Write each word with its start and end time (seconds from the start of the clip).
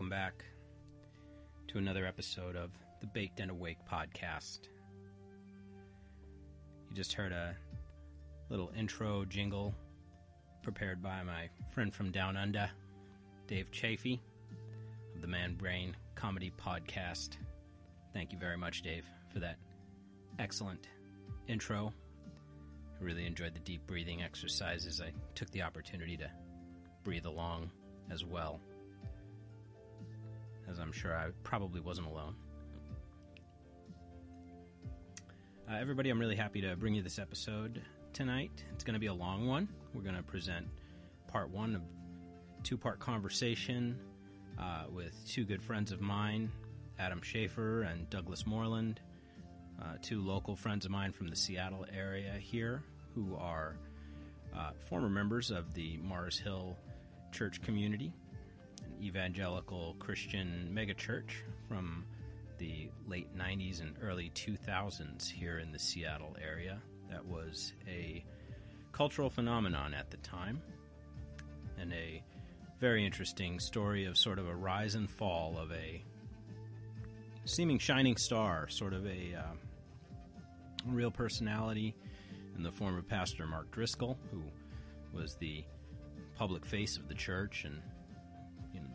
Welcome 0.00 0.16
back 0.16 0.46
to 1.68 1.76
another 1.76 2.06
episode 2.06 2.56
of 2.56 2.70
the 3.02 3.06
Baked 3.06 3.38
and 3.38 3.50
Awake 3.50 3.76
podcast. 3.86 4.60
You 6.88 6.96
just 6.96 7.12
heard 7.12 7.32
a 7.32 7.54
little 8.48 8.72
intro 8.74 9.26
jingle 9.26 9.74
prepared 10.62 11.02
by 11.02 11.22
my 11.22 11.50
friend 11.74 11.92
from 11.92 12.12
Down 12.12 12.38
Under, 12.38 12.70
Dave 13.46 13.70
Chafee 13.72 14.20
of 15.14 15.20
the 15.20 15.26
Man 15.26 15.54
Brain 15.54 15.94
Comedy 16.14 16.50
Podcast. 16.58 17.36
Thank 18.14 18.32
you 18.32 18.38
very 18.38 18.56
much, 18.56 18.80
Dave, 18.80 19.04
for 19.30 19.40
that 19.40 19.58
excellent 20.38 20.88
intro. 21.46 21.92
I 22.98 23.04
really 23.04 23.26
enjoyed 23.26 23.52
the 23.52 23.60
deep 23.60 23.86
breathing 23.86 24.22
exercises. 24.22 25.02
I 25.02 25.12
took 25.34 25.50
the 25.50 25.60
opportunity 25.60 26.16
to 26.16 26.30
breathe 27.04 27.26
along 27.26 27.70
as 28.10 28.24
well, 28.24 28.62
as 30.70 30.78
I'm 30.78 30.92
sure 30.92 31.16
I 31.16 31.28
probably 31.42 31.80
wasn't 31.80 32.06
alone. 32.06 32.34
Uh, 35.68 35.76
everybody, 35.78 36.10
I'm 36.10 36.18
really 36.18 36.36
happy 36.36 36.60
to 36.60 36.76
bring 36.76 36.94
you 36.94 37.02
this 37.02 37.18
episode 37.18 37.82
tonight. 38.12 38.64
It's 38.72 38.84
going 38.84 38.94
to 38.94 39.00
be 39.00 39.06
a 39.06 39.14
long 39.14 39.46
one. 39.46 39.68
We're 39.94 40.02
going 40.02 40.16
to 40.16 40.22
present 40.22 40.66
part 41.26 41.50
one 41.50 41.74
of 41.74 41.82
two 42.62 42.76
part 42.76 42.98
conversation 42.98 43.98
uh, 44.58 44.84
with 44.90 45.14
two 45.28 45.44
good 45.44 45.62
friends 45.62 45.92
of 45.92 46.00
mine, 46.00 46.50
Adam 46.98 47.20
Schaefer 47.22 47.82
and 47.82 48.08
Douglas 48.10 48.46
Moreland, 48.46 49.00
uh, 49.80 49.94
two 50.02 50.20
local 50.22 50.54
friends 50.56 50.84
of 50.84 50.90
mine 50.90 51.12
from 51.12 51.28
the 51.28 51.36
Seattle 51.36 51.86
area 51.96 52.34
here 52.38 52.82
who 53.14 53.36
are 53.36 53.76
uh, 54.56 54.70
former 54.88 55.08
members 55.08 55.50
of 55.50 55.72
the 55.74 55.96
Mars 55.98 56.38
Hill 56.38 56.76
church 57.32 57.62
community, 57.62 58.12
evangelical 59.00 59.96
Christian 59.98 60.70
megachurch 60.72 61.30
from 61.68 62.04
the 62.58 62.90
late 63.08 63.34
90s 63.36 63.80
and 63.80 63.96
early 64.02 64.30
2000s 64.34 65.30
here 65.30 65.58
in 65.58 65.72
the 65.72 65.78
Seattle 65.78 66.36
area. 66.42 66.78
That 67.10 67.24
was 67.24 67.72
a 67.88 68.24
cultural 68.92 69.30
phenomenon 69.30 69.94
at 69.94 70.10
the 70.10 70.18
time 70.18 70.60
and 71.78 71.92
a 71.92 72.22
very 72.78 73.04
interesting 73.04 73.58
story 73.58 74.04
of 74.04 74.16
sort 74.16 74.38
of 74.38 74.48
a 74.48 74.54
rise 74.54 74.94
and 74.94 75.10
fall 75.10 75.58
of 75.58 75.72
a 75.72 76.02
seeming 77.44 77.78
shining 77.78 78.16
star, 78.16 78.68
sort 78.68 78.92
of 78.92 79.06
a 79.06 79.34
uh, 79.34 79.54
real 80.86 81.10
personality 81.10 81.94
in 82.56 82.62
the 82.62 82.70
form 82.70 82.96
of 82.96 83.08
Pastor 83.08 83.46
Mark 83.46 83.70
Driscoll, 83.70 84.18
who 84.30 84.42
was 85.12 85.36
the 85.36 85.64
public 86.36 86.64
face 86.64 86.96
of 86.96 87.08
the 87.08 87.14
church 87.14 87.64
and 87.64 87.80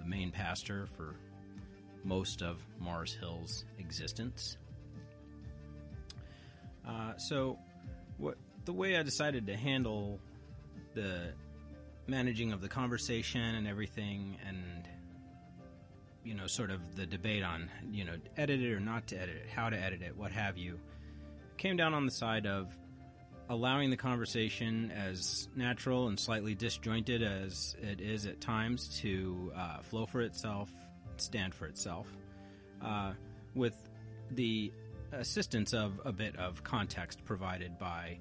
the 0.06 0.10
main 0.10 0.32
pastor 0.32 0.88
for 0.96 1.16
most 2.04 2.42
of 2.42 2.64
Mars 2.80 3.18
Hill's 3.20 3.66
existence. 3.80 4.58
Uh, 6.88 7.18
so, 7.18 7.58
what 8.18 8.38
the 8.66 8.74
way 8.74 8.96
I 8.96 9.04
decided 9.04 9.48
to 9.48 9.56
handle 9.56 10.20
the 10.94 11.34
managing 12.08 12.54
of 12.54 12.62
the 12.62 12.68
conversation 12.68 13.42
and 13.42 13.68
everything, 13.68 14.38
and 14.48 14.88
you 16.24 16.36
know, 16.36 16.46
sort 16.48 16.70
of 16.70 16.96
the 16.96 17.06
debate 17.06 17.44
on 17.44 17.70
you 17.92 18.06
know, 18.06 18.16
edit 18.38 18.62
it 18.62 18.72
or 18.72 18.80
not 18.80 19.08
to 19.08 19.20
edit 19.20 19.36
it, 19.36 19.50
how 19.50 19.70
to 19.70 19.78
edit 19.78 20.02
it, 20.04 20.16
what 20.16 20.32
have 20.32 20.58
you, 20.58 20.80
came 21.58 21.76
down 21.76 21.94
on 21.94 22.06
the 22.06 22.12
side 22.12 22.46
of 22.46 22.76
allowing 23.50 23.90
the 23.90 23.98
conversation 23.98 24.92
as 24.92 25.48
natural 25.56 26.08
and 26.08 26.20
slightly 26.20 26.56
disjointed 26.56 27.22
as 27.22 27.76
it 27.82 28.02
is 28.02 28.26
at 28.26 28.42
times 28.42 29.00
to 29.00 29.52
uh, 29.56 29.80
flow 29.82 30.06
for 30.06 30.22
itself, 30.22 30.70
stand 31.18 31.54
for 31.54 31.66
itself, 31.66 32.08
uh, 32.84 33.14
with 33.54 33.76
the 34.32 34.72
assistance 35.12 35.74
of 35.74 36.00
a 36.06 36.12
bit 36.12 36.36
of 36.38 36.64
context 36.64 37.24
provided 37.26 37.78
by 37.78 38.18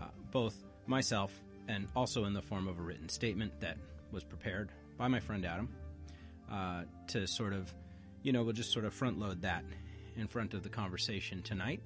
uh, 0.00 0.06
both 0.30 0.54
myself 0.86 1.32
and 1.68 1.86
also 1.94 2.24
in 2.24 2.32
the 2.32 2.42
form 2.42 2.68
of 2.68 2.78
a 2.78 2.82
written 2.82 3.08
statement 3.08 3.52
that 3.60 3.76
was 4.12 4.24
prepared 4.24 4.70
by 4.96 5.08
my 5.08 5.20
friend 5.20 5.44
Adam 5.44 5.68
uh, 6.50 6.82
to 7.08 7.26
sort 7.26 7.52
of, 7.52 7.72
you 8.22 8.32
know, 8.32 8.42
we'll 8.42 8.52
just 8.52 8.72
sort 8.72 8.84
of 8.84 8.94
front 8.94 9.18
load 9.18 9.42
that 9.42 9.64
in 10.16 10.26
front 10.26 10.54
of 10.54 10.62
the 10.62 10.68
conversation 10.68 11.42
tonight. 11.42 11.82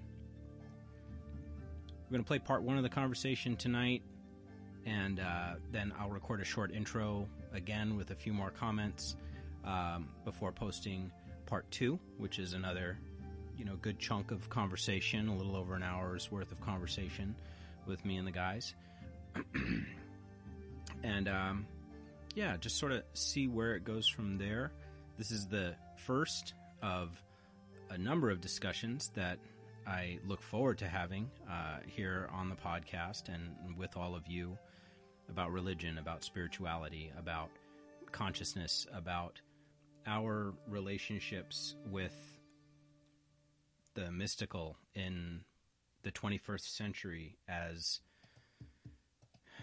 We're 2.10 2.14
going 2.16 2.24
to 2.24 2.28
play 2.28 2.38
part 2.40 2.64
one 2.64 2.76
of 2.76 2.82
the 2.82 2.88
conversation 2.88 3.54
tonight, 3.54 4.02
and 4.84 5.20
uh, 5.20 5.52
then 5.70 5.92
I'll 5.96 6.10
record 6.10 6.40
a 6.40 6.44
short 6.44 6.72
intro 6.72 7.28
again 7.52 7.96
with 7.96 8.10
a 8.10 8.16
few 8.16 8.32
more 8.32 8.50
comments 8.50 9.14
um, 9.64 10.08
before 10.24 10.50
posting 10.50 11.12
part 11.46 11.70
two, 11.70 12.00
which 12.18 12.40
is 12.40 12.52
another, 12.52 12.98
you 13.56 13.64
know, 13.64 13.76
good 13.76 14.00
chunk 14.00 14.32
of 14.32 14.48
conversation, 14.50 15.28
a 15.28 15.36
little 15.36 15.54
over 15.54 15.76
an 15.76 15.84
hour's 15.84 16.32
worth 16.32 16.50
of 16.50 16.60
conversation 16.60 17.32
with 17.86 18.04
me 18.04 18.16
and 18.16 18.26
the 18.26 18.32
guys. 18.32 18.74
and 21.04 21.28
um, 21.28 21.64
yeah, 22.34 22.56
just 22.56 22.76
sort 22.76 22.90
of 22.90 23.04
see 23.14 23.46
where 23.46 23.76
it 23.76 23.84
goes 23.84 24.08
from 24.08 24.36
there. 24.36 24.72
This 25.16 25.30
is 25.30 25.46
the 25.46 25.76
first 25.94 26.54
of 26.82 27.22
a 27.88 27.96
number 27.96 28.30
of 28.30 28.40
discussions 28.40 29.12
that 29.14 29.38
I 29.86 30.18
look 30.26 30.42
forward 30.42 30.78
to 30.78 30.88
having 30.88 31.30
uh, 31.50 31.78
here 31.86 32.28
on 32.32 32.48
the 32.48 32.54
podcast 32.54 33.28
and 33.28 33.76
with 33.76 33.96
all 33.96 34.14
of 34.14 34.26
you 34.26 34.58
about 35.28 35.52
religion, 35.52 35.98
about 35.98 36.24
spirituality, 36.24 37.12
about 37.18 37.50
consciousness, 38.12 38.86
about 38.92 39.40
our 40.06 40.54
relationships 40.68 41.74
with 41.90 42.14
the 43.94 44.10
mystical 44.10 44.76
in 44.94 45.40
the 46.02 46.10
21st 46.10 46.76
century 46.76 47.36
as, 47.48 48.00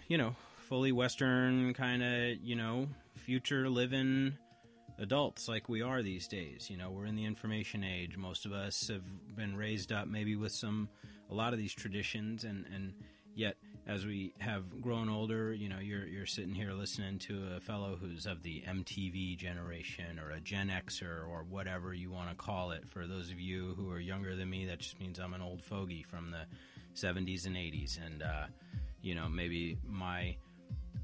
you 0.08 0.18
know, 0.18 0.36
fully 0.68 0.92
Western 0.92 1.74
kind 1.74 2.04
of, 2.04 2.38
you 2.42 2.56
know, 2.56 2.88
future 3.16 3.70
living 3.70 4.38
adults 5.00 5.48
like 5.48 5.70
we 5.70 5.82
are 5.82 6.02
these 6.02 6.28
days. 6.28 6.70
You 6.70 6.78
know, 6.78 6.90
we're 6.90 7.06
in 7.06 7.16
the 7.16 7.26
information 7.26 7.84
age. 7.84 8.18
Most 8.18 8.46
of 8.46 8.54
us 8.54 8.88
have 8.88 9.04
been 9.36 9.56
raised 9.56 9.92
up 9.92 10.08
maybe 10.08 10.36
with 10.36 10.52
some, 10.52 10.90
a 11.30 11.34
lot 11.34 11.54
of 11.54 11.60
these 11.60 11.74
traditions, 11.74 12.44
and, 12.44 12.66
and 12.74 12.94
yet 13.36 13.58
as 13.88 14.06
we 14.06 14.34
have 14.40 14.82
grown 14.82 15.10
older, 15.10 15.54
you 15.54 15.70
know, 15.70 15.80
you're, 15.80 16.06
you're 16.06 16.26
sitting 16.26 16.54
here 16.54 16.74
listening 16.74 17.20
to 17.20 17.42
a 17.56 17.60
fellow 17.60 17.98
who's 18.00 18.26
of 18.26 18.44
the 18.44 18.62
MTV 18.68 19.38
generation 19.38 20.20
or 20.20 20.32
a 20.32 20.42
Gen 20.42 20.70
Xer 20.70 21.28
or 21.28 21.46
whatever 21.50 21.94
you 21.94 22.12
want 22.12 22.30
to 22.30 22.36
call 22.36 22.72
it. 22.72 22.88
For 22.88 23.08
those 23.08 23.32
of 23.32 23.40
you 23.40 23.76
who 23.78 23.90
are 23.92 24.00
younger 24.00 24.36
than 24.36 24.50
me, 24.50 24.66
that 24.66 24.80
just 24.80 25.00
means 25.00 25.20
I'm 25.20 25.34
an 25.34 25.42
old 25.42 25.64
fogey 25.64 26.04
from 26.04 26.32
the 26.32 26.46
70s 26.96 27.46
and 27.46 27.56
80s. 27.56 27.98
And, 28.06 28.24
uh, 28.24 28.48
you 29.02 29.16
know, 29.16 29.30
maybe 29.30 29.78
my 29.88 30.36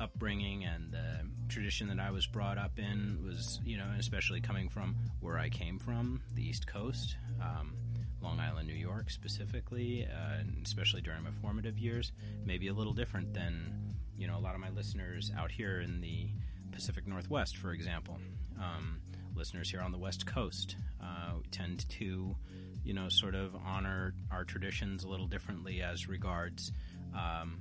upbringing 0.04 0.66
and 0.66 0.92
the 0.92 1.20
tradition 1.48 1.88
that 1.88 2.00
I 2.00 2.12
was 2.12 2.28
brought 2.28 2.58
up 2.58 2.78
in 2.78 3.20
was, 3.24 3.60
you 3.66 3.78
know, 3.78 3.88
especially 3.98 4.42
coming 4.42 4.70
from 4.70 4.96
where 5.22 5.40
I 5.40 5.50
came 5.50 5.80
from, 5.80 6.22
the 6.36 6.48
East 6.48 6.68
Coast, 6.68 7.16
um, 7.42 7.74
Long 8.22 8.40
Island, 8.40 8.68
New 8.68 8.74
York 8.74 9.10
specifically, 9.10 10.06
uh, 10.06 10.44
especially 10.64 11.02
during 11.02 11.24
my 11.24 11.32
formative 11.42 11.80
years, 11.80 12.12
maybe 12.46 12.68
a 12.68 12.74
little 12.74 12.94
different 12.94 13.34
than, 13.34 13.96
you 14.18 14.28
know, 14.28 14.38
a 14.38 14.40
lot 14.40 14.56
of 14.56 14.62
my 14.62 14.70
listeners 14.70 15.32
out 15.38 15.52
here 15.52 15.80
in 15.80 16.02
the 16.02 16.30
Pacific 16.72 17.08
Northwest, 17.08 17.58
for 17.58 17.72
example. 17.72 18.18
Um, 18.60 19.00
listeners 19.36 19.70
here 19.70 19.82
on 19.82 19.92
the 19.92 19.98
West 19.98 20.26
Coast 20.26 20.76
uh, 21.02 21.34
tend 21.52 21.88
to, 21.90 22.36
you 22.84 22.94
know, 22.94 23.10
sort 23.10 23.36
of 23.36 23.56
honor 23.66 24.14
our 24.32 24.44
traditions 24.44 25.04
a 25.04 25.08
little 25.08 25.28
differently 25.28 25.82
as 25.82 26.08
regards. 26.08 26.72
Um, 27.16 27.60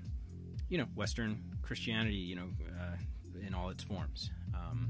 you 0.72 0.78
know 0.78 0.86
Western 0.94 1.38
Christianity, 1.60 2.16
you 2.16 2.34
know, 2.34 2.48
uh, 2.80 3.46
in 3.46 3.54
all 3.54 3.68
its 3.68 3.84
forms. 3.84 4.30
Um, 4.54 4.88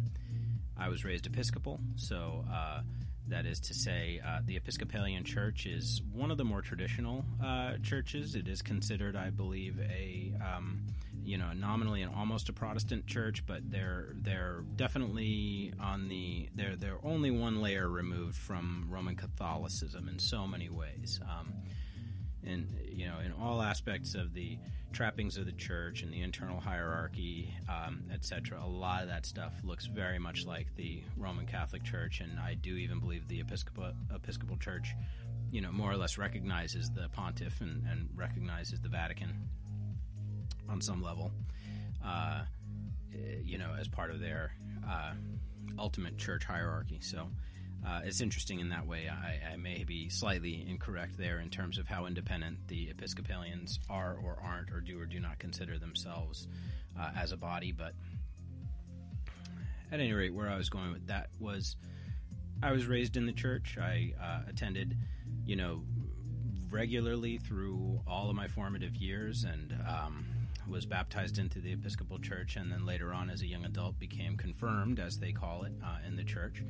I 0.78 0.88
was 0.88 1.04
raised 1.04 1.26
Episcopal, 1.26 1.80
so 1.96 2.44
uh, 2.50 2.82
that 3.26 3.46
is 3.46 3.58
to 3.58 3.74
say, 3.74 4.20
uh, 4.24 4.38
the 4.46 4.56
Episcopalian 4.56 5.24
Church 5.24 5.66
is 5.66 6.00
one 6.12 6.30
of 6.30 6.38
the 6.38 6.44
more 6.44 6.62
traditional 6.62 7.24
uh, 7.44 7.78
churches. 7.82 8.36
It 8.36 8.46
is 8.46 8.62
considered, 8.62 9.16
I 9.16 9.30
believe, 9.30 9.80
a 9.80 10.32
um, 10.40 10.86
you 11.24 11.36
know 11.36 11.50
nominally 11.52 12.02
and 12.02 12.14
almost 12.14 12.48
a 12.48 12.52
Protestant 12.52 13.08
church, 13.08 13.44
but 13.44 13.68
they're 13.68 14.14
they're 14.22 14.62
definitely 14.76 15.72
on 15.80 16.06
the 16.08 16.48
they're 16.54 16.76
they're 16.76 17.00
only 17.02 17.32
one 17.32 17.60
layer 17.60 17.88
removed 17.88 18.36
from 18.36 18.86
Roman 18.88 19.16
Catholicism 19.16 20.08
in 20.08 20.20
so 20.20 20.46
many 20.46 20.68
ways. 20.68 21.18
Um, 21.28 21.54
in 22.44 22.68
you 22.90 23.06
know 23.06 23.18
in 23.24 23.32
all 23.32 23.62
aspects 23.62 24.14
of 24.14 24.34
the 24.34 24.58
trappings 24.92 25.36
of 25.36 25.46
the 25.46 25.52
church 25.52 26.02
and 26.02 26.12
the 26.12 26.20
internal 26.20 26.60
hierarchy, 26.60 27.54
um, 27.68 28.04
etc. 28.12 28.60
A 28.62 28.66
lot 28.66 29.02
of 29.02 29.08
that 29.08 29.26
stuff 29.26 29.52
looks 29.64 29.86
very 29.86 30.18
much 30.18 30.46
like 30.46 30.74
the 30.76 31.02
Roman 31.16 31.46
Catholic 31.46 31.82
Church, 31.82 32.20
and 32.20 32.38
I 32.38 32.54
do 32.54 32.76
even 32.76 33.00
believe 33.00 33.26
the 33.28 33.40
Episcopal 33.40 33.92
Episcopal 34.14 34.56
Church, 34.58 34.94
you 35.50 35.60
know, 35.60 35.72
more 35.72 35.90
or 35.90 35.96
less 35.96 36.18
recognizes 36.18 36.90
the 36.90 37.08
pontiff 37.08 37.60
and, 37.60 37.84
and 37.86 38.08
recognizes 38.14 38.80
the 38.80 38.88
Vatican 38.88 39.48
on 40.68 40.80
some 40.80 41.02
level, 41.02 41.32
uh, 42.04 42.42
you 43.42 43.58
know, 43.58 43.74
as 43.78 43.88
part 43.88 44.10
of 44.10 44.20
their 44.20 44.52
uh, 44.88 45.12
ultimate 45.78 46.18
church 46.18 46.44
hierarchy. 46.44 46.98
So 47.00 47.28
uh, 47.86 48.00
it's 48.04 48.20
interesting 48.20 48.60
in 48.60 48.68
that 48.68 48.86
way. 48.86 49.08
I, 49.08 49.54
I, 49.54 49.56
may 49.56 49.82
be 49.82 50.08
slightly 50.08 50.64
incorrect 50.68 51.18
there 51.18 51.40
in 51.40 51.50
terms 51.50 51.78
of 51.78 51.88
how 51.88 52.06
independent 52.06 52.68
the 52.68 52.90
Episcopalians 52.90 53.80
are 53.90 54.16
or 54.22 54.38
aren't, 54.40 54.70
or 54.70 54.80
do 54.80 55.00
or 55.00 55.06
do 55.06 55.18
not 55.18 55.40
consider 55.40 55.78
themselves 55.78 56.46
uh, 56.98 57.10
as 57.16 57.32
a 57.32 57.36
body. 57.36 57.72
But 57.72 57.94
at 59.90 59.98
any 59.98 60.12
rate, 60.12 60.32
where 60.32 60.48
I 60.48 60.56
was 60.56 60.68
going 60.68 60.92
with 60.92 61.08
that 61.08 61.30
was 61.40 61.76
I 62.62 62.70
was 62.70 62.86
raised 62.86 63.16
in 63.16 63.26
the 63.26 63.32
church. 63.32 63.76
I 63.80 64.12
uh, 64.22 64.48
attended, 64.48 64.96
you 65.44 65.56
know, 65.56 65.82
regularly 66.70 67.38
through 67.38 68.00
all 68.06 68.30
of 68.30 68.36
my 68.36 68.46
formative 68.46 68.94
years 68.94 69.44
and 69.44 69.76
um, 69.88 70.24
was 70.72 70.86
baptized 70.86 71.38
into 71.38 71.60
the 71.60 71.72
Episcopal 71.72 72.18
Church, 72.18 72.56
and 72.56 72.72
then 72.72 72.86
later 72.86 73.12
on, 73.12 73.28
as 73.28 73.42
a 73.42 73.46
young 73.46 73.66
adult, 73.66 73.98
became 73.98 74.38
confirmed, 74.38 74.98
as 74.98 75.18
they 75.18 75.30
call 75.30 75.64
it, 75.64 75.72
uh, 75.84 75.98
in 76.06 76.16
the 76.16 76.24
church. 76.24 76.64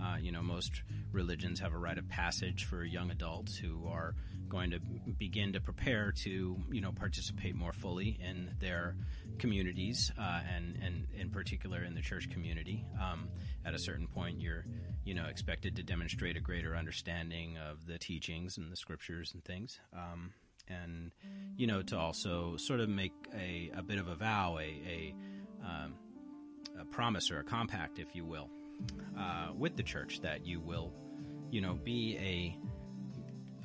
Uh, 0.00 0.16
you 0.20 0.30
know, 0.30 0.42
most 0.42 0.82
religions 1.10 1.58
have 1.60 1.72
a 1.72 1.78
rite 1.78 1.96
of 1.96 2.06
passage 2.08 2.66
for 2.66 2.84
young 2.84 3.10
adults 3.10 3.56
who 3.56 3.88
are 3.88 4.14
going 4.48 4.70
to 4.70 4.78
begin 5.18 5.54
to 5.54 5.60
prepare 5.60 6.12
to, 6.12 6.56
you 6.70 6.80
know, 6.82 6.92
participate 6.92 7.56
more 7.56 7.72
fully 7.72 8.18
in 8.20 8.50
their 8.60 8.94
communities, 9.38 10.12
uh, 10.18 10.40
and 10.54 10.78
and 10.84 11.06
in 11.18 11.30
particular 11.30 11.82
in 11.82 11.94
the 11.94 12.02
church 12.02 12.30
community. 12.30 12.84
Um, 13.02 13.28
at 13.64 13.74
a 13.74 13.78
certain 13.78 14.06
point, 14.06 14.40
you're 14.40 14.66
you 15.04 15.14
know 15.14 15.24
expected 15.24 15.76
to 15.76 15.82
demonstrate 15.82 16.36
a 16.36 16.40
greater 16.40 16.76
understanding 16.76 17.56
of 17.56 17.86
the 17.86 17.98
teachings 17.98 18.58
and 18.58 18.70
the 18.70 18.76
scriptures 18.76 19.32
and 19.32 19.42
things. 19.42 19.80
Um, 19.94 20.32
and 20.68 21.10
you 21.56 21.66
know 21.66 21.82
to 21.82 21.98
also 21.98 22.56
sort 22.56 22.80
of 22.80 22.88
make 22.88 23.12
a, 23.34 23.70
a 23.76 23.82
bit 23.82 23.98
of 23.98 24.08
a 24.08 24.14
vow, 24.14 24.58
a 24.58 24.62
a, 24.62 25.14
um, 25.64 25.94
a 26.80 26.84
promise 26.84 27.30
or 27.30 27.40
a 27.40 27.44
compact, 27.44 27.98
if 27.98 28.14
you 28.14 28.24
will, 28.24 28.50
uh, 29.18 29.48
with 29.56 29.76
the 29.76 29.82
church 29.82 30.20
that 30.20 30.46
you 30.46 30.60
will, 30.60 30.92
you 31.50 31.60
know, 31.60 31.74
be 31.74 32.16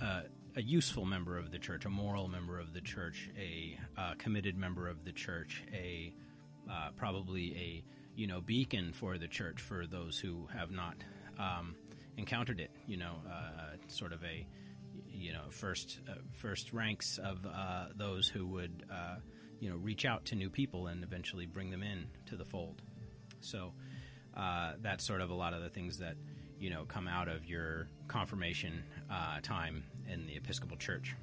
a, 0.01 0.03
a 0.05 0.23
a 0.57 0.61
useful 0.61 1.05
member 1.05 1.37
of 1.37 1.51
the 1.51 1.57
church, 1.59 1.85
a 1.85 1.89
moral 1.89 2.27
member 2.27 2.59
of 2.59 2.73
the 2.73 2.81
church, 2.81 3.29
a 3.39 3.77
uh, 3.97 4.13
committed 4.17 4.57
member 4.57 4.87
of 4.87 5.05
the 5.05 5.11
church, 5.11 5.63
a 5.73 6.13
uh, 6.69 6.89
probably 6.97 7.55
a 7.55 7.83
you 8.15 8.27
know 8.27 8.41
beacon 8.41 8.93
for 8.93 9.17
the 9.17 9.27
church 9.27 9.61
for 9.61 9.87
those 9.87 10.19
who 10.19 10.47
have 10.53 10.71
not 10.71 10.95
um, 11.39 11.75
encountered 12.17 12.59
it. 12.59 12.71
You 12.87 12.97
know, 12.97 13.15
uh, 13.29 13.75
sort 13.87 14.13
of 14.13 14.23
a 14.23 14.45
you 15.21 15.33
know 15.33 15.43
first 15.49 15.99
uh, 16.09 16.15
first 16.33 16.73
ranks 16.73 17.19
of 17.19 17.45
uh, 17.45 17.85
those 17.95 18.27
who 18.27 18.47
would 18.47 18.83
uh, 18.91 19.15
you 19.59 19.69
know 19.69 19.75
reach 19.77 20.03
out 20.03 20.25
to 20.25 20.35
new 20.35 20.49
people 20.49 20.87
and 20.87 21.03
eventually 21.03 21.45
bring 21.45 21.69
them 21.69 21.83
in 21.83 22.07
to 22.25 22.35
the 22.35 22.45
fold. 22.45 22.81
So 23.39 23.73
uh, 24.35 24.73
that's 24.81 25.05
sort 25.05 25.21
of 25.21 25.29
a 25.29 25.33
lot 25.33 25.53
of 25.53 25.61
the 25.61 25.69
things 25.69 25.99
that 25.99 26.15
you 26.59 26.71
know 26.71 26.85
come 26.85 27.07
out 27.07 27.27
of 27.27 27.45
your 27.45 27.87
confirmation 28.07 28.83
uh, 29.09 29.39
time 29.41 29.83
in 30.11 30.25
the 30.25 30.35
Episcopal 30.35 30.77
Church. 30.77 31.15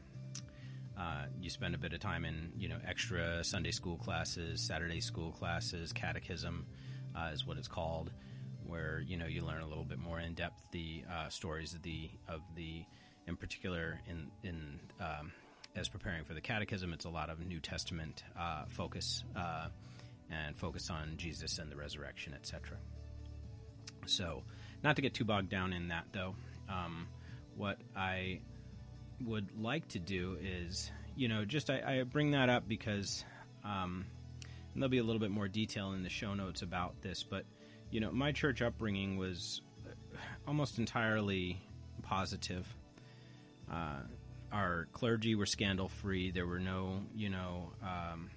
Uh, 0.96 1.26
you 1.40 1.48
spend 1.48 1.74
a 1.74 1.78
bit 1.78 1.92
of 1.92 2.00
time 2.00 2.24
in 2.24 2.52
you 2.56 2.68
know 2.68 2.78
extra 2.86 3.42
Sunday 3.42 3.72
school 3.72 3.96
classes, 3.96 4.60
Saturday 4.60 5.00
school 5.00 5.32
classes, 5.32 5.92
catechism 5.92 6.66
is 7.32 7.44
what 7.44 7.58
it's 7.58 7.66
called, 7.66 8.12
where 8.64 9.02
you 9.04 9.16
know 9.16 9.26
you 9.26 9.44
learn 9.44 9.60
a 9.60 9.66
little 9.66 9.84
bit 9.84 9.98
more 9.98 10.20
in 10.20 10.34
depth 10.34 10.62
the 10.70 11.02
stories 11.30 11.74
of 11.74 11.82
the 11.82 12.10
of 12.28 12.42
the 12.54 12.84
in 13.28 13.36
particular 13.36 14.00
in 14.08 14.30
in 14.42 14.80
um, 15.00 15.32
as 15.76 15.88
preparing 15.88 16.24
for 16.24 16.34
the 16.34 16.40
catechism, 16.40 16.92
it's 16.92 17.04
a 17.04 17.10
lot 17.10 17.30
of 17.30 17.38
New 17.46 17.60
Testament 17.60 18.24
uh, 18.38 18.64
focus 18.68 19.22
uh, 19.36 19.68
and 20.30 20.56
focus 20.56 20.90
on 20.90 21.14
Jesus 21.16 21.58
and 21.58 21.70
the 21.70 21.76
resurrection, 21.76 22.34
etc. 22.34 22.76
So, 24.06 24.42
not 24.82 24.96
to 24.96 25.02
get 25.02 25.14
too 25.14 25.24
bogged 25.24 25.50
down 25.50 25.72
in 25.72 25.88
that, 25.88 26.06
though, 26.12 26.34
um, 26.68 27.06
what 27.56 27.78
I 27.96 28.40
would 29.24 29.48
like 29.60 29.86
to 29.88 29.98
do 29.98 30.38
is, 30.42 30.90
you 31.16 31.28
know, 31.28 31.44
just 31.44 31.70
I, 31.70 32.00
I 32.00 32.02
bring 32.02 32.32
that 32.32 32.48
up 32.48 32.66
because 32.66 33.24
um, 33.64 34.06
there'll 34.74 34.88
be 34.88 34.98
a 34.98 35.04
little 35.04 35.20
bit 35.20 35.30
more 35.30 35.48
detail 35.48 35.92
in 35.92 36.02
the 36.02 36.10
show 36.10 36.34
notes 36.34 36.62
about 36.62 37.00
this, 37.02 37.22
but 37.22 37.44
you 37.90 38.00
know, 38.00 38.10
my 38.10 38.32
church 38.32 38.60
upbringing 38.62 39.16
was 39.16 39.62
almost 40.46 40.78
entirely 40.78 41.60
positive 42.02 42.66
uh, 43.72 44.00
our 44.52 44.88
clergy 44.92 45.34
were 45.34 45.46
scandal 45.46 45.88
free. 45.88 46.30
There 46.30 46.46
were 46.46 46.58
no, 46.58 47.02
you 47.14 47.28
know, 47.28 47.72
um, 47.82 48.30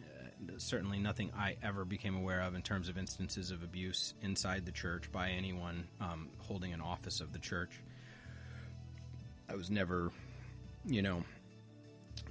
uh, 0.00 0.52
certainly 0.58 0.98
nothing 0.98 1.32
I 1.36 1.56
ever 1.62 1.84
became 1.84 2.16
aware 2.16 2.40
of 2.42 2.54
in 2.54 2.62
terms 2.62 2.88
of 2.88 2.96
instances 2.96 3.50
of 3.50 3.62
abuse 3.62 4.14
inside 4.22 4.64
the 4.64 4.72
church 4.72 5.10
by 5.10 5.30
anyone 5.30 5.88
um, 6.00 6.28
holding 6.38 6.72
an 6.72 6.80
office 6.80 7.20
of 7.20 7.32
the 7.32 7.38
church. 7.38 7.80
I 9.48 9.54
was 9.54 9.70
never, 9.70 10.10
you 10.84 11.02
know, 11.02 11.24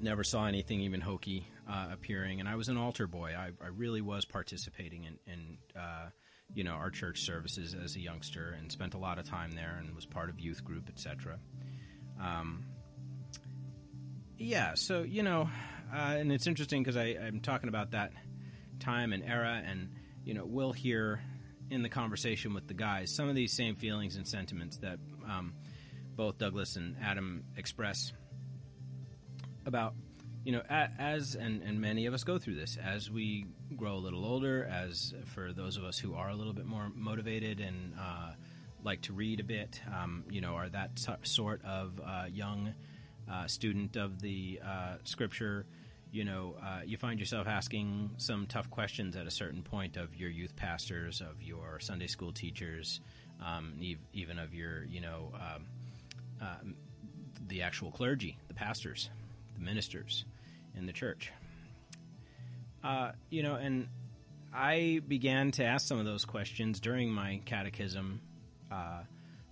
never 0.01 0.23
saw 0.23 0.45
anything 0.45 0.81
even 0.81 1.01
hokey 1.01 1.47
uh, 1.69 1.87
appearing, 1.91 2.39
and 2.39 2.49
I 2.49 2.55
was 2.55 2.69
an 2.69 2.77
altar 2.77 3.07
boy. 3.07 3.33
I, 3.37 3.51
I 3.63 3.67
really 3.67 4.01
was 4.01 4.25
participating 4.25 5.05
in, 5.05 5.17
in 5.31 5.57
uh, 5.79 6.09
you 6.53 6.63
know, 6.63 6.73
our 6.73 6.89
church 6.89 7.21
services 7.21 7.73
as 7.73 7.95
a 7.95 7.99
youngster, 7.99 8.55
and 8.59 8.71
spent 8.71 8.93
a 8.93 8.97
lot 8.97 9.17
of 9.17 9.27
time 9.27 9.51
there, 9.51 9.77
and 9.79 9.95
was 9.95 10.05
part 10.05 10.29
of 10.29 10.39
youth 10.39 10.63
group, 10.63 10.89
etc. 10.89 11.39
Um, 12.21 12.65
yeah, 14.37 14.73
so 14.75 15.03
you 15.03 15.23
know, 15.23 15.49
uh, 15.93 16.15
and 16.17 16.31
it's 16.31 16.47
interesting 16.47 16.83
because 16.83 16.97
I'm 16.97 17.39
talking 17.41 17.69
about 17.69 17.91
that 17.91 18.11
time 18.79 19.13
and 19.13 19.23
era, 19.23 19.61
and 19.65 19.89
you 20.23 20.33
know, 20.33 20.45
we'll 20.45 20.73
hear 20.73 21.21
in 21.69 21.81
the 21.81 21.89
conversation 21.89 22.53
with 22.53 22.67
the 22.67 22.73
guys 22.73 23.13
some 23.13 23.27
of 23.27 23.35
these 23.35 23.53
same 23.53 23.75
feelings 23.75 24.15
and 24.15 24.27
sentiments 24.27 24.77
that 24.77 24.99
um, 25.27 25.53
both 26.15 26.37
Douglas 26.37 26.75
and 26.75 26.95
Adam 27.01 27.43
express 27.57 28.13
about 29.65 29.95
you 30.43 30.51
know 30.51 30.61
as 30.69 31.35
and, 31.35 31.63
and 31.63 31.81
many 31.81 32.05
of 32.05 32.13
us 32.13 32.23
go 32.23 32.37
through 32.37 32.55
this 32.55 32.77
as 32.77 33.09
we 33.09 33.47
grow 33.75 33.95
a 33.95 33.97
little 33.97 34.23
older 34.25 34.63
as 34.63 35.13
for 35.25 35.51
those 35.53 35.75
of 35.75 35.83
us 35.83 35.97
who 35.97 36.13
are 36.13 36.29
a 36.29 36.35
little 36.35 36.53
bit 36.53 36.65
more 36.65 36.91
motivated 36.93 37.59
and 37.59 37.93
uh, 37.99 38.31
like 38.85 39.01
to 39.01 39.13
read 39.13 39.39
a 39.39 39.43
bit, 39.43 39.81
um, 39.93 40.23
you 40.29 40.39
know, 40.39 40.53
are 40.53 40.69
that 40.69 40.91
sort 41.23 41.65
of 41.65 41.99
uh, 42.05 42.25
young 42.31 42.73
uh, 43.29 43.47
student 43.47 43.97
of 43.97 44.21
the 44.21 44.59
uh, 44.63 44.95
scripture, 45.03 45.65
you 46.11 46.23
know, 46.23 46.55
uh, 46.63 46.81
you 46.85 46.95
find 46.95 47.19
yourself 47.19 47.47
asking 47.47 48.11
some 48.17 48.45
tough 48.45 48.69
questions 48.69 49.15
at 49.15 49.25
a 49.25 49.31
certain 49.31 49.63
point 49.63 49.97
of 49.97 50.15
your 50.15 50.29
youth 50.29 50.55
pastors, 50.55 51.19
of 51.19 51.41
your 51.41 51.79
Sunday 51.79 52.07
school 52.07 52.31
teachers, 52.31 53.01
um, 53.43 53.73
even 54.13 54.39
of 54.39 54.53
your, 54.53 54.85
you 54.85 55.01
know, 55.01 55.33
um, 55.33 55.65
uh, 56.41 56.45
the 57.47 57.63
actual 57.63 57.91
clergy, 57.91 58.37
the 58.47 58.53
pastors, 58.53 59.09
the 59.55 59.65
ministers 59.65 60.23
in 60.77 60.85
the 60.85 60.93
church. 60.93 61.31
Uh, 62.83 63.11
you 63.31 63.41
know, 63.41 63.55
and 63.55 63.87
I 64.53 65.01
began 65.07 65.51
to 65.53 65.65
ask 65.65 65.87
some 65.87 65.97
of 65.97 66.05
those 66.05 66.23
questions 66.23 66.79
during 66.79 67.09
my 67.09 67.41
catechism 67.45 68.21
uh, 68.71 69.03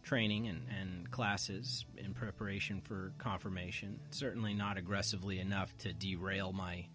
training 0.03 0.47
and, 0.47 0.61
and 0.79 1.11
classes 1.11 1.85
in 1.97 2.13
preparation 2.13 2.81
for 2.81 3.13
confirmation. 3.17 3.99
Certainly 4.11 4.53
not 4.53 4.77
aggressively 4.77 5.39
enough 5.39 5.75
to 5.79 5.93
derail 5.93 6.51
my, 6.51 6.85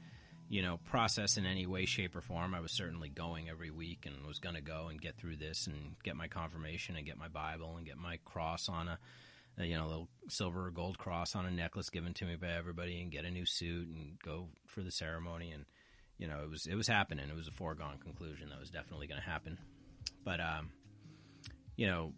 you 0.48 0.62
know, 0.62 0.78
process 0.84 1.36
in 1.36 1.46
any 1.46 1.66
way, 1.66 1.86
shape, 1.86 2.14
or 2.14 2.20
form. 2.20 2.54
I 2.54 2.60
was 2.60 2.72
certainly 2.72 3.08
going 3.08 3.48
every 3.48 3.70
week 3.70 4.06
and 4.06 4.26
was 4.26 4.38
going 4.38 4.54
to 4.54 4.60
go 4.60 4.88
and 4.88 5.00
get 5.00 5.16
through 5.16 5.36
this 5.36 5.66
and 5.66 5.96
get 6.04 6.16
my 6.16 6.28
confirmation 6.28 6.96
and 6.96 7.06
get 7.06 7.18
my 7.18 7.28
Bible 7.28 7.76
and 7.76 7.86
get 7.86 7.96
my 7.96 8.18
cross 8.24 8.68
on 8.68 8.88
a, 8.88 8.98
a 9.58 9.64
you 9.64 9.76
know, 9.76 9.86
little 9.86 10.08
silver 10.28 10.66
or 10.66 10.70
gold 10.70 10.98
cross 10.98 11.34
on 11.34 11.46
a 11.46 11.50
necklace 11.50 11.90
given 11.90 12.14
to 12.14 12.26
me 12.26 12.36
by 12.36 12.48
everybody 12.48 13.00
and 13.00 13.10
get 13.10 13.24
a 13.24 13.30
new 13.30 13.46
suit 13.46 13.88
and 13.88 14.18
go 14.22 14.48
for 14.66 14.82
the 14.82 14.90
ceremony 14.90 15.50
and 15.50 15.64
you 16.18 16.26
know 16.26 16.42
it 16.42 16.50
was 16.50 16.66
it 16.66 16.74
was 16.74 16.88
happening. 16.88 17.28
It 17.28 17.36
was 17.36 17.46
a 17.46 17.52
foregone 17.52 17.98
conclusion 17.98 18.50
that 18.50 18.58
was 18.58 18.70
definitely 18.70 19.06
going 19.06 19.20
to 19.20 19.26
happen. 19.26 19.56
But 20.24 20.40
um, 20.40 20.70
you 21.78 21.86
know, 21.86 22.12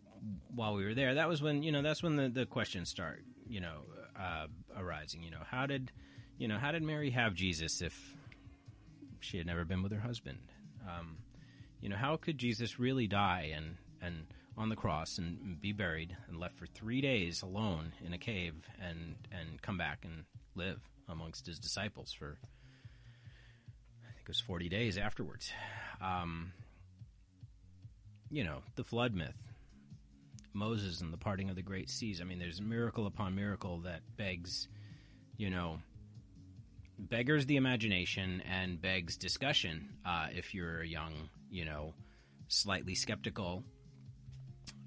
while 0.55 0.75
we 0.75 0.85
were 0.85 0.95
there, 0.95 1.15
that 1.15 1.29
was 1.29 1.43
when 1.43 1.63
you 1.63 1.71
know 1.71 1.83
that's 1.83 2.03
when 2.03 2.17
the 2.17 2.31
the 2.31 2.47
questions 2.47 2.89
start, 2.89 3.23
you 3.47 3.61
know, 3.61 3.83
uh, 4.19 4.47
arising. 4.77 5.23
You 5.23 5.31
know, 5.31 5.43
how 5.49 5.67
did 5.67 5.93
you 6.39 6.49
know 6.49 6.59
how 6.59 6.73
did 6.73 6.83
Mary 6.83 7.11
have 7.11 7.35
Jesus 7.35 7.83
if 7.83 8.17
she 9.21 9.37
had 9.37 9.47
never 9.47 9.67
been 9.67 9.83
with 9.83 9.93
her 9.93 10.01
husband? 10.01 10.39
Um, 10.89 11.19
you 11.83 11.91
know, 11.91 11.97
how 11.97 12.17
could 12.17 12.39
Jesus 12.39 12.81
really 12.81 13.07
die 13.07 13.53
and 13.55 13.77
and 14.01 14.27
on 14.57 14.71
the 14.71 14.77
cross 14.77 15.19
and 15.19 15.61
be 15.61 15.73
buried 15.73 16.17
and 16.29 16.41
left 16.41 16.57
for 16.57 16.67
three 16.67 17.03
days 17.03 17.43
alone 17.43 17.93
in 18.05 18.15
a 18.15 18.19
cave 18.19 18.55
and 18.81 19.15
and 19.31 19.61
come 19.61 19.77
back 19.77 20.05
and 20.05 20.25
live 20.55 20.81
amongst 21.07 21.47
his 21.47 21.59
disciples 21.59 22.13
for 22.15 22.39
I 24.09 24.13
think 24.15 24.23
it 24.23 24.29
was 24.29 24.41
forty 24.41 24.71
days 24.71 24.97
afterwards. 24.97 25.53
Um, 26.01 26.53
you 28.31 28.43
know, 28.43 28.63
the 28.77 28.85
flood 28.85 29.13
myth 29.13 29.50
Moses 30.53 31.01
and 31.01 31.13
the 31.13 31.19
parting 31.19 31.51
of 31.51 31.57
the 31.57 31.63
great 31.63 31.91
seas. 31.91 32.21
I 32.21 32.25
mean, 32.25 32.39
there's 32.39 32.61
miracle 32.61 33.07
upon 33.07 33.35
miracle 33.35 33.79
that 33.81 34.01
begs, 34.17 34.69
you 35.37 35.51
know, 35.51 35.79
beggars 36.99 37.47
the 37.47 37.57
imagination 37.57 38.43
and 38.43 38.81
begs 38.81 39.17
discussion 39.17 39.89
uh, 40.05 40.29
if 40.33 40.55
you're 40.55 40.81
a 40.81 40.87
young, 40.87 41.31
you 41.51 41.65
know, 41.65 41.95
slightly 42.49 42.95
skeptical, 42.95 43.65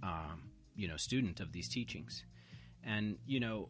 um, 0.04 0.52
you 0.76 0.88
know, 0.88 0.98
student 0.98 1.40
of 1.40 1.52
these 1.52 1.70
teachings. 1.70 2.24
And, 2.84 3.18
you 3.26 3.40
know, 3.40 3.70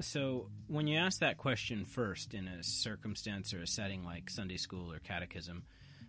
so 0.00 0.48
when 0.66 0.86
you 0.86 0.98
ask 0.98 1.20
that 1.20 1.36
question 1.36 1.84
first 1.84 2.32
in 2.32 2.48
a 2.48 2.62
circumstance 2.62 3.52
or 3.52 3.62
a 3.62 3.66
setting 3.66 4.04
like 4.04 4.30
Sunday 4.30 4.56
school 4.56 4.90
or 4.90 4.98
catechism, 4.98 5.64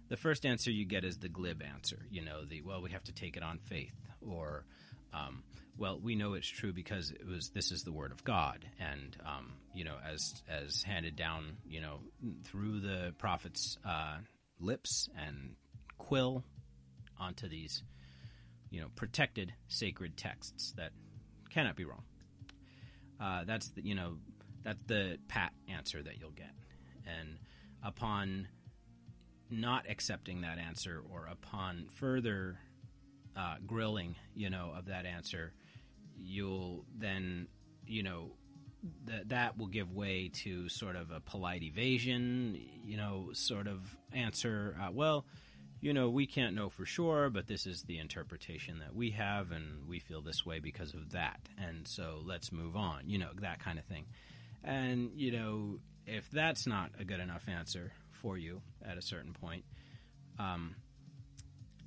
the 0.08 0.18
first 0.18 0.46
answer 0.46 0.72
you 0.72 0.86
get 0.86 1.04
is 1.04 1.18
the 1.20 1.30
glib 1.30 1.62
answer. 1.62 2.06
You 2.10 2.24
know, 2.24 2.46
the, 2.46 2.62
well, 2.62 2.82
we 2.82 2.92
have 2.92 3.04
to 3.04 3.14
take 3.14 3.38
it 3.38 3.44
on 3.44 3.60
faith. 3.60 3.96
Or, 4.22 4.66
um, 5.14 5.44
well, 5.78 6.00
we 6.02 6.16
know 6.16 6.34
it's 6.34 6.48
true 6.48 6.74
because 6.74 7.12
it 7.12 7.26
was 7.26 7.50
this 7.54 7.72
is 7.72 7.82
the 7.82 7.92
word 7.92 8.12
of 8.12 8.24
God, 8.24 8.66
and 8.80 9.16
um, 9.26 9.54
you 9.74 9.84
know, 9.84 9.96
as 10.08 10.20
as 10.50 10.84
handed 10.84 11.16
down, 11.16 11.58
you 11.66 11.82
know, 11.82 12.00
through 12.46 12.82
the 12.82 13.14
prophets' 13.18 13.78
uh, 13.86 14.18
lips 14.60 15.10
and 15.18 15.56
quill 15.98 16.44
onto 17.20 17.48
these, 17.48 17.84
you 18.70 18.82
know, 18.82 18.88
protected 18.96 19.54
sacred 19.68 20.18
texts 20.18 20.74
that 20.78 20.92
cannot 21.50 21.76
be 21.76 21.86
wrong. 21.86 22.04
Uh, 23.20 23.44
that's 23.46 23.70
the 23.72 23.84
you 23.84 23.96
know 23.96 24.18
that's 24.64 24.84
the 24.84 25.18
pat 25.28 25.52
answer 25.68 26.02
that 26.02 26.20
you'll 26.20 26.32
get, 26.32 26.54
and 27.06 27.38
upon 27.84 28.48
not 29.50 29.90
accepting 29.90 30.42
that 30.42 30.58
answer 30.58 31.02
or 31.12 31.28
upon 31.30 31.88
further 32.00 32.58
uh, 33.36 33.56
grilling, 33.66 34.16
you 34.36 34.50
know, 34.50 34.72
of 34.78 34.86
that 34.86 35.06
answer, 35.06 35.54
you'll 36.16 36.86
then, 36.98 37.48
you 37.88 38.04
know, 38.04 38.32
that 39.06 39.30
that 39.30 39.58
will 39.58 39.68
give 39.68 39.92
way 39.92 40.30
to 40.34 40.68
sort 40.70 40.96
of 40.96 41.12
a 41.12 41.20
polite 41.20 41.64
evasion, 41.64 42.60
you 42.84 42.98
know, 42.98 43.30
sort 43.34 43.68
of 43.68 43.80
answer. 44.12 44.76
Uh, 44.82 44.92
well, 44.92 45.26
you 45.82 45.94
know, 45.94 46.10
we 46.10 46.28
can't 46.28 46.56
know 46.56 46.70
for 46.70 46.86
sure, 46.86 47.30
but 47.30 47.48
this 47.48 47.66
is 47.66 47.84
the 47.84 47.98
interpretation 47.98 48.80
that 48.80 48.96
we 48.96 49.12
have, 49.12 49.52
and 49.52 49.88
we 49.88 50.00
feel 50.00 50.22
this 50.22 50.46
way 50.46 50.60
because 50.60 50.94
of 50.94 51.12
that. 51.12 51.40
And 51.58 51.88
so 51.88 52.22
let's 52.24 52.52
move 52.52 52.76
on, 52.76 53.10
you 53.10 53.18
know, 53.18 53.30
that 53.42 53.60
kind 53.60 53.80
of 53.80 53.86
thing. 53.86 54.06
And, 54.64 55.12
you 55.16 55.32
know, 55.32 55.80
if 56.06 56.30
that's 56.30 56.68
not 56.68 56.92
a 57.00 57.04
good 57.04 57.20
enough 57.20 57.48
answer 57.48 57.94
for 58.12 58.38
you 58.38 58.62
at 58.86 58.98
a 58.98 59.02
certain 59.02 59.34
point, 59.34 59.66
um, 60.38 60.76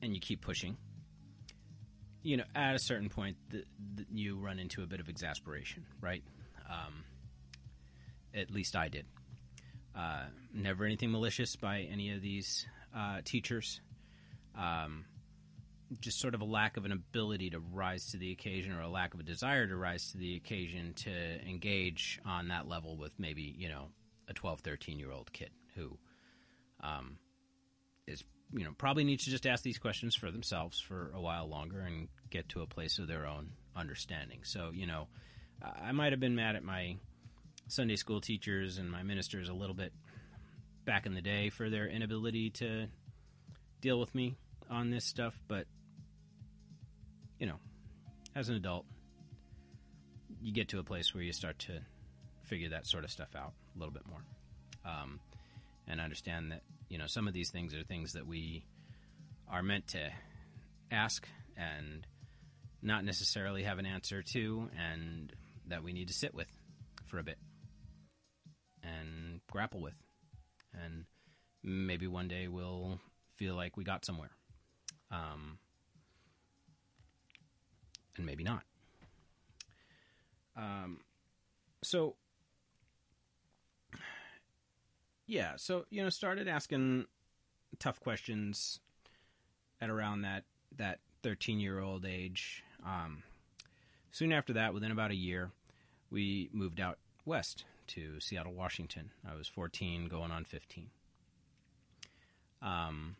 and 0.02 0.12
you 0.12 0.20
keep 0.20 0.40
pushing, 0.40 0.76
you 2.24 2.38
know, 2.38 2.44
at 2.54 2.74
a 2.74 2.78
certain 2.78 3.10
point, 3.10 3.36
the, 3.50 3.64
the, 3.94 4.06
you 4.10 4.36
run 4.36 4.58
into 4.58 4.82
a 4.82 4.86
bit 4.86 4.98
of 4.98 5.08
exasperation, 5.08 5.84
right? 6.00 6.24
Um, 6.68 7.04
at 8.34 8.50
least 8.50 8.74
I 8.74 8.88
did. 8.88 9.04
Uh, 9.94 10.24
never 10.52 10.84
anything 10.84 11.12
malicious 11.12 11.54
by 11.54 11.80
any 11.80 12.12
of 12.12 12.22
these 12.22 12.66
uh, 12.96 13.20
teachers. 13.24 13.80
Um, 14.58 15.04
just 16.00 16.18
sort 16.18 16.34
of 16.34 16.40
a 16.40 16.46
lack 16.46 16.78
of 16.78 16.86
an 16.86 16.92
ability 16.92 17.50
to 17.50 17.60
rise 17.60 18.10
to 18.12 18.16
the 18.16 18.32
occasion 18.32 18.72
or 18.72 18.80
a 18.80 18.88
lack 18.88 19.12
of 19.12 19.20
a 19.20 19.22
desire 19.22 19.66
to 19.66 19.76
rise 19.76 20.10
to 20.12 20.18
the 20.18 20.34
occasion 20.34 20.94
to 20.94 21.10
engage 21.46 22.18
on 22.24 22.48
that 22.48 22.66
level 22.66 22.96
with 22.96 23.12
maybe, 23.18 23.54
you 23.56 23.68
know, 23.68 23.88
a 24.28 24.32
12, 24.32 24.60
13 24.60 24.98
year 24.98 25.12
old 25.12 25.30
kid 25.32 25.50
who 25.76 25.98
um, 26.80 27.18
is 28.06 28.24
you 28.56 28.64
know 28.64 28.70
probably 28.78 29.04
need 29.04 29.20
to 29.20 29.30
just 29.30 29.46
ask 29.46 29.62
these 29.62 29.78
questions 29.78 30.14
for 30.14 30.30
themselves 30.30 30.80
for 30.80 31.12
a 31.14 31.20
while 31.20 31.48
longer 31.48 31.80
and 31.80 32.08
get 32.30 32.48
to 32.50 32.62
a 32.62 32.66
place 32.66 32.98
of 32.98 33.08
their 33.08 33.26
own 33.26 33.50
understanding. 33.76 34.40
So 34.44 34.70
you 34.72 34.86
know, 34.86 35.08
I 35.62 35.92
might 35.92 36.12
have 36.12 36.20
been 36.20 36.36
mad 36.36 36.56
at 36.56 36.64
my 36.64 36.96
Sunday 37.68 37.96
school 37.96 38.20
teachers 38.20 38.78
and 38.78 38.90
my 38.90 39.02
ministers 39.02 39.48
a 39.48 39.54
little 39.54 39.74
bit 39.74 39.92
back 40.84 41.06
in 41.06 41.14
the 41.14 41.22
day 41.22 41.50
for 41.50 41.70
their 41.70 41.86
inability 41.86 42.50
to 42.50 42.86
deal 43.80 43.98
with 43.98 44.14
me 44.14 44.34
on 44.70 44.90
this 44.90 45.04
stuff, 45.04 45.38
but 45.48 45.66
you 47.38 47.46
know, 47.46 47.56
as 48.34 48.48
an 48.48 48.56
adult, 48.56 48.86
you 50.42 50.52
get 50.52 50.68
to 50.68 50.78
a 50.78 50.82
place 50.82 51.14
where 51.14 51.22
you 51.22 51.32
start 51.32 51.58
to 51.58 51.80
figure 52.44 52.70
that 52.70 52.86
sort 52.86 53.04
of 53.04 53.10
stuff 53.10 53.34
out 53.36 53.52
a 53.74 53.78
little 53.78 53.92
bit 53.92 54.06
more, 54.06 54.22
um, 54.84 55.20
and 55.86 56.00
understand 56.00 56.52
that 56.52 56.62
you 56.88 56.98
know, 56.98 57.06
some 57.06 57.26
of 57.26 57.34
these 57.34 57.50
things 57.50 57.74
are 57.74 57.82
things 57.82 58.12
that 58.12 58.26
we 58.26 58.64
are 59.48 59.62
meant 59.62 59.88
to 59.88 60.10
ask 60.90 61.26
and 61.56 62.06
not 62.82 63.04
necessarily 63.04 63.62
have 63.62 63.78
an 63.78 63.86
answer 63.86 64.22
to, 64.22 64.68
and 64.78 65.32
that 65.66 65.82
we 65.82 65.92
need 65.92 66.08
to 66.08 66.14
sit 66.14 66.34
with 66.34 66.46
for 67.06 67.18
a 67.18 67.22
bit 67.22 67.38
and 68.82 69.40
grapple 69.50 69.80
with. 69.80 69.94
And 70.72 71.04
maybe 71.62 72.06
one 72.06 72.28
day 72.28 72.48
we'll 72.48 73.00
feel 73.36 73.54
like 73.54 73.76
we 73.76 73.84
got 73.84 74.04
somewhere. 74.04 74.30
Um, 75.10 75.58
and 78.16 78.26
maybe 78.26 78.44
not. 78.44 78.62
Um, 80.56 81.00
so 81.82 82.16
yeah, 85.26 85.52
so 85.56 85.84
you 85.90 86.02
know, 86.02 86.10
started 86.10 86.48
asking 86.48 87.06
tough 87.78 88.00
questions 88.00 88.80
at 89.80 89.90
around 89.90 90.22
that 90.22 90.44
that 90.76 91.00
13 91.22 91.60
year 91.60 91.80
old 91.80 92.04
age. 92.04 92.62
Um, 92.84 93.22
soon 94.12 94.32
after 94.32 94.52
that, 94.54 94.74
within 94.74 94.90
about 94.90 95.10
a 95.10 95.16
year, 95.16 95.50
we 96.10 96.50
moved 96.52 96.80
out 96.80 96.98
west 97.24 97.64
to 97.88 98.20
Seattle, 98.20 98.52
Washington. 98.52 99.10
I 99.28 99.34
was 99.34 99.48
14, 99.48 100.08
going 100.08 100.30
on 100.30 100.44
15. 100.44 100.90
Um, 102.62 103.16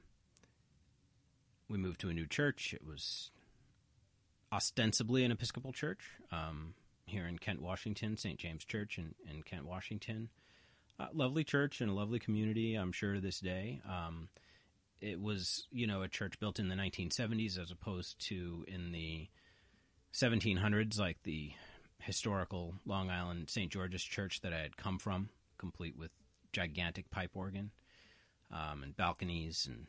we 1.69 1.79
moved 1.79 2.01
to 2.01 2.09
a 2.09 2.15
new 2.15 2.27
church. 2.27 2.73
It 2.75 2.87
was 2.87 3.31
ostensibly 4.53 5.25
an 5.25 5.33
Episcopal 5.33 5.73
church 5.73 6.05
um, 6.31 6.75
here 7.07 7.27
in 7.27 7.39
Kent, 7.39 7.61
Washington, 7.61 8.17
St. 8.17 8.39
James 8.39 8.65
Church 8.65 8.99
in, 8.99 9.15
in 9.31 9.43
Kent, 9.43 9.67
Washington. 9.67 10.29
Uh, 10.99 11.07
lovely 11.13 11.43
church 11.43 11.81
and 11.81 11.91
a 11.91 11.95
lovely 11.95 12.19
community, 12.19 12.75
I'm 12.75 12.93
sure, 12.93 13.15
to 13.15 13.21
this 13.21 13.41
day. 13.41 13.81
Um, 13.89 14.29
it 15.01 15.21
was, 15.21 15.67
you 15.73 15.87
know, 15.87 16.03
a 16.03 16.09
church 16.09 16.39
built 16.39 16.59
in 16.59 16.69
the 16.69 16.77
1970s 16.77 17.59
as 17.59 17.71
opposed 17.71 18.21
to 18.29 18.65
in 18.69 18.93
the 18.93 19.29
1700s, 20.13 20.99
like 20.99 21.19
the 21.25 21.53
historical 22.01 22.75
Long 22.87 23.11
Island 23.11 23.51
St. 23.51 23.73
George's 23.73 24.05
church 24.05 24.41
that 24.43 24.53
I 24.53 24.61
had 24.61 24.77
come 24.77 24.99
from, 24.99 25.31
complete 25.59 25.97
with 25.97 26.11
gigantic 26.53 27.11
pipe 27.11 27.33
organ 27.35 27.73
um, 28.53 28.83
and 28.83 28.97
balconies 28.97 29.67
and 29.69 29.87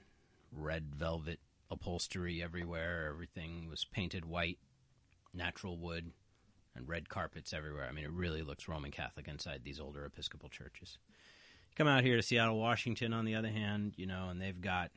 red 0.52 0.96
velvet 0.96 1.40
upholstery 1.70 2.42
everywhere. 2.42 3.10
Everything 3.14 3.68
was 3.70 3.86
painted 3.86 4.26
white, 4.26 4.58
natural 5.34 5.78
wood 5.78 6.12
and 6.76 6.88
red 6.88 7.10
carpets 7.10 7.54
everywhere. 7.54 7.88
I 7.90 7.92
mean, 7.92 8.06
it 8.06 8.12
really 8.12 8.42
looks 8.42 8.68
Roman 8.68 8.92
Catholic 8.92 9.28
inside 9.28 9.62
these 9.64 9.80
older 9.80 10.06
Episcopal 10.06 10.50
churches. 10.50 10.98
You 11.70 11.76
Come 11.76 11.88
out 11.88 12.04
here 12.04 12.16
to 12.16 12.24
Seattle, 12.24 12.60
Washington, 12.60 13.14
on 13.14 13.26
the 13.26 13.36
other 13.36 13.50
hand, 13.50 13.94
you 13.98 14.06
know, 14.06 14.30
and 14.30 14.42
they've 14.42 14.60
got 14.60 14.92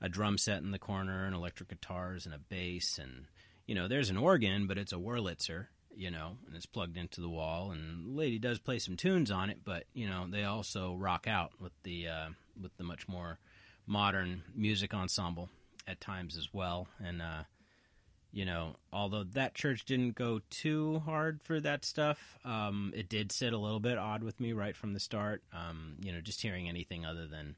a 0.00 0.08
drum 0.08 0.38
set 0.38 0.62
in 0.62 0.70
the 0.70 0.78
corner 0.78 1.26
and 1.26 1.34
electric 1.34 1.68
guitars 1.68 2.26
and 2.26 2.34
a 2.34 2.38
bass 2.38 2.98
and 2.98 3.26
you 3.70 3.76
know, 3.76 3.86
there's 3.86 4.10
an 4.10 4.16
organ, 4.16 4.66
but 4.66 4.78
it's 4.78 4.92
a 4.92 4.96
Wurlitzer, 4.96 5.66
you 5.94 6.10
know, 6.10 6.32
and 6.44 6.56
it's 6.56 6.66
plugged 6.66 6.96
into 6.96 7.20
the 7.20 7.28
wall. 7.28 7.70
And 7.70 8.04
the 8.04 8.18
lady 8.18 8.36
does 8.36 8.58
play 8.58 8.80
some 8.80 8.96
tunes 8.96 9.30
on 9.30 9.48
it, 9.48 9.58
but 9.64 9.84
you 9.94 10.08
know, 10.08 10.26
they 10.28 10.42
also 10.42 10.96
rock 10.96 11.28
out 11.28 11.52
with 11.60 11.70
the 11.84 12.08
uh, 12.08 12.28
with 12.60 12.76
the 12.78 12.82
much 12.82 13.06
more 13.06 13.38
modern 13.86 14.42
music 14.56 14.92
ensemble 14.92 15.50
at 15.86 16.00
times 16.00 16.36
as 16.36 16.48
well. 16.52 16.88
And 16.98 17.22
uh, 17.22 17.44
you 18.32 18.44
know, 18.44 18.76
although 18.92 19.24
that 19.24 19.54
church 19.54 19.84
didn't 19.84 20.14
go 20.14 20.40
too 20.50 21.00
hard 21.00 21.42
for 21.42 21.58
that 21.60 21.84
stuff, 21.84 22.38
um, 22.44 22.92
it 22.94 23.08
did 23.08 23.32
sit 23.32 23.52
a 23.52 23.58
little 23.58 23.80
bit 23.80 23.98
odd 23.98 24.22
with 24.22 24.38
me 24.38 24.52
right 24.52 24.76
from 24.76 24.92
the 24.92 25.00
start. 25.00 25.42
Um, 25.52 25.96
you 26.00 26.12
know, 26.12 26.20
just 26.20 26.40
hearing 26.40 26.68
anything 26.68 27.04
other 27.04 27.26
than, 27.26 27.56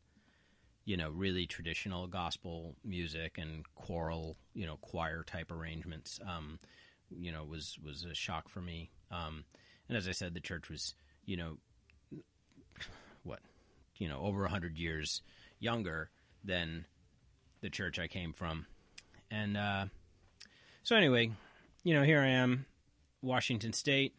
you 0.85 0.97
know, 0.97 1.11
really 1.11 1.47
traditional 1.47 2.07
gospel 2.07 2.75
music 2.85 3.37
and 3.37 3.65
choral, 3.75 4.37
you 4.55 4.65
know, 4.65 4.77
choir 4.77 5.23
type 5.25 5.53
arrangements, 5.53 6.19
um, 6.27 6.59
you 7.11 7.31
know, 7.31 7.45
was 7.45 7.77
was 7.85 8.05
a 8.05 8.15
shock 8.15 8.49
for 8.49 8.63
me. 8.63 8.91
Um, 9.11 9.45
and 9.89 9.99
as 9.99 10.09
I 10.09 10.13
said, 10.13 10.33
the 10.33 10.41
church 10.41 10.71
was, 10.71 10.95
you 11.27 11.37
know, 11.37 11.59
what, 13.25 13.41
you 13.99 14.09
know, 14.09 14.21
over 14.21 14.47
a 14.47 14.51
hundred 14.51 14.79
years 14.79 15.21
younger 15.59 16.09
than 16.43 16.87
the 17.61 17.69
church 17.69 17.99
I 17.99 18.09
came 18.09 18.33
from, 18.33 18.65
and. 19.31 19.59
Uh, 19.59 19.85
so 20.83 20.97
anyway, 20.97 21.31
you 21.85 21.95
know, 21.95 22.03
here 22.03 22.21
I 22.21 22.29
am, 22.29 22.67
Washington 23.21 23.73
State. 23.73 24.15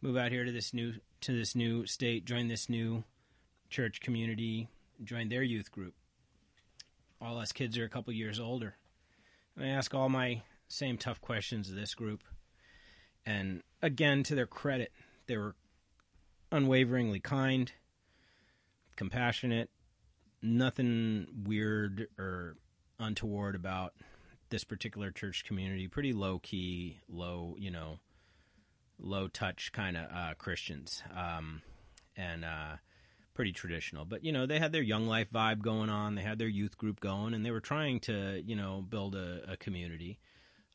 Move 0.00 0.16
out 0.16 0.32
here 0.32 0.44
to 0.44 0.52
this 0.52 0.74
new 0.74 0.94
to 1.20 1.32
this 1.32 1.54
new 1.54 1.86
state, 1.86 2.24
join 2.24 2.48
this 2.48 2.68
new 2.68 3.04
church 3.70 4.00
community, 4.00 4.68
join 5.04 5.28
their 5.28 5.42
youth 5.42 5.70
group. 5.70 5.94
All 7.20 7.38
us 7.38 7.52
kids 7.52 7.78
are 7.78 7.84
a 7.84 7.88
couple 7.88 8.12
years 8.12 8.40
older. 8.40 8.74
And 9.56 9.64
I 9.64 9.68
ask 9.68 9.94
all 9.94 10.08
my 10.08 10.42
same 10.68 10.98
tough 10.98 11.20
questions 11.20 11.70
of 11.70 11.76
this 11.76 11.94
group. 11.94 12.22
And 13.24 13.62
again, 13.80 14.24
to 14.24 14.34
their 14.34 14.46
credit, 14.46 14.90
they 15.26 15.36
were 15.36 15.54
unwaveringly 16.50 17.20
kind, 17.20 17.70
compassionate, 18.96 19.70
nothing 20.42 21.28
weird 21.44 22.08
or 22.18 22.56
untoward 22.98 23.54
about 23.54 23.94
this 24.52 24.62
particular 24.62 25.10
church 25.10 25.44
community. 25.44 25.88
Pretty 25.88 26.12
low 26.12 26.38
key, 26.38 27.00
low, 27.08 27.56
you 27.58 27.72
know, 27.72 27.98
low 29.00 29.26
touch 29.26 29.72
kind 29.72 29.96
of 29.96 30.04
uh, 30.14 30.34
Christians, 30.38 31.02
um, 31.16 31.62
and 32.16 32.44
uh, 32.44 32.76
pretty 33.34 33.50
traditional. 33.50 34.04
But 34.04 34.22
you 34.22 34.30
know, 34.30 34.46
they 34.46 34.60
had 34.60 34.70
their 34.70 34.82
young 34.82 35.08
life 35.08 35.32
vibe 35.32 35.62
going 35.62 35.90
on. 35.90 36.14
They 36.14 36.22
had 36.22 36.38
their 36.38 36.46
youth 36.46 36.78
group 36.78 37.00
going, 37.00 37.34
and 37.34 37.44
they 37.44 37.50
were 37.50 37.60
trying 37.60 37.98
to, 38.00 38.40
you 38.46 38.54
know, 38.54 38.84
build 38.88 39.16
a, 39.16 39.52
a 39.52 39.56
community. 39.56 40.20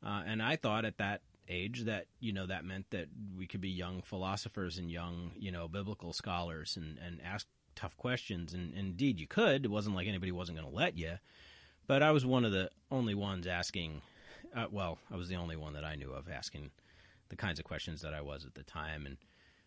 Uh, 0.06 0.24
and 0.26 0.42
I 0.42 0.58
thought 0.58 0.84
at 0.84 0.98
that 0.98 1.22
age 1.48 1.86
that 1.86 2.08
you 2.20 2.34
know 2.34 2.46
that 2.46 2.66
meant 2.66 2.90
that 2.90 3.08
we 3.38 3.48
could 3.48 3.62
be 3.62 3.70
young 3.70 4.02
philosophers 4.02 4.78
and 4.78 4.92
young, 4.92 5.32
you 5.38 5.52
know, 5.52 5.68
biblical 5.70 6.12
scholars 6.12 6.76
and 6.76 6.98
and 6.98 7.22
ask 7.24 7.48
tough 7.76 7.96
questions. 7.96 8.54
And, 8.54 8.74
and 8.74 8.88
indeed, 8.88 9.20
you 9.20 9.28
could. 9.28 9.64
It 9.64 9.72
wasn't 9.72 9.96
like 9.96 10.08
anybody 10.08 10.32
wasn't 10.32 10.58
going 10.58 10.70
to 10.70 10.76
let 10.76 10.98
you. 10.98 11.20
But 11.88 12.04
I 12.04 12.12
was 12.12 12.26
one 12.26 12.46
of 12.46 12.52
the 12.52 12.70
only 12.92 13.16
ones 13.16 13.48
asking. 13.48 14.02
Uh, 14.56 14.66
well, 14.72 14.98
I 15.12 15.16
was 15.16 15.30
the 15.30 15.36
only 15.36 15.56
one 15.56 15.74
that 15.74 15.84
I 15.86 15.96
knew 15.96 16.12
of 16.12 16.30
asking 16.30 16.72
the 17.30 17.36
kinds 17.36 17.60
of 17.60 17.66
questions 17.66 18.02
that 18.02 18.14
I 18.14 18.22
was 18.22 18.46
at 18.46 18.56
the 18.56 18.64
time. 18.64 19.06
And 19.06 19.18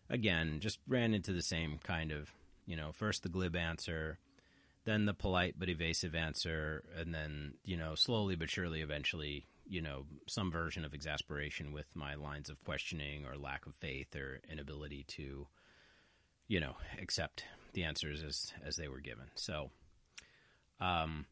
again, 0.09 0.59
just 0.59 0.79
ran 0.87 1.13
into 1.13 1.33
the 1.33 1.41
same 1.41 1.79
kind 1.83 2.11
of, 2.11 2.31
you 2.65 2.75
know, 2.75 2.91
first 2.91 3.23
the 3.23 3.29
glib 3.29 3.55
answer, 3.55 4.19
then 4.85 5.05
the 5.05 5.13
polite 5.13 5.55
but 5.57 5.69
evasive 5.69 6.15
answer, 6.15 6.83
and 6.97 7.13
then, 7.13 7.53
you 7.63 7.77
know, 7.77 7.95
slowly 7.95 8.35
but 8.35 8.49
surely 8.49 8.81
eventually, 8.81 9.45
you 9.67 9.81
know, 9.81 10.05
some 10.27 10.51
version 10.51 10.83
of 10.83 10.93
exasperation 10.93 11.71
with 11.71 11.87
my 11.95 12.15
lines 12.15 12.49
of 12.49 12.63
questioning 12.63 13.25
or 13.25 13.37
lack 13.37 13.65
of 13.65 13.75
faith 13.75 14.15
or 14.15 14.41
inability 14.51 15.03
to, 15.07 15.47
you 16.47 16.59
know, 16.59 16.75
accept 17.01 17.45
the 17.73 17.83
answers 17.83 18.23
as 18.23 18.53
as 18.65 18.75
they 18.75 18.87
were 18.87 18.99
given. 18.99 19.25
So, 19.35 19.69
um, 20.79 21.25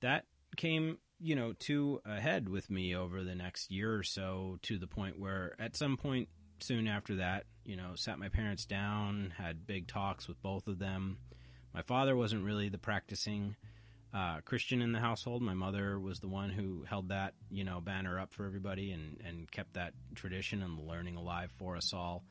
that 0.00 0.24
came, 0.56 0.98
you 1.18 1.34
know, 1.34 1.52
to 1.60 2.00
a 2.04 2.20
head 2.20 2.48
with 2.48 2.70
me 2.70 2.94
over 2.94 3.22
the 3.22 3.34
next 3.34 3.70
year 3.70 3.94
or 3.94 4.02
so 4.02 4.58
to 4.62 4.78
the 4.78 4.86
point 4.86 5.18
where 5.18 5.54
at 5.58 5.76
some 5.76 5.96
point 5.96 6.28
soon 6.60 6.86
after 6.88 7.16
that, 7.16 7.44
you 7.64 7.76
know, 7.76 7.92
sat 7.94 8.18
my 8.18 8.28
parents 8.28 8.66
down, 8.66 9.32
had 9.36 9.66
big 9.66 9.86
talks 9.86 10.28
with 10.28 10.40
both 10.42 10.66
of 10.66 10.78
them. 10.78 11.18
My 11.74 11.82
father 11.82 12.16
wasn't 12.16 12.44
really 12.44 12.68
the 12.68 12.78
practicing 12.78 13.56
uh, 14.12 14.40
Christian 14.44 14.82
in 14.82 14.92
the 14.92 14.98
household. 14.98 15.42
My 15.42 15.54
mother 15.54 15.98
was 15.98 16.20
the 16.20 16.28
one 16.28 16.50
who 16.50 16.84
held 16.88 17.10
that, 17.10 17.34
you 17.50 17.64
know, 17.64 17.80
banner 17.80 18.18
up 18.18 18.32
for 18.32 18.44
everybody 18.44 18.90
and, 18.90 19.20
and 19.24 19.50
kept 19.50 19.74
that 19.74 19.92
tradition 20.14 20.62
and 20.62 20.86
learning 20.86 21.16
alive 21.16 21.52
for 21.58 21.76
us 21.76 21.92
all. 21.92 22.24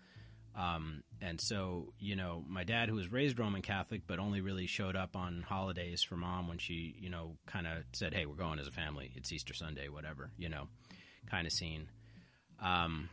Um, 0.55 1.03
and 1.21 1.39
so, 1.39 1.93
you 1.99 2.15
know, 2.15 2.43
my 2.47 2.63
dad, 2.63 2.89
who 2.89 2.95
was 2.95 3.11
raised 3.11 3.39
Roman 3.39 3.61
Catholic, 3.61 4.01
but 4.07 4.19
only 4.19 4.41
really 4.41 4.67
showed 4.67 4.95
up 4.95 5.15
on 5.15 5.43
holidays 5.47 6.01
for 6.01 6.15
mom 6.15 6.47
when 6.47 6.57
she, 6.57 6.95
you 6.99 7.09
know, 7.09 7.37
kind 7.45 7.67
of 7.67 7.83
said, 7.93 8.13
"Hey, 8.13 8.25
we're 8.25 8.35
going 8.35 8.59
as 8.59 8.67
a 8.67 8.71
family. 8.71 9.11
It's 9.15 9.31
Easter 9.31 9.53
Sunday, 9.53 9.89
whatever," 9.89 10.31
you 10.37 10.49
know, 10.49 10.67
kind 11.29 11.45
of 11.45 11.53
scene. 11.53 11.87
Um, 12.61 13.09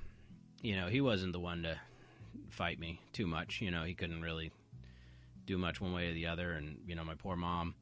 you 0.62 0.76
know, 0.76 0.88
he 0.88 1.00
wasn't 1.00 1.32
the 1.32 1.40
one 1.40 1.62
to 1.64 1.78
fight 2.50 2.78
me 2.78 3.00
too 3.12 3.26
much. 3.26 3.60
You 3.60 3.70
know, 3.70 3.84
he 3.84 3.94
couldn't 3.94 4.22
really 4.22 4.50
do 5.46 5.58
much 5.58 5.80
one 5.80 5.92
way 5.92 6.08
or 6.08 6.14
the 6.14 6.26
other. 6.26 6.52
And 6.52 6.78
you 6.86 6.94
know, 6.94 7.04
my 7.04 7.14
poor 7.14 7.36
mom, 7.36 7.74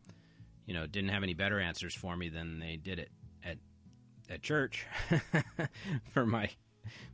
you 0.66 0.74
know, 0.74 0.86
didn't 0.86 1.10
have 1.10 1.22
any 1.22 1.34
better 1.34 1.60
answers 1.60 1.94
for 1.94 2.16
me 2.16 2.28
than 2.28 2.58
they 2.58 2.76
did 2.76 2.98
it 2.98 3.10
at 3.44 3.58
at 4.28 4.42
church 4.42 4.86
for 6.12 6.26
my 6.26 6.50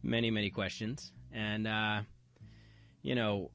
many 0.03 0.31
many 0.31 0.51
questions. 0.51 1.13
And 1.33 1.67
uh, 1.67 2.01
you 3.03 3.15
know, 3.15 3.51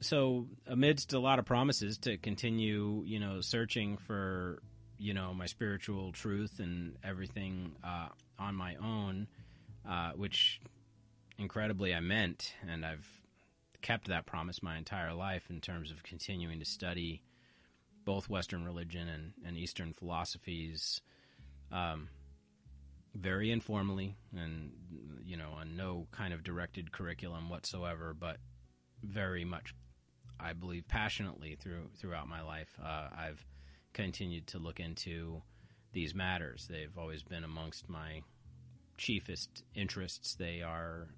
so 0.00 0.46
amidst 0.66 1.12
a 1.12 1.18
lot 1.18 1.38
of 1.38 1.44
promises 1.44 1.98
to 1.98 2.16
continue, 2.16 3.02
you 3.06 3.20
know, 3.20 3.40
searching 3.40 3.96
for, 3.98 4.62
you 4.98 5.14
know, 5.14 5.34
my 5.34 5.46
spiritual 5.46 6.12
truth 6.12 6.58
and 6.58 6.96
everything 7.04 7.72
uh, 7.84 8.08
on 8.38 8.54
my 8.54 8.76
own, 8.76 9.28
uh, 9.88 10.12
which 10.12 10.60
incredibly 11.38 11.94
I 11.94 12.00
meant, 12.00 12.54
and 12.68 12.84
I've 12.84 13.06
kept 13.82 14.08
that 14.08 14.26
promise 14.26 14.62
my 14.62 14.76
entire 14.76 15.14
life 15.14 15.44
in 15.50 15.60
terms 15.60 15.90
of 15.90 16.02
continuing 16.02 16.58
to 16.58 16.64
study 16.66 17.22
both 18.04 18.28
Western 18.28 18.64
religion 18.64 19.08
and, 19.08 19.32
and 19.46 19.56
Eastern 19.56 19.92
philosophies. 19.92 21.00
Um, 21.70 22.08
very 23.14 23.50
informally 23.50 24.16
and 24.36 24.70
you 25.24 25.36
know 25.36 25.50
on 25.58 25.76
no 25.76 26.06
kind 26.12 26.32
of 26.32 26.44
directed 26.44 26.92
curriculum 26.92 27.48
whatsoever 27.48 28.14
but 28.18 28.36
very 29.02 29.44
much, 29.44 29.74
I 30.38 30.52
believe, 30.52 30.86
passionately 30.88 31.56
through 31.56 31.90
throughout 31.98 32.28
my 32.28 32.42
life. 32.42 32.68
Uh, 32.82 33.08
I've 33.16 33.44
continued 33.92 34.46
to 34.48 34.58
look 34.58 34.80
into 34.80 35.42
these 35.92 36.14
matters. 36.14 36.66
They've 36.70 36.96
always 36.96 37.22
been 37.22 37.44
amongst 37.44 37.88
my 37.88 38.22
chiefest 38.96 39.64
interests. 39.74 40.34
They 40.34 40.62
are, 40.62 41.08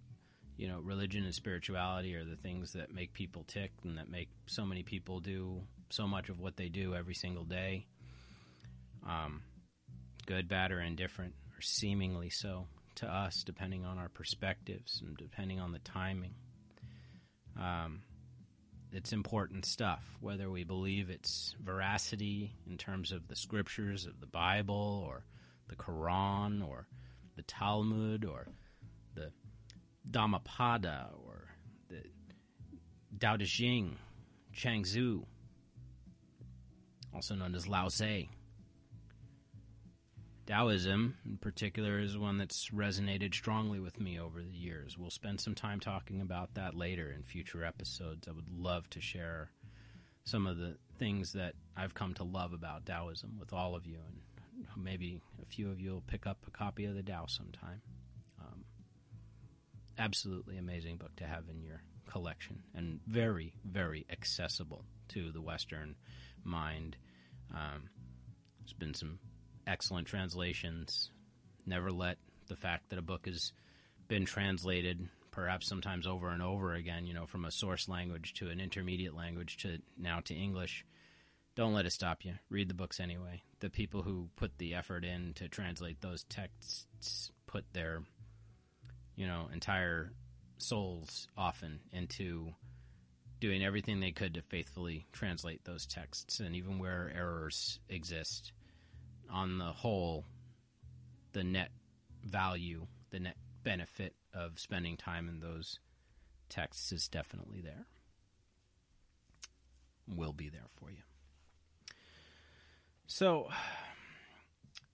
you 0.57 0.69
know, 0.69 0.81
religion 0.81 1.25
and 1.25 1.35
spirituality 1.35 2.15
are 2.15 2.25
the 2.25 2.37
things 2.37 2.73
that 2.73 2.95
make 2.95 3.13
people 3.13 3.45
tick 3.47 3.73
and 3.85 3.99
that 3.99 4.11
make 4.11 4.29
so 4.47 4.65
many 4.65 4.83
people 4.83 5.21
do 5.21 5.63
so 5.91 6.07
much 6.07 6.29
of 6.29 6.41
what 6.41 6.57
they 6.57 6.69
do 6.69 6.95
every 6.95 7.15
single 7.15 7.45
day. 7.45 7.87
Um, 9.07 9.43
good, 10.27 10.49
bad, 10.49 10.73
or 10.73 10.81
indifferent, 10.81 11.35
or 11.57 11.61
seemingly 11.61 12.31
so 12.31 12.67
to 12.97 13.07
us, 13.07 13.43
depending 13.45 13.85
on 13.85 13.99
our 13.99 14.09
perspectives 14.09 15.03
and 15.05 15.17
depending 15.17 15.61
on 15.61 15.73
the 15.73 15.79
timing. 15.81 16.35
Um, 17.59 18.03
it's 18.93 19.13
important 19.13 19.65
stuff, 19.65 20.17
whether 20.21 20.51
we 20.51 20.65
believe 20.65 21.09
its 21.09 21.55
veracity 21.63 22.53
in 22.67 22.77
terms 22.77 23.11
of 23.11 23.29
the 23.29 23.37
scriptures 23.37 24.05
of 24.05 24.21
the 24.21 24.27
Bible 24.27 25.05
or 25.07 25.25
the 25.69 25.77
Quran 25.77 26.67
or 26.67 26.87
the 27.37 27.43
Talmud 27.43 28.25
or 28.25 28.49
the 29.15 29.33
Dhammapada 30.11 31.09
or 31.27 31.49
the 31.89 32.03
Tao 33.19 33.37
Te 33.37 33.47
Ching, 33.47 33.97
Chuang-Tzu, 34.53 35.25
also 37.15 37.35
known 37.35 37.55
as 37.55 37.69
Lao 37.69 37.89
Tse. 37.89 38.29
Taoism, 40.47 41.17
in 41.25 41.37
particular, 41.39 42.01
is 42.01 42.19
one 42.19 42.37
that's 42.37 42.71
resonated 42.71 43.33
strongly 43.33 43.79
with 43.79 44.01
me 44.01 44.19
over 44.19 44.43
the 44.43 44.51
years. 44.51 44.99
We'll 44.99 45.11
spend 45.11 45.41
some 45.41 45.55
time 45.55 45.79
talking 45.79 46.21
about 46.21 46.55
that 46.55 46.75
later 46.75 47.13
in 47.13 47.23
future 47.23 47.65
episodes. 47.65 48.27
I 48.27 48.33
would 48.33 48.49
love 48.51 48.91
to 48.91 49.01
share 49.01 49.51
some 50.25 50.47
of 50.47 50.59
the 50.59 50.77
things 50.99 51.33
that 51.33 51.55
I've 51.77 51.95
come 51.95 52.15
to 52.15 52.25
love 52.25 52.53
about 52.53 52.87
Taoism 52.87 53.39
with 53.39 53.53
all 53.53 53.75
of 53.77 53.87
you, 53.87 53.99
and 54.07 54.67
maybe 54.77 55.21
a 55.41 55.47
few 55.47 55.71
of 55.71 55.81
you 55.81 55.93
will 55.93 56.05
pick 56.07 56.27
up 56.27 56.39
a 56.47 56.51
copy 56.51 56.85
of 56.87 56.95
the 56.95 57.03
Tao 57.03 57.27
sometime. 57.27 57.81
Um, 58.41 58.65
absolutely 59.99 60.59
amazing 60.59 60.97
book 60.97 61.15
to 61.17 61.25
have 61.25 61.45
in 61.49 61.63
your 61.63 61.83
collection, 62.11 62.63
and 62.75 63.01
very, 63.07 63.55
very 63.65 64.07
accessible 64.11 64.85
to 65.09 65.31
the 65.31 65.41
Western 65.41 65.95
mind. 66.45 66.97
Um, 67.55 67.89
there's 68.61 68.73
been 68.73 68.95
some 68.95 69.19
excellent 69.67 70.07
translations. 70.07 71.11
Never 71.67 71.91
let 71.91 72.19
the 72.49 72.57
fact 72.57 72.91
that 72.91 72.99
a 72.99 73.03
book 73.03 73.27
has 73.27 73.53
been 74.09 74.25
translated, 74.25 75.09
perhaps 75.31 75.67
sometimes 75.67 76.07
over 76.07 76.29
and 76.29 76.43
over 76.43 76.75
again, 76.75 77.07
you 77.07 77.15
know, 77.15 77.27
from 77.27 77.45
a 77.45 77.51
source 77.51 77.89
language 77.89 78.35
to 78.35 78.51
an 78.51 78.61
intermediate 78.61 79.15
language 79.15 79.57
to 79.59 79.79
now 79.97 80.21
to 80.21 80.35
English, 80.35 80.85
don't 81.55 81.75
let 81.75 81.87
it 81.87 81.93
stop 81.93 82.25
you. 82.25 82.35
Read 82.49 82.69
the 82.69 82.75
books 82.75 82.99
anyway. 82.99 83.43
The 83.61 83.71
people 83.71 84.03
who 84.03 84.29
put 84.37 84.59
the 84.59 84.75
effort 84.75 85.05
in 85.05 85.35
to 85.35 85.49
translate 85.49 86.01
those 86.01 86.25
texts 86.25 87.31
put 87.47 87.65
their, 87.73 88.03
you 89.15 89.27
know, 89.27 89.49
entire 89.53 90.13
souls 90.59 91.29
often 91.37 91.81
into 91.93 92.55
doing 93.41 93.65
everything 93.65 94.01
they 94.01 94.13
could 94.13 94.35
to 94.35 94.43
faithfully 94.43 95.07
translate 95.13 95.65
those 95.65 95.85
texts, 95.87 96.41
and 96.41 96.55
even 96.55 96.79
where 96.79 97.13
errors 97.15 97.81
exist 97.89 98.53
on 99.33 99.59
the 99.59 99.65
whole, 99.65 100.25
the 101.33 101.43
net 101.43 101.71
value, 102.25 102.87
the 103.11 103.21
net 103.21 103.37
benefit 103.65 104.15
of 104.35 104.59
spending 104.59 104.97
time 104.97 105.29
in 105.29 105.41
those 105.41 105.79
texts 106.49 106.93
is 106.93 107.09
definitely 107.09 107.61
there. 107.61 107.87
Will 110.07 110.33
be 110.33 110.49
there 110.49 110.69
for 110.79 110.91
you. 110.91 111.03
So, 113.07 113.49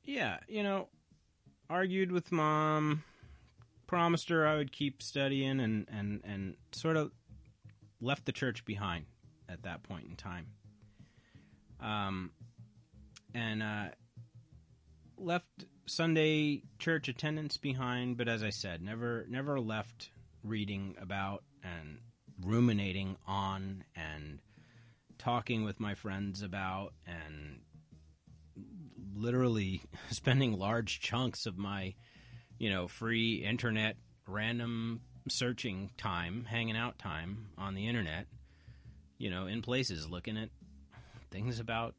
yeah, 0.05 0.39
you 0.49 0.63
know, 0.63 0.89
argued 1.69 2.13
with 2.13 2.33
mom, 2.33 3.05
promised 3.87 4.29
her 4.29 4.47
I 4.47 4.57
would 4.57 4.73
keep 4.73 5.03
studying, 5.03 5.61
and, 5.61 5.87
and, 5.91 6.21
and 6.25 6.57
sort 6.73 6.97
of 6.97 7.11
left 8.01 8.27
the 8.27 8.33
church 8.33 8.65
behind 8.65 9.07
at 9.49 9.63
that 9.63 9.83
point 9.83 10.07
in 10.09 10.17
time. 10.17 10.47
Um, 11.81 12.33
and 13.35 13.63
uh, 13.63 13.89
left 15.21 15.65
Sunday 15.87 16.63
church 16.79 17.09
attendance 17.09 17.57
behind, 17.57 18.17
but 18.17 18.29
as 18.29 18.43
I 18.43 18.51
said, 18.51 18.83
never 18.83 19.27
never 19.29 19.61
left 19.61 20.11
reading 20.43 20.97
about 21.01 21.45
and 21.63 21.99
ruminating 22.45 23.17
on 23.27 23.85
and 23.97 24.41
talking 25.19 25.65
with 25.65 25.81
my 25.81 25.95
friends 25.95 26.43
about 26.43 26.93
and 27.07 27.61
literally 29.15 29.83
spending 30.11 30.53
large 30.53 31.01
chunks 31.01 31.47
of 31.47 31.59
my, 31.59 31.95
you 32.59 32.71
know, 32.71 32.89
free 32.89 33.45
internet 33.45 33.97
random 34.27 35.01
searching 35.29 35.91
time, 35.97 36.45
hanging 36.45 36.77
out 36.77 36.99
time 36.99 37.49
on 37.59 37.75
the 37.75 37.87
internet, 37.87 38.27
you 39.19 39.31
know, 39.31 39.47
in 39.47 39.63
places 39.63 40.09
looking 40.09 40.37
at 40.37 40.51
things 41.31 41.61
about 41.61 41.95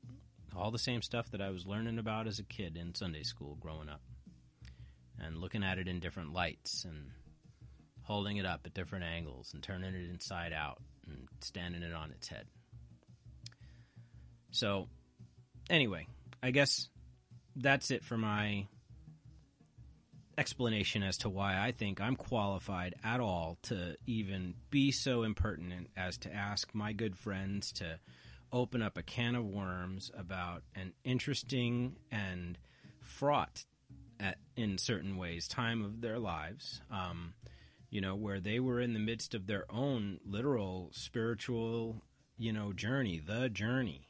all 0.56 0.72
the 0.72 0.80
same 0.80 1.02
stuff 1.02 1.32
that 1.32 1.42
I 1.42 1.50
was 1.50 1.66
learning 1.66 2.00
about 2.00 2.28
as 2.28 2.40
a 2.40 2.44
kid 2.44 2.78
in 2.78 2.96
Sunday 2.96 3.24
school 3.24 3.58
growing 3.60 3.90
up. 3.90 4.02
And 5.22 5.38
looking 5.38 5.64
at 5.64 5.78
it 5.78 5.88
in 5.88 6.00
different 6.00 6.34
lights 6.34 6.86
and 6.86 7.12
holding 8.04 8.38
it 8.38 8.46
up 8.46 8.62
at 8.66 8.74
different 8.74 9.04
angles 9.04 9.54
and 9.54 9.62
turning 9.62 9.94
it 9.94 10.10
inside 10.10 10.54
out 10.54 10.82
and 11.06 11.28
standing 11.42 11.84
it 11.84 11.94
on 11.94 12.12
its 12.12 12.28
head. 12.30 12.46
So, 14.52 14.88
anyway, 15.70 16.08
I 16.42 16.52
guess 16.52 16.90
that's 17.56 17.92
it 17.92 18.04
for 18.04 18.18
my 18.18 18.68
explanation 20.38 21.04
as 21.04 21.18
to 21.18 21.30
why 21.30 21.60
I 21.60 21.74
think 21.74 22.00
I'm 22.00 22.16
qualified 22.16 22.96
at 23.04 23.20
all 23.20 23.58
to 23.64 23.98
even 24.08 24.56
be 24.72 24.92
so 24.92 25.24
impertinent 25.24 25.90
as 25.98 26.18
to 26.20 26.34
ask 26.34 26.74
my 26.74 26.94
good 26.94 27.18
friends 27.18 27.74
to 27.74 28.00
open 28.52 28.82
up 28.82 28.98
a 28.98 29.04
can 29.04 29.36
of 29.36 29.46
worms 29.46 30.12
about 30.18 30.64
an 30.76 30.94
interesting 31.04 31.96
and 32.12 32.58
fraught 33.02 33.66
at, 34.20 34.38
in 34.56 34.78
certain 34.78 35.18
ways 35.18 35.48
time 35.48 35.84
of 35.84 36.02
their 36.02 36.20
lives 36.20 36.82
um, 36.92 37.34
you 37.90 38.02
know 38.02 38.16
where 38.16 38.40
they 38.40 38.60
were 38.60 38.80
in 38.80 38.94
the 38.94 39.00
midst 39.00 39.34
of 39.34 39.48
their 39.48 39.66
own 39.72 40.20
literal 40.26 40.90
spiritual 40.92 42.04
you 42.40 42.54
know 42.54 42.74
journey 42.74 43.20
the 43.20 43.50
journey. 43.50 44.08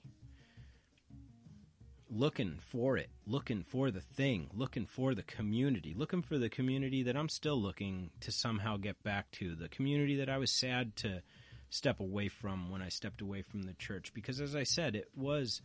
Looking 2.11 2.57
for 2.59 2.97
it, 2.97 3.11
looking 3.27 3.61
for 3.61 3.91
the 3.91 4.01
thing, 4.01 4.49
looking 4.51 4.87
for 4.87 5.13
the 5.13 5.21
community, 5.21 5.93
looking 5.95 6.23
for 6.23 6.39
the 6.39 6.49
community 6.49 7.03
that 7.03 7.15
I'm 7.15 7.29
still 7.29 7.61
looking 7.61 8.09
to 8.21 8.31
somehow 8.31 8.77
get 8.77 9.03
back 9.03 9.29
to, 9.33 9.55
the 9.55 9.69
community 9.69 10.15
that 10.15 10.29
I 10.29 10.39
was 10.39 10.51
sad 10.51 10.95
to 10.97 11.21
step 11.69 11.99
away 11.99 12.27
from 12.27 12.69
when 12.69 12.81
I 12.81 12.89
stepped 12.89 13.21
away 13.21 13.41
from 13.41 13.63
the 13.63 13.73
church. 13.73 14.13
Because 14.13 14.39
as 14.39 14.55
I 14.55 14.63
said, 14.63 14.95
it 14.95 15.09
was 15.15 15.61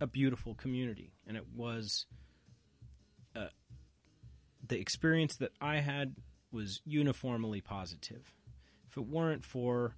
a 0.00 0.06
beautiful 0.06 0.54
community, 0.54 1.12
and 1.26 1.36
it 1.36 1.46
was 1.54 2.06
uh, 3.36 3.48
the 4.66 4.78
experience 4.78 5.36
that 5.36 5.52
I 5.60 5.76
had 5.76 6.16
was 6.50 6.80
uniformly 6.84 7.60
positive. 7.60 8.32
If 8.88 8.96
it 8.96 9.06
weren't 9.06 9.44
for 9.44 9.96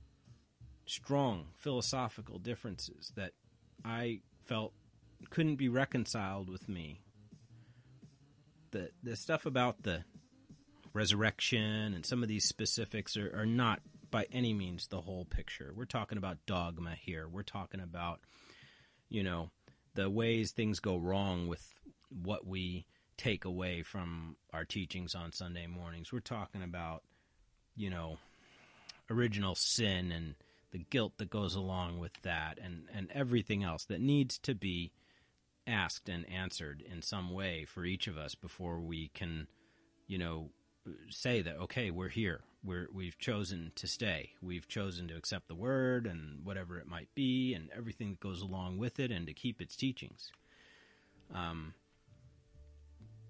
strong 0.86 1.48
philosophical 1.56 2.38
differences 2.38 3.12
that 3.16 3.32
I 3.84 4.20
felt 4.44 4.72
couldn't 5.30 5.56
be 5.56 5.68
reconciled 5.68 6.48
with 6.48 6.68
me. 6.68 7.00
The 8.70 8.90
the 9.02 9.16
stuff 9.16 9.46
about 9.46 9.82
the 9.82 10.04
resurrection 10.92 11.94
and 11.94 12.06
some 12.06 12.22
of 12.22 12.28
these 12.28 12.46
specifics 12.46 13.16
are, 13.16 13.30
are 13.36 13.46
not 13.46 13.80
by 14.16 14.26
any 14.32 14.54
means 14.54 14.86
the 14.86 15.02
whole 15.02 15.26
picture. 15.26 15.74
We're 15.76 15.84
talking 15.84 16.16
about 16.16 16.38
dogma 16.46 16.94
here. 16.98 17.28
We're 17.28 17.42
talking 17.42 17.82
about, 17.82 18.20
you 19.10 19.22
know, 19.22 19.50
the 19.94 20.08
ways 20.08 20.52
things 20.52 20.80
go 20.80 20.96
wrong 20.96 21.48
with 21.48 21.62
what 22.08 22.46
we 22.46 22.86
take 23.18 23.44
away 23.44 23.82
from 23.82 24.36
our 24.54 24.64
teachings 24.64 25.14
on 25.14 25.32
Sunday 25.32 25.66
mornings. 25.66 26.14
We're 26.14 26.20
talking 26.20 26.62
about, 26.62 27.02
you 27.76 27.90
know, 27.90 28.16
original 29.10 29.54
sin 29.54 30.10
and 30.10 30.34
the 30.72 30.78
guilt 30.78 31.18
that 31.18 31.28
goes 31.28 31.54
along 31.54 31.98
with 31.98 32.18
that 32.22 32.58
and, 32.58 32.84
and 32.94 33.10
everything 33.12 33.64
else 33.64 33.84
that 33.84 34.00
needs 34.00 34.38
to 34.38 34.54
be 34.54 34.92
asked 35.66 36.08
and 36.08 36.26
answered 36.30 36.82
in 36.90 37.02
some 37.02 37.28
way 37.28 37.66
for 37.66 37.84
each 37.84 38.06
of 38.06 38.16
us 38.16 38.34
before 38.34 38.80
we 38.80 39.08
can, 39.12 39.46
you 40.06 40.16
know, 40.16 40.48
say 41.10 41.42
that 41.42 41.56
okay, 41.56 41.90
we're 41.90 42.08
here. 42.08 42.40
We're 42.66 42.88
we've 42.92 43.18
chosen 43.18 43.72
to 43.76 43.86
stay. 43.86 44.30
We've 44.42 44.66
chosen 44.66 45.08
to 45.08 45.16
accept 45.16 45.48
the 45.48 45.54
word 45.54 46.06
and 46.06 46.44
whatever 46.44 46.78
it 46.78 46.88
might 46.88 47.08
be 47.14 47.54
and 47.54 47.70
everything 47.76 48.10
that 48.10 48.20
goes 48.20 48.42
along 48.42 48.78
with 48.78 48.98
it 48.98 49.10
and 49.10 49.26
to 49.28 49.32
keep 49.32 49.60
its 49.60 49.76
teachings. 49.76 50.32
Um 51.34 51.74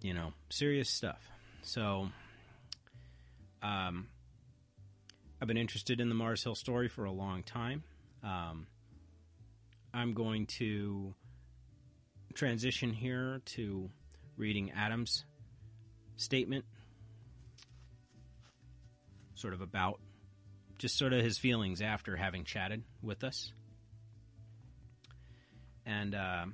you 0.03 0.15
know, 0.15 0.33
serious 0.49 0.89
stuff. 0.89 1.31
So 1.63 2.09
um 3.63 4.09
I've 5.41 5.49
been 5.49 5.59
interested 5.59 6.01
in 6.01 6.09
the 6.09 6.15
Mars 6.15 6.43
Hill 6.43 6.55
story 6.55 6.89
for 6.89 7.05
a 7.05 7.13
long 7.13 7.43
time. 7.43 7.83
Um, 8.25 8.67
I'm 9.93 10.15
going 10.15 10.47
to 10.47 11.15
transition 12.33 12.93
here 12.93 13.43
to 13.45 13.91
reading 14.39 14.73
Adam's 14.73 15.27
statement, 16.17 16.65
sort 19.47 19.55
of 19.55 19.61
about 19.61 20.01
just 20.77 20.99
sort 20.99 21.13
of 21.13 21.23
his 21.23 21.39
feelings 21.39 21.81
after 21.81 22.17
having 22.17 22.43
chatted 22.43 22.83
with 23.01 23.23
us. 23.23 23.53
And 25.87 26.17
uh, 26.17 26.47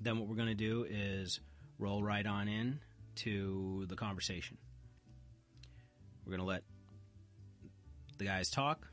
then 0.00 0.18
what 0.18 0.28
we're 0.28 0.34
going 0.34 0.48
to 0.48 0.54
do 0.56 0.84
is 0.90 1.38
roll 1.78 2.02
right 2.02 2.26
on 2.26 2.48
in 2.48 2.80
to 3.14 3.86
the 3.88 3.94
conversation. 3.94 4.58
We're 6.26 6.32
going 6.32 6.40
to 6.40 6.52
let 6.52 6.64
the 8.18 8.24
guys 8.24 8.50
talk. 8.50 8.88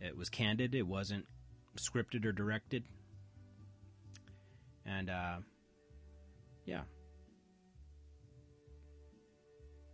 It 0.00 0.16
was 0.16 0.28
candid, 0.28 0.74
it 0.74 0.88
wasn't 0.88 1.24
scripted 1.76 2.24
or 2.24 2.32
directed. 2.32 2.82
And 4.84 5.08
uh, 5.08 5.36
yeah, 6.64 6.82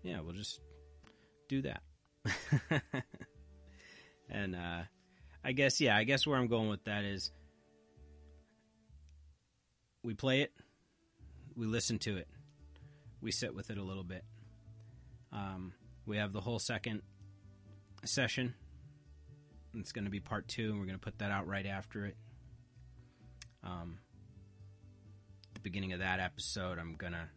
yeah, 0.03 0.21
we'll 0.23 0.33
just 0.33 0.63
do 1.49 1.63
that. 1.63 1.83
and 4.31 4.57
uh, 4.57 4.83
I 5.45 5.53
guess 5.53 5.81
yeah, 5.81 5.97
I 5.97 6.05
guess 6.05 6.27
where 6.27 6.39
I'm 6.39 6.49
going 6.49 6.69
with 6.69 6.85
that 6.85 7.05
is 7.05 7.31
we 10.03 10.15
play 10.15 10.43
it, 10.43 10.53
we 11.55 11.67
listen 11.67 11.99
to 12.01 12.17
it, 12.17 12.29
we 13.21 13.31
sit 13.33 13.55
with 13.55 13.71
it 13.71 13.79
a 13.79 13.83
little 13.83 14.05
bit. 14.05 14.25
Um, 15.33 15.73
we 16.07 16.17
have 16.17 16.33
the 16.33 16.41
whole 16.41 16.59
second 16.59 17.03
session. 18.05 18.55
It's 19.75 19.93
going 19.93 20.05
to 20.05 20.11
be 20.11 20.21
part 20.21 20.49
two, 20.49 20.71
and 20.71 20.79
we're 20.79 20.87
going 20.87 20.99
to 20.99 21.05
put 21.05 21.19
that 21.19 21.31
out 21.31 21.47
right 21.47 21.67
after 21.67 22.07
it. 22.07 22.17
Um, 23.67 23.99
the 25.55 25.61
beginning 25.61 25.93
of 25.93 25.99
that 25.99 26.21
episode, 26.21 26.79
I'm 26.79 26.95
gonna 26.95 27.29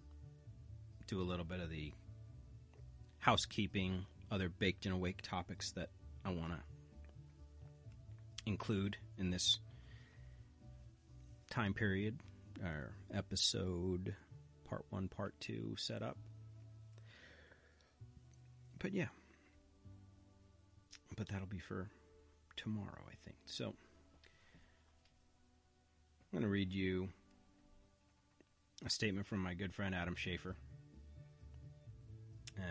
do 1.07 1.21
a 1.21 1.23
little 1.23 1.45
bit 1.45 1.59
of 1.59 1.69
the 1.69 1.91
housekeeping, 3.19 4.05
other 4.31 4.49
baked 4.49 4.85
and 4.85 4.93
awake 4.95 5.21
topics 5.21 5.71
that 5.71 5.89
I 6.25 6.29
want 6.29 6.53
to 6.53 6.59
include 8.45 8.97
in 9.17 9.29
this 9.29 9.59
time 11.49 11.73
period, 11.73 12.19
or 12.63 12.93
episode 13.13 14.15
part 14.67 14.85
one, 14.89 15.07
part 15.07 15.33
two 15.39 15.75
setup. 15.77 16.17
But 18.79 18.93
yeah, 18.93 19.07
but 21.15 21.27
that'll 21.27 21.47
be 21.47 21.59
for 21.59 21.89
tomorrow, 22.55 23.03
I 23.07 23.15
think. 23.25 23.37
So 23.45 23.65
I'm 23.65 23.73
going 26.31 26.43
to 26.43 26.49
read 26.49 26.71
you 26.71 27.09
a 28.85 28.89
statement 28.89 29.27
from 29.27 29.39
my 29.39 29.53
good 29.53 29.73
friend 29.73 29.93
Adam 29.93 30.15
Schaefer, 30.15 30.55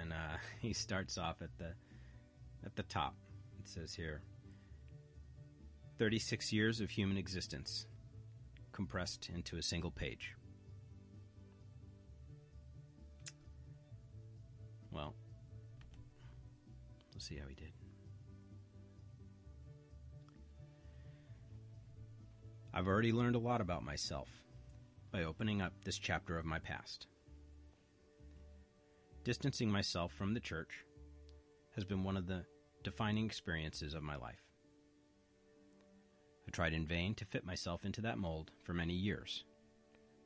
and 0.01 0.13
uh, 0.13 0.37
he 0.61 0.73
starts 0.73 1.19
off 1.19 1.43
at 1.43 1.57
the 1.59 1.73
at 2.65 2.77
the 2.77 2.83
top. 2.85 3.15
It 3.61 3.69
says 3.69 3.95
here, 3.95 4.23
36 5.99 6.53
years 6.53 6.81
of 6.81 6.91
human 6.91 7.17
existence 7.17 7.87
compressed 8.73 9.31
into 9.35 9.57
a 9.57 9.63
single 9.63 9.91
page. 9.91 10.35
Well, 14.91 15.15
we'll 17.13 17.21
see 17.21 17.37
how 17.37 17.47
he 17.49 17.55
did. 17.55 17.73
I've 22.73 22.87
already 22.87 23.13
learned 23.13 23.35
a 23.35 23.41
lot 23.41 23.61
about 23.61 23.85
myself 23.85 24.29
by 25.11 25.25
opening 25.25 25.61
up 25.61 25.73
this 25.85 25.99
chapter 25.99 26.39
of 26.39 26.45
my 26.45 26.59
past. 26.59 27.07
Distancing 29.25 29.71
myself 29.71 30.13
from 30.13 30.33
the 30.33 30.41
church 30.41 30.85
has 31.75 31.85
been 31.85 32.03
one 32.03 32.17
of 32.17 32.27
the 32.27 32.45
defining 32.83 33.27
experiences 33.27 33.95
of 33.95 34.03
my 34.03 34.17
life. 34.17 34.45
I 36.47 36.51
tried 36.51 36.73
in 36.73 36.87
vain 36.87 37.15
to 37.17 37.25
fit 37.25 37.45
myself 37.45 37.85
into 37.85 38.01
that 38.03 38.19
mold 38.19 38.53
for 38.63 38.73
many 38.73 38.95
years, 38.95 39.45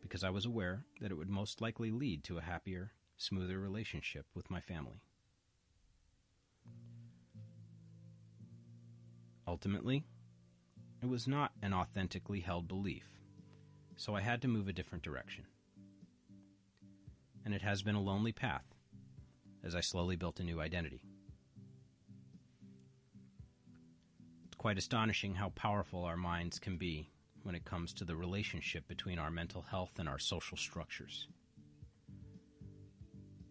because 0.01 0.23
I 0.23 0.31
was 0.31 0.47
aware 0.47 0.85
that 1.01 1.11
it 1.11 1.17
would 1.17 1.29
most 1.29 1.61
likely 1.61 1.91
lead 1.91 2.23
to 2.25 2.39
a 2.39 2.43
happier, 2.43 2.93
smoother 3.17 3.59
relationship 3.59 4.27
with 4.35 4.51
my 4.51 4.61
family. 4.61 5.03
Ultimately, 9.49 10.05
it 11.03 11.09
was 11.09 11.27
not 11.27 11.53
an 11.61 11.75
authentically 11.75 12.41
held 12.41 12.69
belief 12.69 13.13
so 13.97 14.17
I 14.17 14.21
had 14.21 14.43
to 14.43 14.49
move 14.49 14.69
a 14.69 14.73
different 14.73 15.05
direction. 15.05 15.45
And 17.45 17.55
it 17.55 17.63
has 17.63 17.83
been 17.83 17.95
a 17.95 18.03
lonely 18.03 18.33
path 18.33 18.65
as 19.65 19.75
I 19.75 19.81
slowly 19.81 20.17
built 20.17 20.41
a 20.41 20.45
new 20.45 20.61
identity. 20.61 21.03
It's 24.47 24.57
quite 24.57 24.79
astonishing 24.79 25.35
how 25.35 25.51
powerful 25.51 26.05
our 26.05 26.17
minds 26.17 26.59
can 26.59 26.77
be 26.77 27.11
when 27.43 27.55
it 27.55 27.65
comes 27.65 27.93
to 27.95 28.05
the 28.05 28.17
relationship 28.17 28.87
between 28.89 29.19
our 29.19 29.31
mental 29.31 29.63
health 29.63 29.99
and 29.99 30.09
our 30.09 30.19
social 30.19 30.57
structures. 30.57 31.29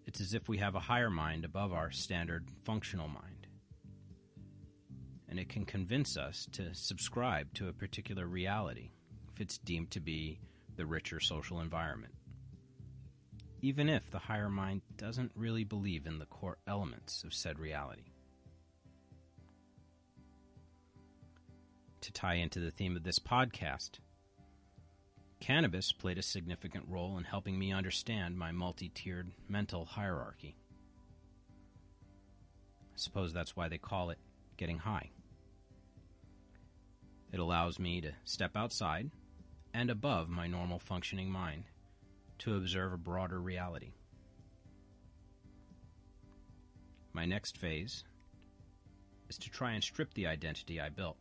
It's 0.05 0.21
as 0.21 0.33
if 0.33 0.49
we 0.49 0.57
have 0.57 0.75
a 0.75 0.79
higher 0.79 1.09
mind 1.09 1.45
above 1.45 1.71
our 1.71 1.91
standard 1.91 2.49
functional 2.63 3.07
mind. 3.07 3.47
And 5.29 5.39
it 5.39 5.47
can 5.47 5.65
convince 5.65 6.17
us 6.17 6.47
to 6.51 6.73
subscribe 6.73 7.53
to 7.53 7.69
a 7.69 7.73
particular 7.73 8.27
reality 8.27 8.91
if 9.33 9.39
it's 9.39 9.57
deemed 9.57 9.91
to 9.91 10.01
be 10.01 10.39
the 10.75 10.85
richer 10.85 11.21
social 11.21 11.61
environment. 11.61 12.13
Even 13.61 13.89
if 13.89 14.09
the 14.09 14.19
higher 14.19 14.49
mind 14.49 14.81
doesn't 14.97 15.31
really 15.35 15.63
believe 15.63 16.07
in 16.07 16.17
the 16.17 16.25
core 16.25 16.57
elements 16.67 17.23
of 17.23 17.33
said 17.33 17.59
reality. 17.59 18.11
To 22.01 22.11
tie 22.11 22.35
into 22.35 22.59
the 22.59 22.71
theme 22.71 22.95
of 22.95 23.03
this 23.03 23.19
podcast, 23.19 23.99
Cannabis 25.39 25.91
played 25.91 26.17
a 26.17 26.23
significant 26.23 26.85
role 26.87 27.17
in 27.17 27.23
helping 27.23 27.59
me 27.59 27.71
understand 27.71 28.37
my 28.37 28.51
multi 28.51 28.89
tiered 28.89 29.31
mental 29.47 29.85
hierarchy. 29.85 30.55
I 32.93 32.97
suppose 32.97 33.33
that's 33.33 33.55
why 33.55 33.69
they 33.69 33.77
call 33.77 34.09
it 34.09 34.17
getting 34.57 34.79
high. 34.79 35.11
It 37.31 37.39
allows 37.39 37.79
me 37.79 38.01
to 38.01 38.11
step 38.23 38.55
outside 38.55 39.11
and 39.73 39.89
above 39.89 40.29
my 40.29 40.47
normal 40.47 40.79
functioning 40.79 41.29
mind 41.29 41.63
to 42.41 42.55
observe 42.55 42.91
a 42.91 42.97
broader 42.97 43.39
reality. 43.39 43.93
My 47.13 47.25
next 47.25 47.55
phase 47.55 48.03
is 49.29 49.37
to 49.37 49.49
try 49.51 49.73
and 49.73 49.83
strip 49.83 50.13
the 50.15 50.25
identity 50.25 50.81
I 50.81 50.89
built 50.89 51.17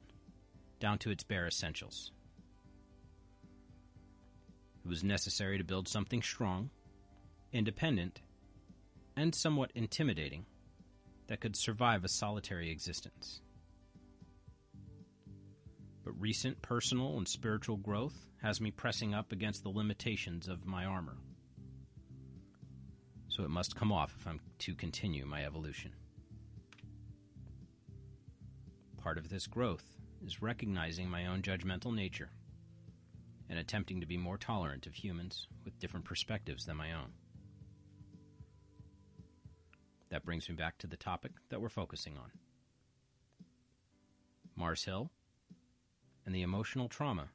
down 0.79 0.97
to 0.99 1.11
its 1.11 1.23
bare 1.23 1.47
essentials. 1.47 2.11
It 4.83 4.89
was 4.89 5.05
necessary 5.05 5.59
to 5.59 5.65
build 5.65 5.89
something 5.89 6.23
strong, 6.23 6.71
independent, 7.53 8.23
and 9.15 9.35
somewhat 9.35 9.73
intimidating 9.75 10.47
that 11.27 11.41
could 11.41 11.55
survive 11.55 12.03
a 12.03 12.09
solitary 12.09 12.71
existence. 12.71 13.43
But 16.11 16.21
recent 16.21 16.61
personal 16.61 17.19
and 17.19 17.29
spiritual 17.29 17.77
growth 17.77 18.27
has 18.43 18.61
me 18.61 18.73
pressing 18.73 19.15
up 19.15 19.31
against 19.31 19.63
the 19.63 19.69
limitations 19.69 20.49
of 20.49 20.67
my 20.67 20.85
armor. 20.85 21.19
So 23.29 23.45
it 23.45 23.49
must 23.51 23.77
come 23.77 23.93
off 23.93 24.17
if 24.19 24.27
I'm 24.27 24.41
to 24.59 24.75
continue 24.75 25.25
my 25.25 25.45
evolution. 25.45 25.93
Part 29.01 29.19
of 29.19 29.29
this 29.29 29.47
growth 29.47 29.85
is 30.21 30.43
recognizing 30.43 31.09
my 31.09 31.27
own 31.27 31.43
judgmental 31.43 31.95
nature 31.95 32.31
and 33.49 33.61
attempting 33.61 34.01
to 34.01 34.07
be 34.07 34.17
more 34.17 34.37
tolerant 34.37 34.89
of 34.89 34.95
humans 34.95 35.47
with 35.65 35.79
different 35.79 36.07
perspectives 36.07 36.65
than 36.67 36.77
my 36.77 36.93
own. 36.93 37.13
That 40.11 40.25
brings 40.25 40.49
me 40.49 40.57
back 40.57 40.77
to 40.79 40.89
the 40.89 40.97
topic 40.97 41.31
that 41.51 41.61
we're 41.61 41.69
focusing 41.69 42.17
on 42.17 42.33
Mars 44.57 44.83
Hill 44.83 45.13
and 46.25 46.35
the 46.35 46.43
emotional 46.43 46.89
trauma 46.89 47.29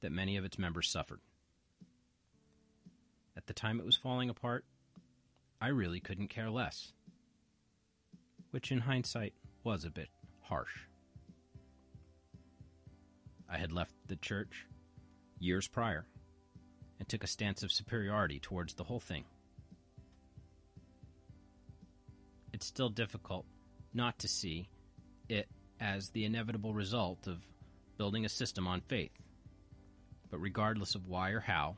that 0.00 0.12
many 0.12 0.36
of 0.36 0.44
its 0.44 0.58
members 0.58 0.88
suffered. 0.88 1.20
At 3.36 3.46
the 3.46 3.52
time 3.52 3.80
it 3.80 3.86
was 3.86 3.96
falling 3.96 4.30
apart, 4.30 4.64
I 5.60 5.68
really 5.68 6.00
couldn't 6.00 6.28
care 6.28 6.50
less, 6.50 6.92
which 8.50 8.72
in 8.72 8.80
hindsight 8.80 9.34
was 9.62 9.84
a 9.84 9.90
bit 9.90 10.08
harsh. 10.42 10.80
I 13.48 13.58
had 13.58 13.72
left 13.72 13.94
the 14.06 14.16
church 14.16 14.66
years 15.38 15.68
prior 15.68 16.06
and 16.98 17.08
took 17.08 17.24
a 17.24 17.26
stance 17.26 17.62
of 17.62 17.72
superiority 17.72 18.38
towards 18.38 18.74
the 18.74 18.84
whole 18.84 19.00
thing. 19.00 19.24
It's 22.52 22.66
still 22.66 22.90
difficult 22.90 23.46
not 23.92 24.18
to 24.20 24.28
see 24.28 24.68
it 25.28 25.48
as 25.80 26.10
the 26.10 26.24
inevitable 26.24 26.74
result 26.74 27.26
of 27.26 27.42
building 28.00 28.24
a 28.24 28.30
system 28.30 28.66
on 28.66 28.80
faith. 28.80 29.12
But 30.30 30.38
regardless 30.38 30.94
of 30.94 31.06
why 31.06 31.32
or 31.32 31.40
how, 31.40 31.76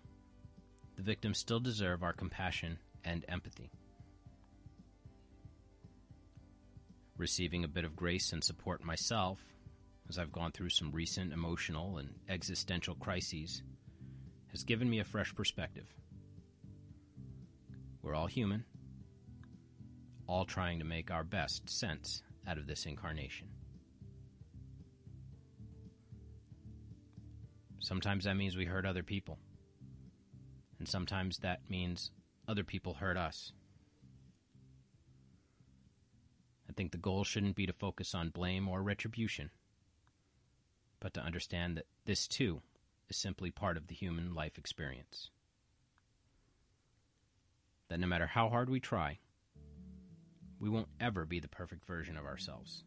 the 0.94 1.02
victims 1.02 1.38
still 1.38 1.58
deserve 1.58 2.04
our 2.04 2.12
compassion 2.12 2.78
and 3.04 3.24
empathy. 3.28 3.72
Receiving 7.18 7.64
a 7.64 7.68
bit 7.68 7.84
of 7.84 7.96
grace 7.96 8.32
and 8.32 8.44
support 8.44 8.84
myself 8.84 9.40
as 10.08 10.16
I've 10.16 10.30
gone 10.30 10.52
through 10.52 10.68
some 10.68 10.92
recent 10.92 11.32
emotional 11.32 11.98
and 11.98 12.10
existential 12.28 12.94
crises, 12.94 13.64
has 14.52 14.62
given 14.62 14.88
me 14.88 15.00
a 15.00 15.04
fresh 15.04 15.34
perspective. 15.34 15.92
We're 18.00 18.14
all 18.14 18.28
human, 18.28 18.64
all 20.28 20.44
trying 20.44 20.78
to 20.78 20.84
make 20.84 21.10
our 21.10 21.24
best 21.24 21.68
sense 21.68 22.22
out 22.46 22.58
of 22.58 22.68
this 22.68 22.86
incarnation. 22.86 23.48
Sometimes 27.82 28.24
that 28.24 28.36
means 28.36 28.56
we 28.56 28.64
hurt 28.64 28.86
other 28.86 29.02
people, 29.02 29.38
and 30.78 30.88
sometimes 30.88 31.38
that 31.38 31.60
means 31.68 32.10
other 32.48 32.64
people 32.64 32.94
hurt 32.94 33.18
us. 33.18 33.52
I 36.70 36.72
think 36.72 36.92
the 36.92 36.98
goal 36.98 37.24
shouldn't 37.24 37.56
be 37.56 37.66
to 37.66 37.72
focus 37.74 38.14
on 38.14 38.30
blame 38.30 38.66
or 38.66 38.82
retribution 38.82 39.50
but 41.02 41.12
to 41.14 41.20
understand 41.20 41.76
that 41.76 41.86
this 42.06 42.28
too 42.28 42.62
is 43.10 43.16
simply 43.16 43.50
part 43.50 43.76
of 43.76 43.88
the 43.88 43.94
human 43.94 44.34
life 44.34 44.56
experience. 44.56 45.30
That 47.88 47.98
no 47.98 48.06
matter 48.06 48.28
how 48.28 48.48
hard 48.48 48.70
we 48.70 48.78
try, 48.78 49.18
we 50.60 50.68
won't 50.68 50.88
ever 51.00 51.26
be 51.26 51.40
the 51.40 51.48
perfect 51.48 51.84
version 51.84 52.16
of 52.16 52.24
ourselves. 52.24 52.84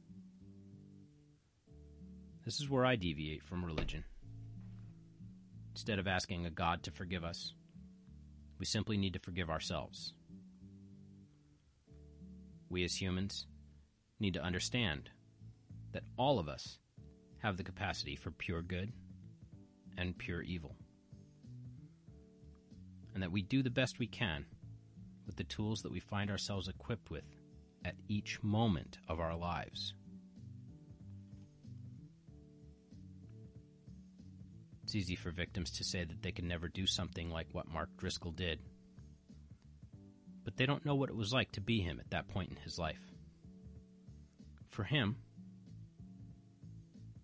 This 2.45 2.61
is 2.61 2.69
where 2.69 2.85
I 2.85 2.95
deviate 2.95 3.43
from 3.43 3.65
religion. 3.65 4.05
Instead 5.75 5.99
of 5.99 6.07
asking 6.07 6.45
a 6.45 6.49
God 6.49 6.83
to 6.83 6.91
forgive 6.91 7.25
us, 7.25 7.53
we 8.57 8.65
simply 8.65 8.95
need 8.95 9.11
to 9.11 9.19
forgive 9.19 9.49
ourselves. 9.49 10.13
We 12.69 12.85
as 12.85 12.95
humans 12.95 13.45
need 14.17 14.35
to 14.35 14.41
understand 14.41 15.09
that 15.91 16.03
all 16.15 16.39
of 16.39 16.47
us 16.47 16.79
have 17.39 17.57
the 17.57 17.63
capacity 17.65 18.15
for 18.15 18.31
pure 18.31 18.61
good 18.61 18.93
and 19.97 20.17
pure 20.17 20.41
evil. 20.41 20.77
And 23.13 23.21
that 23.21 23.33
we 23.33 23.41
do 23.41 23.61
the 23.61 23.69
best 23.69 23.99
we 23.99 24.07
can 24.07 24.45
with 25.25 25.35
the 25.35 25.43
tools 25.43 25.81
that 25.81 25.91
we 25.91 25.99
find 25.99 26.31
ourselves 26.31 26.69
equipped 26.69 27.11
with 27.11 27.25
at 27.83 27.95
each 28.07 28.41
moment 28.41 28.97
of 29.09 29.19
our 29.19 29.35
lives. 29.35 29.93
It's 34.85 34.95
easy 34.95 35.15
for 35.15 35.31
victims 35.31 35.71
to 35.71 35.83
say 35.83 36.03
that 36.03 36.21
they 36.21 36.31
can 36.31 36.47
never 36.47 36.69
do 36.69 36.87
something 36.87 37.29
like 37.29 37.47
what 37.51 37.67
Mark 37.67 37.89
Driscoll 37.97 38.31
did. 38.31 38.59
But 40.43 40.57
they 40.57 40.65
don't 40.65 40.85
know 40.85 40.95
what 40.95 41.09
it 41.09 41.15
was 41.15 41.33
like 41.33 41.51
to 41.53 41.61
be 41.61 41.81
him 41.81 41.99
at 41.99 42.11
that 42.11 42.27
point 42.27 42.51
in 42.51 42.57
his 42.57 42.79
life. 42.79 43.01
For 44.69 44.83
him, 44.83 45.17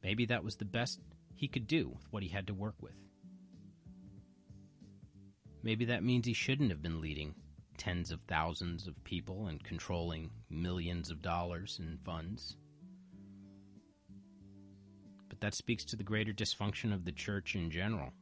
Maybe 0.04 0.26
that 0.26 0.44
was 0.44 0.56
the 0.56 0.66
best 0.66 1.00
he 1.36 1.48
could 1.48 1.68
do 1.68 1.90
with 1.90 2.12
what 2.12 2.24
he 2.24 2.30
had 2.30 2.48
to 2.48 2.54
work 2.54 2.76
with. 2.82 2.96
Maybe 5.64 5.86
that 5.86 6.04
means 6.04 6.26
he 6.26 6.34
shouldn't 6.34 6.72
have 6.72 6.82
been 6.82 7.02
leading 7.02 7.36
tens 7.78 8.12
of 8.12 8.22
thousands 8.22 8.88
of 8.88 9.04
people 9.04 9.48
and 9.48 9.64
controlling 9.64 10.32
millions 10.50 11.10
of 11.12 11.22
dollars 11.22 11.80
in 11.80 12.00
funds. 12.04 12.58
That 15.42 15.56
speaks 15.56 15.84
to 15.86 15.96
the 15.96 16.04
greater 16.04 16.34
dysfunction 16.34 16.94
of 16.94 17.04
the 17.04 17.12
church 17.12 17.56
in 17.56 17.72
general. 17.72 18.14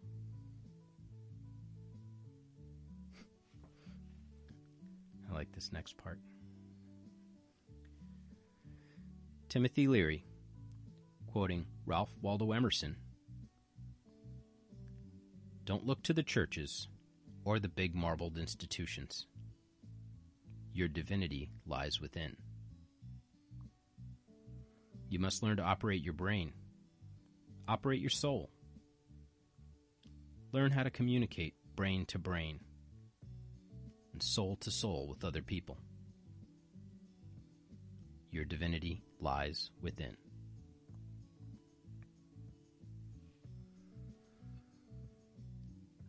I 5.29 5.35
like 5.35 5.51
this 5.51 5.71
next 5.71 5.97
part. 5.97 6.19
Timothy 9.49 9.87
Leary 9.87 10.23
quoting 11.27 11.65
Ralph 11.85 12.15
Waldo 12.21 12.53
Emerson 12.53 12.95
Don't 15.65 15.85
look 15.85 16.01
to 16.03 16.13
the 16.13 16.23
churches 16.23 16.87
or 17.43 17.59
the 17.59 17.67
big 17.67 17.93
marbled 17.93 18.37
institutions. 18.37 19.27
Your 20.73 20.87
divinity 20.87 21.51
lies 21.67 21.99
within. 21.99 22.37
You 25.09 25.19
must 25.19 25.43
learn 25.43 25.57
to 25.57 25.63
operate 25.63 26.03
your 26.03 26.13
brain, 26.13 26.53
operate 27.69 28.01
your 28.01 28.09
soul. 28.09 28.49
learn 30.51 30.71
how 30.71 30.81
to 30.81 30.89
communicate 30.89 31.53
brain 31.75 32.03
to 32.07 32.17
brain 32.17 32.59
and 34.11 34.23
soul 34.23 34.55
to 34.55 34.71
soul 34.71 35.07
with 35.07 35.23
other 35.23 35.43
people. 35.43 35.77
Your 38.31 38.45
divinity 38.45 39.03
lies 39.19 39.69
within. 39.79 40.17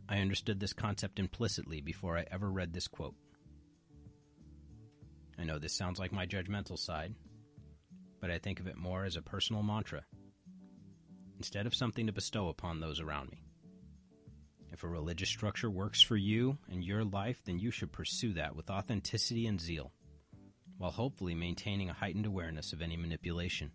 I 0.09 0.20
understood 0.20 0.59
this 0.59 0.73
concept 0.73 1.18
implicitly 1.18 1.83
before 1.83 2.16
I 2.16 2.25
ever 2.31 2.51
read 2.51 2.73
this 2.73 2.88
quote. 2.88 3.14
I 5.38 5.44
know 5.44 5.59
this 5.59 5.77
sounds 5.77 5.99
like 5.99 6.12
my 6.12 6.27
judgmental 6.27 6.79
side, 6.79 7.14
but 8.18 8.31
I 8.31 8.38
think 8.38 8.59
of 8.59 8.66
it 8.66 8.77
more 8.77 9.05
as 9.05 9.16
a 9.16 9.23
personal 9.23 9.62
mantra, 9.62 10.05
instead 11.40 11.64
of 11.64 11.74
something 11.74 12.07
to 12.07 12.12
bestow 12.12 12.48
upon 12.50 12.81
those 12.81 13.00
around 13.00 13.31
me. 13.31 13.42
If 14.70 14.85
a 14.85 14.88
religious 14.88 15.31
structure 15.31 15.70
works 15.70 16.03
for 16.03 16.14
you 16.14 16.59
and 16.70 16.85
your 16.85 17.03
life, 17.03 17.40
then 17.46 17.59
you 17.59 17.70
should 17.70 17.92
pursue 17.92 18.35
that 18.35 18.55
with 18.55 18.68
authenticity 18.68 19.46
and 19.46 19.59
zeal, 19.59 19.90
while 20.76 20.90
hopefully 20.90 21.35
maintaining 21.35 21.88
a 21.88 21.94
heightened 21.94 22.26
awareness 22.26 22.74
of 22.74 22.83
any 22.83 22.98
manipulation. 22.98 23.70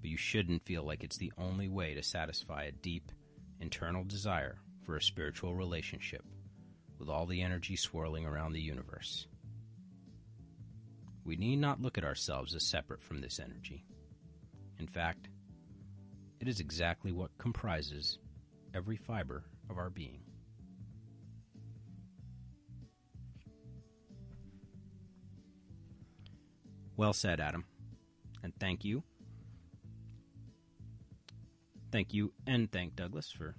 But 0.00 0.08
you 0.08 0.16
shouldn't 0.16 0.64
feel 0.64 0.84
like 0.84 1.04
it's 1.04 1.18
the 1.18 1.34
only 1.36 1.68
way 1.68 1.92
to 1.92 2.02
satisfy 2.02 2.62
a 2.62 2.72
deep, 2.72 3.12
internal 3.60 4.04
desire 4.04 4.56
for 4.86 4.96
a 4.96 5.02
spiritual 5.02 5.54
relationship 5.54 6.24
with 6.98 7.10
all 7.10 7.26
the 7.26 7.42
energy 7.42 7.76
swirling 7.76 8.24
around 8.24 8.54
the 8.54 8.62
universe. 8.62 9.26
We 11.26 11.36
need 11.36 11.56
not 11.56 11.82
look 11.82 11.98
at 11.98 12.06
ourselves 12.06 12.54
as 12.54 12.66
separate 12.66 13.02
from 13.02 13.20
this 13.20 13.38
energy. 13.38 13.84
In 14.80 14.86
fact, 14.86 15.28
it 16.40 16.48
is 16.48 16.58
exactly 16.58 17.12
what 17.12 17.36
comprises 17.36 18.18
every 18.74 18.96
fiber 18.96 19.44
of 19.68 19.76
our 19.76 19.90
being. 19.90 20.20
Well 26.96 27.12
said, 27.12 27.40
Adam. 27.40 27.66
And 28.42 28.54
thank 28.58 28.82
you. 28.82 29.02
Thank 31.92 32.14
you 32.14 32.32
and 32.46 32.72
thank 32.72 32.96
Douglas 32.96 33.30
for 33.30 33.56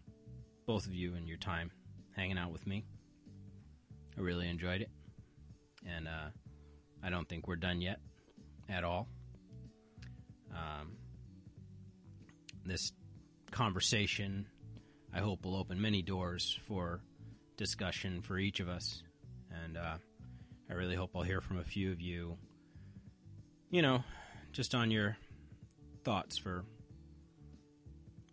both 0.66 0.88
of 0.88 0.94
you 0.96 1.14
and 1.14 1.28
your 1.28 1.38
time 1.38 1.70
hanging 2.16 2.40
out 2.40 2.52
with 2.52 2.66
me. 2.66 2.84
I 4.18 4.22
really 4.22 4.50
enjoyed 4.50 4.82
it. 4.82 4.90
And 5.88 6.08
uh, 6.08 6.30
I 7.04 7.12
don't 7.12 7.30
think 7.30 7.48
we're 7.48 7.58
done 7.58 7.80
yet 7.80 8.00
at 8.68 8.84
all. 8.84 9.08
Um, 10.52 10.98
this 12.66 12.92
conversation, 13.52 14.48
I 15.14 15.20
hope, 15.20 15.46
will 15.46 15.56
open 15.56 15.82
many 15.82 16.02
doors 16.02 16.60
for 16.68 17.02
discussion 17.58 18.22
for 18.22 18.38
each 18.38 18.60
of 18.60 18.70
us. 18.70 19.04
And 19.64 19.78
uh, 19.78 19.98
I 20.70 20.74
really 20.74 20.96
hope 20.96 21.12
I'll 21.16 21.22
hear 21.22 21.42
from 21.42 21.60
a 21.60 21.64
few 21.64 21.92
of 21.92 22.02
you, 22.02 22.38
you 23.70 23.82
know, 23.82 24.04
just 24.52 24.74
on 24.74 24.92
your 24.92 25.18
thoughts 26.04 26.38
for 26.38 26.66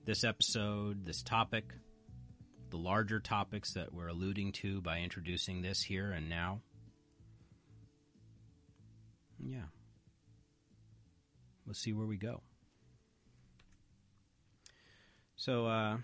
this 0.04 0.24
episode, 0.24 1.04
this 1.04 1.22
topic, 1.22 1.64
the 2.70 2.78
larger 2.78 3.20
topics 3.20 3.74
that 3.74 3.92
we're 3.92 4.08
alluding 4.08 4.52
to 4.52 4.80
by 4.80 5.00
introducing 5.00 5.62
this 5.62 5.82
here 5.82 6.10
and 6.12 6.28
now. 6.28 6.60
Yeah. 9.38 9.66
We'll 11.66 11.74
see 11.74 11.92
where 11.92 12.06
we 12.06 12.16
go. 12.16 12.42
So, 15.38 15.68
uh, 15.68 15.98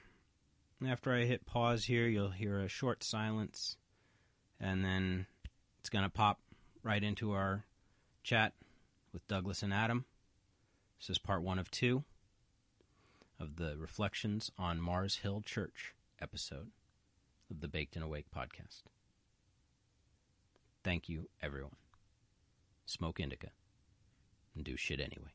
after 0.86 1.12
I 1.12 1.24
hit 1.24 1.44
pause 1.44 1.86
here, 1.86 2.06
you'll 2.06 2.30
hear 2.30 2.60
a 2.60 2.68
short 2.68 3.02
silence, 3.02 3.76
and 4.60 4.84
then 4.84 5.26
it's 5.80 5.90
going 5.90 6.04
to 6.04 6.08
pop 6.08 6.38
right 6.84 7.02
into 7.02 7.32
our 7.32 7.64
chat 8.22 8.52
with 9.12 9.26
Douglas 9.26 9.64
and 9.64 9.74
Adam. 9.74 10.04
This 11.00 11.10
is 11.10 11.18
part 11.18 11.42
one 11.42 11.58
of 11.58 11.68
two 11.68 12.04
of 13.40 13.56
the 13.56 13.76
Reflections 13.76 14.52
on 14.56 14.80
Mars 14.80 15.16
Hill 15.16 15.42
Church 15.44 15.94
episode 16.22 16.70
of 17.50 17.60
the 17.60 17.66
Baked 17.66 17.96
and 17.96 18.04
Awake 18.04 18.26
podcast. 18.32 18.84
Thank 20.84 21.08
you, 21.08 21.28
everyone. 21.42 21.74
Smoke 22.86 23.18
indica 23.18 23.48
and 24.54 24.62
do 24.64 24.76
shit 24.76 25.00
anyway. 25.00 25.32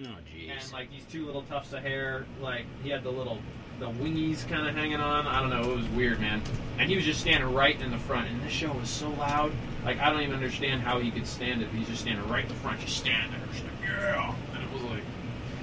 Oh, 0.00 0.04
jeez. 0.32 0.50
and 0.50 0.72
like 0.72 0.90
these 0.90 1.04
two 1.10 1.26
little 1.26 1.42
tufts 1.42 1.72
of 1.72 1.82
hair, 1.82 2.24
like 2.40 2.66
he 2.82 2.90
had 2.90 3.02
the 3.02 3.10
little 3.10 3.38
the 3.80 3.86
wingies 3.86 4.46
kind 4.48 4.66
of 4.66 4.74
hanging 4.74 5.00
on. 5.00 5.26
I 5.26 5.40
don't 5.40 5.50
know, 5.50 5.72
it 5.72 5.76
was 5.76 5.88
weird, 5.88 6.20
man. 6.20 6.42
And 6.78 6.88
he 6.88 6.96
was 6.96 7.04
just 7.04 7.20
standing 7.20 7.52
right 7.52 7.80
in 7.80 7.90
the 7.90 7.98
front, 7.98 8.28
and 8.28 8.42
this 8.42 8.52
show 8.52 8.72
was 8.72 8.88
so 8.88 9.10
loud. 9.10 9.52
Like 9.84 9.98
I 9.98 10.10
don't 10.10 10.22
even 10.22 10.34
understand 10.34 10.82
how 10.82 11.00
he 11.00 11.10
could 11.10 11.26
stand 11.26 11.62
it. 11.62 11.68
But 11.70 11.78
He's 11.78 11.88
just 11.88 12.02
standing 12.02 12.28
right 12.28 12.44
in 12.44 12.48
the 12.48 12.54
front, 12.56 12.80
just 12.80 12.96
standing 12.96 13.30
there, 13.32 13.40
just 13.52 13.64
like, 13.64 13.72
yeah. 13.84 14.34
And 14.54 14.62
it 14.62 14.72
was 14.72 14.82
like 14.82 15.02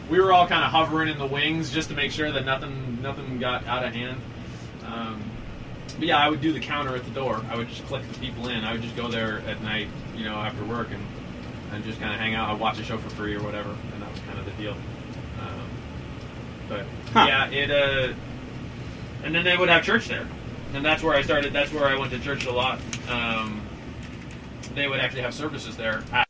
we 0.10 0.20
were 0.20 0.34
all 0.34 0.48
kind 0.48 0.64
of 0.64 0.72
hovering 0.72 1.10
in 1.10 1.18
the 1.18 1.26
wings 1.26 1.72
just 1.72 1.90
to 1.90 1.96
make 1.96 2.12
sure 2.12 2.32
that 2.32 2.46
nothing 2.46 3.02
nothing 3.02 3.40
got 3.40 3.66
out 3.68 3.86
of 3.86 3.94
hand. 3.94 4.20
Um, 4.86 5.24
but 5.98 6.08
yeah, 6.08 6.18
I 6.18 6.30
would 6.30 6.42
do 6.42 6.52
the 6.52 6.60
counter 6.60 6.96
at 6.96 7.06
the 7.06 7.12
door. 7.12 7.42
I 7.50 7.56
would 7.56 7.70
just 7.70 7.86
click 7.86 8.04
the 8.12 8.20
people 8.20 8.50
in. 8.50 8.66
I 8.66 8.74
would 8.74 8.82
just 8.82 8.98
go 8.98 9.08
there 9.08 9.40
at 9.48 9.62
night, 9.62 9.88
you 10.16 10.26
know, 10.26 10.36
after 10.36 10.64
work 10.66 10.90
and 10.92 11.02
and 11.76 11.84
just 11.84 12.00
kind 12.00 12.14
of 12.14 12.20
hang 12.20 12.34
out. 12.36 12.50
I'd 12.50 12.60
watch 12.60 12.80
a 12.80 12.84
show 12.84 12.98
for 12.98 13.10
free 13.12 13.36
or 13.36 13.44
whatever, 13.44 13.70
and 13.70 14.02
that 14.02 14.10
was 14.12 14.20
kind 14.22 14.40
of 14.40 14.46
the 14.46 14.52
deal. 14.54 14.74
Um, 15.40 15.70
but 16.70 16.86
Huh. 17.14 17.26
yeah, 17.28 17.48
it. 17.50 17.70
Uh, 17.70 18.14
and 19.24 19.36
then 19.36 19.44
they 19.44 19.58
would 19.58 19.70
have 19.70 19.84
church 19.84 20.08
there, 20.08 20.28
and 20.74 20.84
that's 20.86 21.04
where 21.04 21.16
I 21.16 21.22
started. 21.22 21.52
That's 21.54 21.72
where 21.74 21.86
I 21.86 21.98
went 21.98 22.12
to 22.14 22.20
church 22.20 22.46
a 22.46 22.52
lot. 22.52 22.80
Um, 23.10 23.62
they 24.74 24.88
would 24.88 25.00
actually 25.00 25.22
have 25.22 25.34
services 25.34 25.76
there. 25.78 26.04
At, 26.12 26.28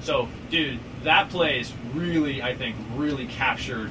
so, 0.00 0.28
dude, 0.50 0.78
that 1.02 1.28
place 1.30 1.72
really, 1.94 2.42
I 2.42 2.54
think, 2.54 2.76
really 2.94 3.26
captured 3.26 3.90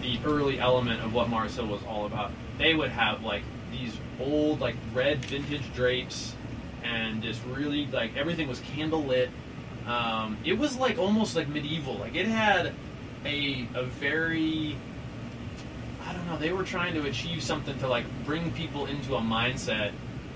the 0.00 0.18
early 0.24 0.58
element 0.60 1.02
of 1.02 1.12
what 1.12 1.28
Mars 1.28 1.56
Hill 1.56 1.66
was 1.66 1.80
all 1.88 2.06
about. 2.06 2.30
They 2.58 2.74
would 2.74 2.90
have 2.90 3.24
like 3.24 3.42
these 3.72 3.96
old, 4.20 4.60
like 4.60 4.76
red 4.94 5.24
vintage 5.24 5.72
drapes, 5.74 6.34
and 6.84 7.22
just 7.22 7.40
really 7.46 7.86
like 7.86 8.16
everything 8.16 8.46
was 8.48 8.60
candle 8.60 9.02
lit. 9.04 9.30
Um, 9.88 10.36
it 10.44 10.58
was 10.58 10.76
like 10.76 10.98
almost 10.98 11.34
like 11.34 11.48
medieval. 11.48 11.94
Like 11.94 12.14
it 12.14 12.26
had 12.26 12.74
a 13.24 13.66
a 13.74 13.84
very 13.84 14.76
I 16.06 16.12
don't 16.12 16.26
know. 16.26 16.36
They 16.36 16.52
were 16.52 16.64
trying 16.64 16.94
to 16.94 17.06
achieve 17.06 17.42
something 17.42 17.78
to 17.80 17.88
like 17.88 18.04
bring 18.24 18.50
people 18.52 18.86
into 18.86 19.16
a 19.16 19.20
mindset 19.20 19.92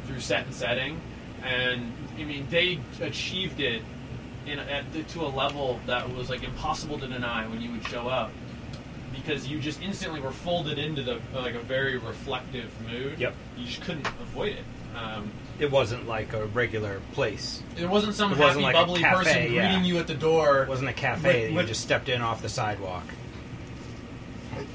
through 0.07 0.21
set 0.21 0.47
and 0.47 0.55
setting, 0.55 1.01
and 1.43 1.93
I 2.19 2.25
mean 2.25 2.47
they 2.51 2.81
achieved 3.01 3.61
it 3.61 3.83
in 4.47 4.59
at 4.59 5.09
to 5.09 5.21
a 5.21 5.29
level 5.29 5.81
that 5.87 6.09
was 6.15 6.31
like 6.31 6.43
impossible 6.43 6.99
to 6.99 7.07
deny 7.07 7.47
when 7.47 7.61
you 7.61 7.71
would 7.73 7.87
show 7.87 8.09
up 8.09 8.33
because 9.15 9.47
you 9.47 9.61
just 9.61 9.81
instantly 9.83 10.21
were 10.21 10.33
folded 10.33 10.79
into 10.79 11.03
the 11.03 11.21
like 11.35 11.55
a 11.55 11.61
very 11.61 11.99
reflective 11.99 12.71
mood. 12.91 13.19
Yep. 13.19 13.35
You 13.59 13.67
just 13.67 13.83
couldn't 13.83 14.07
avoid 14.07 14.53
it. 14.53 14.65
Um, 14.97 15.31
It 15.59 15.71
wasn't 15.71 16.07
like 16.09 16.33
a 16.33 16.47
regular 16.47 17.01
place. 17.13 17.63
It 17.79 17.89
wasn't 17.89 18.15
some 18.15 18.33
It 18.33 18.39
wasn't 18.39 18.65
happy, 18.65 18.75
like 18.77 18.87
bubbly 18.87 19.01
cafe, 19.01 19.17
person 19.25 19.53
yeah. 19.53 19.69
greeting 19.69 19.85
you 19.85 19.99
at 19.99 20.07
the 20.07 20.15
door. 20.15 20.63
It 20.65 20.69
wasn't 20.69 20.91
a 20.91 20.93
cafe 20.93 21.23
But- 21.23 21.33
that 21.33 21.51
you 21.51 21.57
but- 21.57 21.67
just 21.67 21.81
stepped 21.83 22.09
in 22.09 22.21
off 22.21 22.43
the 22.43 22.49
sidewalk. 22.49 23.05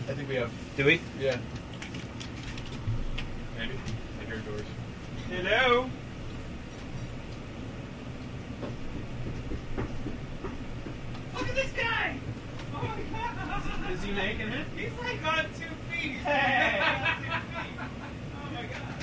I 0.09 0.13
think 0.13 0.28
we 0.30 0.36
have. 0.36 0.49
Do 0.76 0.86
we? 0.86 0.99
Yeah. 1.20 1.38
Maybe. 3.57 3.74
I 4.22 4.26
hear 4.26 4.38
doors. 4.38 4.63
Hello. 5.30 5.89
Look 11.36 11.47
at 11.49 11.55
this 11.55 11.72
guy! 11.74 12.18
Oh 12.76 12.82
my 12.82 13.20
god! 13.84 13.91
Is 13.91 14.03
he 14.03 14.11
making 14.11 14.47
it? 14.49 14.65
He's 14.76 14.91
like 14.99 15.24
on 15.26 15.45
two 15.45 15.74
feet! 15.91 16.18
Hey. 16.24 16.80
oh 16.82 18.53
my 18.53 18.63
god. 18.63 18.95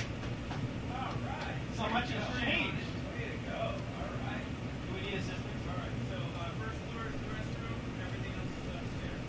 Alright. 0.91 1.55
So 1.77 1.83
much 1.89 2.09
has 2.09 2.41
changed. 2.43 2.85
Way 3.15 3.27
to 3.31 3.37
go. 3.49 3.59
Alright. 3.61 4.45
Do 4.87 4.93
we 4.95 4.99
need 5.09 5.15
assistance? 5.19 5.63
Alright, 5.69 5.95
so 6.11 6.17
uh, 6.17 6.49
first 6.59 6.79
floor 6.91 7.05
is 7.07 7.15
the 7.23 7.29
restroom, 7.31 7.77
everything 8.03 8.33
else 8.35 8.51
is 8.51 8.67
upstairs. 8.75 9.23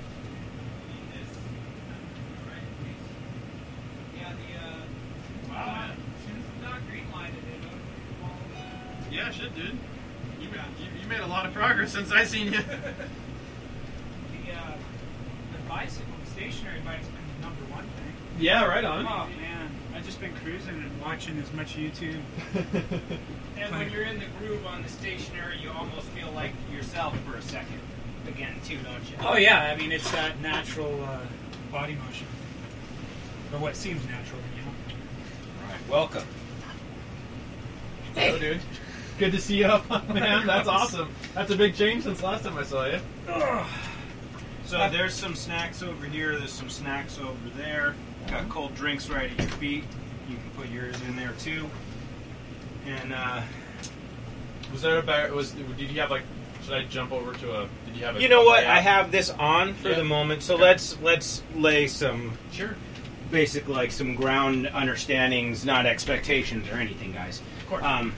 We 0.83 0.93
need 0.93 1.07
this. 1.15 1.31
Alright, 2.43 2.69
please. 2.83 3.05
Yeah, 4.19 4.33
the 4.35 4.49
uh 4.61 5.55
wow. 5.55 5.91
As 5.95 6.21
soon 6.27 6.37
as 6.43 6.45
the 6.51 6.59
doc 6.67 6.81
green 6.91 7.07
lighted 7.15 7.39
it, 7.39 7.63
it 7.63 7.71
all 8.23 8.35
Yeah, 9.13 9.31
shit, 9.31 9.55
dude. 9.55 9.79
You, 10.39 10.49
you, 10.53 10.87
you 11.03 11.07
made 11.09 11.21
a 11.21 11.27
lot 11.27 11.47
of 11.47 11.53
progress 11.55 11.93
since 11.93 12.13
I 12.13 12.25
seen 12.25 12.53
you. 12.53 12.61
the 12.61 12.67
uh 14.53 14.73
the 15.53 15.59
bicycle, 15.69 16.13
the 16.25 16.31
stationary 16.31 16.81
bike's 16.85 17.07
been 17.09 17.25
the 17.41 17.47
number 17.47 17.65
one 17.73 17.85
thing. 17.85 18.13
yeah, 18.39 18.65
right 18.65 18.85
on. 18.85 19.07
Oh 19.07 19.27
man, 19.41 19.71
I've 19.95 20.05
just 20.05 20.21
been 20.21 20.35
cruising 20.37 20.75
and 20.75 21.01
watching 21.17 21.39
as 21.39 21.51
much 21.55 21.77
YouTube. 21.77 22.21
And 23.59 23.75
when 23.75 23.91
you're 23.91 24.03
in 24.03 24.19
the 24.19 24.27
groove 24.39 24.67
on 24.67 24.83
the 24.83 24.89
stationary, 24.89 25.59
you 25.59 25.71
almost 25.71 26.07
feel 26.09 26.31
like 26.33 26.53
yourself 26.71 27.19
for 27.21 27.39
a 27.39 27.43
second. 27.43 27.81
again 28.29 28.55
too, 28.63 28.77
don't 28.85 29.03
you? 29.11 29.17
Oh 29.23 29.39
yeah, 29.39 29.73
I 29.73 29.77
mean 29.77 29.93
it's 29.93 30.11
that 30.11 30.39
natural 30.43 31.03
uh, 31.03 31.21
body 31.73 31.95
motion, 31.95 32.27
or 33.51 33.59
what 33.59 33.75
seems 33.77 34.05
natural, 34.05 34.39
to 34.43 34.59
you 34.59 34.63
know. 34.63 34.73
All 35.63 35.73
right, 35.73 35.89
welcome. 35.89 36.25
Hello, 38.15 38.39
dude. 38.39 38.61
Good 39.19 39.33
to 39.33 39.41
see 39.41 39.57
you 39.57 39.67
up, 39.67 39.89
man. 40.13 40.47
That's 40.47 40.69
awesome. 40.69 41.09
That's 41.35 41.51
a 41.51 41.57
big 41.57 41.75
change 41.75 42.03
since 42.03 42.23
last 42.23 42.45
time 42.45 42.59
I 42.59 42.63
saw 42.63 42.85
you. 42.85 43.01
So 44.67 44.89
there's 44.91 45.15
some 45.15 45.37
snacks 45.37 45.81
over 45.81 46.07
here. 46.07 46.37
There's 46.37 46.51
some 46.51 46.69
snacks 46.69 47.21
over 47.21 47.49
there. 47.57 47.95
Got 48.27 48.49
cold 48.49 48.75
drinks 48.75 49.09
right 49.09 49.31
at 49.31 49.39
your 49.39 49.49
feet. 49.59 49.85
You 50.29 50.37
can 50.37 50.51
put 50.57 50.69
yours 50.71 50.97
in 51.09 51.17
there 51.17 51.33
too. 51.39 51.69
And 52.87 53.13
uh, 53.13 53.43
Was 54.73 54.83
there 54.83 54.99
a 54.99 55.03
bar- 55.03 55.33
was 55.33 55.53
did 55.53 55.91
you 55.91 56.01
have 56.01 56.11
like? 56.11 56.23
Should 56.65 56.75
I 56.75 56.85
jump 56.85 57.13
over 57.13 57.33
to 57.33 57.61
a? 57.63 57.69
Did 57.87 57.97
you 57.97 58.05
have? 58.05 58.17
A, 58.17 58.21
You 58.23 58.29
know 58.29 58.45
what? 58.45 58.65
I 58.65 58.81
have 58.81 59.13
this 59.13 59.31
on 59.31 59.75
for 59.75 59.91
Yeah. 59.91 59.97
the 59.97 60.05
moment, 60.05 60.43
so 60.43 60.55
Okay. 60.55 60.65
let's 60.65 60.99
let's 61.01 61.43
lay 61.55 61.87
some 61.87 62.33
Sure. 62.53 62.75
basic 63.31 63.69
like 63.69 63.93
some 63.93 64.15
ground 64.15 64.69
understandings, 64.73 65.65
not 65.65 65.87
expectations 65.87 66.69
or 66.69 66.75
anything, 66.77 67.13
guys. 67.13 67.41
Of 67.63 67.69
course. 67.69 67.85
Um, 67.85 68.13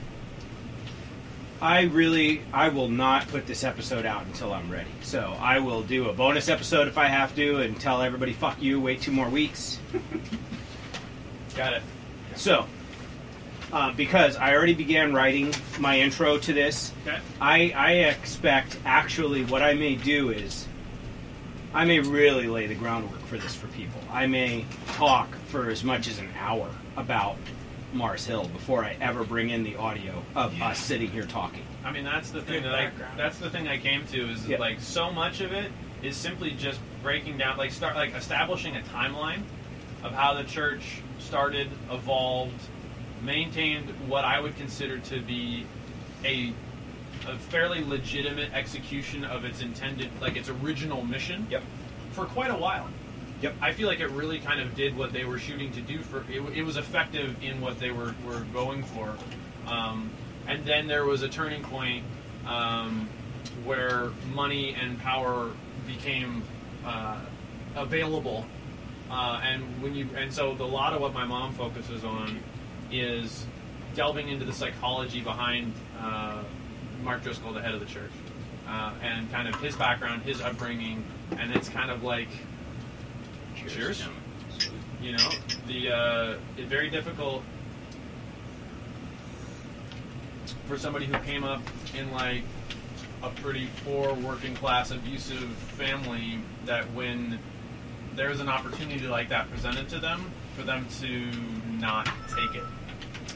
I 1.61 1.81
really, 1.81 2.41
I 2.53 2.69
will 2.69 2.87
not 2.87 3.27
put 3.27 3.45
this 3.45 3.63
episode 3.65 4.05
out 4.05 4.25
until 4.25 4.53
I'm 4.53 4.71
ready. 4.71 4.89
So 5.01 5.35
I 5.41 5.59
will 5.59 5.81
do 5.83 6.09
a 6.09 6.13
bonus 6.13 6.47
episode 6.47 6.87
if 6.87 6.97
I 6.97 7.07
have 7.07 7.35
to, 7.35 7.57
and 7.57 7.79
tell 7.79 8.01
everybody 8.01 8.33
"fuck 8.33 8.61
you." 8.61 8.79
Wait 8.79 9.01
two 9.01 9.11
more 9.11 9.29
weeks. 9.29 9.77
Got 11.57 11.73
it. 11.73 11.81
So, 12.39 12.65
uh, 13.73 13.91
because 13.91 14.37
I 14.37 14.55
already 14.55 14.73
began 14.73 15.13
writing 15.13 15.53
my 15.77 15.99
intro 15.99 16.37
to 16.37 16.53
this, 16.53 16.93
Okay. 17.05 17.19
I, 17.41 17.71
I 17.75 17.91
expect 18.09 18.77
actually 18.85 19.43
what 19.43 19.61
I 19.61 19.73
may 19.73 19.95
do 19.95 20.29
is 20.29 20.65
I 21.73 21.83
may 21.83 21.99
really 21.99 22.47
lay 22.47 22.65
the 22.65 22.75
groundwork 22.75 23.19
for 23.25 23.37
this 23.37 23.55
for 23.55 23.67
people. 23.67 23.99
I 24.09 24.25
may 24.25 24.63
talk 24.93 25.35
for 25.49 25.69
as 25.69 25.83
much 25.83 26.07
as 26.07 26.17
an 26.19 26.29
hour 26.39 26.69
about 26.95 27.35
Mars 27.91 28.25
Hill 28.25 28.45
before 28.47 28.85
I 28.85 28.95
ever 29.01 29.25
bring 29.25 29.49
in 29.49 29.63
the 29.63 29.75
audio 29.75 30.23
of 30.33 30.59
us 30.61 30.79
sitting 30.79 31.09
here 31.11 31.25
talking. 31.25 31.63
I 31.83 31.91
mean, 31.91 32.05
that's 32.05 32.31
the 32.31 32.41
thing 32.41 32.63
Good 32.63 32.71
that 32.71 32.75
I 32.75 32.91
that's 33.17 33.37
the 33.37 33.49
thing 33.49 33.67
I 33.67 33.77
came 33.79 34.05
to 34.07 34.31
is 34.31 34.47
Yeah. 34.47 34.59
like 34.59 34.79
so 34.79 35.11
much 35.11 35.41
of 35.41 35.51
it 35.51 35.73
is 36.01 36.15
simply 36.15 36.51
just 36.51 36.79
breaking 37.03 37.37
down, 37.37 37.57
like 37.57 37.71
start 37.71 37.95
like 37.97 38.15
establishing 38.15 38.77
a 38.77 38.81
timeline 38.81 39.41
of 40.03 40.13
how 40.13 40.33
the 40.35 40.45
church 40.45 41.01
started, 41.19 41.69
evolved, 41.91 42.61
maintained 43.21 43.89
what 44.07 44.25
I 44.25 44.39
would 44.39 44.55
consider 44.57 44.99
to 44.99 45.21
be 45.21 45.65
a 46.23 46.53
a 47.27 47.37
fairly 47.37 47.83
legitimate 47.83 48.53
execution 48.53 49.25
of 49.25 49.43
its 49.43 49.61
intended, 49.61 50.09
like 50.21 50.37
its 50.37 50.49
original 50.49 51.03
mission. 51.03 51.45
Yep. 51.49 51.63
For 52.11 52.25
quite 52.25 52.49
a 52.49 52.55
while. 52.55 52.87
Yep. 53.41 53.55
I 53.61 53.73
feel 53.73 53.87
like 53.87 53.99
it 53.99 54.09
really 54.09 54.39
kind 54.39 54.59
of 54.61 54.75
did 54.75 54.97
what 54.97 55.13
they 55.13 55.25
were 55.25 55.37
shooting 55.37 55.71
to 55.73 55.81
do. 55.81 55.99
For 55.99 56.23
it, 56.29 56.41
it 56.55 56.63
was 56.63 56.77
effective 56.77 57.35
in 57.43 57.61
what 57.61 57.79
they 57.79 57.91
were, 57.91 58.15
were 58.25 58.41
going 58.53 58.83
for, 58.83 59.15
um, 59.67 60.09
and 60.47 60.65
then 60.65 60.87
there 60.87 61.05
was 61.05 61.21
a 61.21 61.29
turning 61.29 61.61
point 61.61 62.03
um, 62.47 63.07
where 63.63 64.09
money 64.33 64.73
and 64.73 64.99
power 64.99 65.51
became 65.87 66.43
uh, 66.85 67.19
available, 67.75 68.45
uh, 69.09 69.41
and 69.43 69.63
when 69.81 69.95
you 69.95 70.07
and 70.15 70.31
so 70.31 70.53
the, 70.55 70.63
a 70.63 70.65
lot 70.65 70.93
of 70.93 71.01
what 71.01 71.13
my 71.13 71.25
mom 71.25 71.53
focuses 71.53 72.03
on 72.03 72.39
is 72.91 73.45
delving 73.95 74.29
into 74.29 74.45
the 74.45 74.53
psychology 74.53 75.21
behind 75.21 75.73
uh, 75.99 76.43
Mark 77.03 77.23
Driscoll, 77.23 77.53
the 77.53 77.61
head 77.61 77.73
of 77.73 77.79
the 77.79 77.85
church, 77.85 78.11
uh, 78.67 78.93
and 79.01 79.31
kind 79.31 79.47
of 79.47 79.55
his 79.61 79.75
background, 79.75 80.21
his 80.23 80.41
upbringing, 80.41 81.03
and 81.37 81.53
it's 81.55 81.69
kind 81.69 81.89
of 81.89 82.03
like 82.03 82.29
Cheers. 83.55 84.03
you 85.01 85.13
know 85.13 85.29
the 85.67 85.91
uh, 85.91 86.37
it's 86.57 86.69
very 86.69 86.89
difficult 86.89 87.43
for 90.67 90.77
somebody 90.77 91.05
who 91.05 91.17
came 91.19 91.43
up 91.43 91.61
in 91.97 92.11
like 92.11 92.43
a 93.23 93.29
pretty 93.29 93.67
poor 93.83 94.13
working 94.13 94.55
class 94.55 94.91
abusive 94.91 95.49
family 95.77 96.39
that 96.65 96.85
when 96.93 97.39
there's 98.19 98.41
an 98.41 98.49
opportunity 98.49 99.07
like 99.07 99.29
that 99.29 99.49
presented 99.49 99.87
to 99.87 99.97
them 99.97 100.29
for 100.57 100.63
them 100.63 100.85
to 100.99 101.31
not 101.79 102.05
take 102.35 102.53
it 102.53 102.63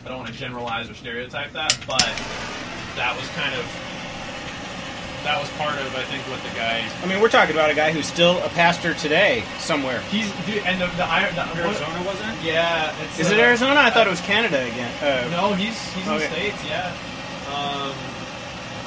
i 0.05 0.09
don't 0.09 0.17
want 0.17 0.27
to 0.27 0.35
generalize 0.37 0.89
or 0.89 0.93
stereotype 0.93 1.49
that 1.53 1.71
but 1.87 2.03
that 2.97 3.15
was 3.15 3.25
kind 3.29 3.55
of 3.55 3.63
that 5.23 5.39
was 5.39 5.49
part 5.51 5.79
of 5.79 5.95
i 5.95 6.03
think 6.03 6.21
what 6.27 6.43
the 6.43 6.49
guy 6.59 6.83
I 7.01 7.05
mean, 7.07 7.21
we're 7.21 7.29
talking 7.29 7.55
about 7.55 7.69
a 7.69 7.73
guy 7.73 7.93
who's 7.93 8.05
still 8.05 8.39
a 8.43 8.49
pastor 8.49 8.93
today 8.93 9.45
somewhere. 9.57 10.01
he's 10.11 10.29
dude, 10.45 10.57
and 10.67 10.81
the, 10.81 10.87
the, 10.97 11.05
iron- 11.05 11.33
the 11.33 11.47
Arizona 11.55 12.03
wasn't 12.03 12.29
it? 12.33 12.43
yeah 12.43 12.93
it's, 13.05 13.19
Is 13.19 13.31
it 13.31 13.39
uh, 13.39 13.43
Arizona? 13.43 13.79
I 13.79 13.89
thought 13.89 14.05
it 14.05 14.09
was 14.09 14.19
Canada 14.21 14.59
again. 14.67 14.91
Uh, 15.01 15.29
No, 15.31 15.53
he's 15.53 15.79
he's 15.93 16.05
in 16.05 16.13
the 16.13 16.27
states, 16.27 16.59
yeah. 16.67 16.91
Um, 17.55 17.95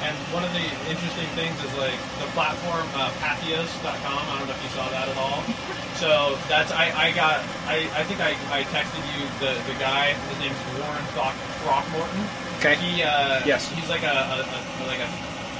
and 0.03 0.13
one 0.33 0.43
of 0.43 0.51
the 0.53 0.65
interesting 0.89 1.25
things 1.33 1.55
is 1.63 1.73
like 1.77 1.97
the 2.21 2.27
platform 2.37 2.85
uh, 2.93 3.09
Patheos.com. 3.23 4.21
I 4.29 4.37
don't 4.39 4.47
know 4.47 4.53
if 4.53 4.63
you 4.63 4.69
saw 4.77 4.87
that 4.89 5.07
at 5.09 5.17
all. 5.17 5.43
So 5.97 6.37
that's 6.47 6.71
I, 6.71 6.93
I 6.93 7.11
got 7.11 7.41
I, 7.65 7.89
I 7.97 8.03
think 8.05 8.21
I, 8.21 8.37
I 8.53 8.61
texted 8.69 9.01
you 9.17 9.25
the, 9.41 9.57
the 9.65 9.73
guy. 9.79 10.13
His 10.29 10.37
name's 10.37 10.61
Warren 10.77 11.01
Throck, 11.17 11.33
Throckmorton. 11.65 12.21
Okay. 12.61 12.75
He 12.75 13.01
uh, 13.01 13.41
Yes. 13.49 13.65
He's 13.73 13.89
like 13.89 14.03
a, 14.03 14.13
a, 14.13 14.37
a 14.45 14.85
like 14.85 15.01
a 15.01 15.09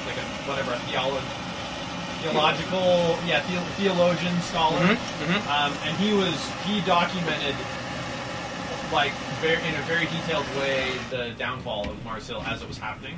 like 0.06 0.14
a 0.22 0.26
whatever 0.46 0.74
a 0.74 0.78
theolo- 0.86 1.26
theological 2.22 3.18
yeah 3.26 3.42
the, 3.50 3.58
theologian 3.82 4.40
scholar. 4.42 4.78
Mhm, 4.78 4.96
mhm. 5.26 5.40
Um, 5.50 5.74
and 5.86 5.98
he 5.98 6.14
was 6.14 6.38
he 6.66 6.82
documented 6.82 7.56
like 8.94 9.14
very, 9.42 9.56
in 9.68 9.74
a 9.76 9.82
very 9.90 10.06
detailed 10.06 10.46
way 10.60 10.92
the 11.10 11.34
downfall 11.38 11.90
of 11.90 12.06
Mars 12.06 12.28
Hill 12.28 12.44
as 12.48 12.62
it 12.62 12.68
was 12.68 12.78
happening, 12.78 13.16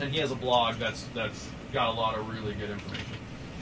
and 0.00 0.12
he 0.12 0.18
has 0.20 0.30
a 0.30 0.34
blog 0.36 0.76
that's 0.76 1.04
that's 1.14 1.48
got 1.72 1.88
a 1.88 1.92
lot 1.92 2.16
of 2.18 2.28
really 2.28 2.54
good 2.54 2.70
information. 2.70 3.06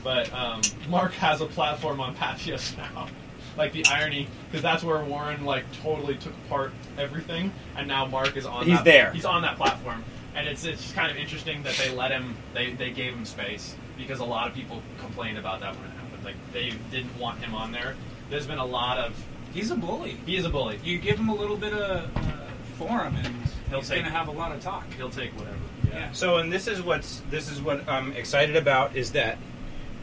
But 0.03 0.33
um, 0.33 0.63
Mark 0.89 1.13
has 1.15 1.41
a 1.41 1.47
platform 1.47 2.01
on 2.01 2.15
Patheos 2.17 2.77
now. 2.95 3.09
Like 3.57 3.73
the 3.73 3.85
irony, 3.87 4.29
because 4.51 4.63
that's 4.63 4.83
where 4.85 5.03
Warren 5.05 5.45
like 5.45 5.65
totally 5.83 6.17
took 6.17 6.33
apart 6.47 6.73
everything, 6.97 7.53
and 7.77 7.89
now 7.89 8.07
Mark 8.07 8.37
is 8.37 8.47
on. 8.47 8.65
He's 8.65 8.77
that, 8.77 8.85
there. 8.85 9.13
He's 9.13 9.25
on 9.25 9.43
that 9.43 9.57
platform, 9.57 10.05
and 10.35 10.47
it's 10.49 10.65
it's 10.65 10.83
just 10.83 10.95
kind 10.95 11.11
of 11.11 11.17
interesting 11.17 11.63
that 11.65 11.75
they 11.75 11.91
let 11.95 12.11
him. 12.13 12.37
They 12.55 12.73
they 12.73 12.91
gave 12.91 13.13
him 13.13 13.25
space 13.25 13.75
because 13.99 14.21
a 14.21 14.25
lot 14.25 14.47
of 14.49 14.55
people 14.55 14.83
complained 15.01 15.37
about 15.37 15.61
that 15.61 15.75
when 15.75 15.85
it 15.85 15.91
happened. 15.91 16.25
Like 16.25 16.37
they 16.53 16.73
didn't 16.91 17.19
want 17.19 17.41
him 17.41 17.55
on 17.55 17.73
there. 17.73 17.97
There's 18.31 18.47
been 18.47 18.59
a 18.59 18.65
lot 18.65 18.99
of. 18.99 19.15
He's 19.53 19.73
a 19.73 19.77
bully. 19.77 20.17
He 20.25 20.37
is 20.37 20.45
a 20.45 20.49
bully. 20.49 20.79
You 20.85 20.99
give 20.99 21.19
him 21.19 21.29
a 21.29 21.35
little 21.35 21.57
bit 21.57 21.73
of 21.73 22.17
uh, 22.17 22.31
forum, 22.79 23.17
and 23.17 23.27
He'll 23.69 23.81
he's 23.81 23.89
take- 23.89 23.99
going 23.99 24.05
to 24.11 24.17
have 24.17 24.29
a 24.29 24.33
lot 24.33 24.53
of 24.53 24.61
talk. 24.63 24.85
He'll 24.97 25.11
take 25.11 25.37
whatever. 25.37 25.57
Yeah. 25.93 26.13
So, 26.13 26.39
and 26.39 26.53
this 26.53 26.67
is 26.67 26.83
what's 26.83 27.23
this 27.31 27.51
is 27.51 27.61
what 27.61 27.89
I'm 27.89 28.13
excited 28.13 28.57
about 28.57 28.97
is 28.97 29.13
that 29.13 29.39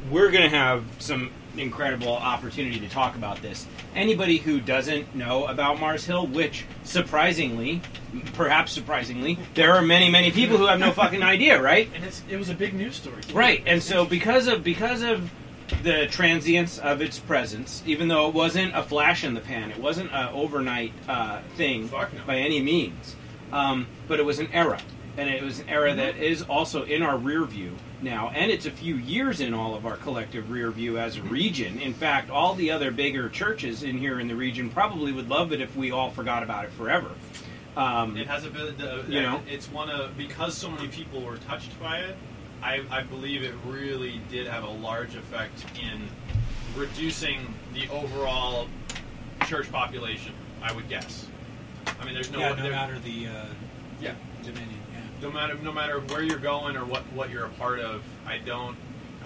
we're 0.10 0.32
going 0.32 0.50
to 0.50 0.56
have 0.56 0.84
some 1.00 1.32
incredible 1.58 2.14
opportunity 2.14 2.80
to 2.80 2.90
talk 2.90 3.16
about 3.16 3.42
this. 3.42 3.66
Anybody 3.96 4.38
who 4.38 4.62
doesn't 4.62 5.16
know 5.16 5.46
about 5.48 5.80
Mars 5.80 6.06
Hill, 6.06 6.28
which 6.28 6.66
surprisingly, 6.84 7.82
perhaps 8.34 8.72
surprisingly, 8.72 9.40
there 9.56 9.74
are 9.74 9.82
many, 9.82 10.10
many 10.10 10.32
people 10.32 10.58
who 10.58 10.68
have 10.68 10.80
no 10.80 10.92
fucking 10.92 11.24
idea, 11.24 11.62
right? 11.62 11.90
And 11.96 12.04
it's 12.04 12.22
it 12.30 12.38
was 12.38 12.50
a 12.50 12.54
big 12.54 12.74
news 12.74 12.96
story. 12.96 13.22
too. 13.24 13.34
Right, 13.36 13.64
and 13.66 13.82
so 13.82 14.06
because 14.06 14.48
of 14.48 14.64
because 14.64 15.02
of 15.02 15.32
the 15.84 16.08
transience 16.08 16.80
of 16.80 17.02
its 17.02 17.20
presence, 17.20 17.84
even 17.86 18.08
though 18.08 18.28
it 18.30 18.34
wasn't 18.34 18.76
a 18.76 18.84
flash 18.84 19.24
in 19.24 19.34
the 19.34 19.42
pan, 19.42 19.72
it 19.72 19.80
wasn't 19.80 20.12
an 20.14 20.30
overnight 20.34 20.94
uh, 21.10 21.42
thing 21.56 21.88
Fuck 21.88 22.14
no. 22.14 22.22
by 22.26 22.38
any 22.38 22.62
means, 22.62 23.16
um, 23.52 23.88
but 24.08 24.20
it 24.20 24.24
was 24.24 24.40
an 24.40 24.48
era, 24.54 24.80
and 25.18 25.30
it 25.30 25.42
was 25.44 25.60
an 25.60 25.70
era 25.70 25.90
Mm-hmm. 25.90 25.98
that 25.98 26.18
is 26.18 26.42
also 26.44 26.84
in 26.84 27.02
our 27.02 27.18
rear 27.18 27.44
view 27.46 27.76
now, 28.02 28.30
and 28.30 28.52
it's 28.52 28.66
a 28.66 28.72
few 28.72 28.96
years 28.96 29.40
in 29.42 29.54
all 29.54 29.74
of 29.76 29.86
our 29.86 29.98
collective 29.98 30.52
rear 30.52 30.70
view 30.72 30.98
as 31.00 31.18
a 31.18 31.24
region. 31.24 31.80
In 31.80 31.94
fact, 31.94 32.30
all 32.30 32.54
the 32.54 32.70
other 32.72 32.92
bigger 32.92 33.28
churches 33.30 33.84
in 33.84 33.98
here 33.98 34.20
in 34.20 34.28
the 34.28 34.36
region 34.36 34.70
probably 34.70 35.12
would 35.12 35.30
love 35.30 35.52
it 35.52 35.62
if 35.62 35.76
we 35.76 35.92
all 35.92 36.12
forgot 36.12 36.44
about 36.44 36.66
it 36.66 36.72
forever. 36.72 37.10
Um, 37.76 38.16
It 38.18 38.28
has 38.28 38.44
a 38.46 38.50
bit. 38.50 38.80
Uh, 38.82 39.04
You 39.08 39.22
know? 39.22 39.42
it's 39.50 39.70
one 39.72 39.90
of 39.90 40.16
because 40.18 40.56
so 40.56 40.70
many 40.70 40.88
people 40.88 41.22
were 41.22 41.38
touched 41.38 41.80
by 41.80 42.00
it. 42.00 42.16
I, 42.62 42.82
I 42.90 43.04
believe 43.04 43.44
it 43.44 43.54
really 43.66 44.20
did 44.32 44.48
have 44.48 44.64
a 44.64 44.70
large 44.70 45.16
effect 45.16 45.64
in 45.82 46.08
reducing 46.76 47.54
the 47.74 47.88
overall 47.90 48.68
church 49.46 49.72
population. 49.72 50.34
I 50.62 50.74
would 50.74 50.90
guess. 50.90 51.28
I 52.00 52.06
mean, 52.06 52.14
there's 52.16 52.32
no 52.32 52.40
yeah, 52.40 52.50
no 52.50 52.56
there- 52.64 52.72
matter 52.72 52.98
the 53.00 53.28
uh, 53.28 53.46
Yeah. 54.02 54.14
dominion. 54.44 54.77
No 55.22 55.32
matter 55.32 55.56
no 55.56 55.72
matter 55.72 56.00
where 56.00 56.22
you're 56.22 56.38
going 56.38 56.76
or 56.78 56.86
what 56.86 57.02
what 57.14 57.30
you're 57.30 57.46
a 57.46 57.50
part 57.50 57.80
of. 57.80 58.04
I 58.26 58.38
don't 58.38 58.78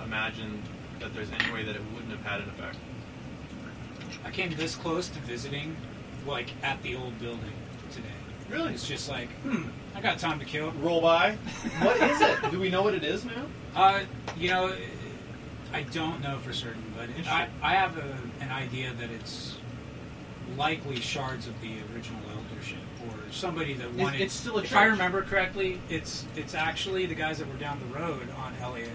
imagine 0.04 0.62
that 1.00 1.14
there's 1.14 1.30
any 1.32 1.54
way 1.54 1.64
that 1.64 1.76
it 1.76 1.82
wouldn't 1.94 2.12
have 2.12 2.24
had 2.24 2.42
an 2.42 2.50
effect. 2.50 2.78
I 4.24 4.32
came 4.32 4.54
this 4.56 4.76
close 4.76 5.10
to 5.10 5.20
visiting, 5.20 5.76
like 6.26 6.52
at 6.64 6.82
the 6.84 6.96
old 6.96 7.20
building 7.20 7.54
today. 7.92 8.08
Really? 8.50 8.74
It's 8.74 8.88
just 8.88 9.10
like, 9.10 9.30
hmm, 9.42 9.70
I 9.96 10.02
got 10.02 10.20
time 10.20 10.39
to 10.39 10.46
kill. 10.46 10.72
Roll 10.72 11.02
by. 11.02 11.38
What 11.82 11.98
is 11.98 12.22
it? 12.22 12.52
Do 12.52 12.60
we 12.60 12.70
know 12.70 12.84
what 12.84 12.94
it 12.94 13.04
is 13.04 13.26
now? 13.26 13.46
Uh, 13.76 14.02
you 14.38 14.50
know, 14.50 14.76
I 15.74 15.84
don't 15.84 16.22
know 16.22 16.38
for 16.39 16.52
certain, 16.54 16.84
but 16.98 17.10
I, 17.28 17.48
I 17.62 17.74
have 17.76 17.98
a, 17.98 18.18
an 18.42 18.52
idea 18.52 18.94
that 19.00 19.10
it's 19.10 19.58
likely 20.58 21.00
shards 21.00 21.48
of 21.48 21.60
the 21.62 21.78
original 21.94 22.20
somebody 23.32 23.74
that 23.76 23.94
wanted. 23.94 24.22
it's 24.22 24.34
still 24.34 24.58
a 24.60 24.64
if 24.64 24.76
I 24.76 24.86
remember 24.86 25.22
correctly, 25.24 25.80
it's 25.90 26.26
it's 26.36 26.54
actually 26.54 27.06
the 27.06 27.16
guys 27.16 27.40
that 27.40 27.48
were 27.48 27.56
down 27.60 27.80
the 27.80 28.00
road 28.00 28.28
on 28.38 28.54
Elliott 28.62 28.90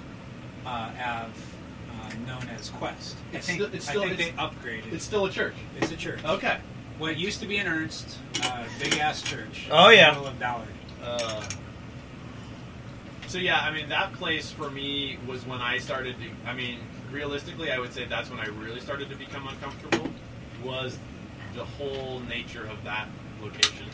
uh, 0.64 0.90
Ave, 0.98 1.00
uh, 1.02 2.12
known 2.26 2.48
as 2.50 2.70
Quest. 2.70 3.16
I 3.32 3.36
It's 3.36 3.46
think, 3.46 3.60
still- 3.60 3.74
it's 3.74 3.88
still- 3.88 4.02
I 4.02 4.14
think 4.14 4.36
they 4.36 4.42
upgraded. 4.42 4.92
It's 4.92 5.04
still 5.04 5.26
a 5.26 5.30
church. 5.30 5.54
It's 5.80 5.90
a 5.92 5.96
church. 5.96 6.24
Okay. 6.24 6.58
What 6.98 7.16
used 7.18 7.40
to 7.40 7.46
be 7.46 7.58
an 7.58 7.66
Ernst, 7.66 8.16
uh, 8.42 8.64
big 8.82 8.96
ass 8.98 9.20
church. 9.22 9.66
Oh, 9.70 9.84
in 9.84 9.90
the 9.90 9.96
yeah. 9.96 10.10
middle 10.12 10.26
of 10.26 10.38
Ballard. 10.38 10.68
Uh, 11.02 11.46
so 13.26 13.38
yeah, 13.38 13.60
I 13.60 13.70
mean 13.72 13.88
that 13.90 14.12
place 14.14 14.50
for 14.50 14.70
me 14.70 15.18
was 15.26 15.44
when 15.46 15.60
I 15.60 15.78
started. 15.78 16.16
To, 16.20 16.48
I 16.50 16.54
mean, 16.54 16.78
realistically, 17.12 17.70
I 17.70 17.78
would 17.78 17.92
say 17.92 18.06
that's 18.06 18.30
when 18.30 18.40
I 18.40 18.46
really 18.46 18.80
started 18.80 19.10
to 19.10 19.16
become 19.16 19.46
uncomfortable. 19.48 20.08
Was 20.64 20.98
the 21.54 21.64
whole 21.64 22.20
nature 22.20 22.66
of 22.66 22.82
that 22.84 23.08
location. 23.42 23.86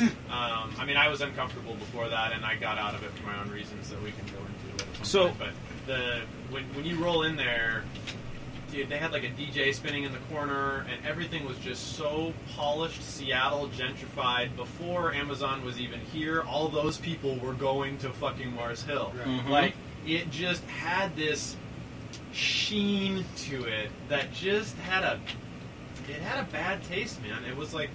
um, 0.30 0.74
I 0.78 0.84
mean, 0.86 0.96
I 0.96 1.08
was 1.08 1.20
uncomfortable 1.20 1.74
before 1.74 2.08
that, 2.08 2.32
and 2.32 2.44
I 2.44 2.54
got 2.56 2.78
out 2.78 2.94
of 2.94 3.02
it 3.02 3.10
for 3.12 3.26
my 3.26 3.38
own 3.40 3.50
reasons 3.50 3.90
that 3.90 4.02
we 4.02 4.12
can 4.12 4.24
go 4.26 4.38
into 4.38 4.84
at 4.84 4.96
some 4.96 5.04
So- 5.04 5.26
point. 5.28 5.38
But 5.38 5.50
the 5.86 6.20
when 6.50 6.64
when 6.74 6.84
you 6.84 6.96
roll 7.02 7.22
in 7.22 7.36
there, 7.36 7.84
dude, 8.70 8.88
they 8.88 8.98
had 8.98 9.12
like 9.12 9.24
a 9.24 9.30
DJ 9.30 9.74
spinning 9.74 10.04
in 10.04 10.12
the 10.12 10.18
corner, 10.32 10.86
and 10.90 11.04
everything 11.06 11.46
was 11.46 11.58
just 11.58 11.96
so 11.96 12.32
polished, 12.54 13.02
Seattle 13.02 13.68
gentrified. 13.70 14.54
Before 14.56 15.12
Amazon 15.14 15.64
was 15.64 15.80
even 15.80 16.00
here, 16.00 16.42
all 16.42 16.68
those 16.68 16.98
people 16.98 17.36
were 17.36 17.54
going 17.54 17.98
to 17.98 18.10
fucking 18.10 18.54
Mars 18.54 18.82
Hill. 18.82 19.12
Mhm. 19.24 19.48
Like 19.48 19.74
it 20.06 20.30
just 20.30 20.62
had 20.64 21.16
this 21.16 21.56
sheen 22.32 23.24
to 23.36 23.64
it 23.64 23.90
that 24.08 24.32
just 24.32 24.76
had 24.78 25.02
a 25.02 25.18
it 26.08 26.20
had 26.22 26.40
a 26.40 26.50
bad 26.50 26.82
taste, 26.84 27.20
man. 27.22 27.44
It 27.44 27.54
was 27.56 27.74
like 27.74 27.90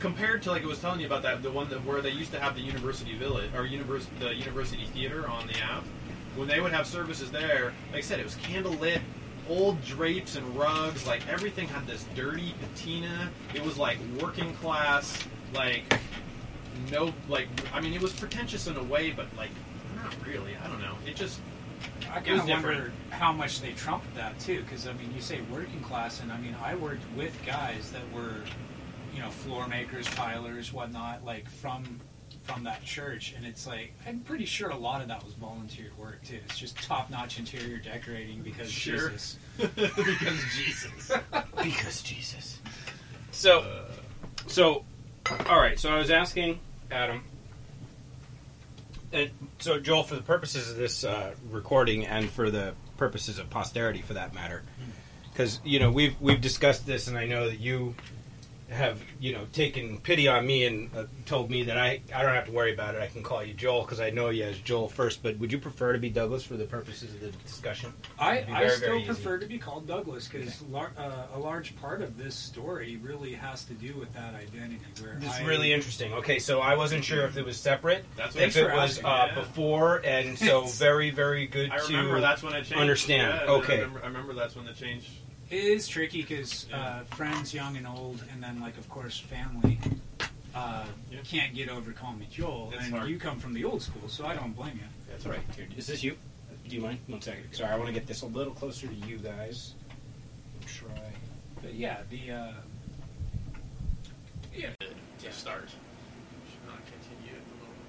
compared 0.00 0.42
to 0.42 0.50
like 0.50 0.62
I 0.62 0.66
was 0.66 0.78
telling 0.80 1.00
you 1.00 1.06
about 1.06 1.22
that 1.22 1.42
the 1.42 1.50
one 1.50 1.68
that 1.70 1.84
where 1.84 2.00
they 2.00 2.10
used 2.10 2.32
to 2.32 2.40
have 2.40 2.54
the 2.54 2.60
University 2.60 3.16
Village 3.16 3.50
or 3.54 3.64
univers- 3.64 4.08
the 4.20 4.34
University 4.34 4.84
Theater 4.86 5.28
on 5.28 5.46
the 5.46 5.54
Ave. 5.62 5.86
When 6.36 6.46
they 6.46 6.60
would 6.60 6.72
have 6.72 6.86
services 6.86 7.30
there, 7.30 7.72
like 7.90 7.98
I 7.98 8.00
said, 8.00 8.20
it 8.20 8.24
was 8.24 8.36
candlelit, 8.36 9.00
old 9.48 9.82
drapes 9.84 10.36
and 10.36 10.56
rugs. 10.56 11.06
Like 11.06 11.26
everything 11.28 11.68
had 11.68 11.86
this 11.86 12.04
dirty 12.14 12.54
patina. 12.60 13.30
It 13.54 13.64
was 13.64 13.76
like 13.78 13.98
working 14.20 14.54
class, 14.54 15.18
like 15.54 15.84
no, 16.92 17.12
like 17.28 17.48
I 17.74 17.80
mean, 17.80 17.92
it 17.92 18.00
was 18.00 18.12
pretentious 18.12 18.66
in 18.66 18.76
a 18.76 18.84
way, 18.84 19.10
but 19.10 19.26
like 19.36 19.50
not 19.96 20.14
really. 20.26 20.56
I 20.62 20.68
don't 20.68 20.80
know. 20.80 20.94
It 21.06 21.16
just 21.16 21.40
I 22.10 22.18
It 22.18 22.24
kind 22.24 22.40
of 22.40 22.48
wonder 22.48 22.92
how 23.10 23.32
much 23.32 23.60
they 23.60 23.72
trumped 23.72 24.14
that 24.14 24.38
too, 24.40 24.62
because 24.62 24.86
I 24.86 24.92
mean, 24.94 25.12
you 25.14 25.20
say 25.20 25.40
working 25.52 25.80
class, 25.80 26.20
and 26.20 26.32
I 26.32 26.38
mean, 26.38 26.54
I 26.62 26.74
worked 26.74 27.02
with 27.16 27.34
guys 27.44 27.92
that 27.92 28.02
were, 28.12 28.34
you 29.18 29.24
know, 29.24 29.30
floor 29.30 29.66
makers, 29.66 30.06
tilers, 30.06 30.72
whatnot, 30.72 31.24
like 31.24 31.50
from 31.50 32.00
from 32.44 32.62
that 32.62 32.84
church, 32.84 33.34
and 33.36 33.44
it's 33.44 33.66
like 33.66 33.92
I'm 34.06 34.20
pretty 34.20 34.44
sure 34.44 34.70
a 34.70 34.76
lot 34.76 35.02
of 35.02 35.08
that 35.08 35.24
was 35.24 35.34
volunteer 35.34 35.90
work 35.98 36.22
too. 36.22 36.38
It's 36.44 36.56
just 36.56 36.80
top 36.80 37.10
notch 37.10 37.36
interior 37.36 37.78
decorating 37.78 38.42
because 38.42 38.70
Sure. 38.70 39.10
Jesus. 39.10 39.36
because 39.58 40.44
Jesus. 40.54 41.10
because 41.64 42.02
Jesus. 42.02 42.60
So, 43.32 43.86
so, 44.46 44.84
all 45.48 45.60
right. 45.60 45.80
So 45.80 45.92
I 45.92 45.98
was 45.98 46.12
asking 46.12 46.60
Adam, 46.88 47.24
and 49.12 49.30
so 49.58 49.80
Joel, 49.80 50.04
for 50.04 50.14
the 50.14 50.22
purposes 50.22 50.70
of 50.70 50.76
this 50.76 51.02
uh, 51.02 51.34
recording 51.50 52.06
and 52.06 52.30
for 52.30 52.52
the 52.52 52.74
purposes 52.96 53.40
of 53.40 53.50
posterity, 53.50 54.00
for 54.00 54.14
that 54.14 54.32
matter, 54.32 54.62
because 55.32 55.58
you 55.64 55.80
know 55.80 55.90
we've 55.90 56.14
we've 56.20 56.40
discussed 56.40 56.86
this, 56.86 57.08
and 57.08 57.18
I 57.18 57.26
know 57.26 57.50
that 57.50 57.58
you 57.58 57.96
have 58.70 59.00
you 59.18 59.32
know 59.32 59.46
taken 59.52 59.98
pity 59.98 60.28
on 60.28 60.46
me 60.46 60.66
and 60.66 60.90
uh, 60.94 61.04
told 61.24 61.50
me 61.50 61.62
that 61.64 61.78
I 61.78 62.00
I 62.14 62.22
don't 62.22 62.34
have 62.34 62.44
to 62.46 62.52
worry 62.52 62.72
about 62.74 62.94
it. 62.94 63.00
I 63.02 63.06
can 63.06 63.22
call 63.22 63.42
you 63.42 63.54
Joel 63.54 63.82
because 63.82 63.98
I 64.00 64.10
know 64.10 64.28
you 64.28 64.44
as 64.44 64.58
Joel 64.58 64.88
first. 64.88 65.22
But 65.22 65.38
would 65.38 65.50
you 65.50 65.58
prefer 65.58 65.92
to 65.94 65.98
be 65.98 66.10
Douglas 66.10 66.44
for 66.44 66.54
the 66.56 66.64
purposes 66.66 67.14
of 67.14 67.20
the 67.20 67.30
discussion? 67.44 67.92
I, 68.18 68.38
It'd 68.38 68.50
I 68.54 68.68
still 68.68 68.80
very 68.88 68.98
easy. 69.00 69.06
prefer 69.06 69.38
to 69.38 69.46
be 69.46 69.58
called 69.58 69.86
Douglas 69.86 70.28
because 70.28 70.60
lar- 70.62 70.92
uh, 70.98 71.26
a 71.34 71.38
large 71.38 71.76
part 71.80 72.02
of 72.02 72.18
this 72.18 72.34
story 72.34 72.96
really 73.02 73.32
has 73.32 73.64
to 73.64 73.74
do 73.74 73.94
with 73.94 74.12
that 74.14 74.34
identity. 74.34 74.80
Where 75.02 75.14
This 75.16 75.34
is 75.38 75.46
really 75.46 75.72
interesting. 75.72 76.12
Okay, 76.14 76.38
so 76.38 76.60
I 76.60 76.74
wasn't 76.76 77.04
sure 77.04 77.24
if 77.24 77.36
it 77.36 77.44
was 77.44 77.56
separate, 77.56 78.04
That's 78.16 78.34
what 78.34 78.44
if 78.44 78.56
it 78.56 78.64
was 78.64 78.98
asking, 78.98 79.06
uh, 79.06 79.26
yeah. 79.28 79.34
before, 79.34 80.02
and 80.04 80.38
so 80.38 80.62
very, 80.66 81.10
very 81.10 81.46
good 81.46 81.70
I 81.70 81.78
to. 81.78 82.20
that's 82.20 82.42
when 82.42 82.52
it 82.52 82.64
changed. 82.64 82.74
understand. 82.74 83.40
Yeah, 83.46 83.52
Okay. 83.52 83.74
I 83.74 83.76
remember, 83.80 84.00
I 84.02 84.06
remember 84.06 84.34
that's 84.34 84.56
when 84.56 84.66
the 84.66 84.72
change. 84.74 85.08
It 85.50 85.64
is 85.64 85.88
tricky 85.88 86.20
because 86.22 86.66
uh, 86.72 87.04
friends, 87.14 87.54
young 87.54 87.76
and 87.76 87.86
old, 87.86 88.22
and 88.32 88.42
then 88.42 88.60
like 88.60 88.76
of 88.76 88.88
course 88.90 89.18
family, 89.18 89.78
uh, 90.54 90.84
Yeah. 91.10 91.20
can't 91.24 91.54
get 91.54 91.70
over 91.70 91.92
calling 91.92 92.18
me 92.18 92.26
Joel. 92.30 92.70
It's 92.74 92.84
and 92.84 92.94
hard. 92.94 93.08
you 93.08 93.18
come 93.18 93.38
from 93.38 93.54
the 93.54 93.64
old 93.64 93.80
school, 93.82 94.08
so 94.08 94.26
I 94.26 94.34
don't 94.34 94.52
blame 94.54 94.74
you. 94.74 94.88
That's 95.10 95.24
all 95.24 95.32
right. 95.32 95.40
Here, 95.56 95.66
is 95.76 95.86
this 95.86 96.02
you? 96.02 96.16
Do 96.68 96.76
you 96.76 96.82
mind? 96.82 96.98
One 97.06 97.22
second. 97.22 97.44
Sorry, 97.52 97.70
I 97.72 97.76
want 97.76 97.86
to 97.86 97.94
get 97.94 98.06
this 98.06 98.20
a 98.20 98.26
little 98.26 98.52
closer 98.52 98.86
to 98.88 98.94
you 98.94 99.16
guys. 99.16 99.72
Try. 100.66 100.90
But 101.62 101.72
yeah, 101.74 102.02
the 102.10 102.30
uh, 102.30 102.52
yeah, 104.54 104.68
to 104.78 105.32
start. 105.32 105.70
Should 105.70 106.66
not 106.68 106.80
continue 106.84 107.32
at 107.38 107.44
the 107.48 107.56
moment. 107.64 107.88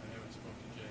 I 0.00 0.14
haven't 0.14 0.32
spoken 0.32 0.64
to 0.72 0.80
Jay. 0.80 0.88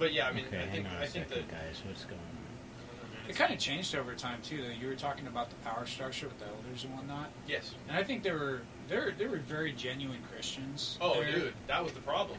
But 0.00 0.14
yeah, 0.14 0.26
I 0.26 0.32
mean, 0.32 0.46
I 0.46 0.66
think 0.66 0.86
I 1.00 1.06
think 1.06 1.28
that 1.28 1.46
guys. 1.48 1.82
What's 1.86 2.04
going 2.04 2.18
on? 2.18 3.28
it 3.28 3.36
kind 3.36 3.52
of 3.52 3.60
changed 3.60 3.94
over 3.94 4.14
time 4.14 4.40
too. 4.42 4.62
though. 4.62 4.70
You 4.70 4.88
were 4.88 4.94
talking 4.96 5.26
about 5.26 5.50
the 5.50 5.56
power 5.56 5.86
structure 5.86 6.26
with 6.26 6.38
the 6.40 6.46
elders 6.46 6.84
and 6.84 6.94
whatnot, 6.96 7.28
yes. 7.46 7.74
and 7.86 7.96
I 7.96 8.02
think 8.02 8.22
they 8.22 8.32
were 8.32 8.62
they 8.88 8.96
were, 8.96 9.12
they 9.16 9.26
were 9.26 9.36
very 9.36 9.72
genuine 9.72 10.20
Christians. 10.32 10.96
Oh, 11.02 11.20
They're- 11.20 11.32
dude, 11.32 11.52
that 11.68 11.84
was 11.84 11.92
the 11.92 12.00
problem. 12.00 12.38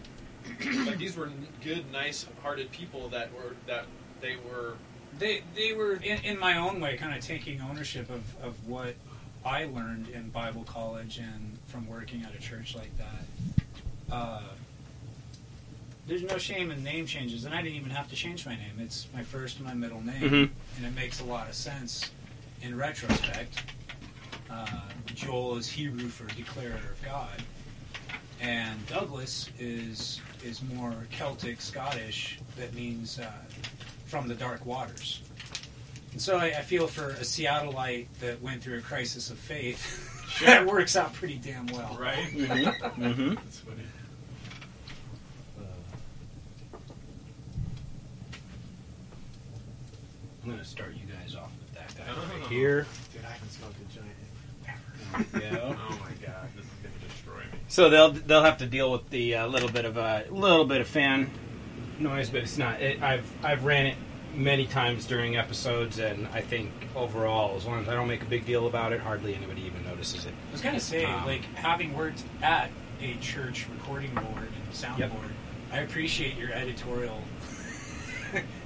like 0.87 0.97
these 0.97 1.15
were 1.15 1.27
n- 1.27 1.47
good, 1.63 1.89
nice-hearted 1.91 2.71
people 2.71 3.07
that 3.09 3.31
were 3.31 3.55
that 3.67 3.85
they 4.21 4.37
were. 4.37 4.73
they 5.19 5.43
they 5.55 5.71
were 5.73 5.93
in, 5.97 6.17
in 6.25 6.39
my 6.39 6.57
own 6.57 6.81
way 6.81 6.97
kind 6.97 7.15
of 7.15 7.23
taking 7.23 7.61
ownership 7.61 8.09
of, 8.09 8.23
of 8.43 8.67
what 8.67 8.95
I 9.45 9.65
learned 9.65 10.09
in 10.09 10.29
Bible 10.31 10.63
college 10.63 11.19
and 11.19 11.59
from 11.67 11.87
working 11.87 12.23
at 12.23 12.33
a 12.33 12.39
church 12.39 12.75
like 12.75 12.91
that. 12.97 13.63
Uh, 14.11 14.41
there's 16.07 16.23
no 16.23 16.37
shame 16.37 16.71
in 16.71 16.83
name 16.83 17.05
changes, 17.05 17.45
and 17.45 17.53
I 17.53 17.61
didn't 17.61 17.77
even 17.77 17.91
have 17.91 18.09
to 18.09 18.15
change 18.15 18.45
my 18.45 18.55
name. 18.55 18.73
It's 18.79 19.07
my 19.13 19.23
first 19.23 19.57
and 19.57 19.65
my 19.65 19.73
middle 19.73 20.01
name, 20.01 20.21
Mhm. 20.21 20.49
and 20.77 20.85
it 20.85 20.95
makes 20.95 21.19
a 21.19 21.23
lot 21.23 21.47
of 21.47 21.55
sense 21.55 22.11
in 22.61 22.75
retrospect. 22.77 23.63
Uh, 24.49 24.67
Joel 25.15 25.57
is 25.57 25.69
Hebrew 25.69 26.09
for 26.09 26.25
declarer 26.35 26.75
of 26.75 27.01
God, 27.03 27.41
and 28.39 28.85
Douglas 28.87 29.49
is 29.59 30.19
is 30.43 30.61
more 30.63 30.95
Celtic 31.11 31.61
Scottish. 31.61 32.39
That 32.57 32.73
means 32.73 33.19
uh, 33.19 33.31
from 34.05 34.27
the 34.27 34.33
dark 34.35 34.65
waters. 34.65 35.21
And 36.11 36.21
so 36.21 36.37
I, 36.37 36.45
I 36.47 36.61
feel 36.61 36.87
for 36.87 37.11
a 37.11 37.21
Seattleite 37.23 38.07
that 38.19 38.41
went 38.41 38.61
through 38.63 38.79
a 38.79 38.81
crisis 38.81 39.29
of 39.29 39.37
faith, 39.37 40.39
that 40.45 40.65
works 40.65 40.95
out 40.95 41.13
pretty 41.13 41.35
damn 41.37 41.67
well. 41.67 41.95
Right. 41.99 42.17
Mm-hmm. 42.33 43.01
mm-hmm. 43.03 43.35
That's 43.35 43.59
funny. 43.59 43.83
I'm 50.43 50.49
going 50.49 50.59
to 50.59 50.65
start 50.65 50.93
you 50.95 51.05
guys 51.13 51.35
off 51.35 51.51
with 51.59 51.73
that 51.75 51.95
guy 51.97 52.03
Oh. 52.09 52.39
right 52.39 52.47
here. 52.49 52.85
Dude, 53.13 53.23
I 53.25 53.29
haven't 53.31 53.51
smoked 53.51 53.75
a 53.79 53.93
giant 53.93 54.07
Yeah. 55.43 55.75
Oh 55.77 55.99
my 55.99 56.25
god, 56.25 56.47
this 56.55 56.63
is 56.65 56.71
gonna 56.81 57.07
destroy 57.09 57.39
me. 57.39 57.59
So 57.67 57.89
they'll 57.89 58.11
they'll 58.11 58.43
have 58.43 58.59
to 58.59 58.65
deal 58.65 58.89
with 58.91 59.09
the 59.09 59.35
uh, 59.35 59.47
little 59.47 59.67
bit 59.69 59.83
of 59.83 59.97
a 59.97 60.23
little 60.29 60.63
bit 60.65 60.79
of 60.79 60.87
fan 60.87 61.29
noise, 61.99 62.29
but 62.29 62.41
it's 62.43 62.57
not. 62.57 62.81
It, 62.81 63.03
I've 63.03 63.29
I've 63.43 63.65
ran 63.65 63.87
it 63.87 63.97
many 64.35 64.65
times 64.67 65.05
during 65.05 65.35
episodes, 65.35 65.99
and 65.99 66.27
I 66.27 66.39
think 66.39 66.71
overall, 66.95 67.57
as 67.57 67.65
long 67.65 67.81
as 67.81 67.89
I 67.89 67.93
don't 67.93 68.07
make 68.07 68.21
a 68.21 68.25
big 68.25 68.45
deal 68.45 68.67
about 68.67 68.93
it, 68.93 69.01
hardly 69.01 69.35
anybody 69.35 69.63
even 69.63 69.83
notices 69.83 70.25
it. 70.25 70.33
I 70.47 70.51
was 70.53 70.61
gonna 70.61 70.79
say, 70.79 71.03
Um, 71.03 71.25
like 71.25 71.43
having 71.55 71.93
worked 71.93 72.23
at 72.41 72.69
a 73.01 73.15
church 73.15 73.67
recording 73.69 74.13
board 74.15 74.25
and 74.37 74.73
soundboard, 74.73 74.97
Yep. 74.99 75.11
I 75.73 75.77
appreciate 75.79 76.37
your 76.37 76.53
editorial 76.53 77.19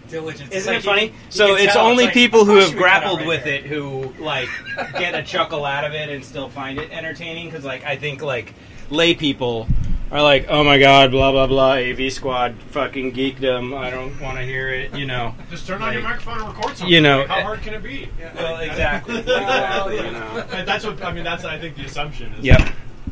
diligence. 0.09 0.51
Isn't 0.51 0.73
like 0.73 0.83
it 0.83 0.85
funny? 0.85 1.01
you- 1.05 1.07
you 1.09 1.13
so 1.29 1.55
it's 1.55 1.73
tell, 1.73 1.85
only 1.87 2.05
like, 2.05 2.13
people 2.13 2.45
who 2.45 2.55
have 2.57 2.69
you 2.71 2.75
would 2.77 2.83
cut 2.83 2.91
out 2.91 3.01
grappled 3.01 3.19
right 3.21 3.27
with 3.27 3.43
there. 3.43 3.55
it 3.55 3.65
who 3.65 4.13
like 4.19 4.49
get 4.93 5.15
a 5.15 5.23
chuckle 5.23 5.65
out 5.65 5.83
of 5.83 5.93
it 5.93 6.09
and 6.09 6.23
still 6.23 6.49
find 6.49 6.79
it 6.79 6.91
entertaining. 6.91 7.45
Because 7.49 7.65
like 7.65 7.83
I 7.83 7.95
think 7.95 8.21
like 8.21 8.53
lay 8.89 9.13
people 9.15 9.67
are 10.11 10.21
like, 10.21 10.45
oh 10.49 10.63
my 10.63 10.77
god, 10.77 11.11
blah 11.11 11.31
blah 11.31 11.47
blah, 11.47 11.73
AV 11.73 12.11
Squad, 12.11 12.55
fucking 12.69 13.11
geekdom. 13.13 13.75
I 13.75 13.89
don't 13.89 14.19
want 14.21 14.37
to 14.37 14.43
hear 14.43 14.69
it. 14.69 14.93
You 14.95 15.05
know. 15.05 15.33
Just 15.49 15.65
turn 15.67 15.81
on 15.81 15.93
your 15.93 16.03
microphone 16.03 16.39
and 16.39 16.47
record 16.47 16.77
something. 16.77 16.87
you 16.87 17.01
know, 17.01 17.19
Like, 17.19 17.27
how 17.27 17.39
uh, 17.39 17.43
hard 17.43 17.61
can 17.61 17.73
it 17.73 17.83
be? 17.83 18.07
Well, 18.35 18.59
exactly. 18.61 19.21
Well. 19.27 19.91
You 19.93 20.03
know. 20.11 20.47
And 20.51 20.67
that's 20.67 20.85
what 20.85 21.03
I 21.03 21.11
mean. 21.11 21.23
That's 21.23 21.43
I 21.43 21.57
think 21.57 21.75
the 21.75 21.85
assumption 21.85 22.31
is. 22.33 22.45
Yep. 22.45 22.69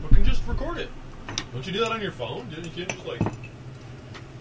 We 0.10 0.16
can 0.16 0.24
just 0.26 0.46
record 0.48 0.78
it. 0.78 0.89
Don't 1.52 1.66
you 1.66 1.74
do 1.74 1.80
that 1.80 1.91
on 1.91 2.02
your 2.02 2.12
phone? 2.12 2.48
Dude? 2.50 2.66
You 2.66 2.72
can't 2.72 2.89
just 2.89 3.06
like 3.06 3.22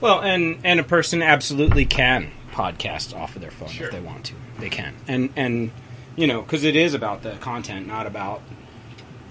Well, 0.01 0.21
and 0.21 0.59
and 0.65 0.79
a 0.81 0.85
person 0.85 1.23
absolutely 1.23 1.85
can 1.87 2.31
podcast 2.53 3.17
off 3.19 3.35
of 3.37 3.43
their 3.43 3.51
phone 3.51 3.69
Sure. 3.69 3.87
if 3.87 3.93
they 3.93 4.01
want 4.01 4.25
to. 4.27 4.35
They 4.59 4.69
can, 4.71 4.95
and 5.09 5.31
and 5.37 5.71
you 6.17 6.27
know, 6.27 6.43
because 6.43 6.65
it 6.65 6.77
is 6.77 6.95
about 6.95 7.23
the 7.23 7.33
content, 7.33 7.87
not 7.87 8.07
about 8.07 8.43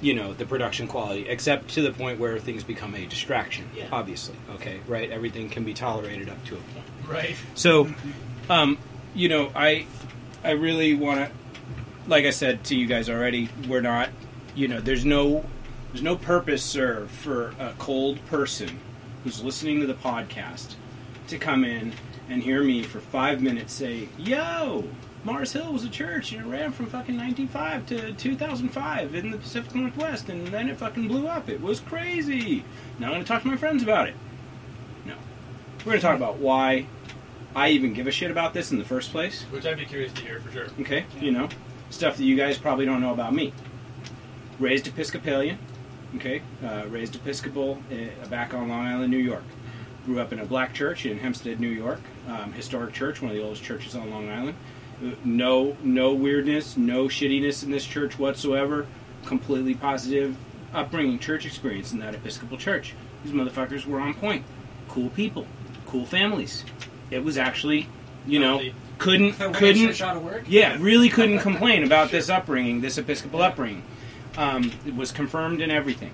you 0.02 0.14
know 0.14 0.34
the 0.34 0.46
production 0.46 0.88
quality. 0.88 1.28
Except 1.30 1.70
to 1.76 1.82
the 1.82 1.92
point 1.92 2.20
where 2.20 2.40
things 2.40 2.64
become 2.64 2.96
a 2.96 3.06
distraction. 3.06 3.70
Yeah. 3.76 3.88
Obviously, 3.92 4.36
okay, 4.56 4.80
right? 4.88 5.10
Everything 5.12 5.50
can 5.50 5.64
be 5.64 5.74
tolerated 5.74 6.28
up 6.30 6.44
to 6.46 6.56
a 6.56 6.58
point. 6.58 6.86
Right. 7.08 7.36
So, 7.56 7.90
um, 8.50 8.78
you 9.14 9.30
know, 9.30 9.52
I 9.56 9.86
I 10.44 10.52
really 10.52 10.94
want 10.96 11.20
to, 11.20 11.32
like 12.08 12.26
I 12.26 12.32
said 12.32 12.64
to 12.66 12.76
you 12.76 12.88
guys 12.88 13.10
already, 13.10 13.50
we're 13.68 13.82
not, 13.82 14.10
you 14.56 14.68
know, 14.68 14.80
there's 14.82 15.06
no 15.06 15.46
there's 15.92 16.02
no 16.04 16.16
purpose 16.16 16.64
served 16.64 17.12
for 17.12 17.54
a 17.60 17.74
cold 17.78 18.26
person 18.28 18.80
who's 19.24 19.44
listening 19.44 19.82
to 19.82 19.86
the 19.86 19.94
podcast 19.94 20.74
to 21.28 21.38
come 21.38 21.64
in 21.64 21.94
and 22.32 22.42
hear 22.42 22.64
me 22.64 22.82
for 22.82 23.00
five 23.00 23.42
minutes 23.42 23.74
say, 23.74 24.08
"Yo, 24.18 24.86
Mars 25.24 25.54
Hill 25.54 25.72
was 25.72 25.84
a 25.84 25.90
church 25.90 26.32
and 26.32 26.42
it 26.42 26.50
ran 26.50 26.72
from 26.72 26.88
fucking 26.88 27.16
1905 27.16 27.86
to 27.88 28.14
2005 28.14 29.14
in 29.14 29.32
the 29.32 29.38
Pacific 29.38 29.76
Northwest, 29.76 30.30
and 30.30 30.48
then 30.48 30.70
it 30.70 30.78
fucking 30.78 31.08
blew 31.08 31.28
up. 31.28 31.48
It 31.50 31.62
was 31.62 31.80
crazy. 31.80 32.64
Now 32.98 33.08
I'm 33.08 33.14
going 33.14 33.24
to 33.24 33.28
talk 33.28 33.44
to 33.44 33.48
my 33.48 33.58
friends 33.58 33.84
about 33.84 34.08
it. 34.08 34.16
No, 35.06 35.14
we're 35.80 35.92
going 35.92 35.98
to 35.98 36.02
talk 36.02 36.16
about 36.16 36.38
why 36.38 36.88
I 37.56 37.70
even 37.70 37.94
give 37.94 38.08
a 38.08 38.12
shit 38.12 38.32
about 38.32 38.54
this 38.54 38.72
in 38.72 38.80
the 38.80 38.86
first 38.86 39.12
place. 39.12 39.44
Which 39.52 39.66
I'd 39.66 39.78
be 39.78 39.86
curious 39.86 40.14
to 40.14 40.22
hear 40.22 40.40
for 40.40 40.52
sure. 40.52 40.68
Okay, 40.80 41.06
you 41.20 41.32
know, 41.32 41.50
stuff 41.90 42.18
that 42.18 42.24
you 42.24 42.36
guys 42.36 42.58
probably 42.58 42.86
don't 42.86 43.02
know 43.02 43.14
about 43.14 43.34
me. 43.34 43.54
Raised 44.58 44.88
Episcopalian, 44.88 45.60
okay, 46.16 46.42
uh, 46.64 46.86
raised 46.88 47.16
Episcopal 47.16 47.82
uh, 47.92 48.28
back 48.28 48.54
on 48.54 48.70
Long 48.70 48.88
Island, 48.88 49.12
New 49.12 49.18
York. 49.18 49.44
Grew 50.06 50.20
up 50.20 50.34
in 50.34 50.40
a 50.40 50.46
black 50.46 50.74
church 50.74 51.06
in 51.06 51.20
Hempstead, 51.20 51.60
New 51.60 51.70
York, 51.70 52.00
um, 52.28 52.54
historic 52.54 52.94
church, 52.94 53.22
one 53.22 53.32
of 53.32 53.38
the 53.38 53.44
oldest 53.44 53.64
churches 53.64 53.96
on 53.96 54.10
Long 54.10 54.30
Island. 54.30 54.56
No, 55.24 55.76
no 55.84 56.14
weirdness, 56.14 56.78
no 56.78 57.06
shittiness 57.06 57.64
in 57.64 57.72
this 57.72 57.86
church 57.86 58.20
whatsoever. 58.20 58.86
Completely 59.26 59.74
positive 59.74 60.36
upbringing, 60.74 61.20
church 61.20 61.46
experience 61.46 61.92
in 61.92 62.00
that 62.00 62.14
Episcopal 62.14 62.58
church. 62.58 62.94
These 63.24 63.34
motherfuckers 63.34 63.86
were 63.86 64.00
on 64.00 64.14
point. 64.14 64.46
Cool 64.88 65.10
people, 65.10 65.48
cool 65.88 66.06
families. 66.06 66.66
It 67.10 67.24
was 67.24 67.38
actually, 67.38 67.88
you 68.28 68.40
know, 68.40 68.62
couldn't 68.98 69.34
couldn't 69.54 69.90
it's 69.90 70.02
of 70.02 70.24
work. 70.24 70.44
yeah, 70.48 70.78
really 70.80 71.10
couldn't 71.10 71.40
complain 71.50 71.84
about 71.84 72.12
this 72.12 72.30
upbringing, 72.30 72.82
this 72.82 72.98
Episcopal 72.98 73.42
upbringing. 73.42 73.84
Um, 74.38 74.72
it 74.86 74.96
was 74.96 75.12
confirmed 75.12 75.62
in 75.62 75.72
everything. 75.72 76.12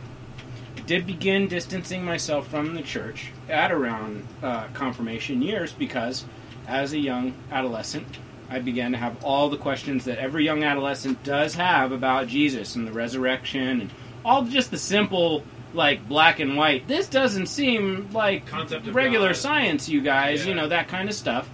Did 0.88 1.06
begin 1.06 1.48
distancing 1.48 2.04
myself 2.04 2.48
from 2.48 2.74
the 2.74 2.82
church 2.82 3.32
at 3.50 3.72
around 3.72 4.26
uh, 4.42 4.68
confirmation 4.74 5.42
years 5.42 5.72
because, 5.74 6.24
as 6.68 6.94
a 6.94 6.98
young 6.98 7.34
adolescent, 7.52 8.08
I 8.50 8.60
began 8.60 8.94
to 8.94 8.98
have 8.98 9.22
all 9.24 9.50
the 9.50 9.58
questions 9.58 10.06
that 10.06 10.18
every 10.18 10.46
young 10.46 10.64
adolescent 10.64 11.22
does 11.24 11.56
have 11.56 11.92
about 11.92 12.28
Jesus 12.28 12.76
and 12.78 12.88
the 12.88 12.94
resurrection 12.94 13.82
and 13.82 13.90
all 14.24 14.46
just 14.46 14.72
the 14.72 14.78
simple, 14.78 15.44
like 15.74 16.08
black 16.08 16.40
and 16.40 16.56
white. 16.56 16.88
This 16.88 17.10
doesn't 17.10 17.48
seem 17.48 18.10
like 18.14 18.46
Concept 18.48 18.88
regular 18.88 19.30
God. 19.30 19.36
science, 19.36 19.90
you 19.90 20.00
guys. 20.02 20.46
You 20.46 20.56
know 20.56 20.70
that 20.70 20.88
kind 20.88 21.10
of 21.10 21.16
stuff, 21.16 21.50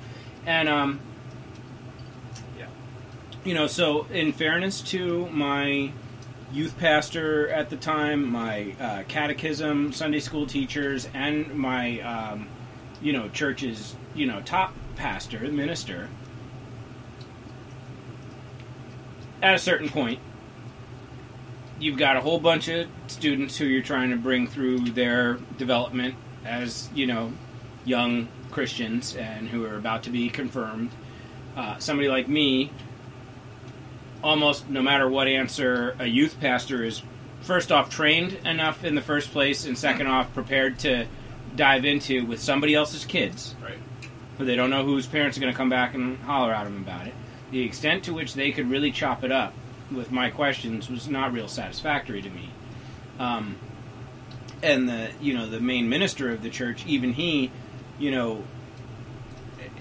and 0.45 0.69
um, 0.69 0.99
Yeah. 2.59 2.67
you 3.43 3.55
know, 3.55 3.65
so 3.65 4.05
in 4.13 4.31
fairness 4.31 4.81
to 4.91 5.27
my 5.29 5.91
youth 6.53 6.77
pastor 6.77 7.49
at 7.49 7.69
the 7.69 7.75
time, 7.75 8.31
my 8.31 8.75
uh, 8.79 9.03
catechism, 9.07 9.91
Sunday 9.91 10.19
school 10.19 10.45
teachers, 10.45 11.09
and 11.13 11.53
my, 11.55 11.99
um, 12.01 12.47
you 13.01 13.11
know, 13.11 13.27
church's, 13.29 13.95
you 14.13 14.27
know, 14.27 14.39
top 14.41 14.73
pastor, 14.95 15.39
minister, 15.51 16.09
at 19.41 19.55
a 19.55 19.59
certain 19.59 19.89
point, 19.89 20.19
you've 21.79 21.97
got 21.97 22.15
a 22.15 22.21
whole 22.21 22.39
bunch 22.39 22.69
of 22.69 22.87
students 23.07 23.57
who 23.57 23.65
you're 23.65 23.83
trying 23.83 24.11
to 24.11 24.15
bring 24.15 24.47
through 24.47 24.79
their 24.91 25.33
development 25.57 26.15
as, 26.45 26.89
you 26.93 27.05
know, 27.05 27.33
young 27.83 28.29
Christians 28.51 29.15
and 29.15 29.49
who 29.49 29.65
are 29.65 29.75
about 29.75 30.03
to 30.03 30.09
be 30.09 30.29
confirmed. 30.29 30.91
Uh, 31.57 31.77
somebody 31.79 32.07
like 32.07 32.27
me, 32.27 32.71
almost 34.23 34.69
no 34.69 34.81
matter 34.81 35.07
what 35.07 35.27
answer 35.27 35.95
a 35.99 36.05
youth 36.05 36.39
pastor 36.39 36.83
is 36.83 37.01
first 37.41 37.71
off 37.71 37.89
trained 37.89 38.33
enough 38.45 38.83
in 38.83 38.95
the 38.95 39.01
first 39.01 39.31
place 39.31 39.65
and 39.65 39.77
second 39.77 40.07
off 40.07 40.33
prepared 40.33 40.79
to 40.79 41.05
dive 41.55 41.85
into 41.85 42.25
with 42.25 42.41
somebody 42.41 42.73
else's 42.73 43.05
kids. 43.05 43.55
Right. 43.61 43.77
who 44.37 44.45
they 44.45 44.55
don't 44.55 44.69
know 44.69 44.83
whose 44.83 45.05
parents 45.05 45.37
are 45.37 45.41
going 45.41 45.53
to 45.53 45.57
come 45.57 45.69
back 45.69 45.93
and 45.93 46.17
holler 46.19 46.53
at 46.53 46.63
them 46.63 46.77
about 46.77 47.07
it. 47.07 47.13
The 47.51 47.61
extent 47.61 48.03
to 48.05 48.13
which 48.13 48.33
they 48.33 48.51
could 48.51 48.69
really 48.69 48.91
chop 48.91 49.23
it 49.23 49.31
up 49.31 49.53
with 49.91 50.11
my 50.11 50.31
questions 50.31 50.89
was 50.89 51.07
not 51.07 51.33
real 51.33 51.47
satisfactory 51.47 52.21
to 52.21 52.29
me. 52.29 52.49
Um, 53.19 53.57
and 54.63 54.87
the 54.87 55.11
you 55.21 55.33
know 55.33 55.47
the 55.47 55.59
main 55.59 55.89
minister 55.89 56.31
of 56.31 56.41
the 56.41 56.49
church 56.49 56.85
even 56.87 57.13
he 57.13 57.51
you 57.99 58.09
know 58.09 58.43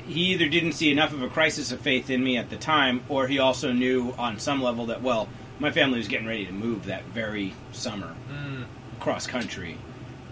he 0.07 0.33
either 0.33 0.49
didn't 0.49 0.73
see 0.73 0.91
enough 0.91 1.13
of 1.13 1.23
a 1.23 1.29
crisis 1.29 1.73
of 1.73 1.81
faith 1.81 2.11
in 2.11 2.23
me 2.23 2.37
at 2.37 2.51
the 2.51 2.57
time, 2.57 3.03
or 3.09 3.27
he 3.29 3.39
also 3.39 3.73
knew 3.73 4.15
on 4.19 4.39
some 4.39 4.63
level 4.63 4.87
that 4.87 5.03
well, 5.03 5.29
my 5.59 5.71
family 5.71 5.99
was 5.99 6.09
getting 6.09 6.27
ready 6.27 6.45
to 6.47 6.53
move 6.53 6.87
that 6.87 7.05
very 7.07 7.55
summer 7.73 8.15
Mm. 8.33 8.65
cross 9.01 9.27
country, 9.27 9.77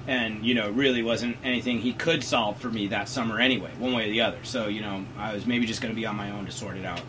and 0.06 0.44
you 0.44 0.54
know 0.54 0.70
really 0.70 1.02
wasn't 1.02 1.36
anything 1.44 1.80
he 1.80 1.92
could 1.92 2.24
solve 2.24 2.58
for 2.60 2.68
me 2.70 2.88
that 2.88 3.08
summer 3.08 3.38
anyway, 3.40 3.70
one 3.78 3.92
way 3.92 4.06
or 4.08 4.10
the 4.10 4.20
other. 4.22 4.38
So 4.42 4.66
you 4.68 4.80
know 4.80 5.04
I 5.18 5.34
was 5.34 5.46
maybe 5.46 5.66
just 5.66 5.80
going 5.80 5.94
to 5.94 6.00
be 6.00 6.06
on 6.06 6.16
my 6.16 6.30
own 6.30 6.46
to 6.46 6.52
sort 6.52 6.76
it 6.76 6.84
out 6.84 7.02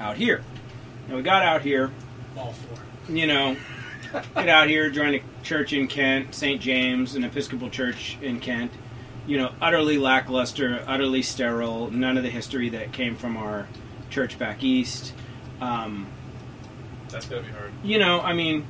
out 0.00 0.16
here. 0.16 0.42
And 1.08 1.16
we 1.16 1.22
got 1.22 1.42
out 1.42 1.62
here, 1.62 1.90
All 2.36 2.52
four. 2.52 2.78
you 3.14 3.26
know, 3.26 3.56
get 4.34 4.48
out 4.48 4.68
here, 4.68 4.90
join 4.90 5.14
a 5.14 5.20
church 5.44 5.72
in 5.72 5.86
Kent, 5.86 6.34
St. 6.34 6.60
James, 6.60 7.14
an 7.14 7.24
Episcopal 7.24 7.70
church 7.70 8.16
in 8.22 8.40
Kent. 8.40 8.72
You 9.26 9.38
know, 9.38 9.52
utterly 9.60 9.98
lackluster, 9.98 10.84
utterly 10.86 11.22
sterile, 11.22 11.90
none 11.90 12.16
of 12.16 12.22
the 12.22 12.30
history 12.30 12.68
that 12.70 12.92
came 12.92 13.16
from 13.16 13.36
our 13.36 13.66
church 14.08 14.38
back 14.38 14.62
east. 14.62 15.12
Um, 15.60 16.06
That's 17.08 17.26
gonna 17.26 17.42
be 17.42 17.48
hard. 17.50 17.72
you 17.82 17.98
know, 17.98 18.20
I 18.20 18.32
mean, 18.34 18.64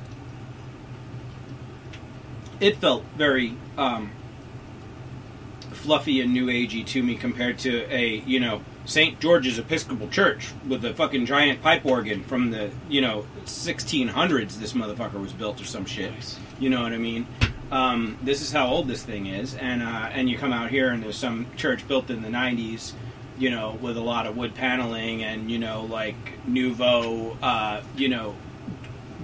it 2.59 2.77
felt 2.77 3.03
very 3.15 3.55
um, 3.77 4.11
fluffy 5.73 6.21
and 6.21 6.33
new 6.33 6.47
agey 6.47 6.85
to 6.87 7.03
me 7.03 7.15
compared 7.15 7.59
to 7.59 7.85
a 7.93 8.17
you 8.25 8.39
know 8.39 8.61
St. 8.85 9.19
George's 9.19 9.59
Episcopal 9.59 10.07
Church 10.07 10.53
with 10.67 10.83
a 10.85 10.93
fucking 10.93 11.25
giant 11.25 11.61
pipe 11.61 11.85
organ 11.85 12.23
from 12.23 12.51
the 12.51 12.71
you 12.89 13.01
know 13.01 13.25
1600s. 13.45 14.59
This 14.59 14.73
motherfucker 14.73 15.21
was 15.21 15.33
built 15.33 15.61
or 15.61 15.65
some 15.65 15.85
shit. 15.85 16.11
Nice. 16.11 16.39
You 16.59 16.69
know 16.69 16.81
what 16.81 16.93
I 16.93 16.97
mean? 16.97 17.27
Um, 17.71 18.17
this 18.21 18.41
is 18.41 18.51
how 18.51 18.67
old 18.67 18.87
this 18.87 19.03
thing 19.03 19.25
is, 19.27 19.55
and 19.55 19.83
uh, 19.83 20.09
and 20.11 20.29
you 20.29 20.37
come 20.37 20.53
out 20.53 20.69
here 20.69 20.89
and 20.91 21.03
there's 21.03 21.17
some 21.17 21.47
church 21.57 21.87
built 21.87 22.09
in 22.09 22.21
the 22.21 22.29
'90s, 22.29 22.93
you 23.37 23.49
know, 23.49 23.77
with 23.81 23.97
a 23.97 24.01
lot 24.01 24.25
of 24.25 24.37
wood 24.37 24.55
paneling 24.55 25.23
and 25.23 25.51
you 25.51 25.59
know 25.59 25.83
like 25.83 26.15
nouveau, 26.47 27.37
uh, 27.41 27.81
you 27.97 28.07
know, 28.07 28.35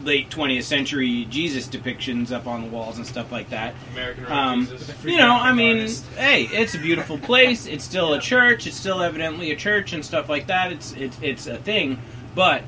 late 0.03 0.29
20th 0.29 0.63
century 0.63 1.25
Jesus 1.29 1.67
depictions 1.67 2.31
up 2.33 2.45
on 2.45 2.63
the 2.63 2.67
walls 2.67 2.97
and 2.97 3.07
stuff 3.07 3.31
like 3.31 3.49
that. 3.51 3.75
American 3.93 4.25
Um, 4.25 4.67
you 5.05 5.17
know, 5.17 5.31
I 5.31 5.53
mean, 5.53 5.77
artist. 5.77 6.05
hey, 6.17 6.43
it's 6.51 6.75
a 6.75 6.79
beautiful 6.79 7.17
place. 7.17 7.65
It's 7.65 7.85
still 7.85 8.13
a 8.13 8.19
church. 8.19 8.67
It's 8.67 8.75
still 8.75 9.01
evidently 9.01 9.51
a 9.51 9.55
church 9.55 9.93
and 9.93 10.03
stuff 10.03 10.27
like 10.27 10.47
that. 10.47 10.73
It's 10.73 10.91
it's 10.93 11.17
it's 11.21 11.47
a 11.47 11.57
thing, 11.57 11.99
but 12.35 12.63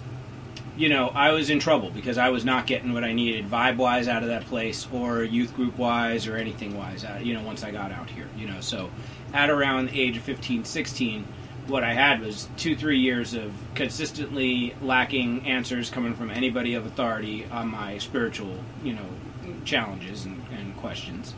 you 0.78 0.90
know, 0.90 1.10
I 1.10 1.32
was 1.32 1.50
in 1.50 1.60
trouble 1.60 1.90
because 1.90 2.18
I 2.18 2.30
was 2.30 2.44
not 2.44 2.68
getting 2.68 2.94
what 2.94 3.04
I 3.04 3.14
needed 3.14 3.50
vibe 3.50 3.78
wise 3.78 4.08
out 4.08 4.24
of 4.24 4.30
that 4.30 4.46
place, 4.46 4.88
or 4.92 5.24
youth 5.24 5.56
group 5.56 5.78
wise, 5.78 6.28
or 6.28 6.36
anything 6.36 6.78
wise. 6.78 7.06
Out, 7.06 7.26
you 7.26 7.34
know, 7.34 7.44
once 7.44 7.64
I 7.64 7.72
got 7.72 7.92
out 7.92 8.10
here, 8.10 8.28
you 8.38 8.48
know, 8.48 8.60
so 8.62 8.90
at 9.34 9.50
around 9.50 9.90
the 9.90 10.02
age 10.02 10.18
of 10.18 10.24
15, 10.24 10.66
16, 10.66 11.26
what 11.68 11.84
I 11.84 11.94
had 11.94 12.22
was 12.22 12.48
two, 12.58 12.76
three 12.76 13.00
years 13.00 13.34
of 13.34 13.54
consistently 13.74 14.76
lacking 14.82 15.48
answers 15.48 15.90
coming 15.90 16.14
from 16.16 16.30
anybody 16.30 16.76
of 16.76 16.86
authority 16.86 17.46
on 17.52 17.70
my 17.70 17.98
spiritual, 17.98 18.56
you 18.84 18.94
know, 18.94 19.06
challenges 19.64 20.26
and, 20.26 20.44
and 20.52 20.76
questions. 20.78 21.34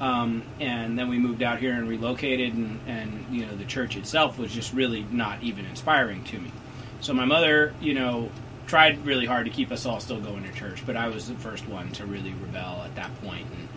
Um, 0.00 0.42
and 0.60 0.98
then 0.98 1.08
we 1.08 1.18
moved 1.18 1.42
out 1.42 1.58
here 1.58 1.72
and 1.72 1.88
relocated, 1.88 2.54
and, 2.54 2.80
and 2.86 3.26
you 3.30 3.46
know 3.46 3.56
the 3.56 3.64
church 3.64 3.96
itself 3.96 4.38
was 4.38 4.52
just 4.52 4.72
really 4.72 5.04
not 5.10 5.42
even 5.42 5.66
inspiring 5.66 6.22
to 6.24 6.38
me. 6.38 6.52
So 7.00 7.12
my 7.14 7.24
mother, 7.24 7.74
you 7.80 7.94
know, 7.94 8.30
tried 8.68 9.04
really 9.04 9.26
hard 9.26 9.46
to 9.46 9.50
keep 9.50 9.72
us 9.72 9.86
all 9.86 9.98
still 9.98 10.20
going 10.20 10.44
to 10.44 10.52
church, 10.52 10.84
but 10.86 10.96
I 10.96 11.08
was 11.08 11.26
the 11.26 11.34
first 11.34 11.66
one 11.66 11.90
to 11.92 12.06
really 12.06 12.34
rebel 12.34 12.82
at 12.84 12.94
that 12.94 13.10
point 13.22 13.46
and 13.46 13.68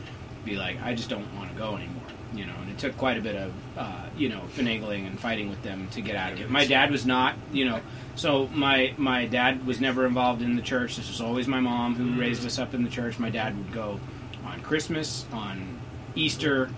be 0.46 0.58
like, 0.58 0.82
I 0.84 0.94
just 0.94 1.10
don't 1.10 1.34
want 1.36 1.50
to 1.52 1.58
go 1.58 1.76
anymore. 1.76 2.04
You 2.34 2.46
know, 2.46 2.54
and 2.62 2.70
it 2.70 2.78
took 2.78 2.96
quite 2.98 3.18
a 3.18 3.22
bit 3.22 3.36
of, 3.36 3.54
uh, 3.78 4.06
you 4.16 4.30
know, 4.30 4.42
finagling 4.56 5.06
and 5.06 5.20
fighting 5.20 5.50
with 5.50 5.62
them 5.64 5.90
to 5.90 6.02
get 6.02 6.16
out 6.16 6.32
of 6.32 6.40
it. 6.40 6.50
My 6.50 6.66
dad 6.66 6.90
was 6.90 7.06
not, 7.06 7.36
you 7.52 7.66
know, 7.66 7.82
so 8.16 8.48
my 8.54 8.94
my 8.98 9.26
dad 9.26 9.66
was 9.66 9.82
never 9.82 10.06
involved 10.06 10.42
in 10.42 10.56
the 10.56 10.62
church. 10.62 10.96
This 10.96 11.10
was 11.10 11.20
always 11.20 11.48
my 11.48 11.60
mom 11.60 11.96
who 11.96 12.18
raised 12.20 12.46
us 12.46 12.58
up 12.58 12.74
in 12.74 12.84
the 12.84 12.90
church. 12.90 13.20
My 13.20 13.30
dad 13.30 13.58
would 13.58 13.74
go 13.74 14.00
on 14.46 14.62
Christmas, 14.62 15.26
on 15.34 15.80
Easter, 16.16 16.70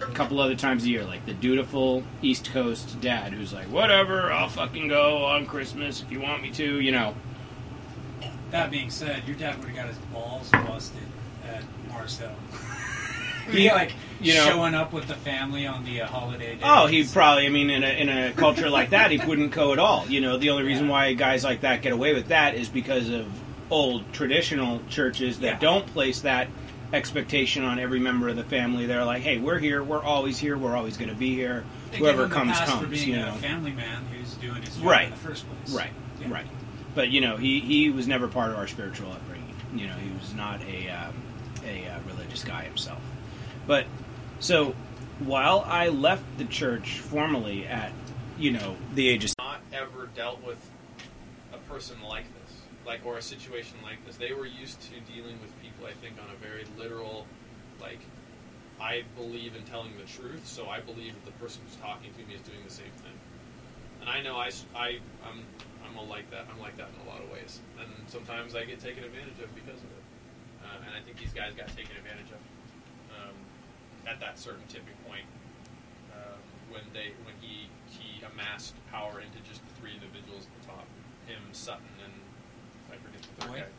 a 0.00 0.06
couple 0.12 0.40
other 0.40 0.56
times 0.56 0.84
a 0.84 0.88
year, 0.88 1.04
like 1.04 1.26
the 1.26 1.34
dutiful 1.34 2.02
East 2.22 2.50
Coast 2.50 2.98
dad 3.02 3.34
who's 3.34 3.52
like, 3.52 3.66
whatever, 3.66 4.32
I'll 4.32 4.48
fucking 4.48 4.88
go 4.88 5.24
on 5.24 5.44
Christmas 5.44 6.00
if 6.02 6.10
you 6.10 6.20
want 6.20 6.42
me 6.42 6.50
to, 6.52 6.80
you 6.80 6.92
know. 6.92 7.14
That 8.52 8.70
being 8.70 8.90
said, 8.90 9.22
your 9.26 9.36
dad 9.36 9.58
would 9.58 9.68
have 9.68 9.76
got 9.76 9.86
his 9.88 9.98
balls 10.12 10.48
busted 10.50 11.02
at 11.48 11.64
Marcel. 11.88 12.28
Hill. 12.28 12.36
He- 13.50 13.62
He 13.62 13.70
like 13.72 13.92
you 14.20 14.34
know- 14.34 14.44
showing 14.46 14.74
up 14.74 14.92
with 14.92 15.08
the 15.08 15.14
family 15.16 15.66
on 15.66 15.84
the 15.84 16.02
uh, 16.02 16.06
holiday 16.06 16.54
day. 16.54 16.60
Oh, 16.62 16.86
he 16.86 17.02
probably. 17.02 17.44
I 17.46 17.48
mean, 17.48 17.70
in 17.70 17.82
a 17.82 17.88
in 17.88 18.08
a 18.08 18.32
culture 18.34 18.70
like 18.70 18.90
that, 18.90 19.10
he 19.10 19.18
wouldn't 19.18 19.50
go 19.50 19.72
at 19.72 19.80
all. 19.80 20.06
You 20.06 20.20
know, 20.20 20.36
the 20.38 20.50
only 20.50 20.62
reason 20.62 20.86
why 20.86 21.12
guys 21.14 21.42
like 21.42 21.62
that 21.62 21.82
get 21.82 21.92
away 21.92 22.14
with 22.14 22.28
that 22.28 22.54
is 22.54 22.68
because 22.68 23.08
of 23.08 23.26
old 23.68 24.04
traditional 24.12 24.80
churches 24.88 25.40
that 25.40 25.54
Yeah. 25.54 25.58
don't 25.58 25.86
place 25.88 26.20
that 26.20 26.46
expectation 26.92 27.64
on 27.64 27.80
every 27.80 27.98
member 27.98 28.28
of 28.28 28.36
the 28.36 28.44
family. 28.44 28.86
They're 28.86 29.04
like, 29.04 29.22
"Hey, 29.22 29.38
we're 29.38 29.58
here. 29.58 29.82
We're 29.82 30.02
always 30.04 30.38
here. 30.38 30.56
We're 30.56 30.76
always 30.76 30.96
going 30.96 31.10
to 31.10 31.16
be 31.16 31.34
here. 31.34 31.64
They 31.90 31.98
Whoever 31.98 32.24
give 32.24 32.26
him 32.26 32.32
a 32.32 32.34
comes 32.52 32.58
pass 32.60 32.78
for 32.80 32.86
being 32.86 33.08
You 33.08 33.24
a 33.26 33.32
family 33.32 33.72
man 33.72 34.04
who's 34.12 34.34
doing 34.34 34.62
his 34.62 34.76
job 34.76 34.84
Right. 34.86 35.04
in 35.06 35.10
the 35.10 35.16
first 35.16 35.46
place. 35.50 35.74
right, 35.76 35.90
Yeah. 36.20 36.30
right. 36.30 36.46
But 36.94 37.10
you 37.10 37.20
know, 37.20 37.36
he 37.36 37.60
he 37.60 37.90
was 37.90 38.06
never 38.06 38.28
part 38.28 38.50
of 38.50 38.58
our 38.58 38.66
spiritual 38.66 39.12
upbringing. 39.12 39.54
You 39.74 39.86
know, 39.86 39.94
he 39.94 40.10
was 40.18 40.34
not 40.34 40.60
a 40.62 40.90
um, 40.90 41.14
a 41.64 41.88
uh, 41.88 41.98
religious 42.06 42.44
guy 42.44 42.64
himself. 42.64 43.00
But 43.66 43.86
so 44.40 44.74
while 45.20 45.64
I 45.66 45.88
left 45.88 46.24
the 46.38 46.44
church 46.44 46.98
formally 46.98 47.66
at 47.66 47.92
you 48.38 48.50
know 48.50 48.76
the 48.94 49.08
age 49.08 49.24
of 49.24 49.34
not 49.38 49.60
ever 49.72 50.08
dealt 50.14 50.44
with 50.44 50.70
a 51.52 51.58
person 51.70 51.96
like 52.02 52.24
this, 52.24 52.56
like 52.86 53.00
or 53.04 53.18
a 53.18 53.22
situation 53.22 53.76
like 53.82 54.04
this. 54.06 54.16
They 54.16 54.32
were 54.32 54.46
used 54.46 54.80
to 54.82 55.00
dealing 55.12 55.38
with 55.40 55.60
people, 55.62 55.86
I 55.86 55.92
think, 55.92 56.16
on 56.22 56.34
a 56.34 56.38
very 56.38 56.64
literal, 56.78 57.26
like, 57.80 58.00
I 58.80 59.02
believe 59.16 59.54
in 59.54 59.62
telling 59.64 59.92
the 59.96 60.04
truth, 60.04 60.46
so 60.46 60.68
I 60.68 60.80
believe 60.80 61.14
that 61.14 61.24
the 61.24 61.38
person 61.38 61.62
who's 61.66 61.76
talking 61.76 62.12
to 62.12 62.26
me 62.26 62.34
is 62.34 62.40
doing 62.42 62.58
the 62.64 62.72
same 62.72 62.90
thing. 63.02 63.12
And 64.00 64.10
I 64.10 64.22
know 64.22 64.36
I, 64.36 64.50
I, 64.74 64.88
am 65.28 65.44
I'm 65.92 65.98
a 66.00 66.08
like 66.08 66.30
that. 66.30 66.46
I'm 66.48 66.60
like 66.60 66.76
that 66.78 66.88
in 66.88 67.06
a 67.06 67.08
lot 67.12 67.20
of 67.22 67.28
ways, 67.30 67.60
and 67.78 67.88
sometimes 68.08 68.56
I 68.56 68.64
get 68.64 68.80
taken 68.80 69.04
advantage 69.04 69.36
of 69.44 69.52
because 69.54 69.76
of 69.76 69.90
it. 69.92 70.04
Uh, 70.64 70.86
and 70.88 70.92
I 70.96 71.04
think 71.04 71.18
these 71.20 71.32
guys 71.36 71.52
got 71.52 71.68
taken 71.76 71.92
advantage 72.00 72.32
of 72.32 72.40
um, 73.12 73.36
at 74.06 74.18
that 74.20 74.38
certain 74.38 74.64
tipping 74.68 74.96
point 75.06 75.26
um, 76.16 76.40
when 76.70 76.82
they 76.96 77.12
when 77.28 77.34
he 77.40 77.68
he 77.92 78.24
amassed 78.24 78.74
power 78.90 79.20
into 79.20 79.36
just 79.44 79.60
the 79.68 79.72
three 79.80 79.92
individuals 79.92 80.48
at 80.48 80.52
the 80.62 80.64
top, 80.72 80.86
him, 81.28 81.42
Sutton, 81.52 81.92
and 82.04 82.12
I 82.88 82.96
forget 82.96 83.20
the 83.20 83.28
third 83.44 83.50
Boyd? 83.52 83.60
guy. 83.60 83.72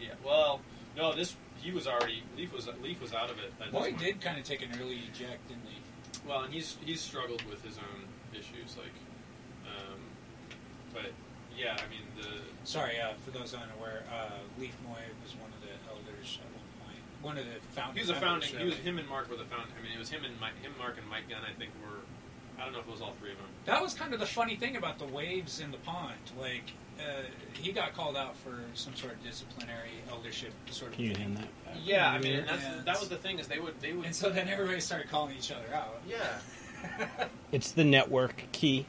Yeah, 0.00 0.14
well, 0.24 0.60
no, 0.96 1.14
this 1.14 1.36
he 1.60 1.72
was 1.72 1.86
already 1.86 2.22
Lief 2.36 2.52
was 2.52 2.68
Lief 2.82 3.00
was 3.00 3.12
out 3.12 3.30
of 3.30 3.36
it. 3.38 3.52
this 3.60 3.92
did 3.98 4.20
kind 4.20 4.38
of 4.38 4.44
take 4.44 4.62
an 4.62 4.70
early 4.80 5.02
eject, 5.12 5.46
didn't 5.48 5.68
he? 5.68 5.78
Well, 6.26 6.40
and 6.42 6.54
he's 6.54 6.78
he's 6.84 7.00
struggled 7.00 7.42
with 7.44 7.62
his 7.62 7.76
own 7.76 8.08
issues, 8.32 8.76
like, 8.78 8.96
um, 9.68 10.00
but 10.92 11.12
yeah, 11.56 11.76
I 11.78 11.86
mean 11.90 12.02
the 12.16 12.28
Sorry, 12.64 12.98
uh, 13.00 13.12
for 13.24 13.30
those 13.30 13.52
unaware, 13.54 14.02
uh, 14.12 14.30
Lief 14.58 14.74
Moi 14.86 14.96
was 15.22 15.34
one 15.36 15.50
of 15.52 15.60
the 15.60 15.72
elders 15.90 16.38
at 16.40 16.48
one 16.56 16.64
point. 16.88 17.00
One 17.22 17.36
of 17.38 17.44
the 17.44 17.60
founding. 17.76 17.94
he 17.96 18.00
was 18.00 18.10
a 18.10 18.12
members, 18.20 18.48
founding. 18.48 18.58
He 18.60 18.64
was 18.66 18.76
him 18.78 18.98
and 18.98 19.08
Mark 19.08 19.28
were 19.30 19.36
the 19.36 19.44
found. 19.44 19.68
I 19.78 19.82
mean, 19.82 19.92
it 19.94 19.98
was 19.98 20.08
him 20.10 20.24
and 20.24 20.38
Mike, 20.40 20.56
him, 20.62 20.72
Mark, 20.78 20.96
and 20.98 21.06
Mike 21.08 21.28
Gunn. 21.28 21.40
I 21.44 21.52
think 21.58 21.70
were. 21.82 22.00
I 22.58 22.64
don't 22.64 22.72
know 22.72 22.78
if 22.80 22.86
it 22.86 22.92
was 22.92 23.02
all 23.02 23.12
three 23.20 23.32
of 23.32 23.36
them. 23.38 23.46
That 23.66 23.82
was 23.82 23.94
kind 23.94 24.14
of 24.14 24.20
the 24.20 24.26
funny 24.26 24.56
thing 24.56 24.76
about 24.76 24.98
the 24.98 25.06
waves 25.06 25.58
in 25.60 25.72
the 25.72 25.76
pond. 25.78 26.14
Like, 26.38 26.72
uh, 27.00 27.22
he 27.52 27.72
got 27.72 27.94
called 27.94 28.16
out 28.16 28.36
for 28.36 28.60
some 28.74 28.94
sort 28.94 29.14
of 29.14 29.24
disciplinary 29.24 29.90
eldership 30.08 30.52
sort 30.70 30.92
of 30.92 30.96
Can 30.96 31.04
you 31.06 31.14
thing. 31.14 31.22
hand 31.22 31.36
that? 31.38 31.64
back? 31.64 31.74
Yeah, 31.84 32.08
I 32.08 32.18
mean, 32.20 32.44
that's 32.46 32.64
And- 32.64 32.84
that 32.86 33.00
was 33.00 33.08
the 33.08 33.16
thing 33.16 33.40
is 33.40 33.48
they 33.48 33.58
would 33.58 33.78
they 33.80 33.92
would. 33.92 34.06
And 34.06 34.14
so 34.14 34.30
then 34.30 34.48
everybody 34.48 34.78
started 34.80 35.10
calling 35.10 35.36
each 35.36 35.50
other 35.50 35.74
out. 35.74 36.00
yeah, 36.08 37.26
It's 37.52 37.72
the 37.72 37.84
network 37.84 38.44
key. 38.52 38.86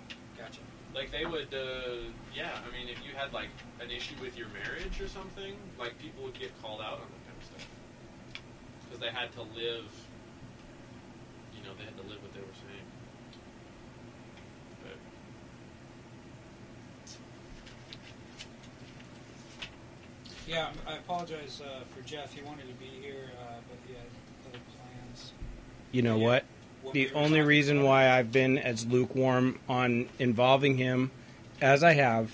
Gotcha. 0.95 1.05
like 1.05 1.11
they 1.11 1.25
would. 1.25 1.53
Uh, 1.53 2.09
yeah, 2.33 2.49
I 2.65 2.71
mean, 2.77 2.89
if 2.89 2.99
you 3.05 3.13
had 3.15 3.33
like 3.33 3.49
an 3.81 3.91
issue 3.91 4.15
with 4.21 4.37
your 4.37 4.47
marriage 4.49 4.99
or 5.01 5.07
something, 5.07 5.55
like 5.79 5.97
people 5.99 6.23
would 6.23 6.39
get 6.39 6.51
called 6.61 6.81
out 6.81 6.93
on 6.93 7.07
that 7.11 7.25
kind 7.27 7.37
of 7.39 7.45
stuff 7.45 7.67
because 8.83 8.99
they 8.99 9.09
had 9.09 9.31
to 9.33 9.41
live. 9.41 9.85
You 11.55 11.63
know, 11.63 11.75
they 11.77 11.85
had 11.85 11.97
to 11.97 12.03
live 12.03 12.21
what 12.21 12.33
they 12.33 12.41
were 12.41 12.45
saying. 12.53 12.87
But 14.83 14.97
Yeah, 20.47 20.69
I 20.87 20.97
apologize 20.97 21.61
uh, 21.61 21.83
for 21.93 22.01
Jeff. 22.07 22.33
He 22.33 22.41
wanted 22.43 22.67
to 22.67 22.73
be 22.75 22.85
here, 23.01 23.31
uh, 23.41 23.55
but 23.67 23.77
he 23.87 23.93
had 23.93 24.05
other 24.47 24.59
plans. 24.75 25.31
You 25.91 26.01
know 26.03 26.17
Yeah. 26.17 26.25
what? 26.25 26.45
What 26.85 26.93
The 26.93 27.11
only 27.13 27.41
reason 27.41 27.83
why 27.83 28.09
I've 28.09 28.31
been 28.31 28.57
as 28.57 28.85
lukewarm 28.85 29.59
on 29.67 30.07
involving 30.19 30.77
him 30.77 31.11
as 31.61 31.83
I 31.83 31.93
have 31.93 32.31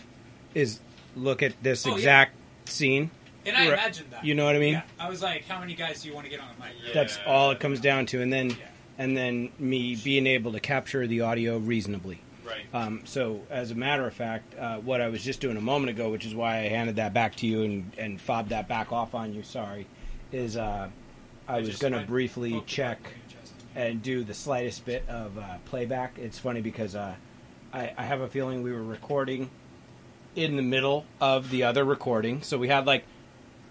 is 0.53 0.79
look 1.15 1.41
at 1.41 1.53
this 1.63 1.85
Oh, 1.85 1.91
yeah. 1.91 1.95
exact 1.95 2.35
scene. 2.65 3.11
And 3.45 3.55
I 3.57 3.61
Right. 3.69 3.73
imagined 3.73 4.11
that. 4.11 4.23
You 4.25 4.35
know 4.35 4.45
what 4.45 4.55
I 4.55 4.59
mean? 4.59 4.73
Yeah. 4.73 4.81
I 4.99 5.09
was 5.09 5.21
like, 5.21 5.47
how 5.47 5.59
many 5.59 5.73
guys 5.73 6.01
do 6.03 6.09
you 6.09 6.13
want 6.13 6.25
to 6.25 6.29
get 6.31 6.39
on 6.41 6.47
the 6.57 6.63
mic? 6.63 6.73
Yeah. 6.85 6.93
That's 6.93 7.17
all 7.25 7.51
it 7.51 7.59
comes 7.59 7.79
down 7.79 8.05
to, 8.07 8.21
and 8.21 8.31
then 8.31 8.49
Yeah. 8.51 8.55
and 8.97 9.17
then 9.17 9.49
me 9.57 9.95
being 9.95 10.27
able 10.27 10.51
to 10.51 10.59
capture 10.59 11.07
the 11.07 11.21
audio 11.21 11.57
reasonably. 11.57 12.19
right. 12.45 12.65
Um, 12.73 13.01
so, 13.05 13.41
as 13.49 13.71
a 13.71 13.75
matter 13.75 14.05
of 14.05 14.13
fact, 14.13 14.53
uh, 14.59 14.77
what 14.79 14.99
I 14.99 15.07
was 15.07 15.23
just 15.23 15.39
doing 15.39 15.55
a 15.57 15.61
moment 15.61 15.89
ago, 15.89 16.09
which 16.09 16.25
is 16.25 16.35
why 16.35 16.57
I 16.59 16.67
handed 16.67 16.97
that 16.97 17.13
back 17.13 17.35
to 17.37 17.47
you 17.47 17.63
and, 17.63 17.91
and 17.97 18.19
fobbed 18.19 18.49
that 18.49 18.67
back 18.67 18.91
off 18.91 19.15
on 19.15 19.33
you, 19.33 19.41
sorry, 19.41 19.87
is 20.33 20.57
uh, 20.57 20.89
I, 21.47 21.59
was 21.59 21.69
just- 21.69 21.81
going 21.81 21.93
I 21.93 22.01
to 22.01 22.05
briefly 22.07 22.61
check 22.67 23.01
button 23.03 23.20
and 23.75 24.01
do 24.01 24.23
the 24.23 24.33
slightest 24.33 24.85
bit 24.85 25.07
of 25.07 25.37
uh, 25.37 25.43
playback. 25.65 26.17
It's 26.17 26.37
funny 26.39 26.61
because 26.61 26.95
uh, 26.95 27.15
I, 27.73 27.93
I 27.97 28.03
have 28.03 28.21
a 28.21 28.27
feeling 28.27 28.63
we 28.63 28.71
were 28.71 28.83
recording 28.83 29.49
in 30.35 30.55
the 30.55 30.61
middle 30.61 31.05
of 31.19 31.49
the 31.49 31.63
other 31.63 31.83
recording. 31.83 32.41
So 32.41 32.57
we 32.57 32.67
had 32.67 32.85
like 32.85 33.03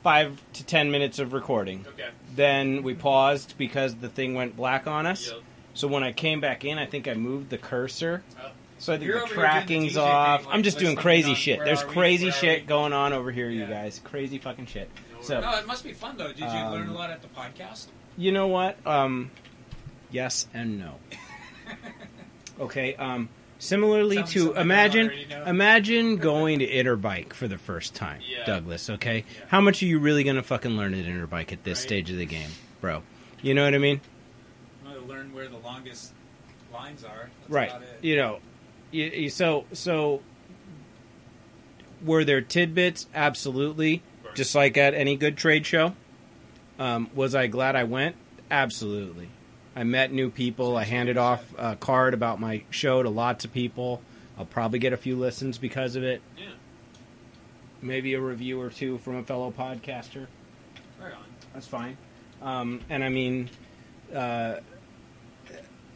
five 0.02 0.40
to 0.54 0.64
ten 0.64 0.90
minutes 0.90 1.18
of 1.18 1.32
recording. 1.32 1.84
Okay. 1.94 2.08
Then 2.34 2.82
we 2.82 2.94
paused 2.94 3.54
because 3.58 3.96
the 3.96 4.08
thing 4.08 4.34
went 4.34 4.56
black 4.56 4.86
on 4.86 5.06
us. 5.06 5.28
Yep. 5.30 5.40
So 5.74 5.88
when 5.88 6.02
I 6.02 6.12
came 6.12 6.40
back 6.40 6.64
in, 6.64 6.78
I 6.78 6.86
think 6.86 7.06
I 7.08 7.14
moved 7.14 7.50
the 7.50 7.58
cursor. 7.58 8.22
Oh. 8.42 8.50
So 8.78 8.94
I 8.94 8.96
think 8.96 9.08
You're 9.08 9.20
the 9.20 9.26
doing 9.26 9.36
the 9.36 9.42
tracking's 9.42 9.92
thing, 9.92 10.02
off. 10.02 10.46
like, 10.46 10.54
I'm 10.54 10.62
just 10.62 10.78
doing 10.78 10.96
crazy 10.96 11.34
shit. 11.34 11.58
where 11.58 11.66
There's 11.66 11.82
crazy 11.82 12.30
shit 12.30 12.66
going 12.66 12.94
on 12.94 13.12
over 13.12 13.30
here, 13.30 13.50
you 13.50 13.66
guys. 13.66 14.00
Crazy 14.02 14.38
fucking 14.38 14.66
shit. 14.66 14.88
No 15.14 15.22
So 15.22 15.40
No, 15.40 15.58
it 15.58 15.66
must 15.66 15.84
be 15.84 15.92
fun 15.92 16.16
though. 16.16 16.28
Did 16.28 16.38
you 16.38 16.46
Um, 16.46 16.72
learn 16.72 16.88
a 16.88 16.94
lot 16.94 17.10
at 17.10 17.20
the 17.20 17.28
podcast? 17.28 17.88
you 18.16 18.32
know 18.32 18.46
what? 18.48 18.78
Um, 18.86 19.30
yes 20.10 20.46
and 20.54 20.78
no. 20.78 20.94
Okay. 22.58 22.94
Um, 22.96 23.28
similarly 23.58 24.16
Sounds 24.16 24.32
to 24.32 24.38
something 24.40 24.60
imagine, 24.62 25.06
already 25.06 25.26
know. 25.26 25.44
imagine 25.44 26.16
going 26.16 26.58
to 26.60 26.66
Interbike 26.68 27.32
for 27.32 27.48
the 27.48 27.56
first 27.58 27.94
time, 27.94 28.20
Yeah. 28.28 28.44
Douglas. 28.44 28.90
Okay, 28.90 29.18
Yeah. 29.18 29.44
how 29.48 29.60
much 29.60 29.82
are 29.82 29.86
you 29.86 29.98
really 29.98 30.24
going 30.24 30.36
to 30.36 30.42
fucking 30.42 30.72
learn 30.76 30.92
at 30.94 31.04
Interbike 31.06 31.52
at 31.52 31.64
this 31.64 31.78
Right. 31.78 31.86
stage 31.88 32.10
of 32.10 32.16
the 32.18 32.26
game, 32.26 32.50
bro? 32.80 33.02
You 33.42 33.54
know 33.54 33.64
what 33.64 33.74
I 33.74 33.78
mean? 33.78 34.00
I'm 34.84 34.92
going 34.92 35.02
to 35.02 35.08
learn 35.08 35.32
where 35.32 35.48
the 35.48 35.56
longest 35.58 36.12
lines 36.72 37.02
are. 37.04 37.30
That's 37.40 37.50
right. 37.50 37.70
About 37.70 37.82
it. 37.82 37.98
You 38.02 38.16
know, 38.16 38.38
you, 38.90 39.04
you, 39.04 39.30
so 39.30 39.64
so. 39.72 40.20
Were 42.04 42.24
there 42.24 42.40
tidbits? 42.40 43.06
Absolutely. 43.14 44.02
Just 44.34 44.54
like 44.54 44.76
at 44.78 44.94
any 44.94 45.16
good 45.16 45.36
trade 45.36 45.66
show. 45.66 45.94
Um, 46.78 47.10
was 47.14 47.34
I 47.34 47.46
glad 47.46 47.76
I 47.76 47.84
went? 47.84 48.16
Absolutely. 48.50 49.28
I 49.74 49.84
met 49.84 50.12
new 50.12 50.30
people. 50.30 50.76
I 50.76 50.84
handed 50.84 51.16
off 51.16 51.44
a 51.56 51.76
card 51.76 52.14
about 52.14 52.40
my 52.40 52.64
show 52.70 53.02
to 53.02 53.08
lots 53.08 53.44
of 53.44 53.52
people. 53.52 54.02
I'll 54.36 54.46
probably 54.46 54.78
get 54.78 54.92
a 54.92 54.96
few 54.96 55.16
listens 55.16 55.58
because 55.58 55.96
of 55.96 56.02
it. 56.02 56.22
Yeah. 56.36 56.46
Maybe 57.82 58.14
a 58.14 58.20
review 58.20 58.60
or 58.60 58.70
two 58.70 58.98
from 58.98 59.16
a 59.16 59.22
fellow 59.22 59.52
podcaster. 59.56 60.26
Right 61.00 61.12
on. 61.12 61.24
That's 61.54 61.66
fine. 61.66 61.96
Um, 62.42 62.80
and 62.88 63.04
I 63.04 63.08
mean, 63.08 63.50
uh, 64.14 64.56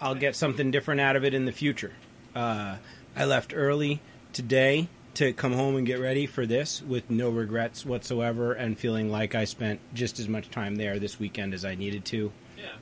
I'll 0.01 0.14
get 0.14 0.37
something 0.37 0.70
different 0.70 1.01
out 1.01 1.16
of 1.16 1.25
it 1.25 1.35
in 1.35 1.45
the 1.45 1.53
future. 1.53 1.93
Uh, 2.35 2.77
I 3.16 3.25
left 3.25 3.53
early 3.55 4.01
today 4.33 4.89
to 5.14 5.33
come 5.33 5.53
home 5.53 5.77
and 5.77 5.87
get 5.87 6.01
ready 6.01 6.27
for 6.27 6.45
this 6.45 6.83
with 6.83 7.09
no 7.09 7.31
regrets 7.31 7.87
whatsoever 7.87 8.53
and 8.53 8.79
feeling 8.79 9.11
like 9.11 9.35
I 9.35 9.45
spent 9.45 9.81
just 9.95 10.18
as 10.18 10.29
much 10.29 10.51
time 10.51 10.77
there 10.77 10.99
this 10.99 11.18
weekend 11.20 11.55
as 11.55 11.64
I 11.64 11.75
needed 11.75 12.05
to. 12.07 12.33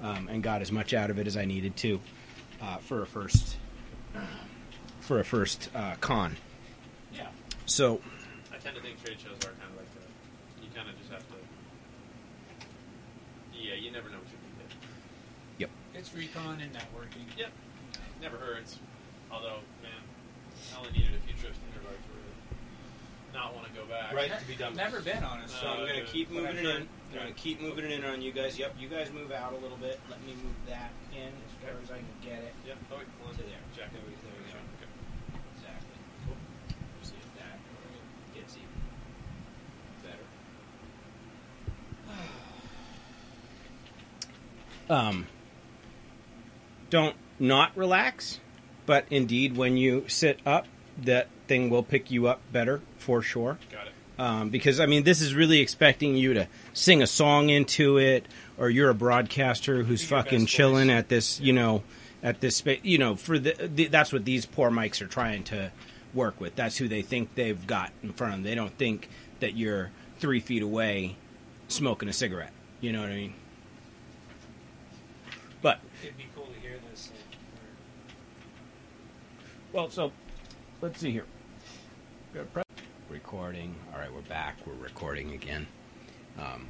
Um, 0.00 0.28
and 0.28 0.42
got 0.42 0.62
as 0.62 0.70
much 0.72 0.92
out 0.94 1.10
of 1.10 1.18
it 1.18 1.26
as 1.26 1.36
I 1.36 1.44
needed 1.44 1.76
to 1.78 2.00
uh, 2.60 2.76
for 2.78 3.02
a 3.02 3.06
first 3.06 3.56
for 5.00 5.18
a 5.20 5.24
first 5.24 5.68
uh, 5.74 5.94
con. 6.00 6.36
Yeah. 7.14 7.26
So 7.66 8.00
I 8.52 8.56
tend 8.58 8.76
to 8.76 8.82
think 8.82 9.02
trade 9.04 9.18
shows 9.18 9.36
are 9.44 9.52
kind 9.58 9.70
of 9.70 9.76
like 9.76 9.92
that. 9.94 10.62
You 10.62 10.68
kind 10.74 10.88
of 10.88 10.98
just 10.98 11.10
have 11.10 11.20
to. 11.20 11.34
Yeah, 13.54 13.74
you 13.74 13.90
never 13.90 14.08
know 14.08 14.18
what 14.18 14.26
you're 14.30 14.40
going 14.42 14.68
to 14.68 14.74
get. 14.74 14.76
Yep. 15.58 15.70
It's 15.94 16.14
recon 16.14 16.60
and 16.60 16.72
networking. 16.72 17.26
Yep. 17.38 17.50
Never 18.20 18.36
hurts. 18.36 18.78
Although, 19.30 19.60
man, 19.82 19.92
I 20.74 20.78
only 20.78 20.92
needed 20.92 21.14
a 21.14 21.26
few 21.26 21.34
trips 21.40 21.58
to 21.58 21.64
Interbike 21.78 21.94
to 21.94 22.10
really 22.14 22.34
not 23.34 23.54
want 23.54 23.66
to 23.66 23.72
go 23.72 23.84
back. 23.86 24.12
Right. 24.12 24.30
To 24.38 24.46
be 24.46 24.54
done 24.54 24.72
with. 24.72 24.78
Never 24.78 25.00
been 25.00 25.22
honest. 25.22 25.58
So 25.60 25.66
I'm 25.66 25.72
I'm 25.72 25.78
gonna 25.86 25.92
going 26.00 26.06
keep 26.06 26.30
moving 26.30 26.56
it 26.56 26.64
heard- 26.64 26.82
in. 26.82 26.88
I'm 27.12 27.18
gonna 27.18 27.32
keep 27.32 27.60
moving 27.60 27.84
it 27.84 27.90
in 27.92 28.04
on 28.04 28.22
you 28.22 28.32
guys. 28.32 28.58
Yep, 28.58 28.76
you 28.78 28.88
guys 28.88 29.12
move 29.12 29.32
out 29.32 29.52
a 29.52 29.56
little 29.56 29.76
bit. 29.76 30.00
Let 30.08 30.20
me 30.24 30.32
move 30.42 30.54
that 30.66 30.90
in 31.12 31.28
as 31.28 31.52
far 31.60 31.78
as 31.82 31.90
I 31.90 31.96
can 31.98 32.06
get 32.22 32.42
it 32.42 32.54
Yep. 32.66 32.76
Oh, 32.90 32.96
wait, 32.96 33.06
hold 33.20 33.32
on. 33.32 33.36
to 33.38 33.42
there. 33.42 33.58
Check. 33.76 33.92
There 33.92 34.00
we, 34.06 34.14
there 34.22 34.32
we 34.32 34.50
go. 34.50 34.58
Okay. 34.78 34.88
Exactly. 35.56 35.96
See 37.02 37.14
if 37.20 37.34
that 37.38 37.58
gets 38.34 38.56
even 38.56 38.68
better. 40.02 40.26
Um, 45.08 45.26
don't 46.90 47.16
not 47.38 47.76
relax, 47.76 48.40
but 48.84 49.06
indeed, 49.10 49.56
when 49.56 49.76
you 49.76 50.04
sit 50.08 50.40
up, 50.44 50.66
that 50.98 51.28
thing 51.46 51.70
will 51.70 51.82
pick 51.82 52.10
you 52.10 52.26
up 52.26 52.40
better 52.52 52.80
for 52.98 53.22
sure. 53.22 53.58
Got 53.70 53.86
it. 53.86 53.91
Um, 54.22 54.50
because 54.50 54.78
I 54.78 54.86
mean, 54.86 55.02
this 55.02 55.20
is 55.20 55.34
really 55.34 55.58
expecting 55.58 56.14
you 56.14 56.34
to 56.34 56.46
sing 56.74 57.02
a 57.02 57.08
song 57.08 57.50
into 57.50 57.98
it, 57.98 58.24
or 58.56 58.70
you're 58.70 58.88
a 58.88 58.94
broadcaster 58.94 59.82
who's 59.82 60.04
fucking 60.04 60.46
chilling 60.46 60.86
voice. 60.86 60.96
at 60.96 61.08
this, 61.08 61.40
you 61.40 61.52
know, 61.52 61.82
at 62.22 62.40
this 62.40 62.54
space. 62.54 62.78
You 62.84 62.98
know, 62.98 63.16
for 63.16 63.36
the, 63.36 63.68
the 63.74 63.88
that's 63.88 64.12
what 64.12 64.24
these 64.24 64.46
poor 64.46 64.70
mics 64.70 65.02
are 65.02 65.08
trying 65.08 65.42
to 65.44 65.72
work 66.14 66.40
with. 66.40 66.54
That's 66.54 66.76
who 66.76 66.86
they 66.86 67.02
think 67.02 67.34
they've 67.34 67.66
got 67.66 67.90
in 68.04 68.12
front 68.12 68.34
of 68.34 68.38
them. 68.38 68.44
They 68.44 68.54
don't 68.54 68.78
think 68.78 69.08
that 69.40 69.56
you're 69.56 69.90
three 70.20 70.38
feet 70.38 70.62
away 70.62 71.16
smoking 71.66 72.08
a 72.08 72.12
cigarette. 72.12 72.52
You 72.80 72.92
know 72.92 73.00
what 73.00 73.10
I 73.10 73.16
mean? 73.16 73.34
But 75.62 75.80
It'd 76.00 76.16
be 76.16 76.28
cool 76.36 76.46
to 76.46 76.60
hear 76.60 76.76
this. 76.92 77.10
Well, 79.72 79.90
so 79.90 80.12
let's 80.80 81.00
see 81.00 81.10
here. 81.10 81.26
Recording. 83.12 83.74
All 83.92 84.00
right, 84.00 84.12
we're 84.12 84.22
back. 84.22 84.56
We're 84.66 84.72
recording 84.82 85.32
again. 85.32 85.66
Um, 86.38 86.68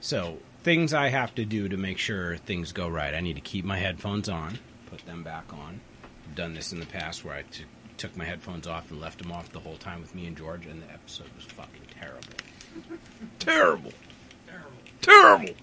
so 0.00 0.38
things 0.64 0.92
I 0.92 1.08
have 1.08 1.36
to 1.36 1.44
do 1.44 1.68
to 1.68 1.76
make 1.76 1.98
sure 1.98 2.36
things 2.36 2.72
go 2.72 2.88
right. 2.88 3.14
I 3.14 3.20
need 3.20 3.36
to 3.36 3.40
keep 3.40 3.64
my 3.64 3.78
headphones 3.78 4.28
on, 4.28 4.58
put 4.90 5.06
them 5.06 5.22
back 5.22 5.52
on. 5.52 5.80
I've 6.28 6.34
done 6.34 6.54
this 6.54 6.72
in 6.72 6.80
the 6.80 6.86
past 6.86 7.24
where 7.24 7.36
I 7.36 7.42
t- 7.42 7.62
took 7.96 8.16
my 8.16 8.24
headphones 8.24 8.66
off 8.66 8.90
and 8.90 9.00
left 9.00 9.22
them 9.22 9.30
off 9.30 9.52
the 9.52 9.60
whole 9.60 9.76
time 9.76 10.00
with 10.00 10.16
me 10.16 10.26
and 10.26 10.36
George, 10.36 10.66
and 10.66 10.82
the 10.82 10.92
episode 10.92 11.28
was 11.36 11.44
fucking 11.44 11.82
terrible. 12.00 12.20
terrible. 13.38 13.92
Terrible. 14.48 14.72
Terrible. 15.00 15.54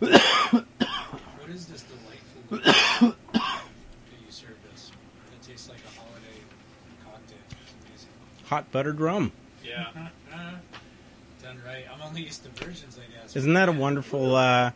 What 0.00 1.50
is 1.50 1.66
this 1.66 1.84
delightful 2.50 3.14
Hot 8.46 8.70
buttered 8.72 9.00
rum. 9.00 9.32
Yeah. 9.64 9.86
Done 11.42 11.60
right. 11.66 11.84
I'm 11.92 12.00
only 12.02 12.22
used 12.22 12.42
to 12.44 12.50
versions 12.64 12.98
I 12.98 13.20
guess. 13.22 13.36
Isn't 13.36 13.54
that 13.54 13.68
a 13.68 13.72
wonderful 13.72 14.34
uh, 14.34 14.70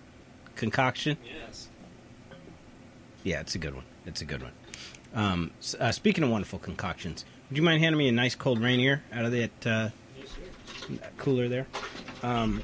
concoction? 0.57 1.17
Yes. 1.25 1.69
Yeah, 3.25 3.41
it's 3.41 3.55
a 3.55 3.59
good 3.59 3.75
one. 3.75 3.85
It's 4.07 4.21
a 4.21 4.25
good 4.25 4.43
one. 4.43 4.53
Um, 5.15 5.51
s- 5.61 5.75
uh, 5.79 5.91
speaking 5.93 6.23
of 6.25 6.31
wonderful 6.31 6.59
concoctions, 6.59 7.25
would 7.49 7.57
you 7.57 7.63
mind 7.63 7.83
handing 7.83 7.99
me 7.99 8.09
a 8.09 8.13
nice 8.13 8.35
cold 8.35 8.61
Rainier 8.61 9.03
out 9.13 9.25
of 9.25 9.33
that 9.33 9.67
uh, 9.67 9.91
cooler 11.19 11.49
there? 11.49 11.67
Um, 12.23 12.63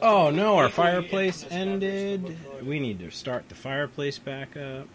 oh 0.00 0.30
no, 0.30 0.56
our 0.58 0.68
fireplace 0.68 1.44
ended. 1.50 2.36
We 2.62 2.78
need 2.80 2.98
to 3.00 3.10
start 3.10 3.48
the 3.48 3.54
fireplace 3.54 4.18
back 4.18 4.56
up. 4.56 4.88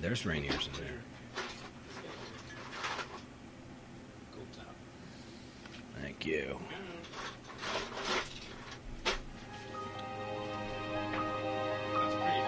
There's 0.00 0.22
Rainiers 0.22 0.66
in 0.68 0.72
there. 0.74 0.98
Thank 6.00 6.24
you. 6.26 6.58
That's 11.92 12.14
pretty, 12.14 12.42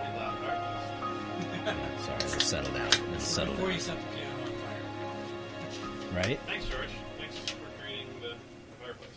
pretty 0.00 0.12
loud. 0.18 0.38
All 0.42 0.48
right. 0.48 2.00
Sorry, 2.00 2.18
let's 2.18 2.44
settle 2.44 2.72
down. 2.72 2.90
Let's 3.12 3.24
settle 3.24 3.52
Before 3.54 3.68
down. 3.68 3.74
you 3.76 3.80
set 3.80 3.96
the 3.98 4.16
piano 4.16 4.40
on 4.42 4.46
fire. 4.46 6.16
Right? 6.16 6.40
Thanks, 6.46 6.66
George. 6.66 6.88
Thanks 7.18 7.36
for 7.50 7.56
greening 7.82 8.08
the, 8.20 8.34
fireplace. 8.82 9.08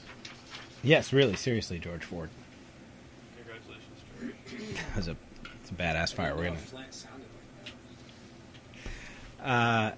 Yes, 0.84 1.14
really, 1.14 1.36
seriously, 1.36 1.80
George 1.80 2.04
Ford. 2.04 2.30
Congratulations, 3.38 4.02
George. 4.20 4.76
That 4.76 4.96
was 4.98 5.08
a, 5.08 5.18
it's 5.62 5.72
a 5.72 5.74
badass 5.74 6.14
fire. 6.14 6.36
We're 6.36 6.44
gonna 6.46 6.56
if 6.56 6.66
Flint 6.66 6.94
sounded 6.94 7.22
like 7.22 7.66
that. 7.66 7.74
Uh, 9.44 9.92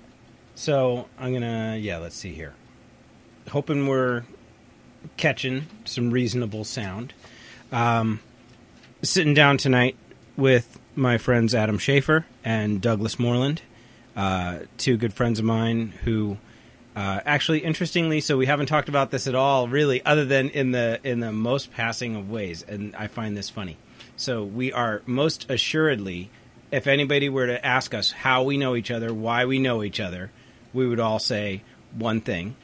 so 0.55 1.07
I'm 1.17 1.33
gonna 1.33 1.77
yeah. 1.79 1.97
Let's 1.97 2.15
see 2.15 2.33
here. 2.33 2.53
Hoping 3.49 3.87
we're 3.87 4.23
catching 5.17 5.67
some 5.85 6.11
reasonable 6.11 6.63
sound. 6.63 7.13
Um, 7.71 8.19
sitting 9.01 9.33
down 9.33 9.57
tonight 9.57 9.95
with 10.37 10.79
my 10.95 11.17
friends 11.17 11.55
Adam 11.55 11.77
Schaefer 11.77 12.25
and 12.43 12.81
Douglas 12.81 13.17
Moreland, 13.17 13.61
uh, 14.15 14.59
two 14.77 14.97
good 14.97 15.13
friends 15.13 15.39
of 15.39 15.45
mine 15.45 15.93
who. 16.03 16.37
Uh, 16.93 17.21
actually, 17.25 17.59
interestingly, 17.59 18.19
so 18.19 18.35
we 18.35 18.45
haven't 18.45 18.65
talked 18.65 18.89
about 18.89 19.11
this 19.11 19.25
at 19.25 19.33
all, 19.33 19.69
really, 19.69 20.03
other 20.05 20.25
than 20.25 20.49
in 20.49 20.71
the 20.73 20.99
in 21.05 21.21
the 21.21 21.31
most 21.31 21.71
passing 21.71 22.17
of 22.17 22.29
ways, 22.29 22.63
and 22.67 22.93
I 22.97 23.07
find 23.07 23.37
this 23.37 23.49
funny. 23.49 23.77
So 24.17 24.43
we 24.43 24.73
are 24.73 25.01
most 25.05 25.49
assuredly, 25.49 26.29
if 26.71 26.87
anybody 26.87 27.29
were 27.29 27.47
to 27.47 27.65
ask 27.65 27.93
us 27.93 28.11
how 28.11 28.43
we 28.43 28.57
know 28.57 28.75
each 28.75 28.91
other, 28.91 29.13
why 29.13 29.45
we 29.45 29.59
know 29.59 29.83
each 29.83 29.99
other, 29.99 30.31
we 30.73 30.87
would 30.87 30.99
all 30.99 31.19
say 31.19 31.61
one 31.97 32.21
thing: 32.21 32.55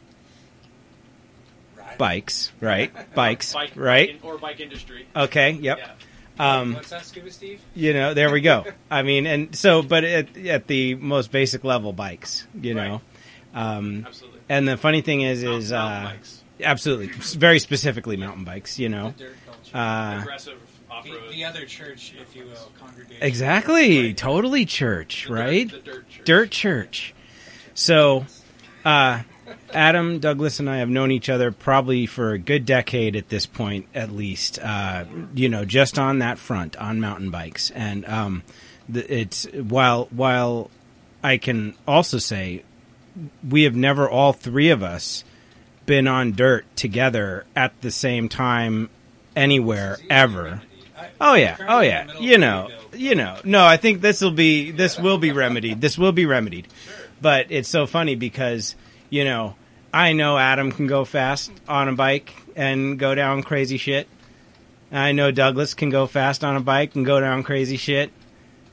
Right. 1.78 1.98
bikes, 1.98 2.52
right? 2.62 2.92
Bikes, 3.16 3.54
Bike, 3.54 3.72
right? 3.76 4.08
bike 4.10 4.24
in- 4.24 4.30
or 4.30 4.38
bike 4.38 4.60
industry. 4.60 5.06
Okay, 5.16 5.52
yep. 5.52 5.78
Yeah. 5.80 5.92
Um, 6.40 6.74
What's 6.76 6.92
that, 6.92 7.04
Scuba 7.04 7.32
Steve? 7.32 7.60
you 7.74 7.94
know, 7.94 8.14
there 8.14 8.32
we 8.32 8.42
go. 8.42 8.64
I 8.92 9.02
mean, 9.02 9.26
and 9.26 9.56
so, 9.56 9.82
but 9.82 10.04
at, 10.04 10.38
at 10.38 10.68
the 10.68 10.94
most 10.96 11.32
basic 11.32 11.64
level, 11.64 11.94
bikes. 11.94 12.46
You 12.62 12.76
know, 12.76 13.02
um, 13.56 14.04
Absolutely. 14.08 14.40
and 14.48 14.68
the 14.68 14.78
funny 14.78 15.02
thing 15.02 15.22
is, 15.22 15.44
Mountain- 15.44 15.62
is 15.62 15.72
mountain 15.72 16.04
uh, 16.06 16.10
bikes. 16.12 16.44
absolutely, 16.64 17.08
very 17.40 17.58
specifically 17.60 18.18
mountain 18.18 18.44
bikes. 18.44 18.78
You 18.78 18.90
know, 18.90 19.14
The 19.18 19.24
dirt 19.24 19.36
culture. 19.48 19.78
uh, 19.78 20.22
Aggressive 20.22 20.54
off 20.62 20.67
the, 21.04 21.12
road. 21.12 21.32
the 21.32 21.44
other 21.46 21.66
church, 21.66 22.14
if 22.20 22.36
you 22.36 22.46
will, 22.46 22.72
congregation. 22.80 23.22
exactly, 23.22 24.08
Right. 24.08 24.18
totally 24.18 24.66
church, 24.66 25.24
The 25.24 25.30
dirt- 25.30 25.40
right? 25.40 25.72
the 25.72 25.78
dirt 25.80 26.10
church. 26.10 26.26
Dirt 26.26 26.52
church. 26.52 27.14
So, 27.74 28.26
uh, 28.86 29.22
Adam, 29.74 30.20
Douglas, 30.20 30.60
and 30.60 30.70
I 30.70 30.78
have 30.78 30.90
known 30.90 31.12
each 31.12 31.30
other 31.30 31.52
probably 31.52 32.06
for 32.06 32.32
a 32.34 32.38
good 32.38 32.66
decade 32.66 33.16
at 33.16 33.30
this 33.30 33.46
point, 33.46 33.86
at 33.96 34.12
least. 34.12 34.60
Uh, 34.62 35.06
you 35.34 35.48
know, 35.50 35.64
just 35.66 35.98
on 36.00 36.20
that 36.20 36.38
front, 36.38 36.76
on 36.78 37.00
mountain 37.00 37.30
bikes, 37.30 37.70
and 37.72 38.06
um, 38.06 38.44
the, 38.90 39.06
it's 39.14 39.46
while 39.54 40.08
while 40.12 40.70
I 41.24 41.38
can 41.38 41.76
also 41.88 42.18
say 42.18 42.64
we 43.48 43.64
have 43.64 43.76
never 43.76 44.10
all 44.10 44.34
three 44.34 44.70
of 44.70 44.84
us 44.84 45.24
been 45.86 46.08
on 46.08 46.34
dirt 46.34 46.66
together 46.76 47.46
at 47.56 47.80
the 47.82 47.92
same 47.92 48.28
time 48.30 48.90
anywhere 49.36 49.98
ever. 50.10 50.62
Oh 51.20 51.36
yeah, 51.36 51.58
oh 51.68 51.82
yeah. 51.82 52.12
You 52.20 52.38
know, 52.38 52.70
you 52.94 53.16
know. 53.16 53.38
No, 53.44 53.66
I 53.66 53.78
think 53.78 54.02
this 54.02 54.22
will 54.22 54.32
be 54.32 54.72
this 54.72 54.98
will 54.98 55.18
be 55.18 55.32
remedied. 55.32 55.82
This 55.82 55.98
will 55.98 56.12
be 56.12 56.26
remedied. 56.26 56.68
But 57.22 57.48
it's 57.50 57.70
so 57.70 57.88
funny 57.88 58.16
because 58.16 58.76
you 59.10 59.24
know 59.24 59.56
I 59.94 60.14
know 60.14 60.38
Adam 60.38 60.72
can 60.72 60.88
go 60.88 61.06
fast 61.06 61.52
on 61.68 61.88
a 61.88 61.94
bike 61.94 62.34
and 62.56 63.00
go 63.00 63.16
down 63.16 63.44
crazy 63.44 63.78
shit. 63.78 64.08
I 64.92 65.12
know 65.12 65.32
Douglas 65.32 65.74
can 65.74 65.90
go 65.90 66.08
fast 66.08 66.44
on 66.44 66.56
a 66.56 66.62
bike 66.62 66.96
and 66.96 67.06
go 67.06 67.20
down 67.20 67.44
crazy 67.44 67.78
shit. 67.78 68.12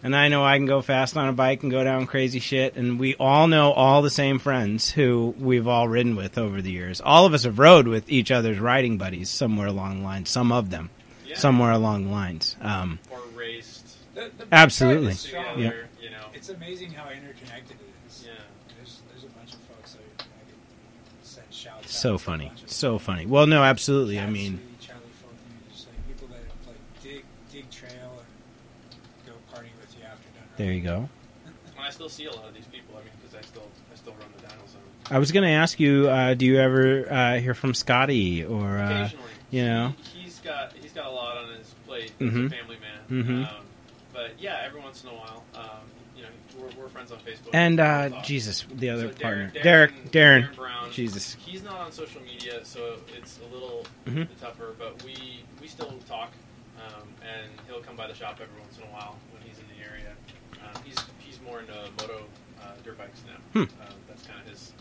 And 0.03 0.15
I 0.15 0.29
know 0.29 0.45
I 0.45 0.59
can 0.59 0.67
go 0.67 0.83
fast 0.83 1.17
on 1.17 1.29
a 1.29 1.33
bike 1.33 1.63
and 1.63 1.73
go 1.73 1.83
down 1.83 2.07
crazy 2.07 2.39
shit. 2.39 2.77
And 2.77 3.01
we 3.01 3.15
all 3.15 3.47
know 3.47 3.73
all 3.73 4.03
the 4.03 4.11
same 4.11 4.39
friends 4.39 4.91
who 4.91 5.35
we've 5.39 5.67
all 5.67 5.89
ridden 5.89 6.15
with 6.15 6.37
over 6.37 6.61
the 6.61 6.71
years. 6.71 7.01
All 7.01 7.25
of 7.25 7.33
us 7.33 7.45
have 7.45 7.59
rode 7.59 7.89
with 7.89 8.11
each 8.11 8.31
other's 8.31 8.59
riding 8.59 8.99
buddies 8.99 9.31
somewhere 9.31 9.67
along 9.67 9.99
the 9.99 10.05
line. 10.05 10.27
Some 10.27 10.53
of 10.53 10.69
them. 10.69 10.91
Somewhere 11.35 11.71
along 11.73 12.07
the 12.07 12.11
lines. 12.13 12.57
Um, 12.61 12.99
Or 13.11 13.21
raced 13.35 13.97
The, 14.15 14.31
the 14.39 14.47
Absolutely. 14.53 15.13
is 15.13 15.21
strong. 15.21 15.57
together. 15.57 15.89
Yeah. 16.01 16.05
You 16.05 16.11
know. 16.11 16.25
It's 16.35 16.49
amazing 16.49 16.93
how 16.93 17.11
interconnected 17.11 17.77
it 17.81 18.09
is. 18.09 18.25
Yeah. 18.27 18.33
There's, 18.77 19.01
there's 19.11 19.25
a 19.25 19.35
bunch 19.39 19.53
of 19.55 19.61
folks 19.61 19.97
I, 19.99 20.23
I 20.23 20.25
could 20.27 21.27
send 21.27 21.47
shouts 21.51 21.95
so 21.97 22.13
to 22.13 22.19
funny, 22.19 22.47
bunch 22.49 22.63
of 22.65 22.71
so 22.71 22.99
funny. 22.99 23.27
Well, 23.27 23.47
no, 23.47 23.63
absolutely. 23.63 24.19
I 24.21 24.27
mean, 24.29 24.61
Charlie 24.81 25.01
Fulton, 25.21 25.39
just 25.73 25.89
like 25.89 26.07
people 26.09 26.29
that 26.29 26.43
like 26.69 26.77
dig 27.03 27.25
dig 27.53 27.71
trail 27.71 27.93
and 28.21 29.27
go 29.27 29.33
party 29.53 29.71
with 29.81 29.95
you 29.99 30.05
after 30.05 30.29
dinner. 30.35 30.47
there 30.57 30.73
you 30.73 30.81
go. 30.83 31.09
And 31.47 31.55
I 31.79 31.91
still 31.91 32.09
see 32.09 32.27
a 32.27 32.31
lot 32.33 32.47
of 32.49 32.55
these 32.55 32.67
people. 32.67 32.95
I 32.97 33.01
mean, 33.01 33.11
because 33.23 33.37
I 33.39 33.43
still 33.47 33.69
I 33.93 33.97
still 33.97 34.13
run 34.15 34.29
the 34.37 34.43
Dino 34.43 34.61
Zone. 34.67 34.81
I 35.11 35.19
was 35.19 35.33
going 35.33 35.45
to 35.45 35.51
ask 35.51 35.79
you, 35.81 36.09
uh, 36.09 36.35
do 36.35 36.47
you 36.47 36.59
ever 36.59 37.11
uh, 37.13 37.39
hear 37.39 37.53
from 37.55 37.75
Scotty 37.75 38.43
or, 38.45 38.79
uh, 38.79 39.01
Occasionally, 39.05 39.25
you 39.51 39.65
know? 39.65 39.95
he, 40.15 40.21
he's 40.23 40.39
got 40.41 40.73
he's 40.81 40.84
got 40.95 41.07
a 41.07 41.11
lot 41.11 41.37
on 41.37 41.51
his 41.59 41.75
plate. 41.87 42.13
Mhm. 42.19 42.47
A 42.47 42.51
family 42.51 42.77
man. 42.79 43.25
Mhm. 43.25 43.49
Um, 43.53 43.65
but 44.13 44.33
yeah, 44.39 44.63
every 44.65 44.81
once 44.81 45.03
in 45.03 45.11
a 45.11 45.15
while, 45.15 45.45
um, 45.55 45.81
you 46.17 46.23
know, 46.23 46.29
we're, 46.59 46.83
we're 46.83 46.89
friends 46.89 47.11
on 47.11 47.19
Facebook. 47.19 47.51
And 47.53 47.81
uh. 47.81 48.23
Jesus, 48.23 48.65
the 48.73 48.91
other 48.91 49.13
So 49.13 49.19
partner, 49.19 49.51
Derek, 49.63 50.11
Darren, 50.13 50.47
Darren 50.51 50.57
Brown. 50.57 50.91
Jesus. 50.93 51.37
He's 51.41 51.63
not 51.65 51.77
on 51.81 51.91
social 51.93 52.23
media, 52.23 52.65
so 52.65 52.97
it's 53.17 53.41
a 53.41 53.53
little 53.53 53.85
Mhm. 54.07 54.29
tougher. 54.41 54.75
But 54.79 55.03
we 55.03 55.43
we 55.61 55.67
still 55.67 55.93
talk, 56.09 56.33
um, 56.79 57.09
and 57.23 57.51
he'll 57.67 57.81
come 57.83 57.97
by 57.97 58.07
the 58.07 58.15
shop 58.15 58.39
every 58.41 58.61
once 58.61 58.77
in 58.79 58.85
a 58.85 58.93
while 58.93 59.17
when 59.33 59.43
he's 59.43 59.59
in 59.59 59.65
the 59.77 59.85
area. 59.85 60.15
Um, 60.63 60.83
he's 60.85 60.97
he's 61.19 61.41
more 61.43 61.59
into 61.61 61.75
moto 62.01 62.25
uh, 62.63 62.67
dirt 62.85 62.97
bikes 62.97 63.21
now. 63.27 63.41
Hmm. 63.53 63.83
Um, 63.83 63.95
that's 64.09 64.25
kind 64.27 64.41
of 64.41 64.47
his 64.49 64.73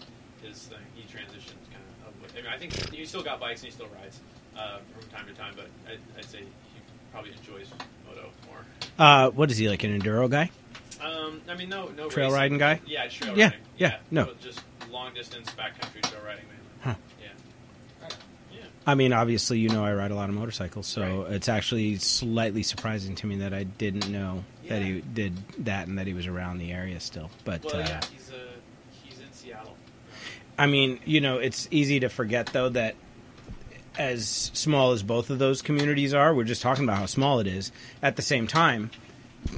his 0.43 0.57
thing. 0.67 0.77
He 0.93 1.01
transitioned 1.03 1.57
kind 1.71 1.81
of. 1.81 2.35
I 2.37 2.41
mean, 2.41 2.45
I 2.51 2.57
think 2.57 2.73
he 2.93 3.05
still 3.05 3.23
got 3.23 3.39
bikes 3.39 3.61
and 3.61 3.65
he 3.69 3.71
still 3.71 3.87
rides 3.87 4.19
uh, 4.57 4.77
from 4.97 5.09
time 5.09 5.27
to 5.27 5.33
time, 5.33 5.53
but 5.55 5.67
I'd, 5.87 5.99
I'd 6.17 6.25
say 6.25 6.39
he 6.39 6.45
probably 7.11 7.31
enjoys 7.31 7.69
moto 8.07 8.29
more. 8.47 8.59
Uh, 8.97 9.29
what 9.31 9.49
is 9.51 9.57
he 9.57 9.69
like 9.69 9.83
an 9.83 9.99
enduro 9.99 10.29
guy? 10.29 10.49
Um, 11.01 11.41
I 11.49 11.55
mean, 11.55 11.69
no, 11.69 11.89
no 11.97 12.07
Trail 12.09 12.27
racing. 12.27 12.33
riding 12.39 12.57
guy? 12.57 12.81
Yeah, 12.85 13.07
trail 13.07 13.37
Yeah, 13.37 13.45
riding. 13.45 13.59
yeah, 13.77 13.97
no. 14.11 14.25
but 14.25 14.39
just 14.41 14.61
long 14.91 15.13
distance 15.13 15.49
backcountry 15.51 16.01
trail 16.09 16.21
riding, 16.25 16.45
man. 16.47 16.57
Huh. 16.81 16.95
Yeah. 17.21 18.07
Yeah. 18.53 18.59
I 18.87 18.95
mean, 18.95 19.11
obviously, 19.11 19.59
you 19.59 19.69
know, 19.69 19.83
I 19.83 19.93
ride 19.93 20.11
a 20.11 20.15
lot 20.15 20.29
of 20.29 20.35
motorcycles, 20.35 20.87
so 20.87 21.23
Right. 21.23 21.33
it's 21.33 21.49
actually 21.49 21.97
slightly 21.97 22.63
surprising 22.63 23.15
to 23.15 23.27
me 23.27 23.37
that 23.37 23.53
I 23.53 23.63
didn't 23.63 24.09
know 24.09 24.43
that 24.69 24.81
he 24.81 25.01
did 25.01 25.35
that 25.65 25.87
and 25.87 25.97
that 25.99 26.07
he 26.07 26.13
was 26.13 26.25
around 26.27 26.59
the 26.59 26.71
area 26.71 26.99
still. 26.99 27.29
But 27.43 27.63
Well, 27.65 27.75
uh, 27.77 27.79
yeah, 27.79 27.99
he's 28.13 28.31
uh, 28.31 28.35
he's 29.03 29.19
in 29.19 29.31
Seattle. 29.33 29.75
I 30.57 30.67
mean, 30.67 30.99
you 31.05 31.19
know, 31.19 31.37
it's 31.37 31.67
easy 31.71 31.99
to 31.99 32.07
forget 32.09 32.47
though 32.47 32.69
that 32.69 32.95
as 33.97 34.51
small 34.53 34.91
as 34.91 35.03
both 35.03 35.29
of 35.29 35.39
those 35.39 35.61
communities 35.61 36.13
are, 36.13 36.33
we're 36.33 36.43
just 36.43 36.61
talking 36.61 36.83
about 36.83 36.97
how 36.97 37.05
small 37.05 37.39
it 37.39 37.47
is. 37.47 37.71
At 38.01 38.15
the 38.15 38.21
same 38.21 38.47
time, 38.47 38.91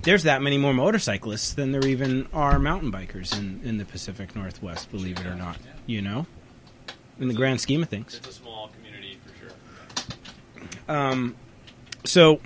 there's 0.04 0.24
that 0.24 0.42
many 0.42 0.58
more 0.58 0.74
motorcyclists 0.74 1.54
than 1.54 1.72
there 1.72 1.86
even 1.86 2.28
are 2.34 2.60
mountain 2.60 2.92
bikers 2.92 3.38
in, 3.38 3.62
in 3.64 3.78
the 3.78 3.86
Pacific 3.86 4.36
Northwest, 4.36 4.92
believe 4.92 5.20
it 5.20 5.26
or 5.26 5.36
not. 5.36 5.58
You 5.86 6.02
know? 6.02 6.26
In 7.20 7.28
the 7.28 7.34
grand 7.34 7.62
scheme 7.62 7.84
of 7.84 7.90
things. 7.90 8.16
It's 8.16 8.28
a 8.28 8.34
small 8.34 8.70
community 8.70 9.20
for 9.26 9.34
sure. 9.40 10.96
Um, 10.96 11.36
so 12.04 12.42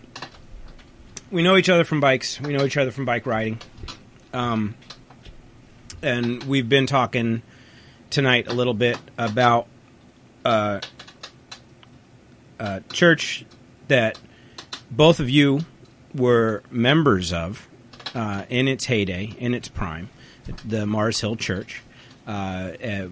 we 1.32 1.42
know 1.42 1.58
each 1.58 1.70
other 1.70 1.84
from 1.84 2.00
bikes. 2.00 2.40
We 2.40 2.54
know 2.54 2.66
each 2.66 2.78
other 2.78 2.92
from 2.92 3.06
bike 3.06 3.26
riding. 3.26 3.60
Um, 4.34 4.76
and 6.02 6.44
we've 6.44 6.70
been 6.70 6.88
talking 6.88 7.42
tonight 8.10 8.48
a 8.48 8.54
little 8.54 8.74
bit 8.74 8.98
about 9.18 9.68
uh, 10.46 10.80
a 12.60 12.82
church 12.92 13.46
that 13.88 14.20
both 14.92 15.20
of 15.20 15.30
you 15.30 15.62
were 16.14 16.64
members 16.70 17.32
of 17.34 17.68
uh, 18.14 18.46
in 18.50 18.68
its 18.68 18.86
heyday, 18.86 19.34
in 19.38 19.54
its 19.54 19.68
prime, 19.68 20.10
the 20.66 20.86
Mars 20.86 21.22
Hill 21.22 21.36
Church. 21.36 21.82
Uh, 22.28 22.72
uh, 22.84 23.08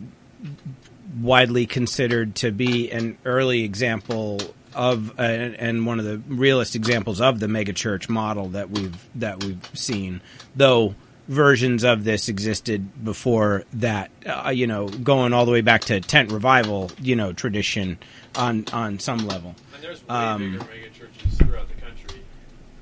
widely 1.19 1.65
considered 1.65 2.35
to 2.35 2.51
be 2.51 2.91
an 2.91 3.17
early 3.25 3.63
example 3.63 4.39
of 4.75 5.17
uh, 5.19 5.23
and 5.23 5.85
one 5.85 5.97
of 5.99 6.05
the 6.05 6.19
realist 6.27 6.75
examples 6.75 7.19
of 7.19 7.39
the 7.39 7.47
megachurch 7.47 8.09
model 8.09 8.49
that 8.49 8.69
we've 8.69 9.07
that 9.15 9.43
we've 9.43 9.71
seen 9.73 10.21
though 10.55 10.93
versions 11.27 11.83
of 11.83 12.03
this 12.03 12.29
existed 12.29 13.03
before 13.03 13.63
that 13.73 14.09
uh, 14.25 14.49
you 14.49 14.65
know 14.65 14.87
going 14.87 15.33
all 15.33 15.45
the 15.45 15.51
way 15.51 15.61
back 15.61 15.81
to 15.81 15.99
tent 15.99 16.31
revival 16.31 16.89
you 17.01 17.15
know 17.15 17.33
tradition 17.33 17.97
on 18.35 18.63
on 18.71 18.97
some 18.99 19.19
level 19.27 19.53
And 19.75 19.83
there's 19.83 20.01
way 20.07 20.15
Um, 20.15 20.51
bigger 20.53 20.65
mega 20.65 20.89
churches 20.89 21.37
throughout 21.37 21.67
the 21.67 21.81
country. 21.81 22.21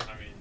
I 0.01 0.05
mean, 0.19 0.33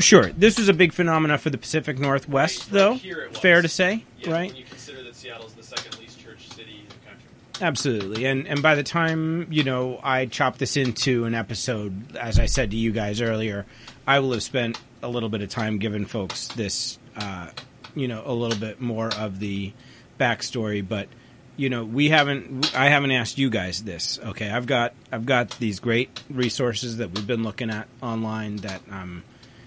sure 0.00 0.32
this 0.32 0.58
was 0.58 0.68
a 0.68 0.72
big 0.72 0.92
phenomena 0.92 1.36
for 1.38 1.50
the 1.50 1.58
pacific 1.58 1.98
northwest 1.98 2.70
Right, 2.72 2.80
right 2.90 3.02
though 3.02 3.26
it 3.26 3.36
fair 3.36 3.60
to 3.60 3.68
say 3.68 4.04
yeah, 4.18 4.30
right 4.32 4.48
when 4.50 4.56
you 4.56 4.64
consider 4.64 5.02
that 5.02 5.14
Seattle's 5.14 5.52
the 5.52 5.62
second 5.62 5.98
least 5.98 6.18
church 6.20 6.48
city 6.48 6.80
in 6.80 6.88
the 6.88 7.06
country. 7.06 7.28
Absolutely. 7.60 8.24
And 8.24 8.46
and 8.48 8.62
by 8.62 8.74
the 8.76 8.82
time, 8.82 9.46
you 9.50 9.62
know, 9.62 10.00
I 10.02 10.24
chop 10.26 10.56
this 10.58 10.76
into 10.76 11.26
an 11.26 11.34
episode, 11.34 12.16
as 12.16 12.38
I 12.38 12.46
said 12.46 12.70
to 12.70 12.76
you 12.78 12.92
guys 12.92 13.20
earlier, 13.20 13.66
I 14.06 14.20
will 14.20 14.32
have 14.32 14.42
spent 14.42 14.80
a 15.02 15.08
little 15.08 15.28
bit 15.28 15.42
of 15.42 15.48
time 15.48 15.78
giving 15.78 16.06
folks 16.06 16.48
this 16.48 16.98
uh, 17.16 17.48
you 17.94 18.08
know, 18.08 18.22
a 18.24 18.32
little 18.32 18.58
bit 18.58 18.80
more 18.80 19.08
of 19.14 19.38
the 19.38 19.72
backstory, 20.18 20.86
but 20.86 21.08
you 21.56 21.68
know, 21.68 21.84
we 21.84 22.08
haven't 22.08 22.74
I 22.74 22.88
haven't 22.88 23.10
asked 23.10 23.38
you 23.38 23.50
guys 23.50 23.82
this. 23.84 24.18
Okay. 24.24 24.50
I've 24.50 24.66
got 24.66 24.94
I've 25.10 25.26
got 25.26 25.50
these 25.58 25.80
great 25.80 26.22
resources 26.30 26.96
that 26.96 27.10
we've 27.10 27.26
been 27.26 27.42
looking 27.42 27.70
at 27.70 27.88
online 28.00 28.56
that 28.56 28.80
I'm 28.90 29.22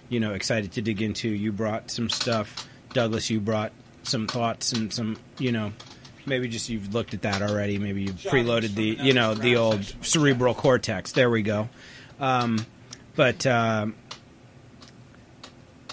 you 0.09 0.19
know, 0.19 0.33
excited 0.33 0.71
to 0.73 0.81
dig 0.81 1.01
into. 1.01 1.29
You 1.29 1.51
brought 1.51 1.91
some 1.91 2.09
stuff. 2.09 2.67
Douglas, 2.93 3.29
you 3.29 3.39
brought 3.39 3.71
some 4.03 4.27
thoughts 4.27 4.71
and 4.71 4.93
some, 4.93 5.17
you 5.39 5.51
know, 5.51 5.73
maybe 6.25 6.47
just 6.47 6.69
you've 6.69 6.93
looked 6.93 7.13
at 7.13 7.23
that 7.23 7.41
already. 7.41 7.77
Maybe 7.77 8.03
you've 8.03 8.15
preloaded 8.15 8.75
the, 8.75 8.97
you 9.01 9.13
know, 9.13 9.33
the 9.33 9.57
old 9.57 9.83
cerebral 10.01 10.53
cortex. 10.53 11.11
There 11.11 11.29
we 11.29 11.41
go. 11.41 11.69
Um, 12.19 12.65
but 13.15 13.45
um, 13.45 13.95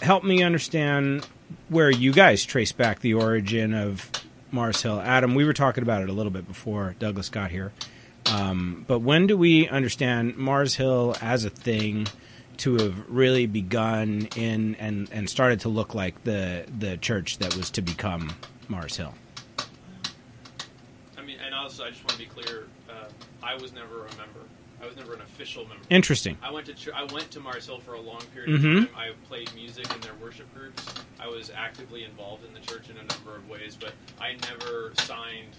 help 0.00 0.24
me 0.24 0.42
understand 0.42 1.26
where 1.68 1.90
you 1.90 2.12
guys 2.12 2.44
trace 2.44 2.72
back 2.72 3.00
the 3.00 3.14
origin 3.14 3.74
of 3.74 4.10
Mars 4.50 4.82
Hill. 4.82 5.00
Adam, 5.00 5.34
we 5.34 5.44
were 5.44 5.52
talking 5.52 5.82
about 5.82 6.02
it 6.02 6.08
a 6.08 6.12
little 6.12 6.32
bit 6.32 6.46
before 6.46 6.94
Douglas 6.98 7.28
got 7.28 7.50
here. 7.50 7.72
Um, 8.26 8.84
but 8.86 9.00
when 9.00 9.26
do 9.26 9.36
we 9.36 9.68
understand 9.68 10.36
Mars 10.36 10.76
Hill 10.76 11.16
as 11.20 11.44
a 11.44 11.50
thing 11.50 12.06
to 12.58 12.76
have 12.76 13.04
really 13.08 13.46
begun 13.46 14.28
in 14.36 14.76
and, 14.76 15.08
and 15.10 15.28
started 15.28 15.60
to 15.60 15.68
look 15.68 15.94
like 15.94 16.22
the 16.24 16.64
the 16.78 16.96
church 16.98 17.38
that 17.38 17.56
was 17.56 17.70
to 17.70 17.82
become 17.82 18.32
Mars 18.68 18.96
Hill? 18.96 19.14
I 21.18 21.22
mean, 21.22 21.38
and 21.44 21.54
also 21.54 21.84
I 21.84 21.90
just 21.90 22.02
want 22.02 22.12
to 22.12 22.18
be 22.18 22.26
clear. 22.26 22.66
Uh, 22.88 23.08
I 23.42 23.54
was 23.56 23.72
never 23.72 24.06
a 24.06 24.16
member. 24.16 24.40
I 24.82 24.86
was 24.86 24.96
never 24.96 25.14
an 25.14 25.20
official 25.20 25.64
member. 25.66 25.84
Interesting. 25.90 26.36
I 26.42 26.50
went 26.50 26.66
to 26.66 26.74
ch- 26.74 26.88
I 26.94 27.04
went 27.12 27.30
to 27.30 27.40
Mars 27.40 27.66
Hill 27.66 27.78
for 27.78 27.94
a 27.94 28.00
long 28.00 28.20
period 28.34 28.60
mm-hmm. 28.60 28.78
of 28.84 28.92
time. 28.92 28.98
I 28.98 29.26
played 29.28 29.54
music 29.54 29.92
in 29.94 30.00
their 30.00 30.14
worship 30.20 30.52
groups. 30.54 30.84
I 31.20 31.28
was 31.28 31.50
actively 31.56 32.04
involved 32.04 32.44
in 32.44 32.52
the 32.52 32.60
church 32.60 32.90
in 32.90 32.96
a 32.96 33.04
number 33.04 33.36
of 33.36 33.48
ways, 33.48 33.76
but 33.78 33.92
I 34.20 34.34
never 34.50 34.92
signed 34.98 35.56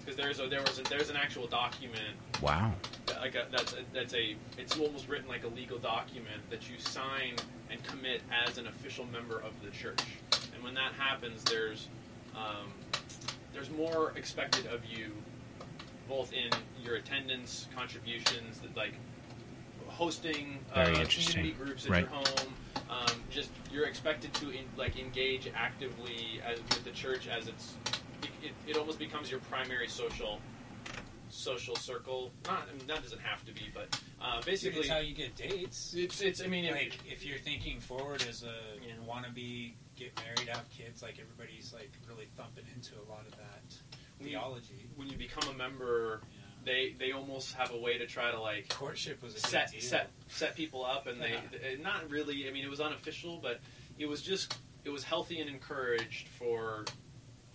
because 0.00 0.16
there's 0.16 0.40
a, 0.40 0.48
there 0.48 0.60
was 0.62 0.78
a, 0.78 0.82
there's 0.82 1.10
an 1.10 1.16
actual 1.16 1.46
document 1.46 2.16
Wow. 2.42 2.72
that- 3.06 3.20
like 3.20 3.34
a, 3.34 3.46
that's 3.50 3.72
a, 3.72 3.78
that's 3.94 4.14
a 4.14 4.36
it's 4.58 4.78
almost 4.78 5.08
written 5.08 5.28
like 5.28 5.44
a 5.44 5.48
legal 5.48 5.78
document 5.78 6.40
that 6.50 6.68
you 6.68 6.78
sign 6.78 7.36
and 7.70 7.82
commit 7.84 8.20
as 8.46 8.58
an 8.58 8.66
official 8.66 9.06
member 9.06 9.36
of 9.40 9.52
the 9.64 9.70
church. 9.70 10.02
And 10.54 10.62
when 10.62 10.74
that 10.74 10.92
happens, 10.98 11.42
there's 11.44 11.88
um, 12.36 12.68
there's 13.52 13.70
more 13.70 14.12
expected 14.16 14.66
of 14.66 14.84
you, 14.84 15.12
both 16.10 16.32
in 16.34 16.50
your 16.84 16.96
attendance, 16.96 17.68
contributions, 17.74 18.58
that 18.60 18.76
like 18.76 18.94
hosting 19.86 20.58
Very 20.74 20.96
uh, 20.96 21.00
interesting. 21.00 21.34
community 21.36 21.64
groups 21.64 21.84
at 21.86 21.90
Right. 21.92 22.00
your 22.02 22.10
home. 22.10 22.54
Um, 22.90 23.22
just 23.30 23.50
you're 23.72 23.86
expected 23.86 24.34
to 24.34 24.50
in, 24.50 24.64
like 24.76 24.98
engage 24.98 25.48
actively 25.54 26.40
as, 26.44 26.58
with 26.58 26.84
the 26.84 26.90
church 26.90 27.28
as 27.28 27.46
it's 27.46 27.74
it, 28.22 28.30
it, 28.48 28.70
it 28.70 28.76
almost 28.76 28.98
becomes 28.98 29.30
your 29.30 29.40
primary 29.40 29.88
social 29.88 30.40
social 31.28 31.76
circle. 31.76 32.32
Not 32.46 32.66
I 32.68 32.76
mean, 32.76 32.86
that 32.88 33.02
doesn't 33.02 33.20
have 33.20 33.44
to 33.46 33.52
be, 33.52 33.70
but 33.72 33.98
uh, 34.20 34.42
basically 34.42 34.80
it's 34.80 34.88
how 34.88 34.98
you 34.98 35.14
get 35.14 35.36
dates. 35.36 35.94
it's 35.96 36.20
it's. 36.20 36.42
I 36.42 36.48
mean, 36.48 36.64
it- 36.64 36.72
like 36.72 36.98
if 37.08 37.24
you're 37.24 37.38
thinking 37.38 37.78
forward 37.78 38.24
as 38.28 38.42
a 38.42 38.54
Yeah. 38.84 38.94
wannabe, 39.08 39.74
get 39.96 40.10
married, 40.24 40.48
have 40.48 40.68
kids, 40.70 41.02
like 41.02 41.20
everybody's 41.20 41.72
like 41.72 41.92
really 42.08 42.26
thumping 42.36 42.64
into 42.74 42.94
a 42.96 43.06
lot 43.08 43.24
of 43.26 43.32
that 43.36 43.62
When 43.62 43.70
you- 43.89 43.89
theology. 44.22 44.86
when 44.96 45.08
you 45.08 45.16
become 45.16 45.48
a 45.48 45.56
member, 45.56 46.20
Yeah. 46.22 46.28
they 46.64 46.94
they 46.98 47.12
almost 47.12 47.54
have 47.54 47.72
a 47.72 47.78
way 47.78 47.98
to 47.98 48.06
try 48.06 48.30
to 48.30 48.40
like 48.40 48.68
Courtship 48.68 49.22
was 49.22 49.34
a 49.34 49.40
set 49.40 49.72
deal. 49.72 49.80
set 49.80 50.10
set 50.28 50.54
people 50.56 50.84
up, 50.84 51.06
and 51.06 51.20
they, 51.20 51.32
Yeah. 51.32 51.58
they 51.76 51.76
not 51.82 52.08
really. 52.10 52.48
I 52.48 52.52
mean, 52.52 52.64
it 52.64 52.70
was 52.70 52.80
unofficial, 52.80 53.38
but 53.38 53.60
it 53.98 54.06
was 54.06 54.22
just 54.22 54.58
it 54.84 54.90
was 54.90 55.04
healthy 55.04 55.40
and 55.40 55.48
encouraged 55.50 56.28
for 56.28 56.84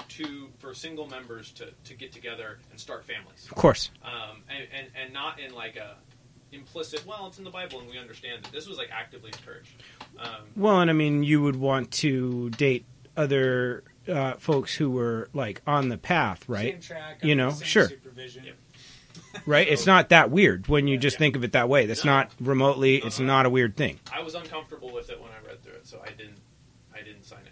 two 0.10 0.50
for 0.60 0.74
single 0.74 1.08
members 1.08 1.52
to, 1.54 1.72
to 1.86 1.94
get 1.96 2.12
together 2.12 2.60
and 2.72 2.80
start 2.80 3.04
families, 3.06 3.46
Of 3.50 3.56
course. 3.56 3.92
um, 4.04 4.44
and, 4.50 4.68
and 4.74 4.88
and 4.96 5.14
not 5.14 5.40
in 5.40 5.54
like 5.54 5.76
a 5.78 5.96
implicit. 6.52 7.06
Well, 7.06 7.28
it's 7.28 7.38
in 7.38 7.44
the 7.44 7.50
Bible 7.50 7.80
and 7.80 7.90
we 7.90 7.98
understand 7.98 8.46
it. 8.46 8.52
This 8.52 8.68
was 8.68 8.78
like 8.78 8.90
actively 8.92 9.32
encouraged. 9.34 9.72
Um, 10.18 10.46
Well, 10.56 10.80
and 10.82 10.90
I 10.90 10.94
mean, 10.94 11.24
you 11.24 11.42
would 11.42 11.56
want 11.56 11.92
to 11.94 12.50
date 12.52 12.86
other 13.18 13.84
uh, 14.10 14.34
folks 14.36 14.76
who 14.76 14.90
were 14.92 15.30
like 15.34 15.62
on 15.68 15.90
the 15.90 15.98
path, 15.98 16.48
right? 16.48 16.74
Same 16.74 16.82
track, 16.98 17.24
You 17.24 17.36
know, 17.36 17.50
same 17.52 17.66
sure. 17.66 17.90
Yep. 18.16 18.56
Right? 19.46 19.68
It's 19.68 19.86
not 19.86 20.10
that 20.10 20.32
weird 20.32 20.68
when 20.68 20.88
you 20.88 20.98
just 20.98 21.16
Yeah. 21.16 21.20
think 21.20 21.36
of 21.36 21.44
it 21.44 21.52
that 21.52 21.68
way. 21.68 21.86
That's 21.88 22.06
No. 22.06 22.12
not 22.14 22.32
remotely. 22.40 22.98
It's 22.98 23.20
Uh-uh. 23.20 23.26
not 23.26 23.46
a 23.46 23.50
weird 23.50 23.76
thing. 23.76 24.00
I 24.14 24.22
was 24.22 24.34
uncomfortable 24.34 24.94
with 24.94 25.10
it 25.10 25.20
when 25.22 25.30
I 25.30 25.46
read 25.46 25.62
through 25.62 25.74
it, 25.74 25.86
so 25.88 26.02
I 26.06 26.12
didn't 26.12 26.38
I 26.98 27.02
didn't 27.02 27.26
sign 27.26 27.40
it. 27.46 27.52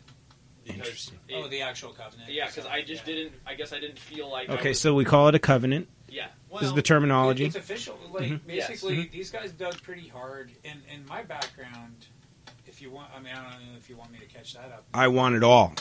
Because 0.64 0.78
Interesting. 0.80 1.20
it- 1.28 1.36
Oh, 1.36 1.48
the 1.50 1.62
actual 1.62 1.90
covenant. 1.92 2.32
yeah, 2.32 2.48
because 2.48 2.66
I 2.66 2.82
just 2.84 3.06
Yeah. 3.06 3.16
didn't. 3.16 3.34
I 3.46 3.56
guess 3.56 3.74
I 3.74 3.80
didn't 3.82 4.00
feel 4.00 4.32
like. 4.32 4.50
Okay, 4.50 4.70
was- 4.70 4.80
so 4.80 4.94
we 4.94 5.04
call 5.04 5.28
it 5.28 5.36
a 5.36 5.40
covenant. 5.40 5.90
yeah, 6.08 6.28
well, 6.50 6.62
This 6.62 6.70
is 6.70 6.76
the 6.76 6.82
terminology. 6.82 7.44
It's 7.46 7.58
official. 7.58 8.00
Like 8.14 8.30
Mhm. 8.30 8.48
basically, 8.48 8.96
Yes. 9.02 9.08
these 9.12 9.30
guys 9.32 9.52
dug 9.52 9.82
pretty 9.84 10.08
hard. 10.08 10.52
And 10.64 10.82
in 10.94 11.06
my 11.08 11.24
background, 11.24 12.06
if 12.66 12.82
you 12.82 12.90
want, 12.92 13.12
I 13.14 13.20
mean, 13.20 13.34
I 13.34 13.42
don't 13.52 13.66
know 13.66 13.78
if 13.78 13.90
you 13.90 13.98
want 13.98 14.12
me 14.14 14.20
to 14.20 14.26
catch 14.26 14.54
that 14.54 14.72
up. 14.72 14.86
I 14.94 15.10
want 15.10 15.36
it 15.36 15.44
all. 15.44 15.74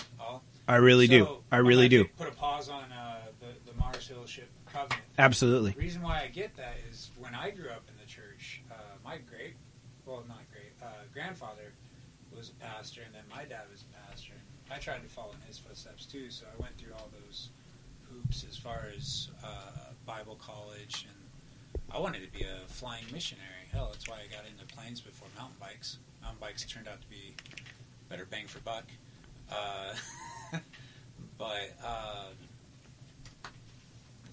I 0.69 0.77
really 0.77 1.07
do. 1.07 1.25
So, 1.25 1.39
I 1.51 1.59
I'm 1.59 1.67
really 1.67 1.89
do. 1.89 2.05
Put 2.17 2.29
a 2.29 2.33
pause 2.33 2.69
on 2.69 2.93
uh, 2.93 3.17
the 3.41 3.71
the 3.71 3.77
Mars 3.79 4.07
Hill 4.09 4.27
ship 4.27 4.49
covenant. 4.73 5.03
Absolutely. 5.19 5.73
The 5.73 5.81
reason 5.81 6.03
why 6.03 6.23
I 6.23 6.29
get 6.29 6.57
that 6.57 6.77
is 6.91 7.11
when 7.19 7.35
I 7.35 7.51
grew 7.51 7.69
up 7.71 7.83
in 7.89 7.95
the 8.01 8.07
church, 8.11 8.63
uh, 8.71 8.75
my 9.05 9.19
great, 9.29 9.55
well, 10.07 10.25
not 10.29 10.41
great, 10.53 10.73
uh, 10.83 11.05
grandfather 11.13 11.73
was 12.35 12.51
a 12.51 12.65
pastor, 12.65 13.03
and 13.05 13.15
then 13.15 13.25
my 13.31 13.45
dad 13.45 13.65
was 13.71 13.83
a 13.83 14.09
pastor. 14.09 14.33
And 14.67 14.75
I 14.75 14.79
tried 14.79 15.03
to 15.03 15.09
follow 15.09 15.33
in 15.33 15.47
his 15.47 15.59
footsteps 15.59 16.07
too, 16.07 16.31
so 16.31 16.47
I 16.47 16.63
went 16.63 16.77
through 16.79 16.93
all 16.95 17.11
those 17.27 17.51
hoops 18.11 18.45
as 18.49 18.57
far 18.57 18.87
as 18.97 19.29
uh, 19.45 19.91
Bible 20.07 20.37
college, 20.37 21.07
and 21.09 21.83
I 21.95 21.99
wanted 21.99 22.23
to 22.23 22.39
be 22.39 22.45
a 22.45 22.67
flying 22.69 23.05
missionary. 23.13 23.69
Hell, 23.73 23.91
that's 23.93 24.09
why 24.09 24.17
I 24.17 24.35
got 24.35 24.47
into 24.47 24.65
planes 24.75 25.01
before 25.01 25.29
mountain 25.37 25.57
bikes. 25.61 25.99
Mountain 26.23 26.41
bikes 26.41 26.65
turned 26.65 26.89
out 26.89 27.01
to 27.01 27.07
be 27.09 27.35
better 28.09 28.27
bang 28.31 28.47
for 28.47 28.61
buck. 28.61 28.85
But 31.39 31.77
uh, 31.85 32.27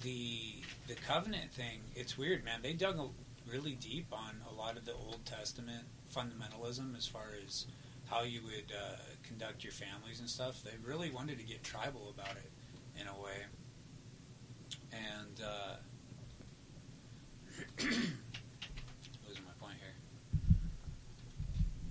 the 0.04 0.54
the 0.88 0.94
covenant 0.94 1.52
thing, 1.52 1.80
it's 1.96 2.18
weird, 2.20 2.46
man. 2.46 2.60
They 2.62 2.74
dug 2.74 3.00
a, 3.00 3.08
really 3.52 3.74
deep 3.74 4.08
on 4.12 4.36
a 4.50 4.54
lot 4.54 4.78
of 4.78 4.86
the 4.86 4.94
Old 4.94 5.26
Testament 5.26 5.86
fundamentalism 6.16 6.96
as 6.96 7.08
far 7.08 7.26
as 7.46 7.66
how 8.10 8.22
you 8.22 8.42
would 8.44 8.72
uh, 8.72 8.98
conduct 9.24 9.64
your 9.64 9.74
families 9.74 10.20
and 10.20 10.30
stuff. 10.30 10.62
They 10.64 10.72
really 10.86 11.10
wanted 11.10 11.40
to 11.40 11.44
get 11.44 11.64
tribal 11.64 12.14
about 12.16 12.36
it 12.38 12.52
in 13.00 13.08
a 13.08 13.20
way. 13.20 13.46
And 14.92 15.42
uh, 15.44 15.76
losing 19.28 19.46
my 19.46 19.54
point 19.60 19.78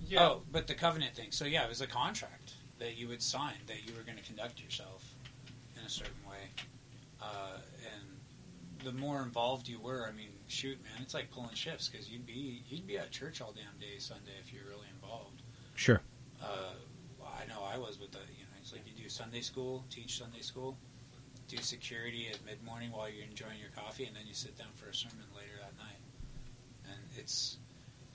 here. 0.07 0.19
Oh, 0.19 0.43
but 0.51 0.67
the 0.67 0.73
covenant 0.73 1.15
thing. 1.15 1.31
So 1.31 1.45
yeah, 1.45 1.63
it 1.65 1.69
was 1.69 1.81
a 1.81 1.87
contract 1.87 2.38
that 2.79 2.97
you 2.97 3.07
would 3.07 3.21
sign 3.21 3.55
that 3.67 3.85
you 3.85 3.93
were 3.95 4.03
going 4.03 4.17
to 4.17 4.23
conduct 4.23 4.61
yourself 4.61 5.03
in 5.77 5.85
a 5.85 5.89
certain 5.89 6.13
way. 6.27 6.49
Uh, 7.21 7.57
and 7.93 8.85
the 8.85 8.91
more 8.93 9.21
involved 9.21 9.67
you 9.67 9.79
were, 9.79 10.07
I 10.07 10.15
mean, 10.15 10.29
shoot, 10.47 10.81
man, 10.83 10.93
it's 11.01 11.13
like 11.13 11.29
pulling 11.31 11.53
shifts 11.53 11.89
because 11.89 12.09
you'd 12.09 12.25
be 12.25 12.63
you'd 12.69 12.87
be 12.87 12.97
at 12.97 13.11
church 13.11 13.41
all 13.41 13.53
damn 13.53 13.79
day 13.79 13.99
Sunday 13.99 14.31
if 14.41 14.53
you're 14.53 14.65
really 14.65 14.87
involved. 14.95 15.41
Sure. 15.75 16.01
Uh, 16.41 16.73
I 17.21 17.47
know 17.47 17.61
I 17.63 17.77
was 17.77 17.99
with 17.99 18.11
the 18.11 18.19
you 18.19 18.43
know 18.43 18.57
it's 18.61 18.71
like 18.71 18.81
you 18.85 19.03
do 19.03 19.09
Sunday 19.09 19.41
school, 19.41 19.83
teach 19.89 20.17
Sunday 20.17 20.41
school, 20.41 20.77
do 21.47 21.57
security 21.57 22.27
at 22.31 22.43
mid 22.45 22.63
morning 22.63 22.91
while 22.91 23.09
you're 23.09 23.25
enjoying 23.25 23.59
your 23.59 23.71
coffee, 23.75 24.05
and 24.05 24.15
then 24.15 24.23
you 24.27 24.33
sit 24.33 24.57
down 24.57 24.69
for 24.75 24.89
a 24.89 24.93
sermon 24.93 25.25
later 25.35 25.59
that 25.59 25.77
night. 25.77 25.99
And 26.85 26.99
it's 27.17 27.57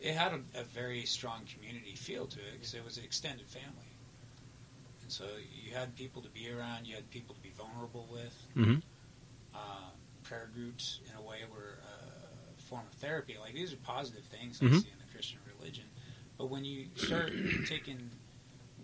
it 0.01 0.15
had 0.15 0.33
a, 0.33 0.61
a 0.61 0.65
very 0.65 1.05
strong 1.05 1.43
community 1.53 1.95
feel 1.95 2.27
to 2.27 2.39
it 2.39 2.53
because 2.55 2.75
it 2.75 2.85
was 2.85 2.99
an 2.99 3.05
extended 3.05 3.47
family, 3.49 3.84
and 5.05 5.13
so 5.13 5.25
you 5.53 5.75
had 5.75 5.95
people 5.97 6.23
to 6.23 6.31
be 6.31 6.51
around, 6.51 6.87
you 6.87 6.95
had 6.95 7.09
people 7.11 7.35
to 7.35 7.41
be 7.43 7.51
vulnerable 7.51 8.09
with. 8.11 8.35
Mhm. 8.57 8.83
Uh, 9.55 9.91
prayer 10.23 10.49
groups, 10.55 11.01
in 11.09 11.15
a 11.17 11.21
way, 11.23 11.41
were 11.53 11.79
uh, 11.85 12.57
a 12.57 12.63
form 12.63 12.87
of 12.91 12.95
therapy. 12.95 13.37
Like 13.39 13.53
these 13.53 13.73
are 13.75 13.77
positive 13.77 14.25
things 14.25 14.61
I 14.63 14.65
Mhm. 14.65 14.83
see 14.83 14.89
in 14.91 14.99
the 14.99 15.13
Christian 15.13 15.39
religion. 15.59 15.85
But 16.39 16.47
when 16.47 16.65
you 16.65 16.89
start 16.97 17.33
taking, 17.67 18.11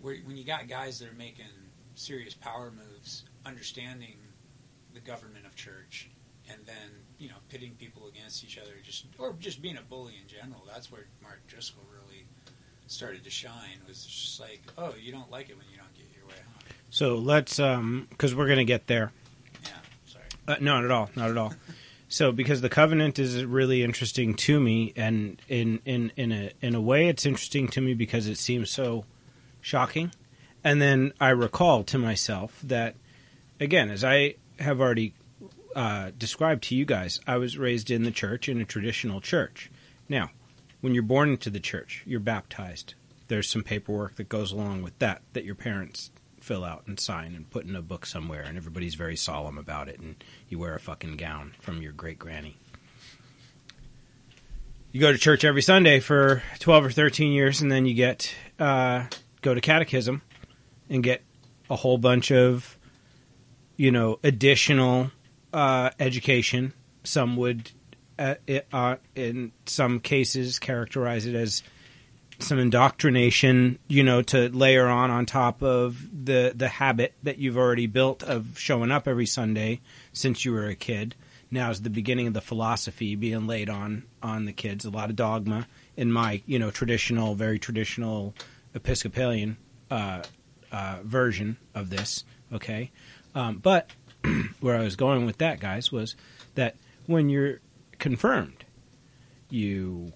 when 0.01 0.37
you 0.37 0.43
got 0.43 0.67
guys 0.67 0.99
that 0.99 1.09
are 1.09 1.13
making 1.15 1.49
serious 1.95 2.35
power 2.35 2.71
moves, 2.71 3.25
understanding 3.45 4.17
the 4.93 4.99
government 4.99 5.45
of 5.47 5.55
church, 5.55 6.09
and 6.47 6.63
then 6.67 7.03
you 7.17 7.29
know 7.29 7.37
pitting 7.49 7.73
people 7.75 8.07
against 8.07 8.43
each 8.43 8.59
other, 8.59 8.73
just 8.83 9.07
or 9.17 9.33
just 9.33 9.59
being 9.61 9.77
a 9.77 9.81
bully 9.81 10.17
in 10.21 10.27
general. 10.27 10.63
That's 10.67 10.91
where 10.91 11.07
Mark 11.23 11.45
Driscoll 11.47 11.83
really 11.91 12.27
started 12.87 13.23
to 13.23 13.29
shine. 13.31 13.81
Was 13.87 14.05
just 14.05 14.39
like, 14.39 14.61
oh, 14.77 14.93
you 14.95 15.11
don't 15.11 15.31
like 15.31 15.49
it 15.49 15.57
when 15.57 15.67
you 15.71 15.77
don't 15.77 15.93
get 15.95 16.05
your 16.15 16.25
way, 16.27 16.35
huh? 16.53 16.59
So 16.91 17.15
let's, 17.15 17.57
um, 17.57 18.07
because 18.09 18.35
we're 18.35 18.49
gonna 18.49 18.65
get 18.65 18.87
there. 18.87 19.13
Yeah, 19.63 19.69
sorry. 20.05 20.25
Uh, 20.47 20.57
not 20.59 20.83
at 20.83 20.91
all. 20.91 21.09
Not 21.15 21.31
at 21.31 21.37
all. 21.37 21.53
So, 22.09 22.33
because 22.33 22.59
the 22.59 22.67
covenant 22.67 23.17
is 23.17 23.45
really 23.45 23.81
interesting 23.81 24.35
to 24.35 24.59
me, 24.59 24.91
and 24.97 25.41
in 25.47 25.79
in 25.85 26.11
in 26.17 26.33
a 26.33 26.51
in 26.61 26.75
a 26.75 26.81
way, 26.81 27.07
it's 27.07 27.25
interesting 27.25 27.69
to 27.69 27.79
me 27.79 27.93
because 27.93 28.27
it 28.27 28.37
seems 28.37 28.69
so 28.69 29.05
shocking. 29.61 30.11
And 30.65 30.81
then 30.81 31.13
I 31.21 31.29
recall 31.29 31.85
to 31.85 31.97
myself 31.97 32.59
that, 32.63 32.95
again, 33.61 33.89
as 33.89 34.03
I 34.03 34.35
have 34.59 34.81
already 34.81 35.13
uh, 35.73 36.11
described 36.17 36.63
to 36.63 36.75
you 36.75 36.83
guys, 36.83 37.21
I 37.25 37.37
was 37.37 37.57
raised 37.57 37.89
in 37.89 38.03
the 38.03 38.11
church 38.11 38.49
in 38.49 38.59
a 38.59 38.65
traditional 38.65 39.21
church. 39.21 39.71
Now, 40.09 40.31
when 40.81 40.93
you're 40.93 41.03
born 41.03 41.29
into 41.29 41.49
the 41.49 41.61
church, 41.61 42.03
you're 42.05 42.19
baptized. 42.19 42.95
There's 43.29 43.49
some 43.49 43.63
paperwork 43.63 44.17
that 44.17 44.27
goes 44.27 44.51
along 44.51 44.81
with 44.81 44.99
that 44.99 45.21
that 45.31 45.45
your 45.45 45.55
parents 45.55 46.11
fill 46.51 46.65
out 46.65 46.83
and 46.85 46.99
sign 46.99 47.33
and 47.33 47.49
put 47.49 47.63
in 47.63 47.77
a 47.77 47.81
book 47.81 48.05
somewhere, 48.05 48.41
and 48.41 48.57
everybody's 48.57 48.95
very 48.95 49.15
solemn 49.15 49.57
about 49.57 49.87
it, 49.87 49.97
and 50.01 50.21
you 50.49 50.59
wear 50.59 50.75
a 50.75 50.79
fucking 50.81 51.15
gown 51.15 51.53
from 51.61 51.81
your 51.81 51.93
great 51.93 52.19
granny. 52.19 52.57
You 54.91 54.99
go 54.99 55.13
to 55.13 55.17
church 55.17 55.45
every 55.45 55.61
Sunday 55.61 56.01
for 56.01 56.43
12 56.59 56.87
or 56.87 56.91
13 56.91 57.31
years, 57.31 57.61
and 57.61 57.71
then 57.71 57.85
you 57.85 57.93
get 57.93 58.35
uh, 58.59 59.05
go 59.41 59.53
to 59.53 59.61
catechism 59.61 60.23
and 60.89 61.01
get 61.01 61.21
a 61.69 61.77
whole 61.77 61.97
bunch 61.97 62.33
of, 62.33 62.77
you 63.77 63.89
know, 63.89 64.19
additional 64.21 65.09
uh, 65.53 65.91
education. 66.01 66.73
Some 67.05 67.37
would, 67.37 67.71
uh, 68.19 68.35
it, 68.45 68.67
uh, 68.73 68.97
in 69.15 69.53
some 69.65 70.01
cases, 70.01 70.59
characterize 70.59 71.25
it 71.25 71.33
as 71.33 71.63
some 72.41 72.59
indoctrination, 72.59 73.79
you 73.87 74.03
know, 74.03 74.21
to 74.23 74.49
layer 74.49 74.87
on 74.87 75.11
on 75.11 75.25
top 75.25 75.61
of 75.61 76.25
the 76.25 76.53
the 76.55 76.67
habit 76.67 77.13
that 77.23 77.37
you've 77.37 77.57
already 77.57 77.87
built 77.87 78.23
of 78.23 78.57
showing 78.57 78.91
up 78.91 79.07
every 79.07 79.25
Sunday 79.25 79.81
since 80.13 80.43
you 80.45 80.51
were 80.51 80.65
a 80.65 80.75
kid. 80.75 81.15
Now 81.49 81.69
is 81.69 81.81
the 81.81 81.89
beginning 81.89 82.27
of 82.27 82.33
the 82.33 82.41
philosophy 82.41 83.15
being 83.15 83.47
laid 83.47 83.69
on 83.69 84.03
on 84.23 84.45
the 84.45 84.53
kids. 84.53 84.85
A 84.85 84.89
lot 84.89 85.09
of 85.09 85.15
dogma 85.15 85.67
in 85.97 86.11
my 86.11 86.41
you 86.45 86.59
know 86.59 86.71
traditional, 86.71 87.35
very 87.35 87.59
traditional 87.59 88.33
Episcopalian 88.73 89.57
uh, 89.89 90.23
uh, 90.71 90.99
version 91.03 91.57
of 91.75 91.89
this. 91.89 92.23
Okay, 92.53 92.91
um, 93.35 93.57
but 93.57 93.91
where 94.59 94.77
I 94.77 94.83
was 94.83 94.95
going 94.95 95.25
with 95.25 95.37
that, 95.39 95.59
guys, 95.59 95.91
was 95.91 96.15
that 96.55 96.75
when 97.05 97.29
you're 97.29 97.59
confirmed, 97.99 98.65
you 99.49 100.13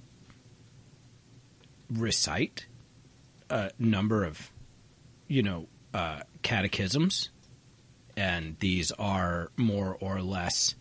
recite 1.90 2.68
a 3.50 3.72
number 3.78 4.24
of, 4.24 4.52
you 5.28 5.44
know, 5.44 5.68
uh, 5.94 6.22
catechisms, 6.42 7.30
and 8.18 8.58
these 8.60 8.92
are 8.94 9.52
more 9.58 9.98
or 10.00 10.22
less 10.22 10.76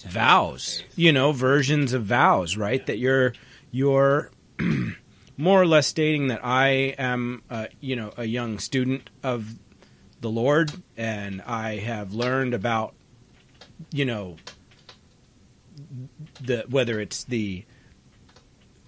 vows, 0.00 0.82
you 0.94 1.12
know, 1.12 1.32
versions 1.32 1.92
of 1.92 2.04
vows, 2.04 2.56
right? 2.56 2.84
That 2.86 2.98
you're 2.98 3.32
you're 3.70 4.30
more 5.36 5.60
or 5.60 5.66
less 5.66 5.86
stating 5.86 6.28
that 6.28 6.44
I 6.44 6.94
am, 6.98 7.42
uh, 7.50 7.66
you 7.80 7.96
know, 7.96 8.12
a 8.16 8.24
young 8.24 8.58
student 8.58 9.10
of 9.22 9.58
the 10.20 10.30
Lord, 10.30 10.72
and 10.96 11.42
I 11.42 11.76
have 11.76 12.14
learned 12.14 12.54
about, 12.54 12.94
you 13.92 14.04
know, 14.04 14.36
the 16.40 16.64
whether 16.68 17.00
it's 17.00 17.24
the 17.24 17.64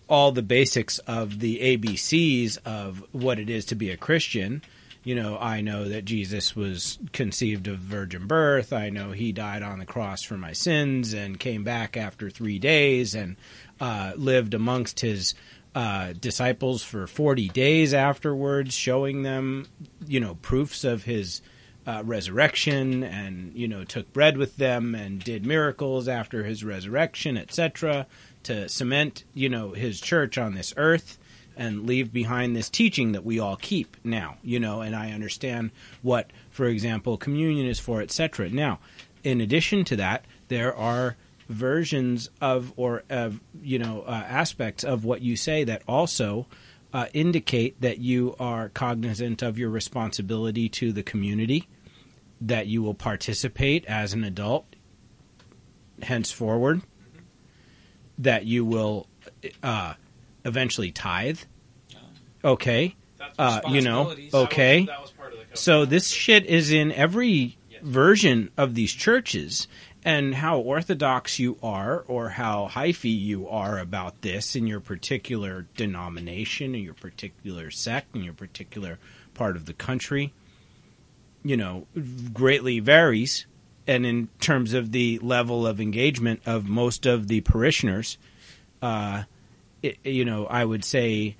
all 0.08 0.32
the 0.32 0.42
basics 0.42 0.98
of 1.00 1.40
the 1.40 1.58
ABCs 1.76 2.58
of 2.64 3.04
what 3.12 3.38
it 3.38 3.50
is 3.50 3.64
to 3.66 3.74
be 3.74 3.90
a 3.90 3.96
Christian. 3.96 4.62
You 5.04 5.14
know, 5.14 5.38
I 5.38 5.60
know 5.60 5.88
that 5.88 6.04
Jesus 6.04 6.56
was 6.56 6.98
conceived 7.12 7.68
of 7.68 7.78
virgin 7.78 8.26
birth. 8.26 8.72
I 8.72 8.90
know 8.90 9.12
he 9.12 9.32
died 9.32 9.62
on 9.62 9.78
the 9.78 9.86
cross 9.86 10.22
for 10.22 10.36
my 10.36 10.52
sins 10.52 11.12
and 11.12 11.38
came 11.38 11.62
back 11.62 11.96
after 11.96 12.30
three 12.30 12.58
days 12.58 13.14
and 13.14 13.36
uh, 13.80 14.12
lived 14.16 14.54
amongst 14.54 15.00
his 15.00 15.34
uh, 15.74 16.14
disciples 16.18 16.82
for 16.82 17.06
40 17.06 17.48
days 17.48 17.94
afterwards, 17.94 18.74
showing 18.74 19.22
them, 19.22 19.66
you 20.06 20.20
know, 20.20 20.34
proofs 20.36 20.84
of 20.84 21.04
his 21.04 21.42
uh, 21.86 22.02
resurrection 22.04 23.02
and, 23.02 23.54
you 23.54 23.68
know, 23.68 23.84
took 23.84 24.12
bread 24.12 24.36
with 24.36 24.56
them 24.56 24.94
and 24.94 25.22
did 25.22 25.46
miracles 25.46 26.08
after 26.08 26.44
his 26.44 26.64
resurrection, 26.64 27.36
etc 27.36 28.06
to 28.44 28.68
cement, 28.68 29.24
you 29.34 29.48
know, 29.48 29.72
his 29.72 30.00
church 30.00 30.38
on 30.38 30.54
this 30.54 30.72
earth 30.76 31.18
and 31.56 31.86
leave 31.86 32.12
behind 32.12 32.54
this 32.54 32.70
teaching 32.70 33.12
that 33.12 33.24
we 33.24 33.38
all 33.38 33.56
keep 33.56 33.96
now, 34.04 34.36
you 34.42 34.60
know, 34.60 34.80
and 34.80 34.94
I 34.94 35.10
understand 35.10 35.70
what, 36.02 36.30
for 36.50 36.66
example, 36.66 37.16
communion 37.16 37.66
is 37.66 37.80
for, 37.80 38.00
etc. 38.00 38.48
Now, 38.50 38.78
in 39.24 39.40
addition 39.40 39.84
to 39.86 39.96
that, 39.96 40.24
there 40.46 40.74
are 40.74 41.16
versions 41.48 42.28
of 42.40 42.72
or 42.76 43.02
of 43.08 43.40
you 43.62 43.78
know 43.78 44.04
uh, 44.06 44.10
aspects 44.10 44.84
of 44.84 45.04
what 45.04 45.22
you 45.22 45.34
say 45.34 45.64
that 45.64 45.82
also 45.88 46.46
uh, 46.92 47.06
indicate 47.12 47.80
that 47.80 47.98
you 47.98 48.34
are 48.38 48.68
cognizant 48.70 49.42
of 49.42 49.58
your 49.58 49.70
responsibility 49.70 50.68
to 50.68 50.92
the 50.92 51.02
community, 51.02 51.68
that 52.40 52.66
you 52.66 52.82
will 52.82 52.94
participate 52.94 53.84
as 53.86 54.12
an 54.12 54.24
adult 54.24 54.64
henceforward, 56.02 56.82
that 58.18 58.44
you 58.46 58.64
will 58.64 59.06
uh, 59.62 59.94
eventually 60.44 60.90
tithe, 60.92 61.40
Okay. 62.44 62.94
That's 63.18 63.34
Uh, 63.38 63.60
you 63.70 63.80
know, 63.80 64.10
Responsibilities. 64.10 64.32
that 64.32 64.38
was- 64.38 64.46
okay. 64.46 64.84
that 64.86 65.00
was 65.02 65.10
part 65.10 65.32
of 65.32 65.38
the. 65.50 65.56
So 65.56 65.84
this 65.84 66.08
shit 66.10 66.46
is 66.46 66.70
in 66.70 66.92
every 66.92 67.56
Yes. 67.70 67.80
version 67.82 68.50
of 68.56 68.74
these 68.76 68.92
churches, 68.92 69.66
and 70.04 70.36
how 70.36 70.58
orthodox 70.60 71.40
you 71.40 71.58
are, 71.60 72.00
or 72.06 72.30
how 72.30 72.68
hyphy 72.72 73.10
you 73.20 73.48
are 73.48 73.78
about 73.80 74.22
this 74.22 74.54
in 74.54 74.68
your 74.68 74.78
particular 74.78 75.66
denomination, 75.76 76.76
in 76.76 76.82
your 76.84 76.94
particular 76.94 77.72
sect, 77.72 78.14
in 78.14 78.22
your 78.22 78.34
particular 78.34 78.98
part 79.34 79.56
of 79.56 79.66
the 79.66 79.74
country, 79.74 80.32
you 81.44 81.56
know, 81.56 81.86
greatly 82.32 82.78
varies. 82.78 83.46
And 83.88 84.04
in 84.06 84.28
terms 84.38 84.74
of 84.74 84.92
the 84.92 85.18
level 85.20 85.66
of 85.66 85.80
engagement 85.80 86.42
of 86.46 86.68
most 86.68 87.06
of 87.06 87.26
the 87.26 87.40
parishioners, 87.40 88.18
uh, 88.82 89.24
it, 89.82 89.98
you 90.04 90.24
know, 90.24 90.46
I 90.46 90.64
would 90.64 90.84
say 90.84 91.36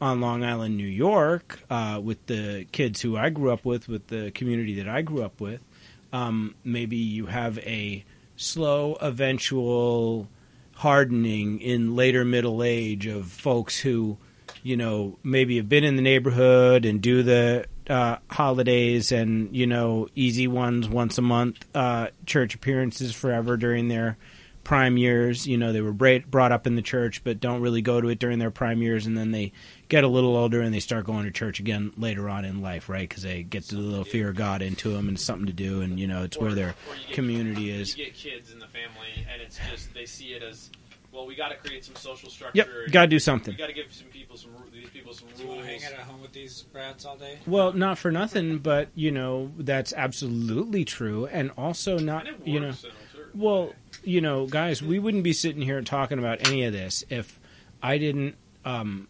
on 0.00 0.20
Long 0.20 0.44
Island, 0.44 0.76
New 0.76 0.84
York, 0.84 1.60
uh, 1.70 2.00
with 2.02 2.26
the 2.26 2.66
kids 2.72 3.00
who 3.00 3.16
I 3.16 3.30
grew 3.30 3.52
up 3.52 3.64
with, 3.64 3.88
with 3.88 4.08
the 4.08 4.32
community 4.32 4.74
that 4.74 4.88
I 4.88 5.02
grew 5.02 5.22
up 5.22 5.40
with, 5.40 5.62
um, 6.12 6.56
maybe 6.64 6.96
you 6.96 7.26
have 7.26 7.58
a 7.58 8.04
slow, 8.34 8.96
eventual 9.00 10.28
hardening 10.74 11.60
in 11.60 11.94
later 11.94 12.24
middle 12.24 12.64
age 12.64 13.06
of 13.06 13.26
folks 13.26 13.78
who, 13.78 14.18
you 14.64 14.76
know, 14.76 15.18
maybe 15.22 15.56
have 15.58 15.68
been 15.68 15.84
in 15.84 15.94
the 15.94 16.02
neighborhood 16.02 16.84
and 16.84 17.00
do 17.00 17.22
the 17.22 17.66
uh, 17.88 18.16
holidays 18.30 19.12
and 19.12 19.54
you 19.56 19.66
know 19.66 20.08
easy 20.14 20.46
ones 20.46 20.88
once 20.88 21.18
a 21.18 21.22
month, 21.22 21.64
uh, 21.74 22.08
church 22.26 22.54
appearances 22.54 23.14
forever 23.14 23.56
during 23.56 23.88
their 23.88 24.16
prime 24.64 24.96
years. 24.96 25.46
You 25.46 25.56
know, 25.58 25.72
they 25.72 25.80
were 25.80 25.92
bra- 25.92 26.20
brought 26.30 26.52
up 26.52 26.66
in 26.66 26.76
the 26.76 26.82
church, 26.82 27.22
but 27.24 27.40
don't 27.40 27.60
really 27.60 27.82
go 27.82 28.00
to 28.00 28.08
it 28.08 28.18
during 28.18 28.38
their 28.38 28.50
prime 28.52 28.80
years, 28.82 29.06
and 29.06 29.16
then 29.18 29.32
they 29.32 29.52
get 29.88 30.04
a 30.04 30.08
little 30.08 30.36
older 30.36 30.60
and 30.62 30.72
they 30.72 30.80
start 30.80 31.04
going 31.04 31.24
to 31.24 31.30
church 31.32 31.58
again 31.60 31.92
later 31.98 32.28
on 32.28 32.44
in 32.44 32.62
life, 32.62 32.88
right? 32.88 33.08
Because 33.08 33.24
they 33.24 33.42
get 33.42 33.64
the 33.64 33.76
little 33.76 34.04
fear 34.04 34.30
of 34.30 34.36
God 34.36 34.62
into 34.62 34.90
them 34.90 35.08
and 35.08 35.18
something 35.18 35.46
to 35.46 35.52
do, 35.52 35.80
and 35.80 35.98
you 35.98 36.06
know, 36.06 36.22
it's 36.22 36.36
Or- 36.36 36.44
where 36.44 36.54
their 36.54 36.74
community 37.12 37.70
is. 37.70 37.96
You 37.98 38.04
get 38.06 38.14
kids 38.14 38.52
in 38.52 38.58
the 38.60 38.68
family, 38.68 39.26
and 39.32 39.42
it's 39.42 39.58
just 39.70 39.92
they 39.94 40.06
see 40.06 40.28
it 40.34 40.42
as 40.42 40.70
well. 41.10 41.26
We 41.26 41.34
got 41.34 41.48
to 41.48 41.56
create 41.56 41.84
some 41.84 41.96
social 41.96 42.30
structure. 42.30 42.56
Yep, 42.84 42.92
got 42.92 43.00
to 43.02 43.06
do 43.08 43.16
We 43.16 43.20
something. 43.20 43.56
got 43.56 43.66
to 43.66 43.72
give 43.74 43.86
some 43.92 44.06
people 44.08 44.36
some 44.36 44.52
ru- 45.20 45.28
these 45.28 45.36
people 45.36 45.36
some 45.36 45.36
Do 45.36 45.42
you 45.42 45.48
want 45.48 45.60
to 45.62 45.66
hang 45.66 45.84
out 45.84 45.92
at 45.92 46.06
home 46.06 46.22
with 46.22 46.32
these 46.32 46.62
brats 46.62 47.04
all 47.04 47.16
day? 47.16 47.38
Well, 47.46 47.72
not 47.72 47.98
for 47.98 48.10
nothing, 48.10 48.58
but 48.58 48.88
you 48.94 49.10
know 49.10 49.52
that's 49.58 49.92
absolutely 49.92 50.84
true, 50.84 51.26
and 51.26 51.50
also 51.56 51.98
not 51.98 52.26
And 52.26 52.46
you 52.46 52.60
know. 52.60 52.72
Well, 53.34 53.68
way. 53.68 53.72
you 54.04 54.20
know, 54.20 54.46
guys, 54.46 54.82
we 54.82 54.98
wouldn't 54.98 55.24
be 55.24 55.32
sitting 55.32 55.62
here 55.62 55.80
talking 55.82 56.18
about 56.18 56.46
any 56.46 56.64
of 56.64 56.72
this 56.72 57.04
if 57.08 57.40
I 57.82 57.98
didn't, 57.98 58.36
um, 58.64 59.08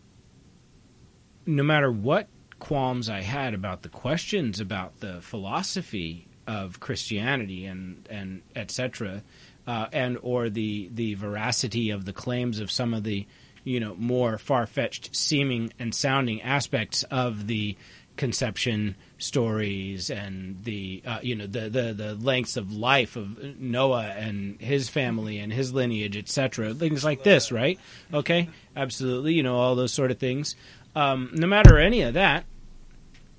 no 1.44 1.62
matter 1.62 1.90
what 1.90 2.28
qualms 2.58 3.08
I 3.08 3.22
had 3.22 3.54
about 3.54 3.82
the 3.82 3.88
questions 3.88 4.60
about 4.60 5.00
the 5.00 5.20
philosophy 5.20 6.28
of 6.46 6.80
Christianity 6.80 7.66
and 7.66 8.06
and 8.10 8.42
etc., 8.54 9.22
uh, 9.66 9.86
and 9.92 10.18
or 10.22 10.48
the 10.48 10.88
the 10.92 11.14
veracity 11.14 11.90
of 11.90 12.04
the 12.04 12.12
claims 12.12 12.60
of 12.60 12.70
some 12.70 12.94
of 12.94 13.04
the 13.04 13.26
you 13.64 13.80
know 13.80 13.94
more 13.96 14.38
far 14.38 14.66
fetched 14.66 15.14
seeming 15.14 15.72
and 15.78 15.94
sounding 15.94 16.40
aspects 16.42 17.02
of 17.04 17.46
the 17.46 17.76
conception 18.16 18.94
stories 19.18 20.10
and 20.10 20.62
the 20.64 21.02
uh, 21.06 21.18
you 21.22 21.34
know 21.34 21.46
the, 21.46 21.70
the 21.70 21.94
the 21.94 22.14
lengths 22.14 22.56
of 22.56 22.72
life 22.72 23.16
of 23.16 23.58
Noah 23.58 24.08
and 24.16 24.60
his 24.60 24.88
family 24.88 25.38
and 25.38 25.52
his 25.52 25.72
lineage 25.72 26.16
etc 26.16 26.74
things 26.74 27.04
like 27.04 27.22
this 27.22 27.50
right? 27.50 27.78
Okay? 28.12 28.48
Absolutely 28.76 29.34
you 29.34 29.42
know 29.42 29.56
all 29.56 29.74
those 29.74 29.92
sort 29.92 30.10
of 30.10 30.18
things. 30.18 30.56
Um, 30.94 31.30
no 31.32 31.46
matter 31.46 31.78
any 31.78 32.02
of 32.02 32.14
that 32.14 32.44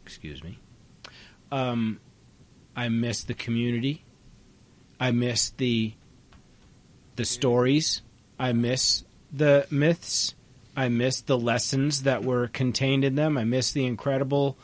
excuse 0.04 0.44
me 0.44 0.58
um, 1.54 2.00
I 2.76 2.90
miss 2.90 3.24
the 3.24 3.36
community. 3.36 4.04
I 5.00 5.12
miss 5.12 5.52
the 5.52 5.94
the 7.16 7.26
stories. 7.26 8.02
I 8.40 8.54
miss 8.54 9.04
the 9.34 9.68
myths 9.72 10.36
I 10.76 10.90
miss 10.90 11.22
the 11.22 11.38
lessons 11.38 12.04
that 12.04 12.24
were 12.24 12.48
contained 12.48 13.04
in 13.04 13.16
them. 13.16 13.38
I 13.38 13.44
miss 13.44 13.72
the 13.72 13.86
incredible 13.86 14.58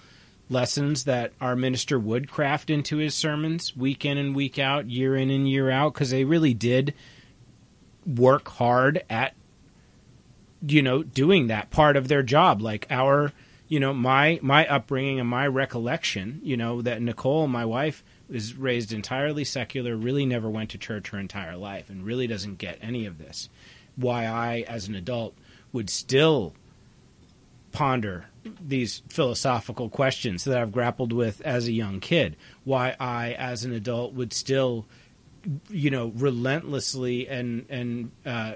lessons 0.49 1.03
that 1.03 1.31
our 1.39 1.55
minister 1.55 1.99
would 1.99 2.29
craft 2.29 2.69
into 2.69 2.97
his 2.97 3.13
sermons 3.13 3.75
week 3.75 4.05
in 4.05 4.17
and 4.17 4.35
week 4.35 4.57
out, 4.57 4.89
year 4.89 5.15
in 5.15 5.29
and 5.29 5.47
year 5.47 5.69
out, 5.69 5.93
because 5.93 6.09
they 6.09 6.23
really 6.23 6.53
did 6.53 6.93
work 8.05 8.47
hard 8.47 9.03
at, 9.09 9.35
you 10.65 10.81
know, 10.81 11.03
doing 11.03 11.47
that 11.47 11.69
part 11.69 11.95
of 11.95 12.07
their 12.07 12.23
job. 12.23 12.61
Like 12.61 12.87
our, 12.89 13.31
you 13.67 13.79
know, 13.79 13.93
my 13.93 14.39
my 14.41 14.67
upbringing 14.67 15.19
and 15.19 15.29
my 15.29 15.45
recollection, 15.45 16.39
you 16.43 16.57
know, 16.57 16.81
that 16.81 17.01
Nicole, 17.03 17.47
my 17.47 17.65
wife, 17.65 18.03
was 18.27 18.55
raised 18.55 18.91
entirely 18.91 19.43
secular, 19.43 19.95
really 19.95 20.25
never 20.25 20.49
went 20.49 20.71
to 20.71 20.79
church 20.79 21.09
her 21.09 21.19
entire 21.19 21.55
life, 21.55 21.91
and 21.91 22.03
really 22.03 22.25
doesn't 22.25 22.57
get 22.57 22.79
any 22.81 23.05
of 23.05 23.19
this. 23.19 23.49
Why 23.99 24.26
I, 24.26 24.65
as 24.67 24.88
an 24.88 24.95
adult, 24.95 25.35
would 25.73 25.89
still 25.89 26.53
ponder 27.71 28.27
these 28.65 29.03
philosophical 29.09 29.89
questions 29.89 30.43
that 30.45 30.57
I've 30.57 30.71
grappled 30.71 31.13
with 31.13 31.41
as 31.41 31.67
a 31.67 31.71
young 31.71 31.99
kid. 31.99 32.35
Why 32.63 32.95
I, 32.99 33.34
as 33.34 33.63
an 33.63 33.73
adult, 33.73 34.13
would 34.13 34.34
still, 34.34 34.85
you 35.69 35.91
know, 35.91 36.13
relentlessly 36.15 37.27
and 37.27 37.65
and 37.69 38.11
uh, 38.26 38.53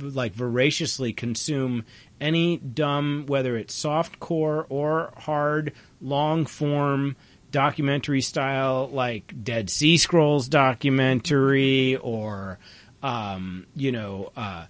like 0.00 0.32
voraciously 0.32 1.12
consume 1.12 1.84
any 2.20 2.58
dumb, 2.58 3.24
whether 3.26 3.56
it's 3.56 3.74
soft 3.74 4.20
core 4.20 4.66
or 4.68 5.12
hard, 5.16 5.72
long 6.00 6.46
form 6.46 7.16
documentary 7.50 8.20
style, 8.20 8.88
like 8.92 9.34
Dead 9.42 9.70
Sea 9.70 9.96
Scrolls 9.96 10.48
documentary 10.48 11.96
or, 11.96 12.58
um, 13.02 13.66
you 13.76 13.92
know. 13.92 14.32
Uh, 14.36 14.66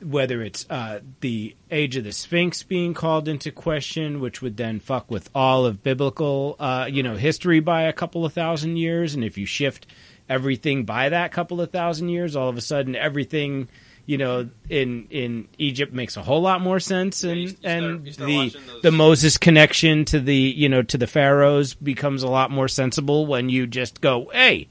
whether 0.00 0.42
it's 0.42 0.64
uh, 0.70 1.00
the 1.22 1.56
age 1.72 1.96
of 1.96 2.04
the 2.04 2.12
Sphinx 2.12 2.62
being 2.62 2.94
called 2.94 3.26
into 3.26 3.50
question, 3.50 4.20
which 4.20 4.40
would 4.40 4.56
then 4.56 4.78
fuck 4.78 5.10
with 5.10 5.28
all 5.34 5.66
of 5.66 5.82
biblical, 5.82 6.54
uh, 6.60 6.86
you 6.88 7.02
know, 7.02 7.16
history 7.16 7.58
by 7.58 7.82
a 7.82 7.92
couple 7.92 8.24
of 8.24 8.32
thousand 8.32 8.76
years, 8.76 9.12
and 9.16 9.24
if 9.24 9.36
you 9.36 9.44
shift 9.44 9.88
everything 10.28 10.84
by 10.84 11.08
that 11.08 11.32
couple 11.32 11.60
of 11.60 11.72
thousand 11.72 12.10
years, 12.10 12.36
all 12.36 12.48
of 12.48 12.56
a 12.56 12.60
sudden 12.60 12.94
everything, 12.94 13.68
you 14.06 14.18
know, 14.18 14.48
in 14.68 15.08
in 15.10 15.48
Egypt 15.58 15.92
makes 15.92 16.16
a 16.16 16.22
whole 16.22 16.42
lot 16.42 16.60
more 16.60 16.78
sense, 16.78 17.24
and 17.24 17.40
you- 17.40 17.48
you 17.48 17.56
and 17.64 18.14
start 18.14 18.26
the 18.28 18.32
those- 18.32 18.82
the 18.82 18.92
Moses 18.92 19.36
connection 19.36 20.04
to 20.04 20.20
the 20.20 20.32
you 20.36 20.68
know 20.68 20.82
to 20.82 20.96
the 20.96 21.08
pharaohs 21.08 21.74
becomes 21.74 22.22
a 22.22 22.28
lot 22.28 22.52
more 22.52 22.68
sensible 22.68 23.26
when 23.26 23.48
you 23.48 23.66
just 23.66 24.00
go, 24.00 24.30
hey, 24.32 24.68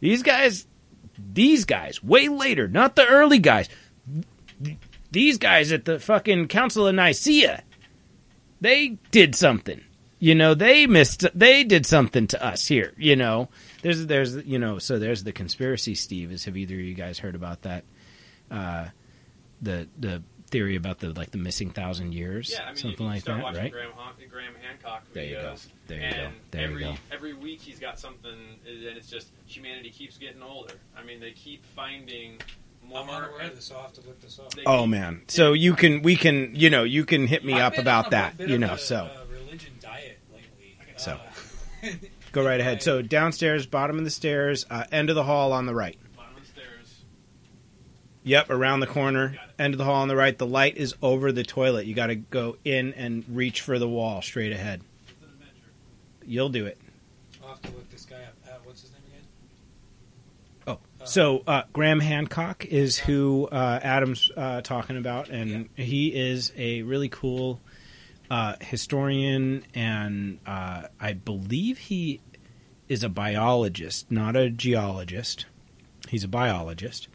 these 0.00 0.24
guys, 0.24 0.66
these 1.18 1.64
guys, 1.64 2.02
way 2.02 2.28
later, 2.28 2.68
not 2.68 2.96
the 2.96 3.06
early 3.06 3.38
guys 3.38 3.68
these 5.14 5.38
guys 5.38 5.72
at 5.72 5.84
the 5.84 5.98
fucking 5.98 6.48
Council 6.48 6.86
of 6.86 6.94
Nicaea, 6.94 7.62
they 8.60 8.98
did 9.10 9.34
something. 9.34 9.80
You 10.18 10.34
know, 10.34 10.54
they 10.54 10.86
missed. 10.86 11.26
They 11.34 11.64
did 11.64 11.86
something 11.86 12.26
to 12.28 12.44
us 12.44 12.66
here. 12.66 12.92
You 12.96 13.14
know, 13.14 13.48
there's 13.82 14.06
there's 14.06 14.36
you 14.44 14.58
know, 14.58 14.78
so 14.78 14.98
there's 14.98 15.22
the 15.24 15.32
conspiracy. 15.32 15.94
Steve, 15.94 16.32
is 16.32 16.44
have 16.46 16.56
either 16.56 16.74
of 16.74 16.80
you 16.80 16.94
guys 16.94 17.18
heard 17.18 17.34
about 17.34 17.62
that? 17.62 17.84
Uh, 18.50 18.86
the 19.62 19.88
the 19.98 20.22
theory 20.54 20.76
about 20.76 21.00
the 21.00 21.10
like 21.14 21.32
the 21.32 21.38
missing 21.38 21.70
thousand 21.70 22.14
years, 22.14 22.52
Yeah, 22.52 22.62
I 22.62 22.66
mean, 22.68 22.76
something 22.76 23.04
you 23.04 23.12
like 23.12 23.22
start 23.22 23.38
that, 23.38 23.44
watching 23.44 23.62
right? 23.62 23.72
Graham, 23.72 23.90
Han- 23.96 24.14
Graham 24.30 24.52
Hancock 24.62 25.02
videos. 25.12 25.12
There 25.14 25.24
you 25.24 25.34
go. 25.34 25.54
There 25.88 25.98
you 25.98 26.04
and 26.04 26.14
go. 26.14 26.38
There 26.52 26.60
you 26.60 26.66
every, 26.68 26.82
go. 26.84 26.94
Every 27.12 27.32
week 27.34 27.60
he's 27.60 27.80
got 27.80 27.98
something, 27.98 28.30
and 28.30 28.96
it's 28.96 29.10
just 29.10 29.28
humanity 29.46 29.90
keeps 29.90 30.16
getting 30.16 30.42
older. 30.42 30.74
I 30.96 31.02
mean, 31.02 31.18
they 31.18 31.32
keep 31.32 31.64
finding 31.74 32.38
more. 32.84 33.00
I'm 33.00 33.10
unaware 33.10 33.40
and 33.40 33.50
of 33.50 33.56
this. 33.56 33.72
I'll 33.72 33.82
have 33.82 33.94
to 33.94 34.00
look 34.02 34.20
this 34.20 34.38
up. 34.38 34.54
they 34.54 34.62
Oh 34.64 34.86
man, 34.86 35.22
so 35.26 35.54
you 35.54 35.74
can 35.74 36.02
we 36.02 36.14
can 36.14 36.52
you 36.54 36.70
know 36.70 36.84
you 36.84 37.04
can 37.04 37.26
hit 37.26 37.44
me 37.44 37.54
I've 37.54 37.72
up 37.72 37.78
about 37.78 38.06
on 38.06 38.08
a 38.08 38.10
that. 38.10 38.48
You 38.48 38.58
know, 38.58 38.74
a, 38.74 38.78
so 38.78 38.96
uh, 38.96 39.24
religion 39.28 39.72
diet 39.80 40.20
lately. 40.32 40.76
So. 40.96 41.18
Uh, 41.82 41.88
go 42.32 42.44
right 42.44 42.60
ahead. 42.60 42.80
So 42.82 43.02
downstairs, 43.02 43.66
bottom 43.66 43.98
of 43.98 44.04
the 44.04 44.10
stairs, 44.10 44.66
uh, 44.70 44.84
end 44.92 45.10
of 45.10 45.16
the 45.16 45.24
hall 45.24 45.52
on 45.52 45.66
the 45.66 45.74
right. 45.74 45.98
Bottom 46.16 46.36
of 46.36 46.42
the 46.42 46.48
stairs. 46.48 47.04
Yep, 48.26 48.48
around 48.48 48.80
the 48.80 48.86
corner, 48.86 49.36
end 49.58 49.74
of 49.74 49.78
the 49.78 49.84
hall 49.84 49.96
on 49.96 50.08
the 50.08 50.16
right. 50.16 50.36
The 50.36 50.46
light 50.46 50.78
is 50.78 50.94
over 51.02 51.30
the 51.30 51.44
toilet. 51.44 51.84
You 51.86 51.94
got 51.94 52.06
to 52.06 52.14
go 52.14 52.56
in 52.64 52.94
and 52.94 53.22
reach 53.28 53.60
for 53.60 53.78
the 53.78 53.88
wall 53.88 54.22
straight 54.22 54.50
ahead. 54.50 54.80
It's 55.06 55.22
an 55.22 55.28
adventure. 55.28 55.72
You'll 56.26 56.48
do 56.48 56.64
it. 56.64 56.78
I'll 57.42 57.50
have 57.50 57.62
to 57.62 57.68
look 57.72 57.90
this 57.90 58.06
guy 58.06 58.16
up. 58.16 58.34
Uh, 58.46 58.56
what's 58.64 58.80
his 58.80 58.92
name 58.92 59.02
again? 59.08 59.26
Oh, 60.66 60.78
Uh, 61.02 61.04
so 61.04 61.42
uh, 61.46 61.62
Graham 61.74 62.00
Hancock 62.00 62.64
is 62.64 62.98
who 62.98 63.46
uh, 63.52 63.80
Adam's 63.82 64.30
uh, 64.34 64.62
talking 64.62 64.96
about, 64.96 65.28
and 65.28 65.68
he 65.76 66.08
is 66.08 66.50
a 66.56 66.80
really 66.80 67.10
cool 67.10 67.60
uh, 68.30 68.54
historian, 68.62 69.64
and 69.74 70.38
uh, 70.46 70.84
I 70.98 71.12
believe 71.12 71.76
he 71.76 72.20
is 72.88 73.04
a 73.04 73.10
biologist, 73.10 74.10
not 74.10 74.34
a 74.34 74.48
geologist. 74.48 75.44
He's 76.08 76.24
a 76.24 76.28
biologist, 76.28 77.08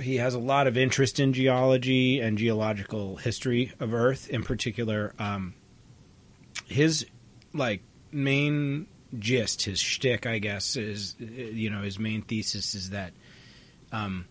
he 0.00 0.16
has 0.16 0.34
a 0.34 0.38
lot 0.38 0.66
of 0.66 0.76
interest 0.76 1.20
in 1.20 1.32
geology 1.32 2.20
and 2.20 2.36
geological 2.36 3.16
history 3.16 3.72
of 3.80 3.94
Earth, 3.94 4.28
in 4.28 4.42
particular. 4.42 5.14
Um, 5.18 5.54
his 6.66 7.06
like 7.52 7.82
main 8.10 8.86
gist, 9.18 9.62
his 9.62 9.80
shtick, 9.80 10.26
I 10.26 10.38
guess, 10.38 10.76
is 10.76 11.16
you 11.18 11.70
know 11.70 11.82
his 11.82 11.98
main 11.98 12.22
thesis 12.22 12.74
is 12.74 12.90
that 12.90 13.12
um, 13.92 14.26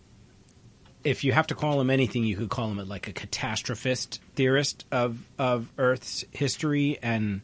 if 1.02 1.24
you 1.24 1.32
have 1.32 1.46
to 1.48 1.54
call 1.54 1.80
him 1.80 1.90
anything, 1.90 2.24
you 2.24 2.36
could 2.36 2.50
call 2.50 2.70
him 2.70 2.88
like 2.88 3.08
a 3.08 3.12
catastrophist 3.12 4.18
theorist 4.34 4.84
of 4.90 5.18
of 5.38 5.72
Earth's 5.78 6.24
history, 6.30 6.98
and 7.02 7.42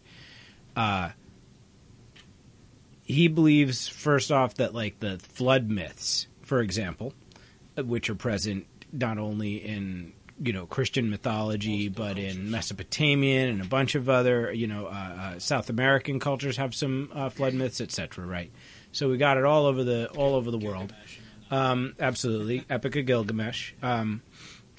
uh, 0.77 1.11
he 3.05 3.29
believes 3.29 3.89
first 3.89 4.31
off 4.31 4.55
that 4.55 4.75
like 4.75 5.01
the 5.01 5.19
flood 5.19 5.71
myths, 5.71 6.27
for 6.43 6.61
example, 6.61 7.15
which 7.77 8.11
are 8.11 8.15
present 8.15 8.67
not 8.93 9.19
only 9.19 9.57
in 9.57 10.13
you 10.43 10.53
know 10.53 10.67
Christian 10.67 11.11
mythology, 11.11 11.89
but 11.89 12.19
in 12.19 12.51
Mesopotamian 12.51 13.49
and 13.49 13.61
a 13.61 13.67
bunch 13.67 13.95
of 13.95 14.09
other 14.09 14.53
you 14.53 14.67
know 14.67 14.87
uh, 14.87 14.91
uh, 14.91 15.39
South 15.39 15.71
American 15.71 16.19
cultures 16.19 16.57
have 16.57 16.75
some 16.75 17.11
uh, 17.15 17.29
flood 17.29 17.55
myths, 17.55 17.81
etc. 17.81 18.27
Right. 18.27 18.51
So 18.93 19.09
we 19.09 19.19
got 19.19 19.37
it 19.37 19.45
all 19.45 19.67
over 19.67 19.85
the 19.85 20.09
all 20.17 20.35
over 20.35 20.51
the 20.51 20.59
world. 20.59 20.95
Um, 21.51 21.95
absolutely, 21.99 22.65
Epic 22.71 22.97
of 22.97 23.07
Gilgamesh 23.07 23.73
um, 23.83 24.23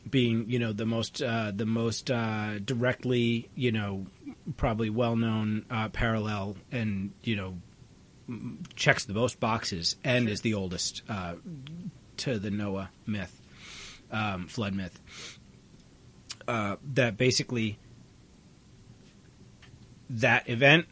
being 0.09 0.49
you 0.49 0.59
know 0.59 0.73
the 0.73 0.85
most 0.85 1.22
uh, 1.22 1.51
the 1.53 1.65
most 1.65 2.09
uh, 2.09 2.59
directly 2.59 3.49
you 3.55 3.72
know 3.72 4.07
probably 4.57 4.89
well 4.89 5.15
known 5.15 5.65
uh, 5.69 5.89
parallel 5.89 6.55
and 6.72 7.11
you 7.23 7.35
know 7.35 7.57
checks 8.76 9.05
the 9.05 9.13
most 9.13 9.39
boxes 9.39 9.97
and 10.03 10.30
is 10.30 10.41
the 10.41 10.53
oldest 10.53 11.01
uh, 11.09 11.34
to 12.22 12.38
the 12.39 12.52
Noah 12.52 12.89
myth, 13.06 13.41
um, 14.11 14.48
flood 14.48 14.73
myth. 14.73 14.99
Uh, 16.48 16.76
that 16.93 17.18
basically 17.18 17.77
that 20.10 20.49
event 20.49 20.85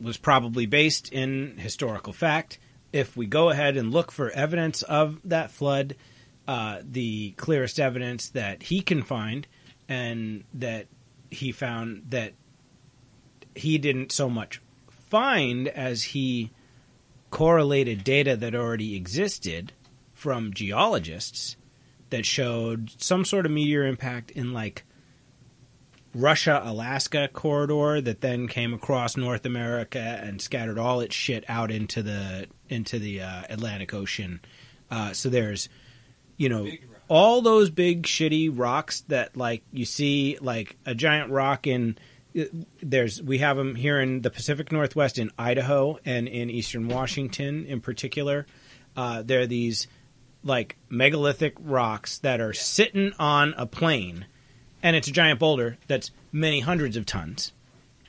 was 0.00 0.16
probably 0.16 0.66
based 0.66 1.12
in 1.12 1.56
historical 1.58 2.12
fact. 2.12 2.58
If 2.92 3.16
we 3.16 3.26
go 3.26 3.50
ahead 3.50 3.76
and 3.76 3.92
look 3.92 4.10
for 4.10 4.30
evidence 4.30 4.82
of 4.82 5.20
that 5.24 5.50
flood, 5.50 5.96
uh, 6.46 6.80
the 6.82 7.32
clearest 7.32 7.78
evidence 7.78 8.30
that 8.30 8.64
he 8.64 8.80
can 8.80 9.02
find, 9.02 9.46
and 9.88 10.44
that 10.54 10.86
he 11.30 11.52
found 11.52 12.04
that 12.08 12.32
he 13.54 13.78
didn't 13.78 14.12
so 14.12 14.30
much 14.30 14.62
find 15.10 15.68
as 15.68 16.02
he 16.02 16.50
correlated 17.30 18.04
data 18.04 18.36
that 18.36 18.54
already 18.54 18.96
existed 18.96 19.72
from 20.18 20.52
geologists 20.52 21.56
that 22.10 22.26
showed 22.26 22.90
some 22.98 23.24
sort 23.24 23.46
of 23.46 23.52
meteor 23.52 23.86
impact 23.86 24.32
in 24.32 24.52
like 24.52 24.84
Russia 26.12 26.60
Alaska 26.64 27.28
corridor 27.32 28.00
that 28.00 28.20
then 28.20 28.48
came 28.48 28.74
across 28.74 29.16
North 29.16 29.46
America 29.46 30.20
and 30.20 30.42
scattered 30.42 30.76
all 30.76 30.98
its 30.98 31.14
shit 31.14 31.44
out 31.48 31.70
into 31.70 32.02
the 32.02 32.48
into 32.68 32.98
the 32.98 33.22
uh, 33.22 33.42
Atlantic 33.48 33.94
Ocean. 33.94 34.40
Uh, 34.90 35.12
so 35.12 35.28
there's 35.28 35.68
you 36.36 36.48
know 36.48 36.68
all 37.06 37.40
those 37.40 37.70
big 37.70 38.02
shitty 38.02 38.50
rocks 38.52 39.02
that 39.02 39.36
like 39.36 39.62
you 39.70 39.84
see 39.84 40.36
like 40.40 40.76
a 40.84 40.96
giant 40.96 41.30
rock 41.30 41.68
in 41.68 41.96
there's 42.82 43.22
we 43.22 43.38
have 43.38 43.56
them 43.56 43.76
here 43.76 44.00
in 44.00 44.22
the 44.22 44.30
Pacific 44.30 44.72
Northwest 44.72 45.16
in 45.16 45.30
Idaho 45.38 46.00
and 46.04 46.26
in 46.26 46.50
eastern 46.50 46.88
Washington 46.88 47.66
in 47.66 47.80
particular. 47.80 48.46
Uh, 48.96 49.22
there 49.22 49.42
are 49.42 49.46
these 49.46 49.86
like 50.42 50.76
megalithic 50.88 51.54
rocks 51.60 52.18
that 52.18 52.40
are 52.40 52.52
sitting 52.52 53.12
on 53.18 53.54
a 53.56 53.66
plain, 53.66 54.26
and 54.82 54.96
it's 54.96 55.08
a 55.08 55.12
giant 55.12 55.40
boulder 55.40 55.78
that's 55.86 56.10
many 56.32 56.60
hundreds 56.60 56.96
of 56.96 57.06
tons 57.06 57.52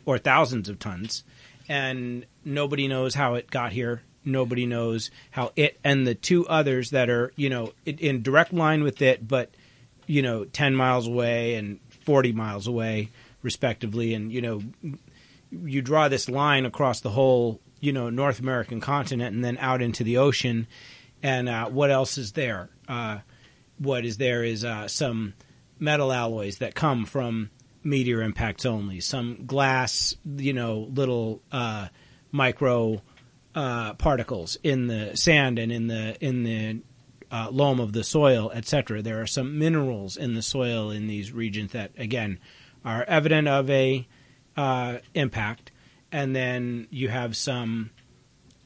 or 0.05 0.17
thousands 0.17 0.69
of 0.69 0.79
tons, 0.79 1.23
and 1.67 2.25
nobody 2.45 2.87
knows 2.87 3.15
how 3.15 3.35
it 3.35 3.49
got 3.51 3.71
here. 3.71 4.01
Nobody 4.25 4.65
knows 4.65 5.11
how 5.31 5.51
it 5.55 5.79
and 5.83 6.05
the 6.05 6.15
two 6.15 6.47
others 6.47 6.91
that 6.91 7.09
are 7.09 7.31
you 7.35 7.49
know 7.49 7.73
in- 7.85 8.21
direct 8.21 8.53
line 8.53 8.83
with 8.83 9.01
it, 9.01 9.27
but 9.27 9.51
you 10.05 10.21
know 10.21 10.45
ten 10.45 10.75
miles 10.75 11.07
away 11.07 11.55
and 11.55 11.79
forty 12.05 12.31
miles 12.31 12.67
away 12.67 13.09
respectively, 13.41 14.13
and 14.13 14.31
you 14.31 14.41
know 14.41 14.61
you 15.51 15.81
draw 15.81 16.07
this 16.07 16.29
line 16.29 16.65
across 16.65 16.99
the 16.99 17.11
whole 17.11 17.59
you 17.79 17.91
know 17.91 18.09
North 18.09 18.39
American 18.39 18.79
continent 18.79 19.35
and 19.35 19.43
then 19.43 19.57
out 19.59 19.81
into 19.81 20.03
the 20.03 20.17
ocean. 20.17 20.67
And 21.21 21.49
uh, 21.49 21.69
what 21.69 21.91
else 21.91 22.17
is 22.17 22.33
there? 22.33 22.69
Uh, 22.87 23.19
what 23.77 24.05
is 24.05 24.17
there 24.17 24.43
is 24.43 24.63
uh, 24.63 24.87
some 24.87 25.33
metal 25.79 26.11
alloys 26.11 26.57
that 26.57 26.75
come 26.75 27.05
from 27.05 27.49
meteor 27.83 28.21
impacts 28.21 28.65
only. 28.65 28.99
Some 28.99 29.45
glass, 29.45 30.15
you 30.25 30.53
know, 30.53 30.89
little 30.93 31.41
uh, 31.51 31.87
micro 32.31 33.01
uh, 33.55 33.93
particles 33.95 34.57
in 34.63 34.87
the 34.87 35.15
sand 35.15 35.59
and 35.59 35.71
in 35.71 35.87
the 35.87 36.15
in 36.23 36.43
the 36.43 36.81
uh, 37.31 37.49
loam 37.51 37.79
of 37.79 37.93
the 37.93 38.03
soil, 38.03 38.51
etc. 38.53 39.01
There 39.01 39.21
are 39.21 39.27
some 39.27 39.57
minerals 39.57 40.17
in 40.17 40.33
the 40.33 40.41
soil 40.41 40.91
in 40.91 41.07
these 41.07 41.31
regions 41.31 41.71
that, 41.73 41.91
again, 41.97 42.39
are 42.83 43.03
evident 43.03 43.47
of 43.47 43.69
a 43.69 44.07
uh, 44.57 44.97
impact, 45.13 45.71
and 46.11 46.35
then 46.35 46.87
you 46.89 47.09
have 47.09 47.35
some 47.37 47.91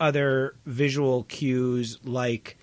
other 0.03 0.55
visual 0.65 1.23
cues 1.23 1.97
like 2.03 2.57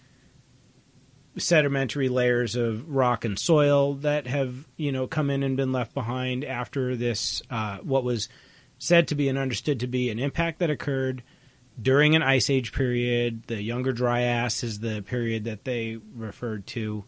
sedimentary 1.39 2.09
layers 2.09 2.57
of 2.57 2.89
rock 2.89 3.25
and 3.25 3.39
soil 3.39 3.95
that 3.95 4.27
have 4.27 4.67
you 4.77 4.93
know 4.93 5.07
come 5.07 5.31
in 5.31 5.43
and 5.43 5.57
been 5.57 5.73
left 5.73 5.95
behind 5.95 6.45
after 6.45 6.97
this 6.97 7.41
uh, 7.51 7.79
what 7.79 8.05
was 8.05 8.29
said 8.79 9.09
to 9.09 9.15
be 9.15 9.29
and 9.29 9.39
understood 9.39 9.81
to 9.81 9.87
be 9.87 10.11
an 10.11 10.19
impact 10.19 10.59
that 10.59 10.71
occurred 10.71 11.23
during 11.81 12.15
an 12.15 12.23
ice 12.23 12.51
age 12.51 12.73
period 12.73 13.43
the 13.47 13.63
younger 13.63 13.93
dryas 13.93 14.63
is 14.63 14.81
the 14.81 15.01
period 15.03 15.45
that 15.45 15.65
they 15.65 15.99
referred 16.15 16.67
to 16.67 17.05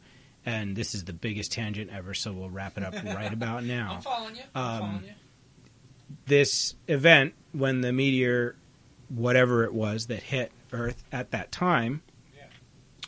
and 0.46 0.76
this 0.76 0.94
is 0.94 1.04
the 1.04 1.12
biggest 1.12 1.52
tangent 1.52 1.90
ever 1.92 2.14
so 2.14 2.32
we'll 2.32 2.48
wrap 2.50 2.78
it 2.78 2.84
up 2.84 2.94
right 3.14 3.32
about 3.32 3.64
now 3.64 3.94
I'm 3.96 4.00
following 4.02 4.36
you. 4.36 4.42
I'm 4.54 4.64
Um, 4.64 4.78
following 4.80 5.04
you. 5.04 5.12
this 6.26 6.74
event 6.88 7.34
when 7.52 7.80
the 7.82 7.92
meteor 7.92 8.54
whatever 9.14 9.64
it 9.64 9.74
was 9.74 10.06
that 10.06 10.22
hit 10.22 10.50
earth 10.72 11.04
at 11.12 11.30
that 11.32 11.52
time 11.52 12.02
Yeah. 12.36 12.44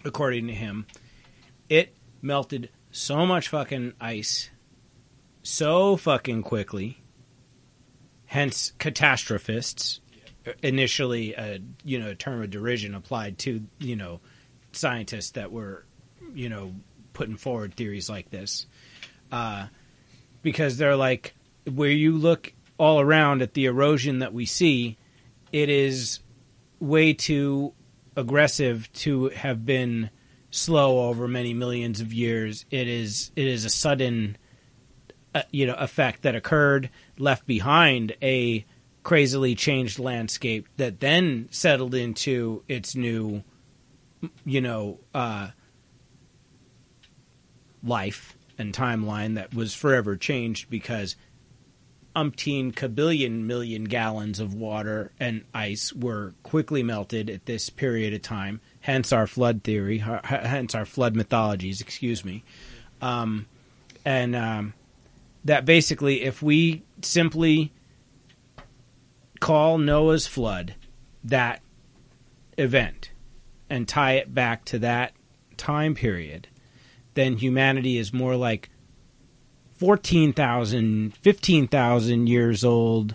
according 0.05 0.47
to 0.48 0.52
him 0.55 0.86
it 1.68 1.94
melted 2.20 2.68
so 2.90 3.24
much 3.24 3.48
fucking 3.48 3.93
ice 4.01 4.51
so 5.43 5.97
fucking 5.97 6.43
quickly 6.43 7.02
hence 8.26 8.72
catastrophists 8.78 10.01
initially 10.62 11.32
a 11.35 11.59
you 11.85 11.98
know 11.98 12.12
term 12.14 12.43
of 12.43 12.51
derision 12.51 12.94
applied 12.94 13.39
to 13.39 13.62
you 13.78 13.97
know 13.97 14.20
scientists 14.72 15.31
that 15.32 15.51
were 15.52 15.85
you 16.35 16.48
know 16.48 16.74
putting 17.12 17.36
forward 17.36 17.74
theories 17.74 18.10
like 18.10 18.31
this 18.31 18.66
uh, 19.32 19.66
because 20.43 20.76
they're 20.76 20.97
like 20.97 21.35
where 21.72 21.90
you 21.90 22.12
look 22.16 22.52
all 22.76 23.01
around 23.01 23.40
at 23.40 23.55
the 23.55 23.64
erosion 23.66 24.18
that 24.18 24.32
we 24.35 24.44
see 24.44 24.98
it 25.55 25.68
is 25.68 26.18
way 26.81 27.12
too 27.12 27.72
aggressive 28.16 28.93
to 28.93 29.28
have 29.28 29.64
been 29.64 30.10
slow 30.51 31.09
over 31.09 31.28
many 31.28 31.55
millions 31.55 32.01
of 32.01 32.12
years. 32.12 32.64
It 32.72 32.89
is 32.89 33.31
it 33.36 33.47
is 33.47 33.64
a 33.64 33.70
sudden 33.70 34.36
uh, 35.32 35.43
you 35.52 35.64
know 35.64 35.74
effect 35.74 36.22
that 36.22 36.35
occurred 36.35 36.90
left 37.18 37.47
behind 37.47 38.16
a 38.20 38.66
crazily 39.05 39.55
changed 39.55 40.01
landscape 40.01 40.66
that 40.76 40.98
then 40.98 41.47
settled 41.52 41.94
into 41.94 42.64
its 42.66 42.97
new 42.97 43.44
you 44.44 44.60
know 44.60 44.98
uh 45.14 45.51
life 47.85 48.36
and 48.59 48.74
timeline 48.74 49.36
that 49.36 49.55
was 49.55 49.72
forever 49.72 50.16
changed 50.16 50.68
because 50.68 51.14
umpteen 52.15 52.73
kabillion 52.73 53.43
million 53.45 53.85
gallons 53.85 54.39
of 54.39 54.55
water 54.55 55.11
and 55.19 55.45
ice 55.53 55.93
were 55.93 56.32
quickly 56.43 56.82
melted 56.82 57.28
at 57.28 57.47
this 57.47 57.70
period 57.70 58.15
of 58.15 58.23
time 58.23 58.61
hence 58.81 59.12
our 59.12 59.27
flood 59.27 59.62
theory 59.65 59.99
hence 59.99 60.74
our 60.74 60.85
flood 60.85 61.16
mythologies 61.16 61.81
excuse 61.81 62.24
me. 62.24 62.45
Um, 63.03 63.47
and 64.05 64.36
um, 64.36 64.74
that 65.45 65.65
basically 65.65 66.23
if 66.23 66.41
we 66.43 66.82
simply 67.03 67.73
call 69.41 69.78
noah's 69.78 70.27
flood 70.27 70.74
that 71.24 71.61
event 72.57 73.11
and 73.69 73.89
tie 73.89 74.12
it 74.12 74.32
back 74.32 74.65
to 74.65 74.78
that 74.78 75.12
time 75.57 75.95
period 75.95 76.47
then 77.15 77.36
humanity 77.39 77.99
is 77.99 78.12
more 78.12 78.36
like 78.36 78.70
14,000, 79.85 81.15
15,000 81.19 82.27
years 82.27 82.65
old, 82.65 83.15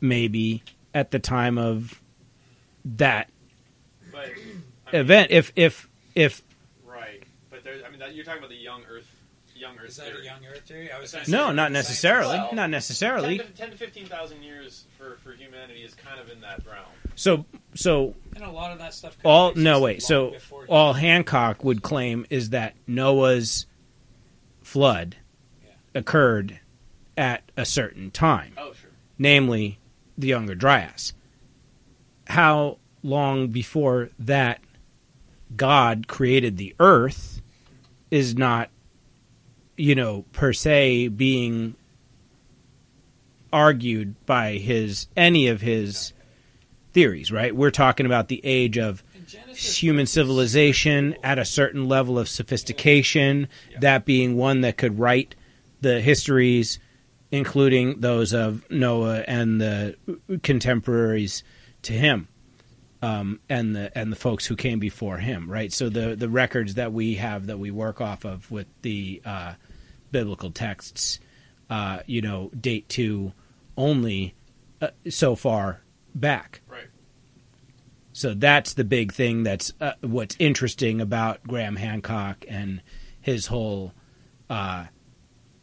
maybe, 0.00 0.64
at 0.92 1.12
the 1.12 1.20
time 1.20 1.56
of 1.56 2.02
that 2.84 3.30
But 4.10 4.30
event. 4.92 5.30
If, 5.30 5.52
if, 5.54 5.88
if, 6.16 6.42
right, 6.84 7.22
there. 7.62 7.74
I 7.86 7.90
mean, 7.90 8.00
that, 8.00 8.16
you're 8.16 8.24
talking 8.24 8.38
about 8.40 8.50
the 8.50 8.56
young 8.56 8.82
Earth, 8.90 9.08
young 9.54 9.78
Earth 9.78 9.90
Is 9.90 9.96
that 9.98 10.06
theory. 10.06 10.22
a 10.22 10.24
young 10.24 10.44
Earth 10.46 10.62
theory? 10.66 10.90
I 10.90 10.98
was 10.98 11.10
Essentially- 11.10 11.32
gonna 11.36 11.46
No, 11.46 11.52
not 11.62 11.70
necessarily. 11.70 12.36
Well, 12.38 12.52
not 12.54 12.70
necessarily. 12.70 13.38
10 13.38 13.46
to, 13.46 13.52
10 13.52 13.70
to 13.70 13.76
15,000 13.76 14.42
years 14.42 14.84
for, 14.98 15.16
for 15.22 15.30
humanity 15.32 15.82
is 15.84 15.94
kind 15.94 16.18
of 16.20 16.28
in 16.28 16.40
that 16.40 16.66
realm. 16.66 16.86
So, 17.14 17.44
so 17.76 18.16
And 18.34 18.42
a 18.44 18.50
lot 18.50 18.72
of 18.72 18.78
that 18.78 18.94
stuff. 18.94 19.16
all 19.22 19.50
could've 19.50 19.62
no 19.62 19.86
existed 19.86 20.18
wait. 20.40 20.40
So 20.48 20.64
all. 20.68 20.92
Hancock 20.92 21.62
would 21.62 21.82
claim 21.82 22.26
is 22.30 22.50
that 22.50 22.74
Noah's 22.88 23.66
flood 24.74 25.14
occurred 25.94 26.58
at 27.16 27.44
a 27.56 27.64
certain 27.64 28.10
time, 28.10 28.52
Oh, 28.58 28.72
sure. 28.72 28.90
namely 29.16 29.78
the 30.18 30.26
Younger 30.26 30.56
Dryas. 30.56 31.12
How 32.26 32.78
long 33.00 33.46
before 33.50 34.10
that 34.18 34.60
God 35.54 36.08
created 36.08 36.56
the 36.56 36.74
earth 36.80 37.40
is 38.10 38.34
not, 38.36 38.68
you 39.76 39.94
know, 39.94 40.24
per 40.32 40.52
se 40.52 41.06
being 41.08 41.76
argued 43.52 44.16
by 44.26 44.54
his 44.54 45.06
any 45.16 45.46
of 45.46 45.60
his 45.60 46.12
theories, 46.92 47.30
right? 47.30 47.54
We're 47.54 47.70
talking 47.70 48.06
about 48.06 48.26
the 48.26 48.40
age 48.42 48.76
of 48.76 49.03
human 49.54 50.06
civilization 50.06 51.16
at 51.22 51.38
a 51.38 51.44
certain 51.44 51.88
level 51.88 52.18
of 52.18 52.28
sophistication, 52.28 53.48
that 53.80 54.04
being 54.04 54.36
one 54.36 54.62
that 54.62 54.76
could 54.76 54.98
write 54.98 55.34
the 55.80 56.00
histories, 56.00 56.78
including 57.30 58.00
those 58.00 58.32
of 58.32 58.68
Noah 58.70 59.24
and 59.26 59.60
the 59.60 59.96
contemporaries 60.42 61.42
to 61.82 61.92
him, 61.92 62.28
um, 63.02 63.40
and 63.48 63.76
the 63.76 63.96
and 63.96 64.10
the 64.10 64.16
folks 64.16 64.46
who 64.46 64.56
came 64.56 64.78
before 64.78 65.18
him, 65.18 65.50
right? 65.50 65.72
So 65.72 65.88
the 65.88 66.16
the 66.16 66.28
records 66.28 66.74
that 66.74 66.92
we 66.92 67.16
have 67.16 67.46
that 67.48 67.58
we 67.58 67.70
work 67.70 68.00
off 68.00 68.24
of 68.24 68.50
with 68.50 68.66
the 68.82 69.20
uh, 69.24 69.54
biblical 70.10 70.50
texts, 70.50 71.20
uh, 71.68 71.98
you 72.06 72.22
know, 72.22 72.50
date 72.58 72.88
to 72.90 73.32
only 73.76 74.34
uh, 74.80 74.88
so 75.10 75.34
far 75.34 75.82
back. 76.14 76.62
Right. 76.68 76.86
So 78.14 78.32
that's 78.32 78.74
the 78.74 78.84
big 78.84 79.12
thing. 79.12 79.42
That's 79.42 79.72
uh, 79.80 79.94
what's 80.00 80.36
interesting 80.38 81.00
about 81.00 81.42
Graham 81.42 81.74
Hancock 81.74 82.44
and 82.48 82.80
his 83.20 83.48
whole 83.48 83.92
uh, 84.48 84.86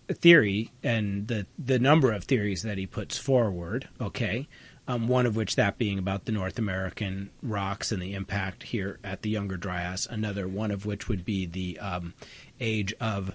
theory 0.10 0.70
and 0.84 1.30
the 1.30 1.48
the 1.58 1.80
number 1.80 2.12
of 2.12 2.26
theories 2.26 2.64
that 2.64 2.78
he 2.78 2.86
puts 2.86 3.18
forward. 3.18 3.88
Okay, 4.02 4.50
um, 4.86 5.08
one 5.08 5.26
of 5.26 5.38
which 5.38 5.56
that 5.56 5.78
being 5.78 5.98
about 5.98 6.26
the 6.26 6.34
North 6.34 6.60
American 6.60 7.30
rocks 7.42 7.90
and 7.94 8.02
the 8.02 8.14
impact 8.14 8.64
here 8.64 9.00
at 9.02 9.22
the 9.22 9.30
Younger 9.30 9.56
Dryas. 9.56 10.06
Another 10.06 10.46
one 10.46 10.72
of 10.72 10.86
which 10.86 11.08
would 11.08 11.24
be 11.24 11.46
the 11.46 11.80
um, 11.80 12.14
age 12.60 12.94
of. 13.00 13.34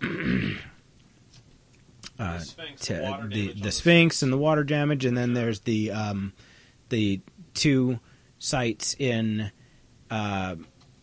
Uh, 2.16 2.38
the 2.38 2.44
Sphinx, 2.44 2.86
the 2.86 3.02
water 3.02 3.26
the, 3.26 3.52
the 3.54 3.72
Sphinx 3.72 4.22
and 4.22 4.32
the 4.32 4.38
water 4.38 4.62
damage, 4.62 5.04
and 5.04 5.18
then 5.18 5.32
there's 5.32 5.60
the 5.60 5.90
um, 5.90 6.32
the 6.90 7.20
two 7.54 7.98
sites 8.48 8.94
in 8.98 9.50
uh, 10.10 10.54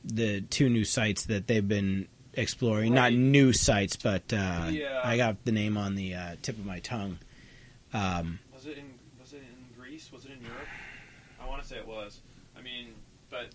the 0.05 0.41
two 0.41 0.69
new 0.69 0.85
sites 0.85 1.26
that 1.26 1.47
they've 1.47 1.68
been 1.68 2.07
exploring. 2.34 2.93
Not 2.93 3.13
new 3.13 3.51
sites, 3.51 3.95
but 3.95 4.31
uh, 4.31 4.68
Yeah. 4.72 5.01
I 5.03 5.18
got 5.18 5.43
the 5.43 5.51
name 5.51 5.76
on 5.77 5.95
the 5.95 6.13
uh, 6.15 6.35
tip 6.41 6.57
of 6.57 6.65
my 6.65 6.80
tongue. 6.80 7.18
Um, 7.93 8.39
Was 8.53 8.68
it 8.68 8.77
in 8.77 8.85
Was 9.19 9.34
it 9.34 9.41
in 9.41 9.80
Greece? 9.81 10.11
Was 10.11 10.26
it 10.26 10.31
in 10.31 10.41
Europe? 10.45 10.68
I 11.41 11.47
want 11.47 11.61
to 11.63 11.68
say 11.68 11.77
it 11.77 11.88
was. 11.88 12.22
I 12.57 12.61
mean, 12.61 12.93
but 13.30 13.47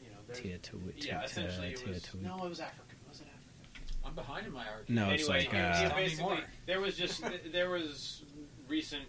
you 0.00 0.10
know, 0.10 0.16
there's, 0.26 0.40
Teotihuacan- 0.40 1.04
yeah, 1.06 1.24
essentially 1.24 1.68
it 1.72 1.86
was. 1.86 2.06
No, 2.22 2.44
it 2.44 2.48
was 2.48 2.60
Africa. 2.60 2.94
Was 3.08 3.20
it 3.20 3.26
Africa? 3.26 3.82
I'm 4.06 4.14
behind 4.14 4.46
in 4.46 4.52
my 4.52 4.60
argument. 4.66 4.90
No, 4.90 5.10
it's 5.10 5.28
like, 5.28 5.52
uh, 5.52 5.56
it 5.56 5.88
Tell 5.88 5.96
me 5.96 6.02
basically 6.04 6.38
there 6.66 6.80
was 6.80 6.96
just 6.96 7.22
there 7.52 7.68
was 7.68 8.22
recent 8.68 9.02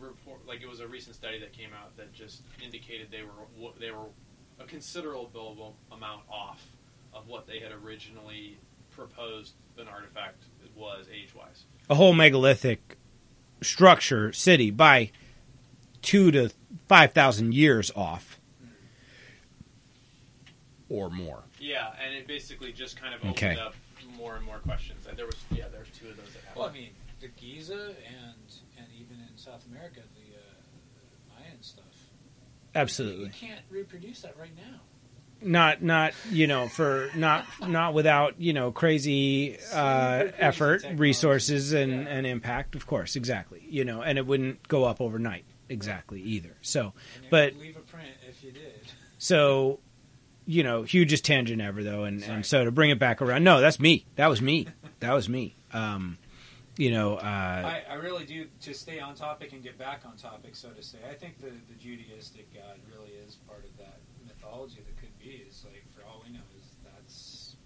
report 0.00 0.46
like 0.46 0.62
it 0.62 0.68
was 0.68 0.80
a 0.80 0.86
recent 0.88 1.14
study 1.16 1.38
that 1.40 1.52
came 1.52 1.70
out 1.72 1.96
that 1.96 2.12
just 2.12 2.42
indicated 2.64 3.08
they 3.10 3.22
were 3.22 3.70
they 3.80 3.90
were 3.90 4.06
a 4.60 4.64
considerable 4.64 5.76
amount 5.92 6.22
off 6.30 6.62
of 7.12 7.28
what 7.28 7.46
they 7.46 7.58
had 7.60 7.72
originally 7.84 8.58
proposed 8.90 9.52
an 9.78 9.86
artifact 9.88 10.44
was 10.74 11.06
age 11.14 11.34
wise. 11.34 11.64
a 11.90 11.94
whole 11.94 12.12
megalithic 12.14 12.96
structure 13.62 14.32
city 14.32 14.70
by 14.70 15.10
two 16.02 16.30
to 16.30 16.50
five 16.88 17.12
thousand 17.12 17.54
years 17.54 17.90
off, 17.96 18.38
or 20.88 21.10
more. 21.10 21.42
Yeah, 21.58 21.92
and 22.04 22.14
it 22.14 22.26
basically 22.26 22.72
just 22.72 23.00
kind 23.00 23.14
of 23.14 23.20
opened 23.20 23.32
Okay. 23.36 23.58
up 23.58 23.74
more 24.16 24.36
and 24.36 24.44
more 24.44 24.58
questions. 24.58 25.06
And 25.06 25.16
there 25.18 25.26
was 25.26 25.36
yeah, 25.50 25.64
there's 25.72 25.88
two 25.98 26.08
of 26.08 26.16
those 26.16 26.32
that 26.32 26.42
happened. 26.44 26.56
Well, 26.60 26.68
I 26.68 26.72
mean, 26.72 26.90
the 27.20 27.28
Giza 27.28 27.74
and 27.74 27.86
and 27.86 27.94
even 28.08 28.34
in 28.36 28.45
South 29.46 29.64
America, 29.70 30.00
the 30.14 30.36
uh, 30.36 31.40
Mayan 31.40 31.62
stuff. 31.62 31.84
Absolutely. 32.74 33.26
You 33.26 33.30
can't 33.48 33.60
reproduce 33.70 34.20
that 34.22 34.36
right 34.38 34.50
now. 34.56 34.80
not 35.42 35.82
not 35.82 36.12
you 36.30 36.46
know 36.46 36.66
for 36.68 37.08
not 37.14 37.44
not 37.66 37.94
without 37.94 38.40
you 38.40 38.52
know 38.52 38.72
crazy 38.72 39.56
uh, 39.72 40.24
effort 40.38 40.78
technology. 40.78 41.00
resources 41.00 41.72
and 41.72 41.92
Yeah. 41.92 42.08
and 42.08 42.26
impact 42.26 42.74
of 42.74 42.86
course 42.86 43.16
exactly 43.16 43.62
you 43.68 43.84
know 43.84 44.00
and 44.02 44.16
it 44.18 44.26
wouldn't 44.26 44.66
go 44.66 44.84
up 44.84 44.98
overnight 45.00 45.44
exactly 45.68 46.20
either 46.22 46.56
so 46.62 46.94
But- 47.30 47.54
leave 47.56 47.76
a 47.76 47.80
print 47.80 48.08
if 48.28 48.42
you 48.42 48.50
did. 48.50 48.80
so 49.18 49.78
you 50.46 50.62
know 50.62 50.84
hugest 50.84 51.24
tangent 51.26 51.60
ever 51.60 51.82
though 51.84 52.04
and 52.04 52.22
Sorry. 52.22 52.34
and 52.36 52.46
so 52.46 52.64
to 52.64 52.70
bring 52.70 52.88
it 52.90 52.98
back 52.98 53.20
around 53.20 53.44
no 53.44 53.60
that's 53.60 53.78
me 53.78 54.06
that 54.16 54.28
was 54.28 54.40
me 54.40 54.68
that 55.00 55.12
was 55.12 55.28
me 55.28 55.54
um 55.74 56.16
you 56.76 56.90
know 56.90 57.16
uh 57.16 57.22
I, 57.24 57.82
I 57.90 57.94
really 57.94 58.24
do 58.24 58.46
to 58.62 58.74
stay 58.74 59.00
on 59.00 59.14
topic 59.14 59.52
and 59.52 59.62
get 59.62 59.78
back 59.78 60.02
on 60.06 60.16
topic, 60.16 60.54
so 60.56 60.70
to 60.70 60.82
say. 60.82 60.98
I 61.08 61.14
think 61.14 61.40
the, 61.40 61.50
the 61.50 61.74
Judaistic 61.74 62.46
God 62.54 62.78
really 62.92 63.12
is 63.26 63.36
part 63.46 63.64
of 63.64 63.76
that 63.78 64.00
mythology 64.26 64.82
that 64.86 64.96
could 64.98 65.18
be. 65.18 65.44
Is 65.48 65.64
like 65.64 65.84
for 65.94 66.04
all 66.04 66.22
we 66.26 66.32
know, 66.32 66.40
is 66.58 66.64
that's 66.84 67.56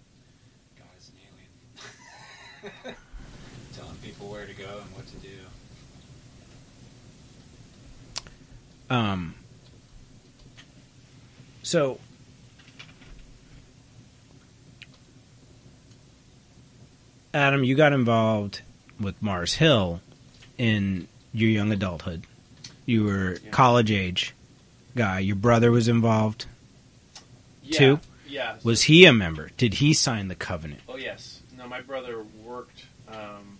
God 0.77 0.87
is 0.97 1.09
an 1.09 1.15
alien, 2.85 2.95
telling 3.73 3.95
people 4.03 4.27
where 4.27 4.45
to 4.45 4.53
go 4.53 4.63
and 4.63 4.95
what 4.95 5.07
to 5.07 5.15
do. 5.17 5.37
Um, 8.89 9.35
so, 11.63 11.99
Adam, 17.33 17.63
you 17.63 17.75
got 17.75 17.93
involved 17.93 18.61
with 19.01 19.21
Mars 19.21 19.55
Hill 19.55 20.01
in 20.57 21.07
your 21.33 21.49
young 21.49 21.71
adulthood. 21.71 22.23
You 22.85 23.03
were 23.05 23.37
Yeah. 23.43 23.49
college 23.51 23.91
age 23.91 24.33
guy. 24.95 25.19
Your 25.19 25.35
brother 25.35 25.71
was 25.71 25.87
involved. 25.87 26.45
yeah, 27.63 27.77
two? 27.77 27.99
Yeah. 28.27 28.55
Was 28.63 28.83
he 28.83 29.05
a 29.05 29.13
member? 29.13 29.51
Did 29.57 29.75
he 29.75 29.93
sign 29.93 30.27
the 30.27 30.35
covenant? 30.35 30.81
Oh 30.87 30.97
yes. 30.97 31.41
No, 31.57 31.67
my 31.67 31.81
brother 31.81 32.23
worked 32.43 32.85
um, 33.07 33.57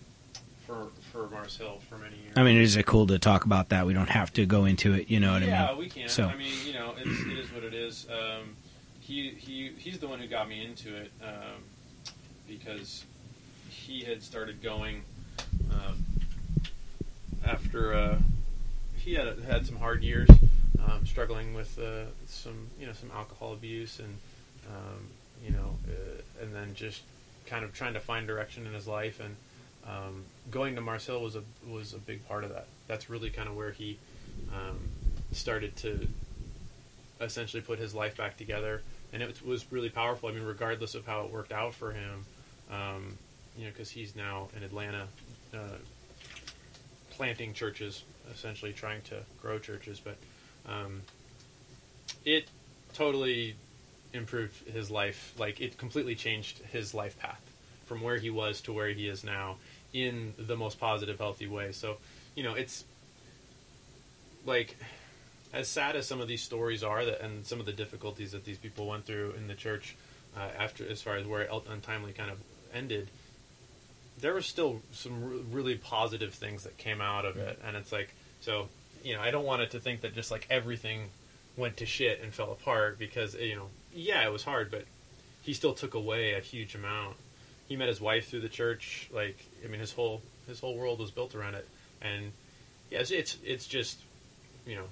for 0.66 0.88
for 1.12 1.30
Mars 1.30 1.58
Hill 1.58 1.80
for 1.90 1.98
many 1.98 2.16
years. 2.16 2.34
I 2.38 2.44
mean, 2.44 2.58
is 2.58 2.76
it 2.78 2.86
cool 2.86 3.08
to 3.08 3.20
talk 3.20 3.46
about 3.46 3.70
that? 3.70 3.86
We 3.86 3.94
don't 3.94 4.10
have 4.10 4.32
to 4.34 4.46
go 4.46 4.66
into 4.66 4.94
it. 4.94 5.10
You 5.10 5.20
know 5.20 5.34
what 5.34 5.42
yeah, 5.44 5.66
I 5.66 5.68
mean? 5.68 5.76
Yeah, 5.76 5.80
we 5.80 5.90
can. 5.90 6.10
So- 6.10 6.26
I 6.26 6.36
mean, 6.36 6.54
you 6.66 6.74
know, 6.74 6.94
it's, 6.98 7.22
it 7.22 7.38
is 7.38 7.52
what 7.54 7.64
it 7.64 7.74
is. 7.74 8.08
Um, 8.10 8.56
he 9.02 9.30
he 9.32 9.72
he's 9.78 10.00
the 10.00 10.08
one 10.08 10.20
who 10.20 10.28
got 10.28 10.48
me 10.50 10.64
into 10.66 10.96
it 10.96 11.12
um, 11.24 11.62
because 12.48 13.04
he 13.70 14.04
had 14.04 14.24
started 14.24 14.62
going 14.62 15.02
um, 15.72 16.06
after 17.46 17.94
uh, 17.94 18.18
he 18.98 19.14
had 19.14 19.40
had 19.40 19.66
some 19.66 19.78
hard 19.78 20.04
years, 20.04 20.30
um, 20.86 21.06
struggling 21.06 21.54
with 21.54 21.78
uh, 21.80 22.06
some 22.28 22.68
you 22.80 22.86
know 22.86 22.94
some 22.94 23.12
alcohol 23.12 23.54
abuse 23.54 24.00
and 24.00 24.18
um, 24.68 25.08
you 25.44 25.52
know, 25.52 25.78
uh, 25.88 26.44
and 26.44 26.54
then 26.54 26.74
just 26.76 27.02
kind 27.46 27.66
of 27.66 27.74
trying 27.74 27.94
to 27.94 28.00
find 28.00 28.28
direction 28.28 28.66
in 28.68 28.74
his 28.74 28.88
life 28.88 29.20
and 29.20 29.36
um, 29.88 30.24
going 30.52 30.76
to 30.76 30.82
Mars 30.82 31.06
Hill 31.06 31.22
was 31.22 31.36
a 31.36 31.44
was 31.68 31.94
a 31.94 31.98
big 31.98 32.28
part 32.28 32.44
of 32.44 32.52
that. 32.54 32.68
That's 32.88 33.10
really 33.10 33.30
kind 33.30 33.50
of 33.50 33.56
where 33.56 33.72
he 33.72 33.98
um, 34.54 34.80
started 35.32 35.76
to 35.78 36.08
essentially 37.20 37.62
put 37.62 37.80
his 37.80 37.96
life 37.96 38.18
back 38.18 38.38
together, 38.38 38.82
and 39.14 39.24
it 39.24 39.46
was 39.46 39.72
really 39.72 39.90
powerful. 39.90 40.30
I 40.30 40.34
mean, 40.34 40.44
regardless 40.44 40.96
of 40.96 41.06
how 41.06 41.26
it 41.26 41.32
worked 41.32 41.52
out 41.52 41.74
for 41.74 41.92
him, 41.92 42.26
um, 42.72 43.18
you 43.58 43.66
know, 43.66 43.72
because 43.72 43.90
he's 43.90 44.16
now 44.16 44.50
in 44.56 44.64
Atlanta, 44.64 45.08
uh, 45.54 45.78
planting 47.12 47.54
churches, 47.54 48.04
essentially 48.34 48.74
trying 48.74 49.02
to 49.04 49.18
grow 49.42 49.60
churches, 49.60 50.00
but 50.00 50.18
um, 50.68 51.02
it 52.26 52.48
totally 52.94 53.56
improved 54.14 54.68
his 54.68 54.92
life. 54.92 55.34
Like 55.38 55.62
it 55.62 55.78
completely 55.78 56.16
changed 56.16 56.60
his 56.72 56.94
life 56.94 57.18
path 57.20 57.42
from 57.86 58.02
where 58.02 58.18
he 58.18 58.30
was 58.30 58.62
to 58.62 58.74
where 58.74 58.90
he 58.90 59.08
is 59.08 59.24
now 59.24 59.58
in 59.94 60.34
the 60.38 60.56
most 60.56 60.80
positive, 60.80 61.18
healthy 61.20 61.48
way. 61.48 61.72
So, 61.72 61.98
you 62.36 62.44
know, 62.44 62.54
it's 62.54 62.86
like 64.46 64.78
as 65.54 65.68
sad 65.68 65.96
as 65.96 66.08
some 66.08 66.22
of 66.22 66.28
these 66.28 66.42
stories 66.42 66.84
are 66.84 67.04
that 67.06 67.22
and 67.22 67.46
some 67.46 67.60
of 67.60 67.66
the 67.66 67.74
difficulties 67.74 68.32
that 68.32 68.46
these 68.46 68.58
people 68.58 68.88
went 68.88 69.06
through 69.06 69.34
in 69.38 69.48
the 69.48 69.54
church 69.54 69.96
uh, 70.38 70.48
after 70.58 70.88
as 70.88 71.02
far 71.02 71.18
as 71.18 71.26
where 71.26 71.48
untimely 71.70 72.14
kind 72.14 72.32
of 72.32 72.38
ended, 72.74 73.10
there 74.22 74.34
was 74.34 74.46
still 74.46 74.82
some 74.92 75.24
re- 75.24 75.44
really 75.52 75.76
positive 75.76 76.34
things 76.34 76.64
that 76.64 76.78
came 76.78 77.02
out 77.02 77.26
of 77.26 77.38
it, 77.38 77.60
and 77.66 77.76
it's 77.76 77.92
like 77.92 78.14
so 78.40 78.70
you 79.04 79.16
know 79.16 79.22
I 79.22 79.32
don't 79.32 79.46
want 79.46 79.62
it 79.62 79.72
to 79.72 79.80
think 79.80 80.02
that 80.02 80.14
just 80.14 80.32
like 80.32 80.48
everything 80.50 81.10
went 81.58 81.78
to 81.78 81.86
shit 81.86 82.22
and 82.22 82.34
fell 82.34 82.52
apart 82.52 82.98
because 82.98 83.36
you 83.36 83.56
know 83.56 83.68
yeah 83.94 84.26
it 84.26 84.32
was 84.32 84.44
hard, 84.44 84.72
but 84.72 84.86
he 85.42 85.54
still 85.54 85.74
took 85.74 85.96
away 85.96 86.34
a 86.34 86.40
huge 86.40 86.76
amount. 86.76 87.18
He 87.68 87.76
met 87.76 87.88
his 87.88 88.02
wife 88.02 88.30
through 88.30 88.42
the 88.42 88.50
church, 88.50 89.10
like 89.14 89.38
I 89.66 89.68
mean 89.68 89.80
his 89.80 89.92
whole 89.92 90.22
his 90.48 90.60
whole 90.60 90.78
world 90.78 91.00
was 91.00 91.12
built 91.12 91.36
around 91.36 91.56
it, 91.56 91.68
and 92.02 92.32
yeah, 92.90 93.00
it's 93.00 93.12
it's, 93.12 93.38
it's 93.44 93.68
just 93.68 94.00
you 94.66 94.76
know. 94.76 94.86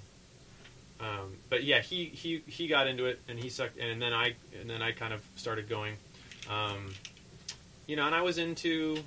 Um, 1.01 1.37
but 1.49 1.63
yeah, 1.63 1.79
he, 1.79 2.05
he, 2.05 2.43
he 2.45 2.67
got 2.67 2.87
into 2.87 3.05
it 3.05 3.21
and 3.29 3.39
he 3.39 3.49
sucked, 3.49 3.77
and 3.79 4.01
then 4.01 4.11
I 4.11 4.33
and 4.59 4.69
then 4.69 4.81
I 4.81 4.91
kind 4.91 5.13
of 5.13 5.21
started 5.37 5.69
going, 5.69 5.95
um, 6.49 6.93
you 7.87 7.95
know, 7.95 8.05
and 8.05 8.13
I 8.13 8.21
was 8.21 8.37
into 8.37 8.97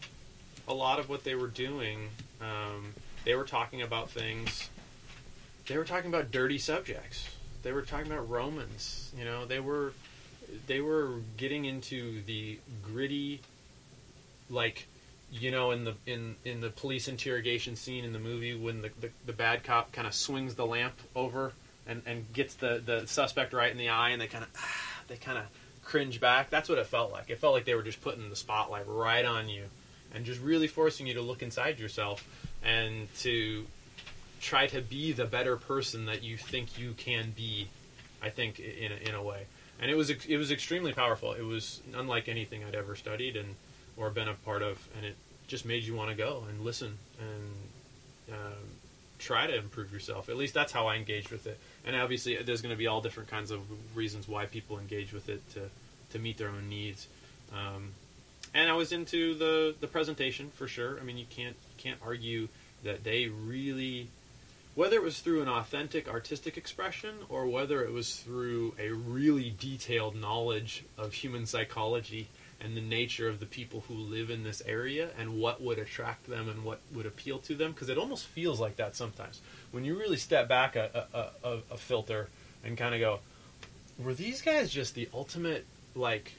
a 0.69 0.75
lot 0.75 0.99
of 0.99 1.09
what 1.09 1.25
they 1.25 1.35
were 1.35 1.49
doing. 1.49 2.09
Um, 2.41 2.95
they 3.25 3.35
were 3.35 3.45
talking 3.45 3.83
about 3.83 4.11
things. 4.11 4.69
They 5.67 5.77
were 5.77 5.85
talking 5.85 6.09
about 6.09 6.31
dirty 6.31 6.59
subjects. 6.59 7.29
They 7.63 7.73
were 7.73 7.83
talking 7.83 8.11
about 8.11 8.29
Romans. 8.29 9.13
You 9.17 9.25
know, 9.25 9.47
they 9.47 9.61
were 9.61 9.93
they 10.67 10.81
were 10.81 11.21
getting 11.37 11.65
into 11.65 12.23
the 12.25 12.59
gritty, 12.83 13.41
like 14.51 14.87
you 15.31 15.51
know, 15.51 15.71
in 15.71 15.85
the 15.85 15.95
in 16.07 16.37
in 16.45 16.61
the 16.61 16.71
police 16.71 17.09
interrogation 17.09 17.77
scene 17.77 18.05
in 18.05 18.13
the 18.13 18.19
movie 18.19 18.55
when 18.55 18.83
the 18.83 18.91
the, 19.01 19.11
the 19.27 19.33
bad 19.33 19.65
cop 19.65 19.93
kind 19.93 20.07
of 20.07 20.15
swings 20.15 20.55
the 20.55 20.67
lamp 20.67 20.95
over 21.15 21.53
and 21.87 22.03
and 22.07 22.31
gets 22.33 22.55
the 22.55 22.83
the 22.85 23.07
suspect 23.07 23.53
right 23.53 23.71
in 23.71 23.79
the 23.79 23.89
eye, 23.89 24.11
and 24.11 24.21
they 24.21 24.27
kind 24.27 24.45
of 24.45 24.51
they 25.09 25.17
kind 25.17 25.39
of 25.39 25.45
cringe 25.83 26.21
back. 26.21 26.51
That's 26.51 26.69
what 26.69 26.79
it 26.79 26.87
felt 26.87 27.13
like. 27.13 27.31
It 27.31 27.39
felt 27.39 27.55
like 27.55 27.65
they 27.65 27.75
were 27.75 27.83
just 27.83 28.01
putting 28.01 28.29
the 28.29 28.37
spotlight 28.37 28.87
right 28.87 29.25
on 29.25 29.49
you, 29.49 29.65
and 30.15 30.25
just 30.25 30.41
really 30.41 30.67
forcing 30.67 31.07
you 31.07 31.15
to 31.15 31.23
look 31.23 31.43
inside 31.43 31.79
yourself 31.79 32.27
and 32.63 33.13
to 33.21 33.67
try 34.41 34.67
to 34.67 34.81
be 34.81 35.13
the 35.13 35.25
better 35.25 35.57
person 35.57 36.07
that 36.07 36.23
you 36.23 36.37
think 36.37 36.79
you 36.79 36.93
can 36.93 37.33
be. 37.37 37.69
I 38.25 38.31
think 38.31 38.61
in 38.61 38.93
a, 38.93 39.09
in 39.09 39.15
a 39.17 39.23
way, 39.23 39.47
and 39.81 39.91
it 39.91 39.97
was 39.97 40.09
it 40.11 40.37
was 40.37 40.53
extremely 40.53 40.93
powerful. 40.93 41.33
It 41.33 41.43
was 41.43 41.81
unlike 41.95 42.29
anything 42.29 42.63
I'd 42.65 42.77
ever 42.77 42.95
studied 42.95 43.37
and 43.37 43.57
or 43.97 44.11
been 44.11 44.29
a 44.29 44.35
part 44.35 44.63
of, 44.63 44.79
and 44.97 45.05
it 45.05 45.17
just 45.49 45.65
made 45.67 45.83
you 45.83 45.95
want 45.95 46.11
to 46.11 46.17
go 46.17 46.45
and 46.49 46.61
listen 46.61 46.99
and 47.19 48.37
um, 48.37 48.63
try 49.19 49.47
to 49.47 49.57
improve 49.57 49.93
yourself. 49.93 50.29
At 50.29 50.37
least 50.37 50.55
that's 50.55 50.73
how 50.73 50.87
I 50.87 50.97
engaged 50.97 51.31
with 51.31 51.47
it. 51.47 51.59
And 51.85 51.97
obviously, 51.97 52.37
there's 52.37 52.63
going 52.63 52.75
to 52.75 52.79
be 52.79 52.87
all 52.87 53.01
different 53.01 53.29
kinds 53.29 53.51
of 53.51 53.61
reasons 53.97 54.29
why 54.29 54.47
people 54.47 54.79
engage 54.79 55.13
with 55.13 55.29
it 55.29 55.43
to 55.55 55.69
to 56.11 56.19
meet 56.19 56.39
their 56.39 56.49
own 56.49 56.69
needs. 56.69 57.09
Um, 57.53 57.93
and 58.55 58.71
I 58.71 58.75
was 58.75 58.93
into 58.93 59.35
the 59.35 59.75
the 59.81 59.87
presentation 59.87 60.51
for 60.55 60.67
sure. 60.67 60.99
I 61.01 61.05
mean, 61.05 61.19
you 61.19 61.27
can't 61.29 61.57
can't 61.79 61.99
argue 62.05 62.49
that 62.85 63.05
they 63.05 63.27
really 63.27 64.09
whether 64.75 64.97
it 64.97 65.03
was 65.03 65.21
through 65.21 65.43
an 65.43 65.49
authentic 65.49 66.09
artistic 66.09 66.57
expression 66.57 67.15
or 67.29 67.47
whether 67.47 67.85
it 67.85 67.93
was 67.93 68.17
through 68.17 68.75
a 68.79 68.91
really 68.91 69.55
detailed 69.59 70.17
knowledge 70.17 70.85
of 70.97 71.13
human 71.13 71.45
psychology 71.45 72.29
and 72.59 72.77
the 72.77 72.81
nature 72.81 73.29
of 73.29 73.39
the 73.41 73.47
people 73.47 73.85
who 73.89 73.95
live 73.95 74.31
in 74.31 74.45
this 74.45 74.63
area 74.65 75.11
and 75.19 75.39
what 75.39 75.61
would 75.61 75.79
attract 75.79 76.27
them 76.29 76.49
and 76.49 76.65
what 76.65 76.81
would 76.95 77.05
appeal 77.05 77.39
to 77.39 77.55
them 77.55 77.73
because 77.73 77.89
it 77.89 77.99
almost 77.99 78.27
feels 78.27 78.61
like 78.61 78.77
that 78.77 78.97
sometimes 78.97 79.41
when 79.73 79.85
you 79.85 79.99
really 79.99 80.17
step 80.17 80.49
back 80.49 80.75
a, 80.77 81.07
a, 81.13 81.49
a, 81.49 81.59
a 81.73 81.77
filter 81.77 82.29
and 82.65 82.79
kind 82.79 82.95
of 82.95 83.01
go 83.01 83.19
were 83.99 84.15
these 84.15 84.41
guys 84.41 84.71
just 84.71 84.95
the 84.95 85.09
ultimate 85.13 85.67
like 85.95 86.33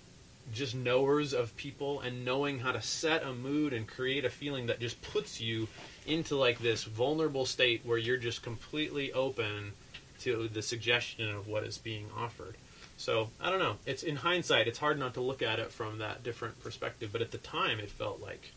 just 0.52 0.76
knowers 0.76 1.34
of 1.34 1.56
people 1.56 2.02
and 2.02 2.26
knowing 2.26 2.60
how 2.60 2.72
to 2.72 2.82
set 2.82 3.24
a 3.24 3.34
mood 3.34 3.74
and 3.74 3.88
create 3.88 4.26
a 4.26 4.30
feeling 4.30 4.68
that 4.68 4.80
just 4.80 5.02
puts 5.02 5.40
you 5.40 5.68
into 6.06 6.36
like 6.36 6.60
this 6.60 6.84
vulnerable 6.84 7.45
state 7.45 7.82
where 7.86 7.98
you're 7.98 8.18
just 8.18 8.44
completely 8.44 9.14
open 9.14 9.74
to 10.20 10.48
the 10.48 10.61
suggestion 10.61 11.30
of 11.30 11.48
what 11.48 11.64
is 11.64 11.78
being 11.78 12.07
offered. 12.18 12.56
So 12.98 13.30
I 13.41 13.49
don't 13.49 13.60
know. 13.60 13.78
It's 13.86 14.03
in 14.03 14.18
hindsight, 14.18 14.68
it's 14.68 14.80
hard 14.80 14.99
not 14.99 15.15
to 15.15 15.22
look 15.22 15.41
at 15.41 15.60
it 15.60 15.72
from 15.72 15.98
that 15.99 16.24
different 16.24 16.61
perspective. 16.61 17.10
But 17.11 17.22
at 17.22 17.32
the 17.32 17.38
time, 17.38 17.80
it 17.80 17.90
felt 17.90 18.22
like 18.22 18.52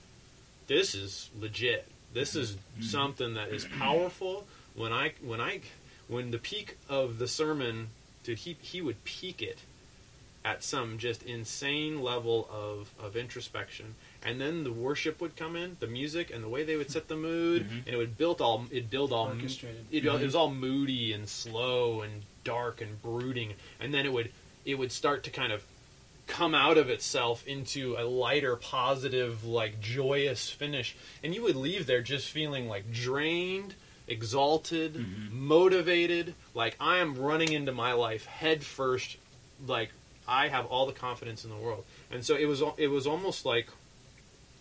this 0.67 0.95
is 0.95 1.31
legit. 1.39 1.87
This 2.13 2.37
is 2.37 2.53
mm-hmm. 2.53 2.83
something 2.83 3.35
that 3.35 3.49
is 3.49 3.65
powerful. 3.79 4.47
When 4.75 4.93
I 4.93 5.13
when 5.23 5.41
I 5.41 5.61
when 6.09 6.31
the 6.31 6.39
peak 6.39 6.77
of 6.89 7.19
the 7.19 7.27
sermon, 7.27 7.89
dude, 8.23 8.39
he 8.39 8.57
he 8.61 8.81
would 8.81 9.03
peak 9.05 9.43
it 9.43 9.59
at 10.47 10.63
some 10.63 10.97
just 10.97 11.25
insane 11.25 12.01
level 12.01 12.49
of, 12.53 12.95
of 13.05 13.17
introspection. 13.17 13.97
And 14.25 14.41
then 14.41 14.63
the 14.63 14.73
worship 14.73 15.21
would 15.21 15.35
come 15.35 15.57
in 15.57 15.77
the 15.81 15.89
music 15.89 16.31
and 16.33 16.43
the 16.43 16.49
way 16.49 16.63
they 16.63 16.77
would 16.77 16.91
set 16.91 17.09
the 17.09 17.17
mood 17.17 17.65
mm-hmm. 17.65 17.79
and 17.79 17.89
it 17.89 17.97
would 17.97 18.17
build 18.17 18.41
all 18.41 18.65
it 18.71 18.89
build 18.89 19.13
all 19.13 19.27
Orchestrated. 19.27 19.87
it, 19.91 20.05
it 20.05 20.23
was 20.23 20.37
all 20.37 20.51
moody 20.51 21.13
and 21.13 21.29
slow 21.29 22.03
and 22.03 22.23
dark 22.45 22.81
and 22.81 23.03
brooding. 23.03 23.55
And 23.81 23.93
then 23.93 24.07
it 24.07 24.13
would 24.13 24.31
it 24.65 24.77
would 24.79 24.93
start 24.93 25.25
to 25.25 25.31
kind 25.31 25.53
of 25.53 25.65
come 26.29 26.55
out 26.55 26.79
of 26.79 26.91
itself 26.91 27.45
into 27.47 27.97
a 27.99 28.05
lighter 28.05 28.55
positive 28.55 29.45
like 29.45 29.81
joyous 29.81 30.49
finish. 30.49 30.97
And 31.25 31.35
you 31.35 31.43
would 31.43 31.57
leave 31.57 31.87
there 31.87 32.03
just 32.03 32.31
feeling 32.31 32.69
like 32.69 32.93
drained 32.93 33.75
exalted 34.09 34.95
mm-hmm. 34.95 35.37
motivated 35.37 36.33
like 36.55 36.77
i 36.79 36.99
am 36.99 37.17
running 37.19 37.53
into 37.53 37.73
my 37.73 37.93
life 37.93 38.25
head 38.27 38.63
first 38.63 39.17
like 39.67 39.91
i 40.29 40.49
have 40.49 40.67
all 40.67 40.87
the 40.87 40.93
confidence 40.93 41.45
in 41.45 41.51
the 41.51 41.57
world 41.57 41.85
and 42.11 42.25
so 42.25 42.35
it 42.37 42.47
was 42.47 42.63
it 42.77 42.89
was 42.89 43.07
almost 43.07 43.45
like 43.47 43.69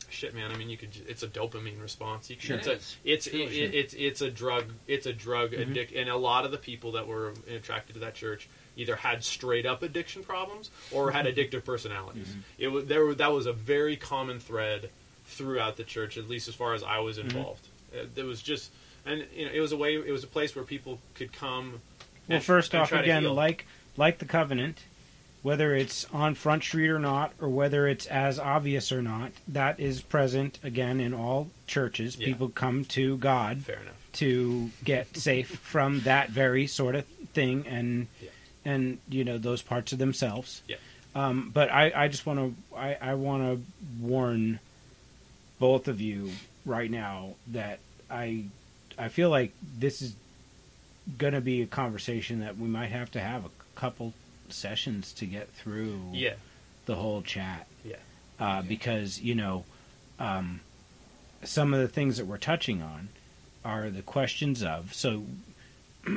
shit 0.10 0.34
man 0.36 0.52
i 0.52 0.56
mean 0.58 0.70
you 0.70 0.78
could. 0.78 0.90
It's 1.08 1.24
a 1.24 1.28
dopamine 1.28 1.82
response 1.82 2.30
you 2.30 2.36
can, 2.36 2.46
Sure. 2.46 2.58
it's 2.58 2.68
a, 2.68 2.78
it's 3.04 3.26
Truly 3.28 3.46
it, 3.62 3.74
it, 3.74 3.78
it's 3.78 3.94
it's 3.96 4.22
a 4.22 4.30
drug 4.30 4.66
it's 4.88 5.06
a 5.08 5.14
drug 5.14 5.52
Mm-hmm. 5.52 5.72
addict 5.72 5.92
and 5.96 6.10
a 6.10 6.16
lot 6.18 6.46
of 6.46 6.52
the 6.52 6.58
people 6.58 6.92
that 6.94 7.08
were 7.08 7.34
attracted 7.54 7.94
to 7.94 8.00
that 8.00 8.14
church 8.16 8.48
either 8.78 8.96
had 8.96 9.24
straight 9.24 9.66
up 9.66 9.82
addiction 9.84 10.24
problems 10.24 10.70
or 10.92 11.12
had 11.12 11.26
addictive 11.26 11.66
personalities 11.66 12.28
Mm-hmm. 12.28 12.40
it 12.60 12.68
was 12.68 12.86
there 12.86 13.14
that 13.16 13.32
was 13.34 13.46
a 13.46 13.54
very 13.54 13.96
common 13.98 14.40
thread 14.40 14.90
throughout 15.26 15.76
the 15.76 15.84
church 15.84 16.18
at 16.18 16.30
least 16.30 16.48
as 16.48 16.56
far 16.56 16.74
as 16.76 16.84
I 16.84 17.00
was 17.00 17.18
Mm-hmm. 17.18 17.30
involved 17.38 17.68
it 18.16 18.24
was 18.26 18.42
just 18.42 18.72
and 19.06 19.26
you 19.36 19.46
know 19.46 19.52
it 19.54 19.60
was 19.60 19.72
a 19.72 19.78
way 19.78 19.96
it 19.96 20.12
was 20.12 20.24
a 20.24 20.28
place 20.28 20.56
where 20.56 20.64
people 20.66 21.00
could 21.16 21.34
come 21.34 21.82
Well, 22.28 22.36
and- 22.38 22.44
first 22.44 22.74
and 22.74 22.84
off, 22.84 22.92
again, 22.92 23.24
like 23.24 23.66
like 23.98 24.20
the 24.20 24.26
covenant, 24.26 24.80
whether 25.45 25.76
it's 25.76 26.07
on 26.11 26.34
Front 26.34 26.63
Street 26.63 26.89
or 26.89 26.97
not, 26.97 27.31
or 27.39 27.47
whether 27.47 27.88
it's 27.88 28.07
as 28.07 28.39
obvious 28.39 28.91
or 28.91 28.99
not, 29.03 29.31
that 29.47 29.80
is 29.80 30.01
present 30.01 30.57
again 30.63 30.99
in 30.99 31.13
all 31.13 31.47
churches. 31.67 32.17
Yeah. 32.17 32.26
People 32.26 32.49
come 32.49 32.84
to 32.85 33.15
God 33.17 33.63
to 34.13 34.72
get 34.84 35.15
safe 35.15 35.49
from 35.59 35.99
that 35.99 36.31
very 36.31 36.65
sort 36.65 36.95
of 36.95 37.05
thing, 37.35 37.67
and 37.67 38.07
Yeah. 38.19 38.30
and 38.65 38.97
you 39.07 39.23
know 39.23 39.38
those 39.38 39.61
parts 39.61 39.93
of 39.93 39.99
themselves. 39.99 40.63
Yeah. 40.67 40.77
Um, 41.13 41.51
but 41.53 41.72
I, 41.72 41.91
I 41.95 42.07
just 42.07 42.26
want 42.26 42.39
to 42.39 42.76
I, 42.76 42.97
I 42.99 43.13
want 43.13 43.43
to 43.43 43.63
warn 44.01 44.59
both 45.59 45.88
of 45.88 46.01
you 46.01 46.31
right 46.65 46.89
now 46.89 47.35
that 47.51 47.77
I 48.09 48.45
I 48.97 49.09
feel 49.09 49.30
like 49.30 49.51
this 49.77 50.01
is 50.01 50.15
going 51.19 51.34
to 51.34 51.41
be 51.41 51.61
a 51.61 51.67
conversation 51.67 52.39
that 52.39 52.57
we 52.57 52.67
might 52.67 52.89
have 52.89 53.11
to 53.11 53.19
have 53.19 53.45
a 53.45 53.51
couple 53.76 54.13
sessions 54.49 55.13
to 55.13 55.26
get 55.26 55.51
through 55.51 55.99
yeah. 56.11 56.34
the 56.85 56.95
whole 56.95 57.22
chat. 57.22 57.67
Yeah. 57.84 57.95
Uh, 58.39 58.61
because 58.61 59.22
you 59.22 59.35
know 59.35 59.63
um, 60.19 60.59
some 61.43 61.73
of 61.73 61.80
the 61.80 61.88
things 61.88 62.17
that 62.17 62.26
we're 62.26 62.38
touching 62.38 62.81
on 62.81 63.09
are 63.63 63.89
the 63.89 64.01
questions 64.01 64.61
of 64.61 64.93
so 64.93 65.23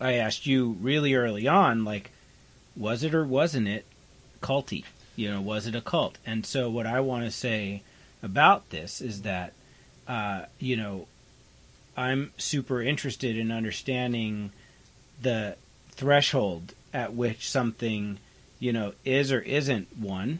I 0.00 0.14
asked 0.14 0.46
you 0.46 0.76
really 0.80 1.14
early 1.14 1.46
on 1.46 1.84
like 1.84 2.10
was 2.76 3.02
it 3.02 3.14
or 3.14 3.24
wasn't 3.24 3.68
it 3.68 3.84
culty? 4.40 4.84
You 5.16 5.30
know 5.30 5.40
was 5.40 5.66
it 5.66 5.74
a 5.74 5.80
cult? 5.80 6.18
And 6.24 6.46
so 6.46 6.70
what 6.70 6.86
I 6.86 7.00
want 7.00 7.24
to 7.24 7.30
say 7.30 7.82
about 8.22 8.70
this 8.70 9.00
is 9.00 9.22
that 9.22 9.52
uh, 10.06 10.46
you 10.58 10.76
know 10.76 11.06
I'm 11.96 12.32
super 12.38 12.80
interested 12.80 13.36
in 13.36 13.50
understanding 13.50 14.52
the 15.20 15.56
threshold 15.98 16.74
at 16.94 17.12
which 17.12 17.48
something 17.50 18.18
you 18.60 18.72
know 18.72 18.92
is 19.04 19.32
or 19.32 19.40
isn't 19.40 19.88
one 19.98 20.38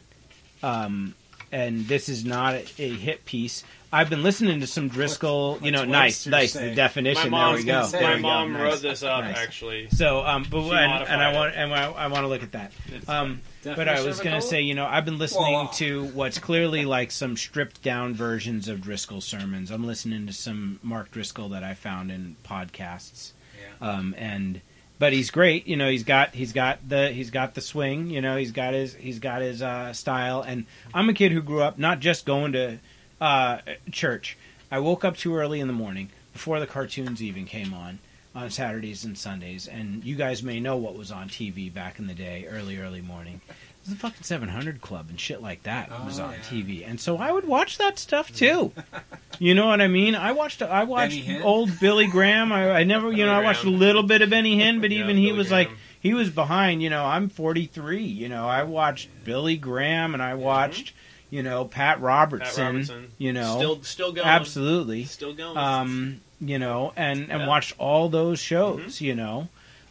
um, 0.63 1.13
and 1.51 1.87
this 1.87 2.09
is 2.09 2.23
not 2.25 2.53
a, 2.55 2.65
a 2.79 2.89
hit 2.89 3.25
piece 3.25 3.63
i've 3.91 4.09
been 4.09 4.23
listening 4.23 4.61
to 4.61 4.67
some 4.67 4.87
driscoll 4.87 5.59
you 5.61 5.69
know 5.71 5.83
nice 5.83 6.25
nice 6.27 6.53
say? 6.53 6.69
the 6.69 6.75
definition 6.75 7.29
there 7.31 7.51
we 7.53 7.63
go 7.63 7.85
There 7.87 8.01
my 8.01 8.15
we 8.15 8.21
go. 8.21 8.21
mom 8.21 8.53
Nice. 8.53 8.61
wrote 8.61 8.81
this 8.81 9.03
up 9.03 9.23
Nice. 9.25 9.37
actually 9.37 9.89
so 9.89 10.25
um 10.25 10.45
but 10.49 10.59
and, 10.59 11.07
and 11.09 11.21
i 11.21 11.33
want 11.33 11.53
and 11.55 11.73
I, 11.73 11.91
I 11.91 12.07
want 12.07 12.23
to 12.23 12.27
look 12.27 12.41
at 12.43 12.53
that 12.53 12.71
um 13.07 13.41
but 13.61 13.89
I 13.89 14.01
was 14.05 14.21
going 14.21 14.39
to 14.39 14.41
say, 14.41 14.61
you 14.61 14.73
know, 14.73 14.85
I've 14.85 15.03
been 15.03 15.17
listening 15.17 15.43
Voila. 15.53 15.67
to 15.71 16.05
what's 16.13 16.39
clearly 16.39 16.85
like 16.85 17.11
some 17.11 17.35
stripped 17.35 17.83
down 17.83 18.13
versions 18.13 18.69
of 18.69 18.79
Driscoll 18.79 19.19
sermons. 19.19 19.69
I'm 19.69 19.83
listening 19.85 20.27
to 20.27 20.33
some 20.33 20.79
Mark 20.81 21.11
Driscoll 21.11 21.49
that 21.49 21.61
I 21.61 21.73
found 21.73 22.09
in 22.09 22.37
podcasts, 22.45 23.33
Yeah. 23.81 23.89
um, 23.91 24.15
and 24.17 24.61
but 24.99 25.13
he's 25.13 25.31
great. 25.31 25.65
You 25.65 25.77
know, 25.77 25.89
he's 25.89 26.03
got 26.03 26.35
he's 26.35 26.51
got 26.51 26.87
the 26.87 27.09
he's 27.09 27.31
got 27.31 27.55
the 27.55 27.61
swing. 27.61 28.09
You 28.09 28.21
know, 28.21 28.35
he's 28.35 28.51
got 28.51 28.73
his 28.73 28.93
he's 28.93 29.19
got 29.19 29.41
his 29.41 29.61
uh, 29.61 29.93
style. 29.93 30.41
And 30.41 30.65
I'm 30.93 31.09
a 31.09 31.13
kid 31.13 31.31
who 31.31 31.41
grew 31.41 31.61
up 31.61 31.79
not 31.79 32.01
just 32.01 32.25
going 32.25 32.51
to 32.51 32.79
uh, 33.19 33.59
church. 33.91 34.37
I 34.69 34.79
woke 34.79 35.03
up 35.03 35.17
too 35.17 35.35
early 35.35 35.61
in 35.61 35.67
the 35.67 35.73
morning 35.73 36.09
before 36.33 36.59
the 36.59 36.67
cartoons 36.67 37.23
even 37.23 37.45
came 37.45 37.73
on 37.73 37.99
on 38.35 38.49
Saturdays 38.49 39.05
and 39.05 39.17
Sundays. 39.17 39.67
And 39.67 40.03
you 40.03 40.15
guys 40.15 40.43
may 40.43 40.59
know 40.59 40.77
what 40.77 40.95
was 40.95 41.11
on 41.11 41.29
TV 41.29 41.73
back 41.73 41.97
in 41.97 42.07
the 42.07 42.13
day, 42.13 42.45
early 42.47 42.77
early 42.77 43.01
morning. 43.01 43.41
The 43.89 43.95
fucking 43.95 44.23
700 44.23 44.81
Club 44.81 45.07
and 45.09 45.19
shit 45.19 45.41
like 45.41 45.63
that 45.63 45.89
Oh, 45.91 46.05
was 46.05 46.19
on 46.19 46.31
yeah. 46.31 46.37
TV, 46.39 46.87
and 46.87 46.99
so 46.99 47.17
I 47.17 47.31
would 47.31 47.45
watch 47.47 47.77
that 47.79 47.97
stuff 47.99 48.31
too. 48.33 48.71
you 49.39 49.55
know 49.55 49.67
what 49.67 49.81
I 49.81 49.87
mean? 49.87 50.15
I 50.15 50.31
watched 50.33 50.61
I 50.61 50.83
watched 50.83 51.21
old 51.43 51.79
Billy 51.79 52.07
Graham. 52.07 52.51
I, 52.51 52.71
I 52.71 52.83
never, 52.83 53.11
you 53.11 53.25
know, 53.25 53.33
I 53.33 53.43
watched 53.43 53.63
a 53.65 53.69
little 53.69 54.03
bit 54.03 54.21
of 54.21 54.29
Benny 54.29 54.57
Hinn, 54.57 54.81
but 54.81 54.91
Yeah, 54.91 54.99
even 55.03 55.17
he 55.17 55.27
Billy 55.27 55.37
was 55.37 55.51
like 55.51 55.69
he 56.01 56.13
was 56.13 56.29
behind. 56.29 56.81
You 56.83 56.89
know, 56.89 57.03
I'm 57.03 57.29
43. 57.29 58.03
You 58.03 58.29
know, 58.29 58.47
I 58.47 58.63
watched 58.63 59.09
Billy 59.25 59.57
Graham 59.57 60.13
and 60.13 60.21
I 60.23 60.35
watched, 60.35 60.93
you 61.29 61.43
know, 61.43 61.65
Pat 61.65 61.99
Robertson. 62.01 62.55
Pat 62.55 62.65
Robertson. 62.73 63.11
You 63.17 63.33
know, 63.33 63.55
still 63.57 63.83
still 63.83 64.11
going. 64.13 64.27
absolutely. 64.27 65.05
Still 65.05 65.33
going. 65.33 65.57
Um, 65.57 66.21
you 66.39 66.59
know, 66.59 66.93
and 66.95 67.19
and 67.21 67.27
Yeah. 67.29 67.37
Mm-hmm. 67.39 67.47
watched 67.47 67.75
all 67.79 68.09
those 68.09 68.39
shows. 68.39 69.01
You 69.01 69.15
know. 69.15 69.49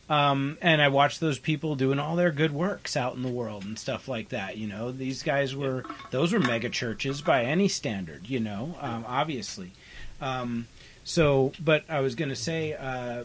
Um, 0.09 0.57
and 0.63 0.81
I 0.81 0.89
watched 0.89 1.21
those 1.21 1.39
people 1.39 1.75
doing 1.77 1.99
all 1.99 2.17
their 2.17 2.31
good 2.31 2.53
works 2.53 2.97
out 2.97 3.15
in 3.15 3.23
the 3.23 3.29
world 3.29 3.65
and 3.65 3.79
stuff 3.79 4.09
like 4.09 4.31
that. 4.31 4.57
You 4.57 4.67
know, 4.67 4.91
these 4.91 5.23
guys 5.23 5.55
were 5.55 5.85
those 6.11 6.33
were 6.33 6.39
mega 6.39 6.71
churches 6.71 7.21
by 7.21 7.45
any 7.45 7.69
standard. 7.69 8.29
You 8.29 8.41
know, 8.41 8.77
um, 8.81 9.05
obviously. 9.07 9.73
Um, 10.21 10.67
so, 11.05 11.53
but 11.61 11.85
I 11.89 12.01
was 12.01 12.15
going 12.15 12.31
to 12.31 12.37
say, 12.37 12.75
uh, 12.75 13.25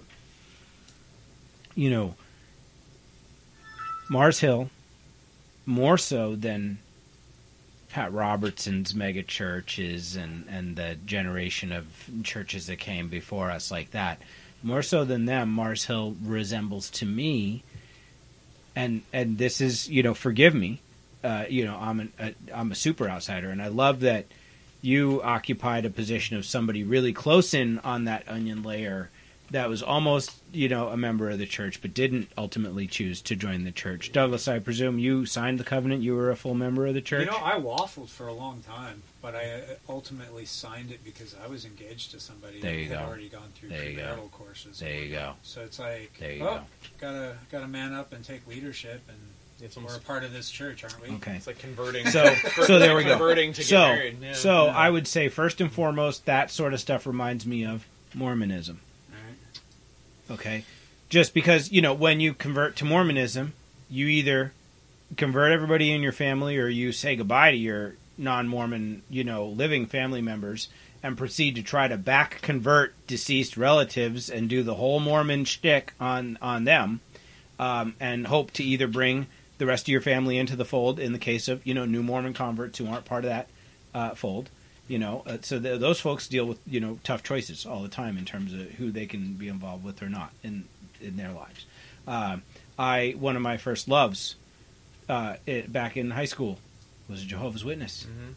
you 1.75 1.89
know, 1.89 2.15
Mars 4.09 4.39
Hill, 4.39 4.69
more 5.65 5.97
so 5.97 6.35
than 6.35 6.79
Pat 7.89 8.11
Robertson's 8.11 8.93
mega 8.93 9.23
churches 9.23 10.15
and, 10.15 10.45
and 10.49 10.75
the 10.75 10.97
generation 11.05 11.71
of 11.71 11.85
churches 12.23 12.67
that 12.67 12.79
came 12.79 13.07
before 13.07 13.51
us 13.51 13.69
like 13.71 13.91
that. 13.91 14.21
More 14.63 14.81
so 14.81 15.03
than 15.03 15.25
them, 15.25 15.49
Mars 15.49 15.85
Hill 15.85 16.15
resembles 16.23 16.89
to 16.91 17.05
me, 17.05 17.63
and 18.75 19.01
and 19.11 19.37
this 19.37 19.59
is 19.59 19.89
you 19.89 20.01
know 20.01 20.13
forgive 20.13 20.55
me, 20.55 20.79
uh, 21.23 21.45
you 21.49 21.65
know 21.65 21.77
I'm 21.79 21.99
an, 21.99 22.13
a, 22.17 22.33
I'm 22.53 22.71
a 22.71 22.75
super 22.75 23.09
outsider, 23.09 23.49
and 23.49 23.61
I 23.61 23.67
love 23.67 23.99
that 23.99 24.25
you 24.81 25.21
occupied 25.21 25.85
a 25.85 25.89
position 25.89 26.37
of 26.37 26.45
somebody 26.45 26.83
really 26.83 27.13
close 27.13 27.53
in 27.53 27.79
on 27.79 28.05
that 28.05 28.27
onion 28.27 28.63
layer 28.63 29.09
that 29.53 29.69
was 29.69 29.81
almost 29.81 30.35
you 30.51 30.67
know 30.67 30.89
a 30.89 30.97
member 30.97 31.29
of 31.29 31.37
the 31.39 31.45
church 31.45 31.81
but 31.81 31.93
didn't 31.93 32.29
ultimately 32.37 32.85
choose 32.87 33.21
to 33.21 33.35
join 33.35 33.63
the 33.63 33.71
church. 33.71 34.11
Douglas, 34.11 34.47
I 34.47 34.59
presume 34.59 34.99
you 34.99 35.25
signed 35.25 35.59
the 35.59 35.63
covenant. 35.63 36.01
You 36.03 36.15
were 36.15 36.29
a 36.29 36.35
full 36.35 36.53
member 36.55 36.85
of 36.85 36.93
the 36.93 37.01
church. 37.01 37.25
You 37.25 37.31
know, 37.31 37.37
I 37.41 37.53
waffled 37.59 38.09
for 38.09 38.27
a 38.27 38.33
long 38.33 38.61
time, 38.67 39.01
but 39.21 39.33
I 39.35 39.51
uh, 39.53 39.59
ultimately 39.87 40.45
signed 40.45 40.91
it 40.91 41.03
because 41.05 41.35
I 41.43 41.47
was 41.47 41.65
engaged 41.65 42.11
to 42.11 42.19
somebody 42.19 42.59
There 42.59 42.71
that 42.71 42.77
you 42.77 42.89
had 42.89 42.99
go. 42.99 43.05
already 43.05 43.29
gone 43.29 43.49
through 43.55 43.69
There 43.69 43.89
you 43.89 43.95
go. 43.95 44.01
premarital 44.03 44.31
courses. 44.31 44.79
there 44.79 44.95
you 45.03 45.11
go. 45.11 45.33
So 45.43 45.61
it's 45.61 45.79
like, 45.79 46.11
There 46.19 46.33
you 46.33 46.43
oh, 46.45 46.61
gotta 46.99 47.37
gotta 47.51 47.67
man 47.67 47.93
up 47.93 48.11
and 48.13 48.23
take 48.25 48.45
leadership, 48.47 49.01
and 49.07 49.17
It's 49.61 49.77
we're 49.77 49.95
a 49.95 49.99
part 49.99 50.23
of 50.23 50.33
this 50.33 50.49
church, 50.49 50.83
aren't 50.83 50.99
we? 51.01 51.15
Okay. 51.17 51.35
it's 51.35 51.47
like 51.47 51.59
converting. 51.59 52.07
So 52.07 52.25
so 52.65 52.79
there 52.79 52.95
we 52.95 53.03
go. 53.03 53.11
Converting 53.11 53.53
to 53.53 53.61
get 53.61 53.67
so 53.67 53.77
married. 53.79 54.17
Yeah. 54.21 54.33
so 54.33 54.65
Yeah. 54.65 54.75
I 54.77 54.89
would 54.89 55.07
say 55.07 55.29
first 55.29 55.61
and 55.61 55.71
foremost 55.71 56.25
that 56.25 56.49
sort 56.51 56.73
of 56.73 56.79
stuff 56.79 57.05
reminds 57.05 57.45
me 57.45 57.65
of 57.65 57.85
Mormonism. 58.15 58.79
Okay, 60.33 60.65
just 61.09 61.33
because 61.33 61.71
you 61.71 61.81
know 61.81 61.93
when 61.93 62.19
you 62.19 62.33
convert 62.33 62.75
to 62.77 62.85
Mormonism, 62.85 63.53
you 63.89 64.07
either 64.07 64.53
convert 65.15 65.51
everybody 65.51 65.91
in 65.91 66.01
your 66.01 66.11
family 66.11 66.57
or 66.57 66.67
you 66.67 66.91
say 66.91 67.15
goodbye 67.15 67.51
to 67.51 67.57
your 67.57 67.95
non-Mormon, 68.17 69.03
you 69.09 69.23
know, 69.23 69.45
living 69.45 69.85
family 69.85 70.21
members 70.21 70.69
and 71.01 71.17
proceed 71.17 71.55
to 71.55 71.61
try 71.61 71.87
to 71.87 71.97
back 71.97 72.41
convert 72.41 72.95
deceased 73.07 73.57
relatives 73.57 74.29
and 74.29 74.49
do 74.49 74.63
the 74.63 74.75
whole 74.75 74.99
Mormon 74.99 75.45
shtick 75.45 75.93
on 75.99 76.37
on 76.41 76.63
them, 76.63 77.01
um, 77.59 77.95
and 77.99 78.27
hope 78.27 78.51
to 78.51 78.63
either 78.63 78.87
bring 78.87 79.27
the 79.57 79.65
rest 79.65 79.83
of 79.85 79.89
your 79.89 80.01
family 80.01 80.37
into 80.37 80.55
the 80.55 80.65
fold 80.65 80.99
in 80.99 81.13
the 81.13 81.19
case 81.19 81.47
of 81.47 81.65
you 81.65 81.73
know 81.73 81.85
new 81.85 82.01
Mormon 82.01 82.33
converts 82.33 82.77
who 82.77 82.87
aren't 82.87 83.05
part 83.05 83.25
of 83.25 83.29
that 83.29 83.47
uh, 83.93 84.15
fold. 84.15 84.49
You 84.87 84.99
know, 84.99 85.23
uh, 85.25 85.37
so 85.41 85.59
th 85.59 85.79
those 85.79 85.99
folks 86.01 86.27
deal 86.27 86.45
with 86.45 86.59
you 86.67 86.79
know 86.81 86.99
tough 87.03 87.23
choices 87.23 87.65
all 87.65 87.81
the 87.81 87.87
time 87.89 88.17
in 88.17 88.25
terms 88.25 88.53
of 88.53 88.59
who 88.71 88.91
they 88.91 89.05
can 89.05 89.33
be 89.33 89.47
involved 89.47 89.83
with 89.83 90.01
or 90.03 90.09
not 90.09 90.31
in 90.43 90.65
in 91.01 91.15
their 91.17 91.31
lives. 91.31 91.65
Uh, 92.07 92.37
I 92.77 93.15
one 93.17 93.35
of 93.37 93.41
my 93.41 93.57
first 93.57 93.87
loves 93.87 94.35
uh, 95.07 95.35
it, 95.45 95.71
back 95.71 95.95
in 95.95 96.11
high 96.11 96.25
school 96.25 96.59
was 97.09 97.23
a 97.23 97.25
Jehovah's 97.25 97.63
Witness. 97.63 98.05
Mhm. 98.05 98.33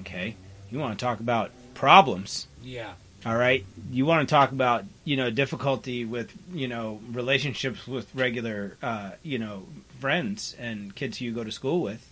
Okay, 0.00 0.36
you 0.70 0.78
want 0.78 0.98
to 0.98 1.02
talk 1.04 1.20
about 1.20 1.50
problems? 1.74 2.46
Yeah. 2.62 2.92
All 3.26 3.36
right, 3.36 3.64
you 3.90 4.04
want 4.04 4.28
to 4.28 4.32
talk 4.34 4.52
about 4.52 4.84
you 5.04 5.16
know 5.16 5.30
difficulty 5.30 6.04
with 6.04 6.30
you 6.52 6.68
know 6.68 7.00
relationships 7.12 7.86
with 7.88 8.14
regular 8.14 8.76
uh, 8.82 9.12
you 9.22 9.38
know 9.38 9.66
friends 10.00 10.54
and 10.58 10.94
kids 10.94 11.16
who 11.18 11.24
you 11.26 11.32
go 11.32 11.44
to 11.44 11.52
school 11.52 11.80
with. 11.80 12.10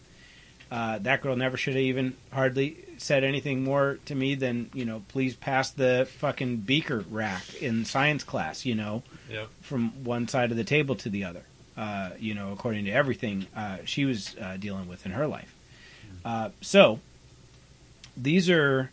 Uh, 0.70 0.98
that 1.00 1.20
girl 1.20 1.36
never 1.36 1.58
should 1.58 1.74
have 1.74 1.82
even 1.82 2.14
hardly 2.32 2.78
said 3.02 3.24
anything 3.24 3.64
more 3.64 3.98
to 4.06 4.14
me 4.14 4.34
than 4.34 4.70
you 4.72 4.84
know 4.84 5.02
please 5.08 5.34
pass 5.34 5.70
the 5.70 6.08
fucking 6.18 6.58
beaker 6.58 7.04
rack 7.10 7.60
in 7.62 7.84
science 7.84 8.24
class. 8.24 8.64
You 8.64 8.74
know, 8.74 9.02
Yep. 9.30 9.48
from 9.62 10.04
one 10.04 10.28
side 10.28 10.50
of 10.50 10.56
the 10.56 10.64
table 10.64 10.94
to 10.96 11.08
the 11.08 11.24
other. 11.24 11.42
Uh, 11.76 12.10
you 12.18 12.34
know, 12.34 12.52
according 12.52 12.84
to 12.84 12.90
everything 12.90 13.46
uh, 13.56 13.78
she 13.84 14.04
was 14.04 14.36
uh, 14.40 14.56
dealing 14.58 14.86
with 14.88 15.06
in 15.06 15.12
her 15.12 15.26
life. 15.26 15.54
Uh, 16.24 16.50
so 16.60 17.00
these 18.16 18.50
are 18.50 18.90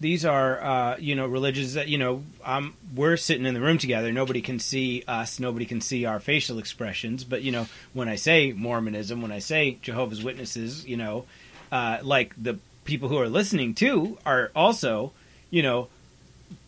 these 0.00 0.24
are 0.24 0.62
uh, 0.62 0.96
you 0.98 1.14
know 1.14 1.26
religions 1.26 1.74
that 1.74 1.88
you 1.88 1.98
know 1.98 2.22
um, 2.44 2.74
we're 2.94 3.16
sitting 3.16 3.46
in 3.46 3.54
the 3.54 3.60
room 3.60 3.78
together. 3.78 4.12
Nobody 4.12 4.40
can 4.42 4.58
see 4.58 5.02
us. 5.08 5.40
Nobody 5.40 5.64
can 5.66 5.80
see 5.80 6.04
our 6.04 6.20
facial 6.20 6.58
expressions. 6.58 7.24
But 7.24 7.42
you 7.42 7.52
know, 7.52 7.66
when 7.92 8.08
I 8.08 8.16
say 8.16 8.52
Mormonism, 8.52 9.20
when 9.22 9.32
I 9.32 9.38
say 9.40 9.78
Jehovah's 9.82 10.22
Witnesses, 10.22 10.86
you 10.86 10.96
know, 10.96 11.24
uh, 11.72 11.98
like 12.02 12.32
the 12.40 12.58
people 12.84 13.08
who 13.08 13.18
are 13.18 13.28
listening 13.28 13.74
too 13.74 14.18
are 14.24 14.50
also, 14.54 15.12
you 15.50 15.62
know, 15.62 15.88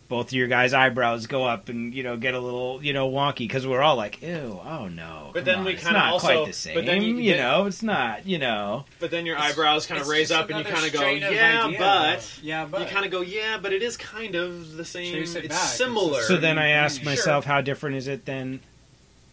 both 0.09 0.27
of 0.27 0.33
your 0.33 0.47
guys' 0.47 0.73
eyebrows 0.73 1.27
go 1.27 1.43
up 1.43 1.67
and 1.67 1.93
you 1.93 2.01
know 2.01 2.15
get 2.15 2.33
a 2.33 2.39
little 2.39 2.81
you 2.81 2.93
know 2.93 3.09
wonky 3.09 3.39
because 3.39 3.67
we're 3.67 3.81
all 3.81 3.97
like, 3.97 4.21
ew, 4.21 4.59
oh 4.63 4.87
no. 4.87 5.31
But 5.33 5.43
then 5.43 5.59
on, 5.59 5.65
we 5.65 5.75
kinda 5.75 5.91
not 5.93 6.13
also- 6.13 6.27
quite 6.27 6.47
the 6.47 6.53
same. 6.53 6.75
but 6.75 6.85
then 6.85 7.01
you 7.01 7.17
you, 7.17 7.33
get- 7.33 7.39
know, 7.39 7.65
it's 7.65 7.83
not. 7.83 8.25
You 8.25 8.39
know, 8.39 8.85
But 8.99 9.11
then 9.11 9.25
your 9.25 9.37
eyebrows 9.37 9.85
kind 9.85 9.99
of 9.99 10.07
raise 10.07 10.31
up, 10.31 10.49
and 10.49 10.59
you 10.59 10.65
kind 10.65 10.85
of 10.85 10.93
go, 10.93 11.01
"Yeah, 11.09 11.65
idea, 11.65 11.77
but." 11.77 12.39
yeah, 12.41 12.65
but 12.65 12.81
You 12.81 12.87
kind 12.87 13.05
of 13.05 13.11
go, 13.11 13.21
"Yeah, 13.21 13.57
but 13.61 13.73
it 13.73 13.83
is 13.83 13.97
kind 13.97 14.35
of 14.35 14.77
the 14.77 14.85
same. 14.85 15.13
Trace 15.13 15.35
it 15.35 15.45
It's 15.45 15.55
back. 15.55 15.67
Similar." 15.75 16.21
So 16.21 16.37
then 16.37 16.57
I 16.57 16.69
asked 16.69 16.97
mm-hmm. 16.99 17.03
Sure. 17.03 17.11
myself, 17.11 17.45
how 17.45 17.59
different 17.61 17.97
is 17.97 18.07
it 18.07 18.25
than 18.25 18.61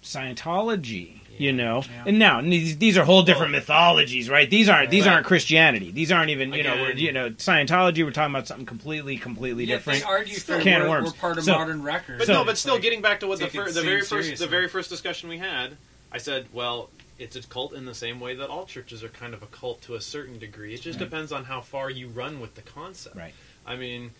Scientology? 0.02 1.20
You 1.38 1.52
know, 1.52 1.82
Yeah. 1.84 2.04
and 2.06 2.18
now 2.18 2.40
these, 2.40 2.78
these 2.78 2.96
are 2.96 3.04
whole 3.04 3.22
different 3.22 3.52
Well- 3.52 3.60
mythologies, 3.60 4.28
right? 4.28 4.48
These 4.48 4.68
aren't 4.68 4.90
these 4.90 5.06
aren't 5.06 5.26
Christianity. 5.26 5.90
These 5.90 6.12
aren't 6.12 6.30
even 6.30 6.52
you 6.52 6.62
know 6.62 6.74
we're, 6.76 6.92
you 6.92 7.12
know 7.12 7.30
Scientology. 7.30 8.04
We're 8.04 8.10
talking 8.12 8.34
about 8.34 8.46
something 8.46 8.66
completely 8.66 9.16
completely 9.16 9.64
Yet 9.64 9.76
different. 9.76 10.00
They 10.00 10.04
argue 10.06 10.36
for 10.36 10.60
Can 10.60 10.82
we're, 10.82 10.88
worms. 10.90 11.12
we're 11.12 11.18
part 11.18 11.38
of 11.38 11.44
So- 11.44 11.52
modern 11.52 11.82
records. 11.82 12.18
But 12.18 12.26
So- 12.26 12.32
no, 12.34 12.44
but 12.44 12.56
still, 12.58 12.74
Like, 12.74 12.82
getting 12.82 13.02
back 13.02 13.20
to 13.20 13.26
what 13.26 13.38
the, 13.40 13.48
fir- 13.48 13.70
the 13.70 13.82
very 13.82 14.02
seriously. 14.02 14.30
first 14.32 14.40
the 14.42 14.46
very 14.48 14.68
first 14.68 14.90
discussion 14.90 15.28
we 15.28 15.38
had, 15.38 15.76
I 16.12 16.18
said, 16.18 16.46
well, 16.52 16.90
it's 17.18 17.36
a 17.36 17.42
cult 17.42 17.74
in 17.74 17.84
the 17.84 17.94
same 17.94 18.18
way 18.20 18.34
that 18.34 18.48
all 18.48 18.66
churches 18.66 19.02
are 19.04 19.08
kind 19.08 19.34
of 19.34 19.42
a 19.42 19.46
cult 19.46 19.82
to 19.82 19.94
a 19.94 20.00
certain 20.00 20.38
degree. 20.38 20.74
It 20.74 20.82
just 20.82 20.98
Right. 20.98 21.08
depends 21.08 21.30
on 21.32 21.44
how 21.44 21.60
far 21.60 21.88
you 21.90 22.08
run 22.08 22.40
with 22.40 22.54
the 22.56 22.62
concept. 22.62 23.16
Right. 23.16 23.34
I 23.66 23.76
mean, 23.76 24.10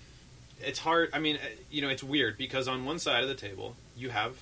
it's 0.61 0.79
hard. 0.79 1.11
I 1.13 1.19
mean, 1.19 1.37
uh, 1.37 1.41
you 1.71 1.83
know, 1.83 1.89
it's 1.89 2.03
weird 2.05 2.39
because 2.39 2.69
on 2.69 2.85
one 2.85 2.99
side 2.99 3.23
of 3.23 3.29
the 3.29 3.35
table 3.35 3.77
you 3.97 4.11
have, 4.11 4.37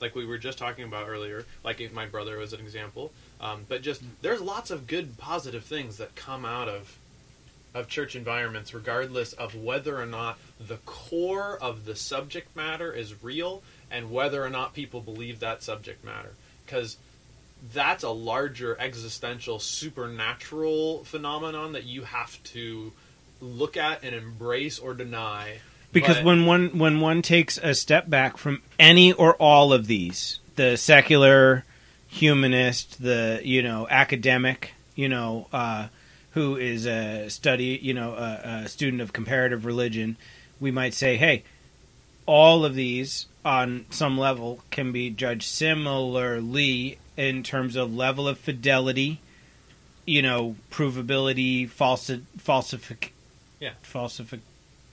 like 0.00 0.14
we 0.14 0.26
were 0.26 0.38
just 0.38 0.58
talking 0.58 0.84
about 0.84 1.08
earlier, 1.08 1.44
like 1.64 1.80
if 1.80 1.92
my 1.92 2.06
brother 2.06 2.38
was 2.38 2.52
an 2.52 2.60
example. 2.60 3.12
Um, 3.40 3.64
but 3.68 3.82
just 3.82 4.02
there's 4.22 4.40
lots 4.40 4.70
of 4.70 4.86
good, 4.86 5.18
positive 5.18 5.64
things 5.64 5.98
that 5.98 6.14
come 6.14 6.44
out 6.44 6.68
of 6.68 6.96
of 7.72 7.88
church 7.88 8.16
environments, 8.16 8.74
regardless 8.74 9.32
of 9.32 9.54
whether 9.54 10.00
or 10.00 10.06
not 10.06 10.38
the 10.58 10.78
core 10.78 11.56
of 11.60 11.84
the 11.84 11.94
subject 11.94 12.54
matter 12.56 12.92
is 12.92 13.22
real 13.22 13.62
and 13.90 14.10
whether 14.10 14.44
or 14.44 14.50
not 14.50 14.74
people 14.74 15.00
believe 15.00 15.40
that 15.40 15.62
subject 15.62 16.04
matter. 16.04 16.32
Because 16.66 16.96
that's 17.72 18.02
a 18.02 18.10
larger 18.10 18.76
existential, 18.80 19.58
supernatural 19.58 21.04
phenomenon 21.04 21.72
that 21.72 21.84
you 21.84 22.02
have 22.02 22.42
to 22.42 22.92
look 23.40 23.76
at 23.76 24.02
and 24.02 24.14
embrace 24.14 24.78
or 24.78 24.94
deny. 24.94 25.58
Because 25.92 26.16
But- 26.16 26.24
when 26.24 26.46
one 26.46 26.78
when 26.78 27.00
one 27.00 27.22
takes 27.22 27.58
a 27.58 27.74
step 27.74 28.08
back 28.08 28.36
from 28.36 28.62
any 28.78 29.12
or 29.12 29.34
all 29.36 29.72
of 29.72 29.86
these, 29.86 30.38
the 30.56 30.76
secular, 30.76 31.64
humanist, 32.06 33.02
the 33.02 33.40
you 33.44 33.62
know 33.62 33.86
academic, 33.90 34.74
you 34.94 35.08
know, 35.08 35.48
uh, 35.52 35.88
who 36.32 36.56
is 36.56 36.86
a 36.86 37.28
study, 37.28 37.78
you 37.82 37.92
know, 37.94 38.12
a, 38.14 38.62
a 38.64 38.68
student 38.68 39.02
of 39.02 39.12
comparative 39.12 39.64
religion, 39.64 40.16
we 40.60 40.70
might 40.70 40.94
say, 40.94 41.16
hey, 41.16 41.42
all 42.26 42.64
of 42.64 42.74
these 42.74 43.26
on 43.44 43.86
some 43.90 44.18
level, 44.18 44.60
can 44.70 44.92
be 44.92 45.08
judged 45.10 45.44
similarly 45.44 46.98
in 47.16 47.42
terms 47.42 47.74
of 47.76 47.94
level 47.94 48.28
of 48.28 48.38
fidelity, 48.38 49.18
you 50.06 50.22
know, 50.22 50.54
provability, 50.70 51.68
falsi- 51.68 52.22
falsific, 52.38 53.08
Yeah. 53.58 53.70
falsificability, 53.82 54.40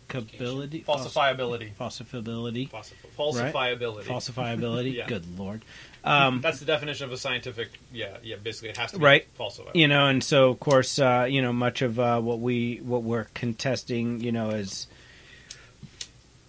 Falsifiability. 0.10 0.86
falsifiability, 0.86 2.70
Falsif- 2.70 2.94
Falsifiability. 3.18 4.04
falsifiability. 4.04 4.94
Yeah. 4.98 5.08
Good 5.08 5.38
lord. 5.38 5.62
Um, 6.04 6.40
That's 6.42 6.60
the 6.60 6.66
definition 6.66 7.06
of 7.06 7.12
a 7.12 7.18
scientific. 7.18 7.70
Yeah, 7.92 8.18
yeah. 8.24 8.38
Basically, 8.42 8.70
it 8.70 8.78
has 8.78 8.92
to 8.94 9.00
be 9.00 9.04
Right. 9.04 9.28
falsifiable. 9.38 9.76
you 9.76 9.88
know, 9.90 10.08
and 10.08 10.24
so 10.24 10.50
of 10.50 10.60
course, 10.60 11.00
uh, 11.00 11.28
you 11.30 11.42
know, 11.42 11.52
much 11.52 11.82
of 11.82 12.00
uh, 12.00 12.20
what 12.22 12.40
we 12.40 12.78
what 12.78 13.04
we're 13.04 13.26
contesting, 13.34 14.22
you 14.22 14.32
know, 14.32 14.52
is 14.52 14.88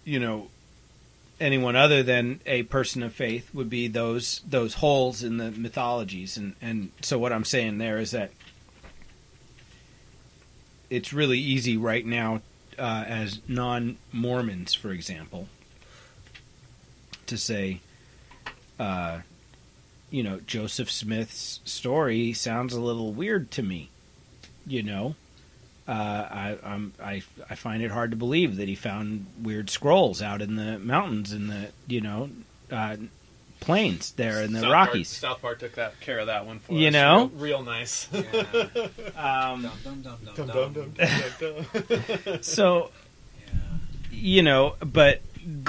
you 0.05 0.19
know 0.19 0.47
anyone 1.41 1.75
other 1.75 2.03
than 2.03 2.39
a 2.45 2.63
person 2.63 3.03
of 3.03 3.13
faith 3.13 3.53
would 3.53 3.69
be 3.69 3.87
those 3.89 4.41
those 4.47 4.75
holes 4.75 5.23
in 5.23 5.37
the 5.37 5.51
mythologies, 5.51 6.37
and 6.37 6.55
and 6.61 6.91
so 7.01 7.19
what 7.19 7.33
I'm 7.33 7.45
saying 7.45 7.77
there 7.79 7.99
is 7.99 8.11
that 8.11 8.31
it's 10.89 11.13
really 11.13 11.37
easy 11.39 11.77
right 11.77 12.05
now 12.05 12.41
uh, 12.79 13.03
as 13.07 13.39
non 13.47 13.97
Mormons, 14.11 14.73
for 14.73 14.91
example, 14.91 15.47
to 17.27 17.37
say. 17.37 17.81
Uh, 18.79 19.19
you 20.09 20.23
know, 20.23 20.39
Joseph 20.39 20.89
Smith's 20.89 21.59
story 21.65 22.33
sounds 22.33 22.73
a 22.73 22.81
little 22.81 23.13
weird 23.13 23.51
to 23.51 23.61
me. 23.61 23.89
You 24.65 24.83
know, 24.83 25.15
uh, 25.87 25.91
I, 25.91 26.57
I'm, 26.63 26.93
I 27.01 27.23
I 27.49 27.55
find 27.55 27.83
it 27.83 27.91
hard 27.91 28.11
to 28.11 28.17
believe 28.17 28.57
that 28.57 28.67
he 28.67 28.75
found 28.75 29.25
weird 29.41 29.69
scrolls 29.69 30.21
out 30.21 30.41
in 30.41 30.55
the 30.55 30.79
mountains 30.79 31.31
in 31.31 31.47
the 31.47 31.69
you 31.87 32.01
know 32.01 32.29
uh, 32.71 32.97
plains 33.59 34.11
there 34.13 34.41
in 34.41 34.53
the 34.53 34.61
South 34.61 34.71
Rockies. 34.71 35.19
Park, 35.19 35.31
South 35.33 35.41
Park 35.41 35.59
took 35.59 35.73
that 35.75 35.99
care 35.99 36.19
of 36.19 36.27
that 36.27 36.45
one 36.45 36.59
for 36.59 36.73
You 36.73 36.87
us. 36.87 36.93
know? 36.93 37.31
real, 37.35 37.57
real 37.59 37.63
nice. 37.63 38.07
Yeah. 38.13 39.51
Um, 39.51 39.69
dum, 39.83 40.01
dum, 40.01 40.17
dum, 40.35 40.47
dum, 40.73 40.93
dum. 41.39 42.41
so 42.41 42.91
you 44.11 44.41
know, 44.43 44.75
but 44.81 45.21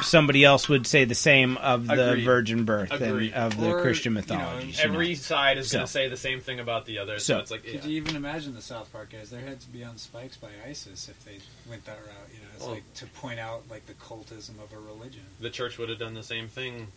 somebody 0.02 0.44
else 0.44 0.68
would 0.68 0.86
say 0.86 1.04
the 1.04 1.14
same 1.14 1.56
of 1.58 1.86
the 1.86 2.10
Agreed. 2.10 2.24
virgin 2.24 2.64
birth 2.64 2.90
Agreed. 2.90 3.32
and 3.32 3.52
of 3.54 3.60
the 3.60 3.70
Or, 3.70 3.80
Christian 3.82 4.12
you 4.12 4.14
know, 4.16 4.20
mythologies. 4.22 4.78
you 4.78 4.84
know. 4.88 4.92
Every 4.92 5.14
side 5.14 5.58
is 5.58 5.70
going 5.72 5.82
So. 5.82 5.86
to 5.86 5.92
say 5.92 6.08
the 6.08 6.16
same 6.16 6.40
thing 6.40 6.58
about 6.58 6.86
the 6.86 6.98
other. 6.98 7.18
So, 7.18 7.34
So. 7.34 7.38
it's 7.38 7.50
like, 7.50 7.64
yeah. 7.64 7.72
Could 7.72 7.84
you 7.84 7.96
even 7.98 8.16
imagine 8.16 8.54
the 8.54 8.62
South 8.62 8.92
Park 8.92 9.10
guys? 9.12 9.30
Their 9.30 9.40
heads 9.40 9.66
would 9.66 9.72
be 9.72 9.84
on 9.84 9.96
spikes 9.96 10.36
by 10.36 10.48
ISIS 10.66 11.08
if 11.08 11.24
they 11.24 11.38
went 11.68 11.84
that 11.84 11.98
route. 11.98 12.28
You 12.34 12.40
know, 12.40 12.46
it's 12.54 12.64
Well- 12.64 12.74
like 12.74 12.94
to 12.94 13.06
point 13.06 13.38
out 13.38 13.62
like 13.70 13.86
the 13.86 13.94
cultism 13.94 14.60
of 14.62 14.72
a 14.72 14.78
religion. 14.80 15.22
the 15.38 15.50
church 15.50 15.78
would 15.78 15.88
have 15.88 15.98
done 15.98 16.14
the 16.14 16.22
same 16.24 16.48
thing 16.48 16.88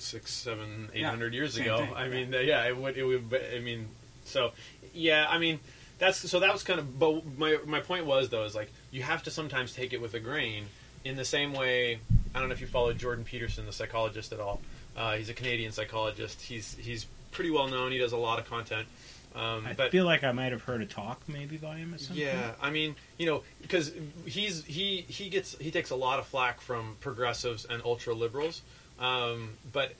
six, 0.00 0.32
seven, 0.32 0.88
eight 0.94 1.02
Yeah, 1.02 1.16
years 1.16 1.56
ago. 1.56 1.78
thing, 1.78 1.94
I 1.94 2.08
mean, 2.08 2.32
yeah, 2.32 2.66
it 2.66 2.76
would. 2.76 2.96
It 2.96 3.04
would. 3.04 3.40
I 3.54 3.60
mean, 3.60 3.88
so 4.24 4.52
yeah, 4.92 5.26
I 5.28 5.38
mean, 5.38 5.60
that's 5.98 6.18
so 6.18 6.40
that 6.40 6.52
was 6.52 6.62
kind 6.62 6.78
of. 6.78 6.98
But 6.98 7.22
my 7.38 7.58
my 7.66 7.80
point 7.80 8.06
was 8.06 8.28
though 8.28 8.44
is 8.44 8.54
like 8.54 8.70
you 8.90 9.02
have 9.02 9.22
to 9.24 9.30
sometimes 9.30 9.74
take 9.74 9.92
it 9.92 10.00
with 10.00 10.14
a 10.14 10.20
grain. 10.20 10.66
In 11.04 11.16
the 11.16 11.24
same 11.24 11.52
way, 11.52 11.98
I 12.34 12.38
don't 12.40 12.48
know 12.48 12.54
if 12.54 12.62
you 12.62 12.66
follow 12.66 12.92
Jordan 12.94 13.24
Peterson, 13.24 13.66
the 13.66 13.72
psychologist, 13.72 14.32
at 14.32 14.40
all. 14.40 14.62
Uh, 14.96 15.16
he's 15.16 15.28
a 15.28 15.34
Canadian 15.34 15.72
psychologist. 15.72 16.40
He's 16.40 16.76
he's 16.76 17.06
pretty 17.30 17.50
well 17.50 17.68
known. 17.68 17.92
He 17.92 17.98
does 17.98 18.12
a 18.12 18.16
lot 18.16 18.38
of 18.38 18.48
content. 18.48 18.86
Um, 19.34 19.66
I 19.66 19.72
but 19.72 19.90
feel 19.90 20.04
like 20.04 20.22
I 20.22 20.30
might 20.30 20.52
have 20.52 20.62
heard 20.62 20.80
a 20.80 20.86
talk 20.86 21.20
maybe 21.26 21.56
by 21.56 21.76
him 21.76 21.92
at 21.92 22.00
some 22.00 22.16
yeah, 22.16 22.40
point. 22.40 22.56
I 22.62 22.70
mean, 22.70 22.94
you 23.18 23.26
know, 23.26 23.42
because 23.62 23.92
he's 24.24 24.64
he 24.64 25.04
he 25.08 25.28
gets 25.28 25.58
he 25.58 25.72
takes 25.72 25.90
a 25.90 25.96
lot 25.96 26.20
of 26.20 26.26
flack 26.26 26.60
from 26.60 26.96
progressives 27.00 27.64
and 27.64 27.82
ultra 27.84 28.14
liberals, 28.14 28.62
um, 28.98 29.50
but 29.72 29.92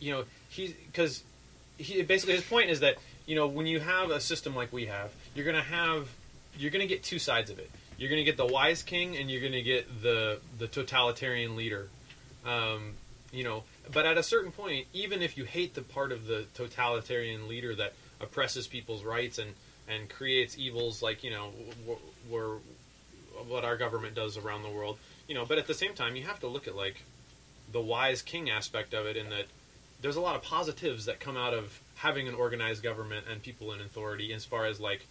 you 0.00 0.12
know 0.12 0.24
he 0.48 0.74
because 0.86 1.22
he 1.78 2.02
basically 2.02 2.34
his 2.34 2.44
point 2.44 2.70
is 2.70 2.80
that 2.80 2.96
you 3.26 3.34
know 3.34 3.46
when 3.46 3.66
you 3.66 3.80
have 3.80 4.10
a 4.10 4.20
system 4.20 4.54
like 4.54 4.72
we 4.72 4.86
have, 4.86 5.12
you're 5.34 5.46
gonna 5.46 5.62
have 5.62 6.08
you're 6.58 6.70
gonna 6.70 6.86
get 6.86 7.02
two 7.02 7.18
sides 7.18 7.50
of 7.50 7.58
it. 7.58 7.70
You're 7.98 8.10
gonna 8.10 8.24
get 8.24 8.36
the 8.36 8.46
wise 8.46 8.82
king 8.82 9.16
and 9.16 9.30
you're 9.30 9.42
gonna 9.42 9.62
get 9.62 10.02
the 10.02 10.40
the 10.58 10.66
totalitarian 10.66 11.56
leader. 11.56 11.88
Um, 12.44 12.94
you 13.32 13.44
know, 13.44 13.64
but 13.92 14.06
at 14.06 14.16
a 14.16 14.22
certain 14.22 14.52
point, 14.52 14.86
even 14.92 15.20
if 15.20 15.36
you 15.36 15.44
hate 15.44 15.74
the 15.74 15.82
part 15.82 16.12
of 16.12 16.26
the 16.26 16.46
totalitarian 16.54 17.48
leader 17.48 17.74
that 17.74 17.94
oppresses 18.20 18.66
people's 18.66 19.02
rights 19.02 19.38
and 19.38 19.52
and 19.88 20.08
creates 20.08 20.58
evils 20.58 21.02
like 21.02 21.22
you 21.22 21.30
know 21.30 21.50
w- 21.86 21.98
w- 22.30 22.60
what 23.48 23.64
our 23.64 23.76
government 23.76 24.14
does 24.14 24.36
around 24.36 24.62
the 24.62 24.70
world, 24.70 24.98
you 25.28 25.34
know, 25.34 25.44
but 25.44 25.58
at 25.58 25.66
the 25.66 25.74
same 25.74 25.94
time, 25.94 26.16
you 26.16 26.24
have 26.24 26.40
to 26.40 26.46
look 26.46 26.66
at 26.66 26.74
like 26.74 27.02
the 27.72 27.80
wise 27.80 28.22
king 28.22 28.50
aspect 28.50 28.94
of 28.94 29.06
it, 29.06 29.16
in 29.16 29.30
that 29.30 29.46
there's 30.00 30.16
a 30.16 30.20
lot 30.20 30.36
of 30.36 30.42
positives 30.42 31.06
that 31.06 31.20
come 31.20 31.36
out 31.36 31.54
of 31.54 31.80
having 31.96 32.28
an 32.28 32.34
organized 32.34 32.82
government 32.82 33.26
and 33.30 33.42
people 33.42 33.72
in 33.72 33.80
authority, 33.80 34.32
as 34.32 34.44
far 34.44 34.66
as 34.66 34.80
like 34.80 35.06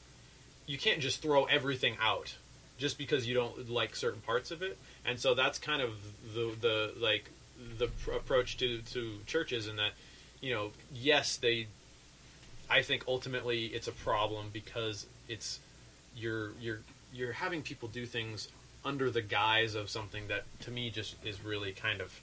you 0.65 0.77
can't 0.77 0.99
just 0.99 1.21
throw 1.21 1.45
everything 1.45 1.95
out 2.01 2.35
just 2.77 2.97
because 2.97 3.27
you 3.27 3.33
don't 3.33 3.69
like 3.69 3.95
certain 3.95 4.21
parts 4.21 4.51
of 4.51 4.61
it, 4.61 4.77
and 5.05 5.19
so 5.19 5.33
that's 5.33 5.57
kind 5.57 5.81
of 5.81 5.91
the 6.33 6.55
the 6.61 6.93
like 6.99 7.29
the 7.77 7.87
pr- 7.87 8.11
approach 8.11 8.57
to 8.57 8.79
to 8.81 9.19
churches 9.25 9.67
in 9.67 9.77
that 9.77 9.91
you 10.41 10.53
know 10.53 10.71
yes 10.93 11.37
they 11.37 11.67
I 12.69 12.81
think 12.81 13.05
ultimately 13.07 13.65
it's 13.67 13.87
a 13.87 13.91
problem 13.91 14.49
because 14.51 15.05
it's 15.27 15.59
you're 16.15 16.51
you're 16.59 16.79
you're 17.13 17.33
having 17.33 17.61
people 17.61 17.87
do 17.87 18.05
things 18.05 18.49
under 18.83 19.09
the 19.09 19.21
guise 19.21 19.75
of 19.75 19.89
something 19.89 20.27
that 20.27 20.43
to 20.61 20.71
me 20.71 20.89
just 20.89 21.15
is 21.25 21.43
really 21.43 21.71
kind 21.71 22.01
of 22.01 22.19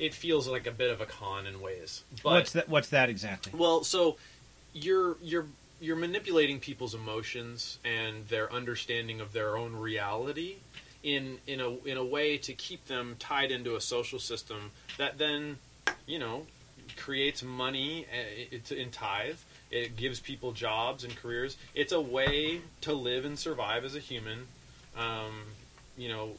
it 0.00 0.12
feels 0.14 0.48
like 0.48 0.66
a 0.66 0.72
bit 0.72 0.90
of 0.90 1.00
a 1.00 1.06
con 1.06 1.46
in 1.46 1.60
ways. 1.60 2.02
But 2.24 2.30
what's 2.32 2.52
that? 2.54 2.68
What's 2.68 2.88
that 2.88 3.08
exactly? 3.08 3.52
well, 3.56 3.84
so 3.84 4.16
you're 4.72 5.16
you're 5.22 5.46
you're 5.80 5.96
manipulating 5.96 6.58
people's 6.60 6.94
emotions 6.94 7.78
and 7.84 8.26
their 8.28 8.52
understanding 8.52 9.20
of 9.20 9.32
their 9.32 9.56
own 9.56 9.74
reality 9.76 10.56
in 11.02 11.38
in 11.46 11.60
a 11.60 11.70
in 11.86 11.96
a 11.96 12.04
way 12.04 12.36
to 12.38 12.52
keep 12.52 12.86
them 12.86 13.16
tied 13.18 13.50
into 13.50 13.76
a 13.76 13.80
social 13.80 14.18
system 14.18 14.70
that 14.98 15.18
then 15.18 15.58
you 16.06 16.18
know 16.18 16.46
creates 16.96 17.42
money 17.42 18.06
uh, 18.12 18.56
in 18.74 18.90
tithe. 18.90 19.36
It 19.70 19.96
gives 19.96 20.18
people 20.18 20.50
jobs 20.52 21.04
and 21.04 21.14
careers. 21.14 21.56
It's 21.76 21.92
a 21.92 22.00
way 22.00 22.60
to 22.80 22.92
live 22.92 23.24
and 23.24 23.38
survive 23.38 23.84
as 23.84 23.94
a 23.94 24.00
human. 24.00 24.48
Um, 24.98 25.42
you 25.96 26.08
know, 26.08 26.30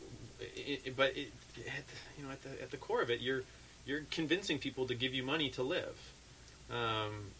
it- 0.55 0.95
but 0.97 1.15
it, 1.15 1.31
at 1.57 1.87
the, 1.87 1.93
you 2.17 2.25
know 2.25 2.31
at 2.31 2.41
the 2.43 2.61
at 2.61 2.71
the 2.71 2.77
core 2.77 3.01
of 3.01 3.09
it, 3.09 3.21
you're 3.21 3.41
you're 3.85 4.01
convincing 4.11 4.59
people 4.59 4.85
to 4.87 4.95
give 4.95 5.13
you 5.13 5.23
money 5.23 5.49
to 5.51 5.63
live. 5.63 5.97
Um, 6.71 7.31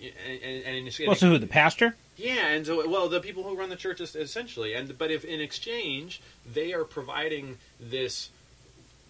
and, 0.00 0.42
and, 0.42 0.86
and 0.88 0.98
Well, 1.06 1.14
so 1.14 1.28
who? 1.28 1.38
The 1.38 1.46
pastor? 1.46 1.94
yeah, 2.16 2.48
and 2.48 2.66
so 2.66 2.88
well, 2.88 3.08
the 3.08 3.20
people 3.20 3.42
who 3.42 3.54
run 3.56 3.68
the 3.68 3.76
church 3.76 4.00
is 4.00 4.16
essentially, 4.16 4.74
and 4.74 4.96
but 4.98 5.10
if 5.10 5.24
in 5.24 5.40
exchange 5.40 6.20
they 6.50 6.72
are 6.72 6.84
providing 6.84 7.58
this 7.80 8.30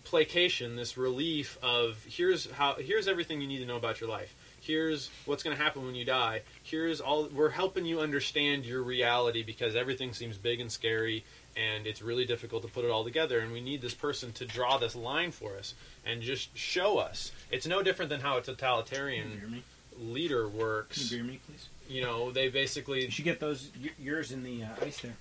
placation, 0.04 0.76
this 0.76 0.96
relief 0.96 1.58
of 1.62 2.04
here's 2.08 2.50
how 2.52 2.74
here's 2.74 3.08
everything 3.08 3.40
you 3.40 3.48
need 3.48 3.58
to 3.58 3.66
know 3.66 3.76
about 3.76 4.00
your 4.00 4.10
life. 4.10 4.34
Here's 4.60 5.10
what's 5.26 5.44
going 5.44 5.56
to 5.56 5.62
happen 5.62 5.84
when 5.86 5.94
you 5.94 6.04
die. 6.04 6.42
Here's 6.62 7.00
all 7.00 7.28
we're 7.28 7.50
helping 7.50 7.86
you 7.86 8.00
understand 8.00 8.66
your 8.66 8.82
reality 8.82 9.44
because 9.44 9.76
everything 9.76 10.12
seems 10.12 10.36
big 10.36 10.60
and 10.60 10.70
scary 10.70 11.24
and 11.56 11.86
it's 11.86 12.02
really 12.02 12.24
difficult 12.24 12.62
to 12.62 12.68
put 12.68 12.84
it 12.84 12.90
all 12.90 13.04
together 13.04 13.38
and 13.40 13.52
we 13.52 13.60
need 13.60 13.80
this 13.80 13.94
person 13.94 14.32
to 14.32 14.44
draw 14.44 14.78
this 14.78 14.94
line 14.94 15.30
for 15.30 15.56
us 15.56 15.74
and 16.04 16.22
just 16.22 16.56
show 16.56 16.98
us. 16.98 17.32
It's 17.50 17.66
no 17.66 17.82
different 17.82 18.10
than 18.10 18.20
how 18.20 18.36
a 18.38 18.42
totalitarian 18.42 19.62
leader 19.98 20.48
works. 20.48 21.08
Can 21.08 21.18
you 21.18 21.22
beer 21.24 21.32
me, 21.32 21.40
please? 21.46 21.68
You 21.88 22.02
know, 22.02 22.30
they 22.30 22.48
basically 22.48 23.04
You 23.04 23.10
should 23.10 23.24
get 23.24 23.40
those 23.40 23.70
yours 23.98 24.32
in 24.32 24.42
the 24.42 24.64
uh, 24.64 24.68
ice 24.84 25.00
there. 25.00 25.14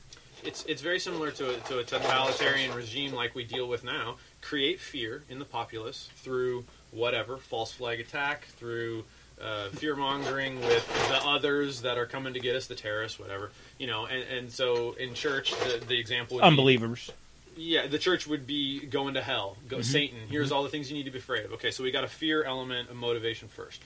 it's 0.43 0.65
it's 0.65 0.81
very 0.81 0.99
similar 0.99 1.31
to 1.31 1.55
a, 1.55 1.59
to 1.69 1.79
a 1.79 1.83
totalitarian 1.83 2.73
regime 2.73 3.13
like 3.13 3.35
we 3.35 3.43
deal 3.43 3.67
with 3.67 3.83
now. 3.83 4.15
Create 4.41 4.79
fear 4.79 5.23
in 5.29 5.39
the 5.39 5.45
populace 5.45 6.09
through 6.17 6.65
whatever 6.91 7.37
false 7.37 7.71
flag 7.71 7.99
attack, 7.99 8.45
through 8.57 9.03
uh, 9.41 9.69
fear 9.69 9.95
mongering 9.95 10.59
with 10.61 10.87
the 11.09 11.19
others 11.25 11.81
that 11.81 11.97
are 11.97 12.05
coming 12.05 12.33
to 12.33 12.39
get 12.39 12.55
us, 12.55 12.67
the 12.67 12.75
terrorists, 12.75 13.19
whatever. 13.19 13.51
You 13.77 13.87
know, 13.87 14.05
and, 14.05 14.23
and 14.23 14.51
so 14.51 14.93
in 14.93 15.13
church, 15.13 15.51
the, 15.59 15.83
the 15.85 15.99
example 15.99 16.35
would 16.35 16.41
be, 16.41 16.47
Unbelievers. 16.47 17.11
yeah, 17.57 17.87
the 17.87 17.99
church 17.99 18.27
would 18.27 18.47
be 18.47 18.85
going 18.85 19.15
to 19.15 19.21
hell. 19.21 19.57
Go, 19.67 19.81
Satan. 19.81 20.19
Here's 20.29 20.51
all 20.51 20.63
the 20.63 20.69
things 20.69 20.89
you 20.89 20.97
need 20.97 21.03
to 21.05 21.11
be 21.11 21.19
afraid 21.19 21.45
of. 21.45 21.53
Okay, 21.53 21.71
so 21.71 21.83
we 21.83 21.91
got 21.91 22.03
a 22.03 22.07
fear 22.09 22.43
element 22.43 22.89
of 22.89 22.95
motivation 22.95 23.47
first. 23.49 23.81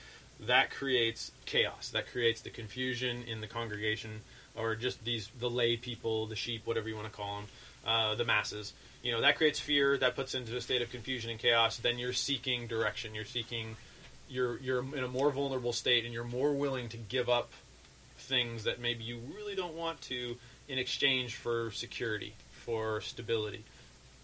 That 0.46 0.70
creates 0.70 1.32
chaos. 1.46 1.90
That 1.90 2.06
creates 2.10 2.40
the 2.40 2.50
confusion 2.50 3.24
in 3.26 3.40
the 3.40 3.46
congregation, 3.46 4.22
or 4.56 4.74
just 4.74 5.04
these 5.04 5.28
the 5.38 5.50
lay 5.50 5.76
people, 5.76 6.26
the 6.26 6.36
sheep, 6.36 6.66
whatever 6.66 6.88
you 6.88 6.94
want 6.96 7.08
to 7.08 7.12
call 7.12 7.36
them, 7.40 7.46
uh, 7.86 8.14
the 8.14 8.24
masses. 8.24 8.72
You 9.02 9.12
know 9.12 9.20
that 9.20 9.36
creates 9.36 9.58
fear. 9.60 9.98
That 9.98 10.14
puts 10.16 10.34
into 10.34 10.56
a 10.56 10.60
state 10.62 10.80
of 10.80 10.90
confusion 10.90 11.30
and 11.30 11.38
chaos. 11.38 11.76
Then 11.76 11.98
you're 11.98 12.12
seeking 12.14 12.66
direction. 12.68 13.14
You're 13.14 13.24
seeking. 13.26 13.76
You're 14.30 14.58
you're 14.60 14.80
in 14.96 15.04
a 15.04 15.08
more 15.08 15.30
vulnerable 15.30 15.72
state, 15.72 16.04
and 16.04 16.14
you're 16.14 16.24
more 16.24 16.52
willing 16.54 16.88
to 16.90 16.96
give 16.96 17.28
up 17.28 17.50
things 18.16 18.64
that 18.64 18.80
maybe 18.80 19.02
you 19.02 19.20
really 19.34 19.54
don't 19.54 19.74
want 19.74 20.00
to 20.02 20.36
in 20.68 20.78
exchange 20.78 21.34
for 21.34 21.70
security, 21.72 22.34
for 22.52 23.00
stability. 23.00 23.64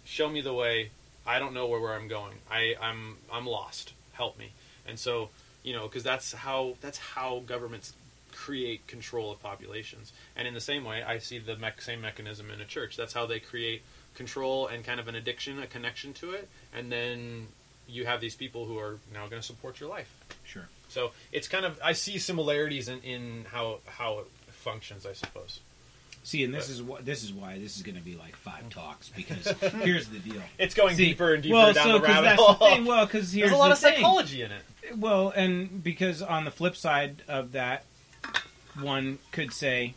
Show 0.05 0.29
me 0.29 0.39
the 0.39 0.53
way, 0.53 0.91
I 1.25 1.39
don't 1.39 1.53
know 1.53 1.67
where, 1.67 1.81
where 1.81 1.93
I'm 1.93 2.07
going. 2.07 2.35
I, 2.49 2.75
I'm 2.81 3.17
I'm 3.31 3.45
lost. 3.45 3.93
Help 4.13 4.39
me. 4.39 4.51
And 4.87 4.97
so 4.97 5.29
you 5.63 5.73
know 5.73 5.87
because 5.87 6.03
that's 6.03 6.33
how 6.33 6.75
that's 6.81 6.97
how 6.97 7.43
governments 7.45 7.93
create 8.31 8.87
control 8.87 9.31
of 9.31 9.41
populations. 9.41 10.13
And 10.35 10.47
in 10.47 10.53
the 10.53 10.61
same 10.61 10.85
way, 10.85 11.03
I 11.03 11.17
see 11.17 11.39
the 11.39 11.57
mech 11.57 11.81
same 11.81 12.01
mechanism 12.01 12.49
in 12.51 12.61
a 12.61 12.65
church. 12.65 12.95
That's 12.95 13.13
how 13.13 13.25
they 13.25 13.39
create 13.39 13.81
control 14.15 14.67
and 14.67 14.83
kind 14.83 14.99
of 14.99 15.07
an 15.07 15.15
addiction, 15.15 15.61
a 15.61 15.67
connection 15.67 16.13
to 16.13 16.31
it, 16.31 16.47
and 16.73 16.91
then 16.91 17.47
you 17.87 18.05
have 18.05 18.21
these 18.21 18.35
people 18.35 18.65
who 18.65 18.77
are 18.77 18.97
now 19.13 19.27
going 19.27 19.41
to 19.41 19.47
support 19.47 19.79
your 19.79 19.89
life. 19.89 20.13
Sure. 20.43 20.67
So 20.89 21.11
it's 21.31 21.47
kind 21.47 21.65
of 21.65 21.79
I 21.83 21.93
see 21.93 22.17
similarities 22.17 22.87
in, 22.87 22.99
in 23.01 23.45
how 23.51 23.79
how 23.85 24.19
it 24.19 24.27
functions, 24.51 25.05
I 25.05 25.13
suppose. 25.13 25.59
See, 26.23 26.43
and 26.43 26.53
this 26.53 26.69
is 26.69 26.83
what 26.83 27.05
this 27.05 27.23
is 27.23 27.31
why 27.31 27.57
this 27.57 27.77
is 27.77 27.83
going 27.83 27.95
to 27.95 28.03
be 28.03 28.15
like 28.15 28.35
five 28.35 28.69
talks 28.69 29.09
because 29.09 29.47
here's 29.81 30.07
the 30.09 30.19
deal. 30.19 30.41
It's 30.57 30.73
going 30.75 30.95
See, 30.95 31.05
deeper 31.05 31.33
and 31.33 31.41
deeper 31.41 31.55
well, 31.55 31.73
down 31.73 31.85
so 31.85 31.93
the 31.99 32.01
rabbit 32.01 32.23
that's 32.23 32.41
hole. 32.41 32.53
the 32.53 32.75
thing. 32.75 32.85
Well, 32.85 33.05
because 33.05 33.31
here's 33.31 33.49
There's 33.51 33.57
a 33.57 33.57
lot 33.57 33.67
the 33.67 33.73
of 33.73 33.79
thing. 33.79 33.95
psychology 33.95 34.41
in 34.41 34.51
it. 34.51 34.97
Well, 34.97 35.29
and 35.29 35.83
because 35.83 36.21
on 36.21 36.45
the 36.45 36.51
flip 36.51 36.75
side 36.75 37.21
of 37.27 37.53
that, 37.53 37.83
one 38.79 39.19
could 39.31 39.53
say 39.53 39.93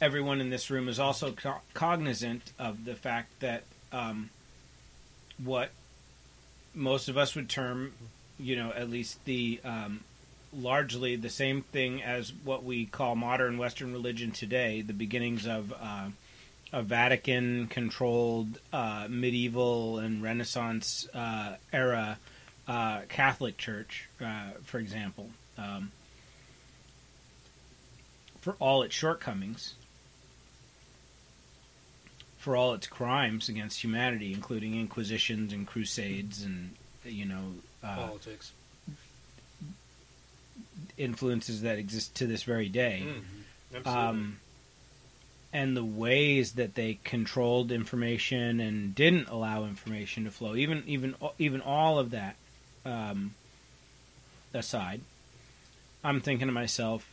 everyone 0.00 0.40
in 0.40 0.50
this 0.50 0.70
room 0.70 0.88
is 0.88 0.98
also 0.98 1.32
co- 1.32 1.60
cognizant 1.74 2.52
of 2.58 2.84
the 2.84 2.94
fact 2.94 3.40
that 3.40 3.64
um, 3.92 4.30
what 5.42 5.70
most 6.74 7.08
of 7.08 7.16
us 7.16 7.34
would 7.34 7.48
term, 7.48 7.92
you 8.38 8.56
know, 8.56 8.72
at 8.72 8.90
least 8.90 9.24
the 9.24 9.60
um, 9.64 10.00
largely 10.52 11.16
the 11.16 11.30
same 11.30 11.62
thing 11.62 12.02
as 12.02 12.32
what 12.44 12.64
we 12.64 12.86
call 12.86 13.14
modern 13.14 13.58
Western 13.58 13.92
religion 13.92 14.30
today, 14.30 14.82
the 14.82 14.94
beginnings 14.94 15.46
of. 15.46 15.72
Uh, 15.72 16.08
a 16.72 16.82
Vatican 16.82 17.66
controlled 17.66 18.58
uh, 18.72 19.06
medieval 19.08 19.98
and 19.98 20.22
Renaissance 20.22 21.08
uh, 21.14 21.56
era 21.72 22.18
uh, 22.66 23.00
Catholic 23.08 23.56
Church, 23.56 24.08
uh, 24.20 24.50
for 24.64 24.78
example, 24.78 25.30
um, 25.56 25.90
for 28.42 28.54
all 28.58 28.82
its 28.82 28.94
shortcomings, 28.94 29.74
for 32.48 32.56
all 32.56 32.72
its 32.72 32.86
crimes 32.86 33.50
against 33.50 33.84
humanity, 33.84 34.32
including 34.32 34.74
inquisitions 34.74 35.52
and 35.52 35.66
crusades 35.66 36.42
and 36.42 36.70
you 37.04 37.26
know 37.26 37.52
uh, 37.84 37.94
Politics. 38.06 38.52
influences 40.96 41.60
that 41.60 41.76
exist 41.78 42.14
to 42.14 42.26
this 42.26 42.44
very 42.44 42.70
day. 42.70 43.04
Mm, 43.04 43.76
absolutely. 43.76 44.02
um, 44.02 44.40
and 45.52 45.76
the 45.76 45.84
ways 45.84 46.52
that 46.52 46.74
they 46.74 46.98
controlled 47.04 47.70
information 47.70 48.60
and 48.60 48.94
didn't 48.94 49.28
allow 49.28 49.64
information 49.64 50.24
to 50.24 50.30
flow, 50.30 50.56
even 50.56 50.82
even 50.86 51.16
even 51.38 51.60
all 51.60 51.98
of 51.98 52.12
that 52.12 52.34
um, 52.86 53.34
aside, 54.54 55.02
I'm 56.02 56.22
thinking 56.22 56.46
to 56.46 56.52
myself, 56.54 57.06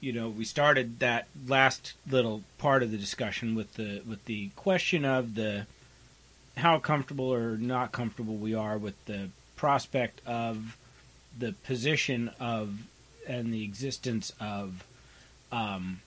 you 0.00 0.12
know, 0.12 0.28
we 0.28 0.44
started 0.44 1.00
that 1.00 1.26
last 1.46 1.94
little 2.08 2.42
part 2.58 2.82
of 2.82 2.90
the 2.90 2.96
discussion 2.96 3.54
with 3.54 3.74
the 3.74 4.02
with 4.06 4.24
the 4.26 4.50
question 4.50 5.04
of 5.04 5.34
the 5.34 5.66
how 6.56 6.78
comfortable 6.78 7.32
or 7.32 7.56
not 7.56 7.92
comfortable 7.92 8.36
we 8.36 8.54
are 8.54 8.78
with 8.78 9.02
the 9.06 9.28
prospect 9.56 10.20
of 10.26 10.76
the 11.36 11.52
position 11.64 12.30
of 12.40 12.78
and 13.26 13.52
the 13.52 13.62
existence 13.62 14.32
of 14.40 14.84
um, 15.52 16.00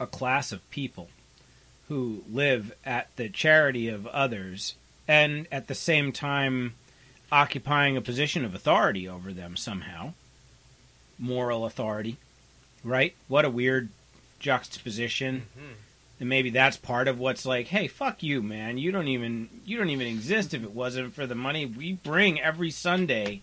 a 0.00 0.06
class 0.06 0.52
of 0.52 0.68
people 0.70 1.08
who 1.88 2.24
live 2.30 2.74
at 2.84 3.14
the 3.16 3.28
charity 3.28 3.88
of 3.88 4.06
others 4.08 4.74
and 5.06 5.46
at 5.52 5.68
the 5.68 5.74
same 5.74 6.12
time 6.12 6.74
occupying 7.30 7.96
a 7.96 8.00
position 8.00 8.44
of 8.44 8.54
authority 8.54 9.08
over 9.08 9.32
them 9.32 9.56
somehow 9.56 10.12
moral 11.18 11.64
authority 11.64 12.16
right? 12.84 13.14
What 13.28 13.44
a 13.44 13.50
weird 13.50 13.88
juxtaposition. 14.40 15.46
Mhm. 15.58 15.74
and 16.20 16.28
maybe 16.28 16.50
that's 16.50 16.76
part 16.76 17.08
of 17.08 17.18
what's 17.18 17.44
like 17.44 17.66
hey 17.66 17.88
fuck 17.88 18.22
you 18.22 18.40
man. 18.42 18.78
You 18.78 18.92
don't 18.92 19.08
even 19.08 19.48
you 19.66 19.76
don't 19.78 19.90
even 19.90 20.06
exist 20.06 20.54
if 20.54 20.62
it 20.62 20.70
wasn't 20.70 21.12
for 21.14 21.26
the 21.26 21.34
money 21.34 21.66
we 21.66 21.94
bring 21.94 22.40
every 22.40 22.70
sunday 22.70 23.40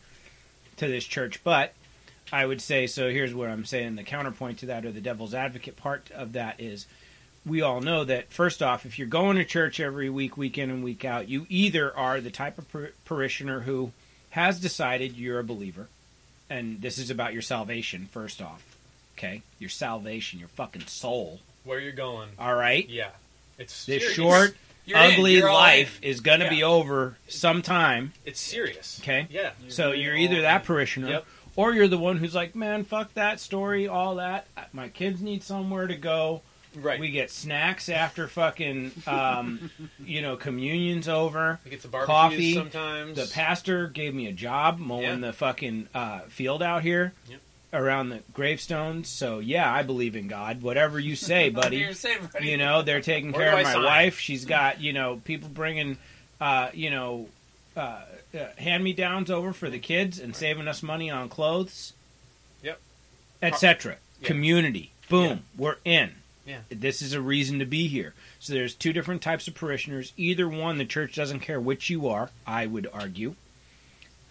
to 0.78 0.88
this 0.88 1.04
church. 1.06 1.44
But 1.44 1.74
i 2.32 2.46
would 2.46 2.62
say 2.62 2.88
so 2.88 3.10
here's 3.10 3.34
what 3.36 3.50
i'm 3.50 3.66
saying 3.66 3.96
the 3.98 4.04
counterpoint 4.04 4.60
to 4.60 4.68
that 4.68 4.86
or 4.86 4.92
the 4.92 5.02
devil's 5.02 5.34
advocate 5.34 5.76
part 5.76 6.10
of 6.12 6.32
that 6.34 6.62
is 6.62 6.86
we 7.46 7.62
all 7.62 7.82
know 7.82 8.06
that 8.06 8.32
first 8.32 8.64
off 8.64 8.86
if 8.86 8.98
you're 8.98 9.08
going 9.08 9.36
to 9.36 9.44
church 9.44 9.82
every 9.82 10.10
week 10.10 10.38
week 10.38 10.58
in 10.58 10.70
and 10.70 10.82
week 10.82 11.04
out 11.04 11.28
you 11.28 11.46
either 11.50 11.94
are 11.98 12.22
the 12.22 12.32
type 12.32 12.58
of 12.58 12.72
par- 12.72 12.92
parishioner 13.04 13.60
who 13.62 13.92
has 14.30 14.62
decided 14.62 15.18
you're 15.18 15.40
a 15.40 15.44
believer 15.44 15.88
and 16.50 16.80
this 16.82 16.98
is 16.98 17.10
about 17.10 17.34
your 17.34 17.42
salvation 17.42 18.08
first 18.14 18.42
off 18.42 18.71
okay 19.18 19.42
your 19.60 19.70
salvation 19.70 20.40
your 20.40 20.48
fucking 20.50 20.86
soul 20.88 21.40
Where 21.64 21.80
you're 21.80 21.92
going? 21.92 22.30
all 22.40 22.56
right 22.56 22.88
Yeah, 22.90 23.10
it's 23.58 23.86
this 23.86 24.02
serious. 24.02 24.16
short, 24.16 24.56
You're 24.86 24.98
ugly 24.98 25.42
life 25.42 26.00
in. 26.02 26.10
is 26.10 26.20
going 26.22 26.40
to 26.40 26.50
be 26.50 26.64
over 26.64 27.16
sometime. 27.28 28.14
It's 28.26 28.40
serious. 28.40 29.00
Okay. 29.02 29.28
Yeah. 29.30 29.52
So 29.68 29.92
you're 29.92 30.16
either 30.16 30.42
that 30.42 30.64
parishioner, 30.64 31.10
Yep. 31.10 31.26
or 31.56 31.74
you're 31.74 31.88
the 31.88 31.98
one 32.00 32.18
who's 32.18 32.34
like, 32.34 32.56
man, 32.56 32.84
fuck 32.84 33.14
that 33.14 33.40
story, 33.40 33.88
all 33.88 34.16
that. 34.16 34.48
My 34.74 34.90
kids 34.90 35.22
need 35.22 35.44
somewhere 35.44 35.86
to 35.88 35.96
go. 35.96 36.42
Right. 36.74 37.00
We 37.02 37.12
get 37.12 37.30
snacks 37.30 37.90
after 37.90 38.28
fucking, 38.30 38.92
um, 39.06 39.70
you 40.06 40.22
know, 40.22 40.38
communion's 40.38 41.08
over. 41.10 41.60
We 41.66 41.72
get 41.72 41.82
some 41.82 41.92
barbecues 41.92 42.08
coffee, 42.16 42.54
sometimes. 42.56 43.18
The 43.18 43.28
pastor 43.32 43.88
gave 43.88 44.16
me 44.16 44.28
a 44.28 44.32
job 44.32 44.80
mowing 44.80 45.04
Yeah. 45.04 45.16
the 45.28 45.34
fucking 45.34 45.90
uh, 45.94 46.22
field 46.30 46.64
out 46.64 46.82
here 46.82 47.14
Yep. 47.30 47.40
Around 47.74 48.10
the 48.10 48.20
gravestones. 48.34 49.10
So 49.10 49.40
yeah, 49.40 49.72
I 49.72 49.84
believe 49.84 50.16
in 50.16 50.28
God. 50.28 50.62
Whatever 50.62 51.00
you 51.00 51.16
say, 51.16 51.50
buddy. 51.50 51.78
You're 51.78 51.94
saying, 51.94 52.30
buddy. 52.34 52.50
You 52.50 52.58
know, 52.58 52.82
they're 52.82 53.02
taking 53.02 53.34
care 53.34 53.58
of 53.58 53.64
my 53.64 53.74
sign? 53.74 53.84
wife. 53.84 54.20
She's 54.20 54.46
got, 54.46 54.82
you 54.82 54.94
know, 54.94 55.22
people 55.24 55.50
bringing, 55.50 55.98
uh, 56.40 56.70
you 56.74 56.90
know, 56.90 57.28
uh, 57.76 58.02
uh, 58.34 58.46
hand 58.58 58.84
me 58.84 58.94
downs 58.94 59.30
over 59.32 59.54
for 59.54 59.70
the 59.70 59.80
kids 59.80 60.20
and 60.20 60.36
saving 60.36 60.68
us 60.68 60.84
money 60.84 61.10
on 61.10 61.30
clothes. 61.30 61.94
Yep. 62.64 62.80
Etc. 63.42 63.98
Yeah. 64.22 64.28
Community. 64.28 64.92
Boom. 65.10 65.26
Yeah. 65.26 65.38
We're 65.58 65.78
in. 65.84 66.12
Yeah. 66.46 66.60
This 66.70 67.02
is 67.02 67.14
a 67.14 67.22
reason 67.22 67.60
to 67.60 67.66
be 67.66 67.88
here. 67.88 68.14
So 68.40 68.54
there's 68.54 68.74
two 68.74 68.94
different 68.94 69.22
types 69.22 69.48
of 69.48 69.56
parishioners. 69.56 70.14
Either 70.18 70.50
one, 70.50 70.78
the 70.78 70.86
church 70.86 71.16
doesn't 71.16 71.42
care 71.42 71.60
which 71.60 71.90
you 71.90 72.08
are. 72.08 72.32
I 72.48 72.66
would 72.66 72.88
argue, 72.92 73.36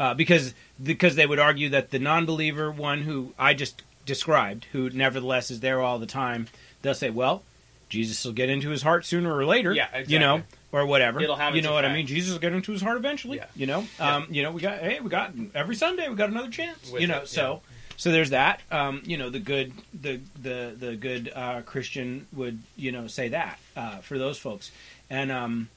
uh, 0.01 0.15
because 0.15 0.55
because 0.83 1.15
they 1.15 1.27
would 1.27 1.39
argue 1.39 1.69
that 1.69 1.91
the 1.91 1.99
non-believer 2.01 2.73
one 2.73 3.03
who 3.03 3.33
I 3.39 3.55
just 3.55 3.83
described, 4.07 4.67
who 4.73 4.91
nevertheless 4.91 5.51
is 5.53 5.61
there 5.61 5.81
all 5.81 6.01
the 6.01 6.07
time, 6.07 6.49
they'll 6.83 6.95
say, 6.95 7.11
"Well, 7.11 7.43
Jesus 7.89 8.25
will 8.25 8.33
get 8.33 8.49
into 8.49 8.71
his 8.71 8.83
heart 8.83 9.05
sooner 9.05 9.33
or 9.33 9.45
later." 9.45 9.73
Yeah, 9.73 9.99
You 10.07 10.19
know, 10.19 10.43
or 10.73 10.87
whatever. 10.87 11.21
It'll 11.21 11.37
have 11.37 11.55
you 11.55 11.63
know 11.63 11.73
what 11.75 11.85
I 11.85 11.93
mean? 11.93 12.07
Jesus 12.07 12.33
will 12.33 12.41
get 12.41 12.53
into 12.53 12.73
his 12.73 12.81
heart 12.83 12.97
eventually. 12.97 13.37
Yeah. 13.37 13.47
You 13.55 13.67
know, 13.67 13.87
Yeah. 13.99 14.17
um, 14.17 14.27
you 14.31 14.43
know, 14.43 14.51
we 14.51 14.61
got 14.63 14.79
hey, 14.81 14.99
we 15.01 15.11
got 15.11 15.33
every 15.55 15.77
Sunday 15.77 16.09
we 16.09 16.17
got 16.17 16.31
another 16.31 16.51
chance. 16.51 16.91
With 16.91 17.03
you 17.03 17.07
know, 17.07 17.19
it, 17.19 17.29
so. 17.29 17.63
So 17.97 18.11
there's 18.13 18.31
that. 18.31 18.63
Um, 18.71 19.03
you 19.05 19.19
know, 19.19 19.29
the 19.29 19.39
good, 19.41 19.75
the 19.93 20.21
the 20.41 20.75
the 20.75 20.97
good 20.97 21.31
uh, 21.35 21.61
Christian 21.61 22.27
would 22.33 22.61
you 22.75 22.93
know 22.93 23.07
say 23.09 23.29
that 23.29 23.59
uh, 23.77 23.99
for 23.99 24.17
those 24.17 24.39
folks, 24.39 24.71
and 25.11 25.31
um, 25.31 25.69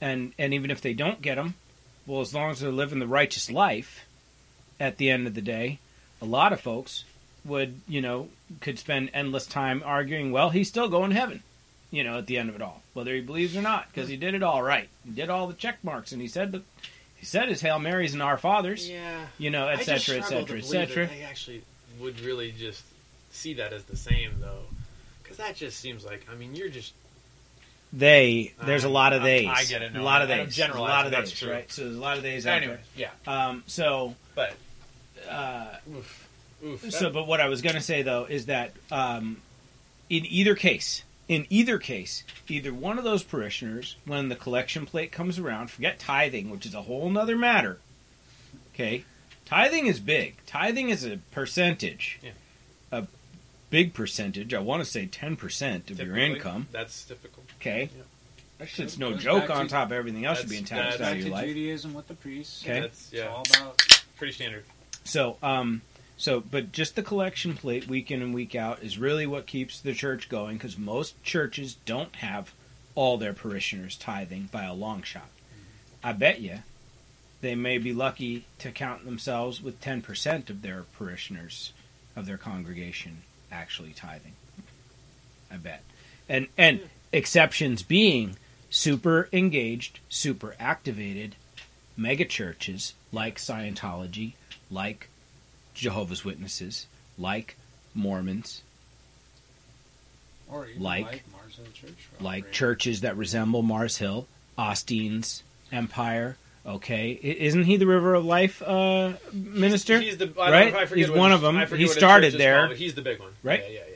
and 0.00 0.32
and 0.38 0.54
even 0.54 0.70
if 0.70 0.80
they 0.80 0.94
don't 0.94 1.20
get 1.20 1.34
them, 1.34 1.52
well, 2.06 2.20
as 2.20 2.34
long 2.34 2.50
as 2.50 2.60
they're 2.60 2.70
living 2.72 2.98
the 2.98 3.06
righteous 3.06 3.50
life, 3.50 4.04
at 4.80 4.96
the 4.96 5.10
end 5.10 5.26
of 5.26 5.34
the 5.34 5.40
day, 5.42 5.78
a 6.20 6.24
lot 6.24 6.52
of 6.52 6.60
folks 6.60 7.04
would 7.44 7.80
you 7.86 8.00
know 8.00 8.28
could 8.60 8.78
spend 8.78 9.10
endless 9.12 9.46
time 9.46 9.82
arguing. 9.84 10.32
Well, 10.32 10.50
he's 10.50 10.68
still 10.68 10.88
going 10.88 11.10
to 11.10 11.16
heaven, 11.16 11.42
you 11.90 12.02
know, 12.04 12.18
at 12.18 12.26
the 12.26 12.38
end 12.38 12.48
of 12.48 12.56
it 12.56 12.62
all, 12.62 12.82
whether 12.94 13.14
he 13.14 13.20
believes 13.20 13.56
or 13.56 13.62
not, 13.62 13.86
because 13.92 14.08
he 14.08 14.16
did 14.16 14.34
it 14.34 14.42
all 14.42 14.62
right. 14.62 14.88
He 15.04 15.10
did 15.12 15.30
all 15.30 15.46
the 15.46 15.54
check 15.54 15.78
marks, 15.84 16.12
and 16.12 16.20
he 16.22 16.28
said 16.28 16.52
the 16.52 16.62
he 17.16 17.26
said 17.26 17.48
his 17.48 17.60
Hail 17.62 17.78
Marys 17.78 18.12
and 18.12 18.22
Our 18.22 18.36
Fathers, 18.36 18.88
Yeah. 18.88 19.26
you 19.38 19.50
know, 19.50 19.68
etc. 19.68 20.18
etc. 20.18 20.58
etc. 20.58 21.06
They 21.06 21.22
actually 21.22 21.62
would 22.00 22.20
really 22.20 22.52
just 22.52 22.82
see 23.30 23.54
that 23.54 23.72
as 23.72 23.84
the 23.84 23.96
same, 23.96 24.32
though, 24.40 24.64
because 25.22 25.38
that 25.38 25.56
just 25.56 25.78
seems 25.80 26.04
like 26.04 26.26
I 26.30 26.34
mean 26.34 26.54
you're 26.54 26.68
just 26.68 26.92
They 27.96 28.52
there's 28.64 28.84
a 28.84 28.88
lot 28.88 29.12
of 29.12 29.22
I- 29.22 29.24
theys. 29.24 29.48
I 29.50 29.64
get 29.64 29.82
it, 29.82 29.92
no, 29.92 30.00
a 30.00 30.02
lot 30.02 30.22
of 30.22 30.30
I 30.30 30.36
don't 30.38 30.46
days. 30.46 30.56
generalize, 30.56 30.88
a 30.90 30.92
lot 30.92 31.06
of 31.06 31.12
but 31.12 31.18
that's 31.18 31.30
days, 31.30 31.38
true. 31.40 31.52
right? 31.52 31.70
So 31.70 31.84
there's 31.84 31.96
a 31.96 32.00
lot 32.00 32.16
of 32.16 32.22
days 32.24 32.46
out 32.46 32.56
anyway. 32.58 32.78
Yeah. 32.96 33.10
Um, 33.26 33.62
so 33.66 34.14
but 34.34 34.54
uh, 35.30 35.76
oof, 35.94 36.28
oof, 36.64 36.90
so, 36.92 37.10
but 37.10 37.26
what 37.26 37.40
I 37.40 37.48
was 37.48 37.62
going 37.62 37.76
to 37.76 37.80
say 37.80 38.02
though 38.02 38.24
is 38.24 38.46
that 38.46 38.72
um, 38.90 39.40
in 40.10 40.26
either 40.26 40.54
case, 40.56 41.04
in 41.28 41.46
either 41.50 41.78
case, 41.78 42.24
either 42.48 42.74
one 42.74 42.98
of 42.98 43.04
those 43.04 43.22
parishioners, 43.22 43.96
when 44.06 44.28
the 44.28 44.36
collection 44.36 44.86
plate 44.86 45.12
comes 45.12 45.38
around, 45.38 45.70
forget 45.70 45.98
tithing, 46.00 46.50
which 46.50 46.66
is 46.66 46.74
a 46.74 46.82
whole 46.82 47.08
nother 47.10 47.36
matter. 47.36 47.78
Okay, 48.74 49.04
tithing 49.44 49.86
is 49.86 50.00
big. 50.00 50.34
Tithing 50.46 50.88
is 50.90 51.04
a 51.04 51.18
percentage, 51.30 52.18
Yeah. 52.22 52.30
a 52.90 53.06
big 53.70 53.94
percentage. 53.94 54.52
I 54.52 54.58
want 54.58 54.82
to 54.84 54.90
say 54.90 55.06
ten 55.06 55.36
percent 55.36 55.90
of 55.92 55.98
your 55.98 56.08
Typically, 56.16 56.34
income. 56.36 56.66
That's 56.72 57.04
typical. 57.04 57.43
Okay, 57.66 57.88
Yeah. 57.96 58.02
that 58.58 58.68
shit's 58.68 58.98
no 58.98 59.16
joke. 59.16 59.48
back 59.48 59.56
On 59.56 59.64
to- 59.66 59.70
top 59.70 59.86
of 59.86 59.92
everything 59.92 60.24
else, 60.26 60.40
should 60.40 60.50
be 60.50 60.56
That's- 60.60 60.70
in 60.70 60.76
tax 60.76 60.98
that's- 60.98 60.98
value 60.98 61.22
Back 61.22 61.26
of 61.26 61.26
to 61.28 61.32
life. 61.34 61.46
Judaism 61.48 61.94
with 61.94 62.08
the 62.08 62.14
priests. 62.14 62.62
Okay. 62.62 62.80
That's 62.80 63.04
It's 63.04 63.12
yeah, 63.12 63.28
all 63.28 63.42
about 63.56 63.80
pretty 64.16 64.32
standard. 64.34 64.64
So, 65.04 65.38
um, 65.42 65.80
so, 66.18 66.40
but 66.40 66.72
just 66.72 66.94
the 66.94 67.02
collection 67.02 67.56
plate 67.56 67.86
week 67.88 68.10
in 68.10 68.20
and 68.22 68.34
week 68.34 68.54
out 68.54 68.82
is 68.82 68.98
really 68.98 69.26
what 69.26 69.46
keeps 69.46 69.80
the 69.80 69.94
church 69.94 70.28
going 70.28 70.56
because 70.58 70.76
most 70.76 71.22
churches 71.24 71.76
don't 71.86 72.14
have 72.16 72.52
all 72.94 73.16
their 73.18 73.32
parishioners 73.32 73.96
tithing 73.96 74.48
by 74.52 74.64
a 74.64 74.74
long 74.74 75.02
shot. 75.02 75.28
I 76.02 76.12
bet 76.12 76.40
you 76.40 76.62
they 77.40 77.54
may 77.54 77.78
be 77.78 77.92
lucky 77.94 78.44
to 78.58 78.70
count 78.70 79.04
themselves 79.06 79.60
with 79.62 79.80
10% 79.80 80.50
of 80.50 80.60
their 80.62 80.82
parishioners 80.98 81.72
of 82.14 82.26
their 82.26 82.38
congregation 82.38 83.22
actually 83.50 83.92
tithing. 83.94 84.34
I 85.50 85.56
bet. 85.56 85.82
And 86.28 86.48
and 86.56 86.88
exceptions 87.16 87.82
being 87.82 88.36
super 88.70 89.28
engaged, 89.32 90.00
super 90.08 90.54
activated 90.58 91.36
mega 91.96 92.24
churches 92.24 92.94
like 93.12 93.36
Scientology, 93.38 94.32
like 94.70 95.08
Jehovah's 95.74 96.24
Witnesses, 96.24 96.86
like 97.16 97.56
Mormons, 97.94 98.62
or 100.50 100.66
Like- 100.76 101.04
like, 101.06 101.22
Mars 101.32 101.56
Hill 101.56 101.66
Church. 101.72 101.94
like 102.20 102.52
churches 102.52 103.00
that 103.02 103.16
resemble 103.16 103.62
Mars 103.62 103.96
Hill, 103.98 104.26
Austin's 104.58 105.42
Empire. 105.72 106.36
Okay, 106.66 107.10
isn't 107.22 107.64
he 107.64 107.76
the 107.76 107.86
River 107.86 108.14
of 108.14 108.24
Life 108.24 108.62
uh, 108.62 109.12
minister? 109.32 110.00
He's 110.00 110.16
the 110.16 110.32
I 110.40 110.50
right? 110.50 110.72
Don't, 110.72 110.82
I 110.82 110.86
forget 110.86 111.08
He's 111.08 111.14
one 111.14 111.30
of 111.30 111.42
them. 111.42 111.58
I 111.58 111.66
He 111.66 111.86
started 111.86 112.32
there. 112.34 112.66
called, 112.68 112.78
he's 112.78 112.94
the 112.94 113.02
big 113.02 113.20
one, 113.20 113.32
Right? 113.42 113.62
Yeah, 113.68 113.68
yeah, 113.68 113.80
yeah. 113.92 113.93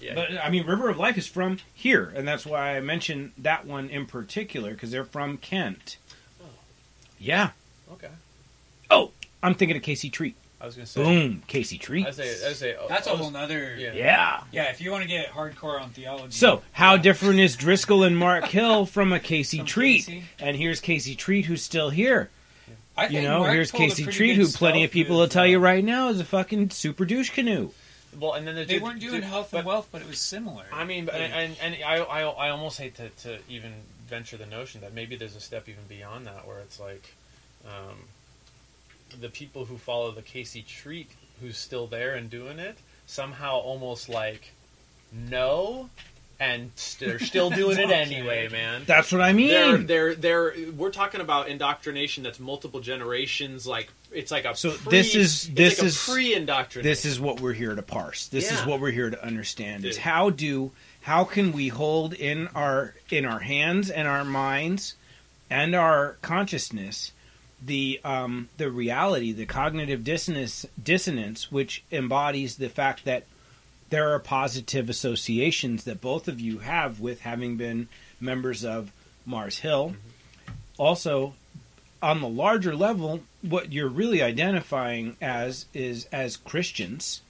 Yeah. 0.00 0.14
But 0.14 0.32
I 0.42 0.50
mean, 0.50 0.66
River 0.66 0.88
of 0.88 0.98
Life 0.98 1.18
is 1.18 1.26
from 1.26 1.58
here, 1.74 2.12
and 2.14 2.26
that's 2.26 2.44
why 2.46 2.76
I 2.76 2.80
mentioned 2.80 3.32
that 3.38 3.66
one 3.66 3.88
in 3.90 4.06
particular 4.06 4.70
because 4.72 4.90
they're 4.90 5.04
from 5.04 5.36
Kent. 5.38 5.96
Oh. 6.42 6.46
Yeah. 7.18 7.50
okay. 7.92 8.08
Oh, 8.90 9.10
I'm 9.42 9.54
thinking 9.54 9.76
of 9.76 9.82
Casey 9.82 10.10
Treat. 10.10 10.34
I 10.60 10.66
was 10.66 10.74
gonna 10.74 10.86
say. 10.86 11.02
Boom, 11.04 11.42
Casey 11.46 11.78
Treat. 11.78 12.06
I 12.06 12.10
say. 12.10 12.30
I 12.48 12.52
say. 12.52 12.76
oh, 12.80 12.86
That's 12.88 13.06
I 13.06 13.10
a 13.10 13.14
was- 13.14 13.20
whole 13.22 13.30
nother. 13.30 13.76
Yeah. 13.76 13.92
Yeah. 13.92 14.40
Yeah. 14.50 14.70
if 14.70 14.80
you 14.80 14.90
want 14.90 15.02
to 15.02 15.08
get 15.08 15.28
hardcore 15.30 15.80
on 15.80 15.90
theology. 15.90 16.32
So, 16.32 16.62
how 16.72 16.94
yeah. 16.94 17.02
different 17.02 17.38
is 17.38 17.54
Driscoll 17.56 18.02
and 18.02 18.16
Mark 18.18 18.44
Hill 18.48 18.84
from 18.86 19.12
a 19.12 19.20
Casey 19.20 19.58
From 19.58 19.66
Treat? 19.66 20.06
Casey? 20.06 20.24
And 20.40 20.56
here's 20.56 20.80
Casey 20.80 21.14
Treat, 21.14 21.44
who's 21.46 21.62
still 21.62 21.90
here. 21.90 22.30
I 22.96 23.04
You 23.04 23.08
think 23.10 23.24
know, 23.28 23.38
Mark 23.40 23.52
here's 23.52 23.70
Casey 23.70 24.02
pretty 24.02 24.16
Treat, 24.16 24.36
who 24.36 24.48
plenty 24.48 24.82
of 24.82 24.90
people 24.90 25.16
will 25.18 25.28
tell 25.28 25.46
you 25.46 25.60
right 25.60 25.84
now 25.84 26.08
is 26.08 26.18
a 26.18 26.24
fucking 26.24 26.70
super 26.70 27.04
douche 27.04 27.30
canoe. 27.30 27.70
Well, 28.18 28.34
and 28.34 28.46
then 28.46 28.54
there's 28.54 28.68
They 28.68 28.78
the- 28.78 28.84
weren't 28.84 29.00
doing 29.00 29.20
the- 29.20 29.26
health 29.26 29.50
but- 29.52 29.58
and 29.58 29.66
wealth, 29.66 29.88
but 29.92 30.00
it 30.02 30.08
was 30.08 30.18
similar. 30.20 30.64
I 30.72 30.84
mean, 30.84 31.06
Like, 31.06 31.16
and 31.16 31.56
and 31.60 31.76
I, 31.84 31.96
I 31.98 32.20
I 32.22 32.50
almost 32.50 32.78
hate 32.78 32.96
to, 32.96 33.08
to 33.10 33.38
even 33.48 33.72
venture 34.06 34.36
the 34.38 34.46
notion 34.46 34.80
that 34.80 34.94
maybe 34.94 35.16
there's 35.16 35.36
a 35.36 35.40
step 35.40 35.68
even 35.68 35.84
beyond 35.88 36.26
that, 36.26 36.46
where 36.46 36.58
it's 36.60 36.80
like, 36.80 37.14
um, 37.66 38.04
the 39.20 39.28
people 39.28 39.66
who 39.66 39.76
follow 39.78 40.10
the 40.10 40.22
Casey 40.22 40.62
Treat, 40.62 41.10
who's 41.40 41.58
still 41.58 41.86
there 41.86 42.14
and 42.14 42.30
doing 42.30 42.58
it, 42.58 42.78
somehow 43.06 43.56
almost 43.58 44.08
like 44.08 44.52
know, 45.12 45.90
and 46.40 46.70
st- 46.76 47.08
they're 47.10 47.18
still 47.18 47.50
doing 47.50 47.78
it 47.78 47.90
anyway, 47.90 48.48
man. 48.48 48.82
That's 48.86 49.10
what 49.10 49.20
I 49.20 49.32
mean. 49.32 49.48
They're, 49.48 49.76
they're, 49.78 50.14
they're, 50.14 50.54
we're 50.76 50.90
talking 50.90 51.20
about 51.20 51.48
indoctrination 51.48 52.22
that's 52.22 52.38
multiple 52.38 52.80
generations. 52.80 53.66
Like 53.66 53.88
it's 54.12 54.30
like 54.30 54.44
a 54.44 54.54
So 54.56 54.70
pre, 54.72 54.90
this 54.90 55.14
is- 55.14 55.48
this 55.52 55.78
like 55.78 55.86
is- 55.88 56.08
a 56.08 56.10
pre-indoctrination. 56.12 56.88
this 56.88 57.04
is 57.04 57.18
what 57.20 57.40
we're 57.40 57.52
here 57.54 57.74
to 57.74 57.82
parse. 57.82 58.28
This 58.28 58.52
is 58.52 58.64
what 58.64 58.80
we're 58.80 58.90
here 58.92 59.10
to 59.10 59.24
understand. 59.24 59.84
Is 59.84 59.98
how 59.98 60.30
do 60.30 60.70
how 61.02 61.24
can 61.24 61.52
we 61.52 61.68
hold 61.68 62.12
in 62.14 62.48
our 62.54 62.94
in 63.10 63.24
our 63.24 63.38
hands 63.40 63.90
and 63.90 64.06
our 64.06 64.24
minds 64.24 64.94
and 65.50 65.74
our 65.74 66.16
consciousness 66.22 67.12
the 67.64 68.00
um, 68.04 68.48
the 68.56 68.70
reality, 68.70 69.32
the 69.32 69.44
cognitive 69.46 70.04
dissonance 70.04 70.64
dissonance, 70.80 71.50
which 71.50 71.82
embodies 71.90 72.56
the 72.56 72.68
fact 72.68 73.04
that 73.04 73.24
there 73.90 74.12
are 74.14 74.18
positive 74.18 74.88
associations 74.88 75.84
that 75.84 76.00
both 76.00 76.28
of 76.28 76.40
you 76.40 76.58
have 76.58 77.00
with 77.00 77.20
having 77.20 77.56
been 77.56 77.88
members 78.20 78.64
of 78.64 78.92
Mars 79.24 79.58
Hill. 79.58 79.90
Mm-hmm. 79.90 80.52
Also, 80.82 81.34
on 82.02 82.20
the 82.20 82.28
larger 82.28 82.76
level, 82.76 83.20
what 83.42 83.72
you're 83.72 83.88
really 83.88 84.22
identifying 84.22 85.16
as 85.20 85.66
is 85.74 86.06
as 86.12 86.36
Christians 86.36 87.22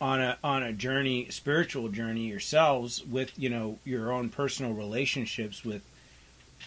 on 0.00 0.20
a 0.20 0.38
on 0.44 0.62
a 0.62 0.72
journey, 0.72 1.28
spiritual 1.30 1.88
journey 1.88 2.28
yourselves 2.28 3.04
with 3.04 3.36
you 3.38 3.48
know 3.48 3.78
your 3.84 4.12
own 4.12 4.28
personal 4.28 4.72
relationships 4.72 5.64
with 5.64 5.82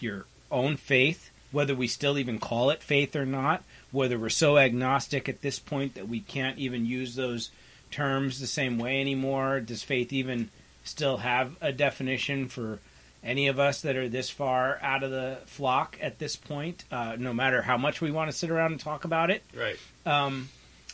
your 0.00 0.26
own 0.50 0.76
faith, 0.76 1.30
whether 1.50 1.74
we 1.74 1.86
still 1.86 2.18
even 2.18 2.38
call 2.38 2.70
it 2.70 2.82
faith 2.82 3.14
or 3.14 3.24
not, 3.24 3.62
whether 3.90 4.18
we're 4.18 4.28
so 4.28 4.58
agnostic 4.58 5.28
at 5.28 5.42
this 5.42 5.58
point 5.58 5.94
that 5.94 6.08
we 6.08 6.20
can't 6.20 6.58
even 6.58 6.84
use 6.84 7.14
those 7.14 7.50
terms 7.92 8.40
the 8.40 8.46
same 8.46 8.78
way 8.78 9.00
anymore. 9.00 9.60
Does 9.60 9.82
faith 9.82 10.12
even 10.12 10.50
still 10.84 11.18
have 11.18 11.56
a 11.60 11.72
definition 11.72 12.48
for 12.48 12.80
any 13.22 13.46
of 13.46 13.60
us 13.60 13.82
that 13.82 13.94
are 13.94 14.08
this 14.08 14.30
far 14.30 14.78
out 14.82 15.04
of 15.04 15.10
the 15.12 15.38
flock 15.46 15.96
at 16.00 16.18
this 16.18 16.34
point? 16.34 16.84
Uh, 16.90 17.16
no 17.18 17.32
matter 17.32 17.62
how 17.62 17.76
much 17.76 18.00
we 18.00 18.10
want 18.10 18.30
to 18.30 18.36
sit 18.36 18.50
around 18.50 18.72
and 18.72 18.80
talk 18.80 19.04
about 19.04 19.30
it. 19.30 19.42
right. 19.56 19.76
Um, 20.04 20.48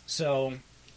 so 0.06 0.52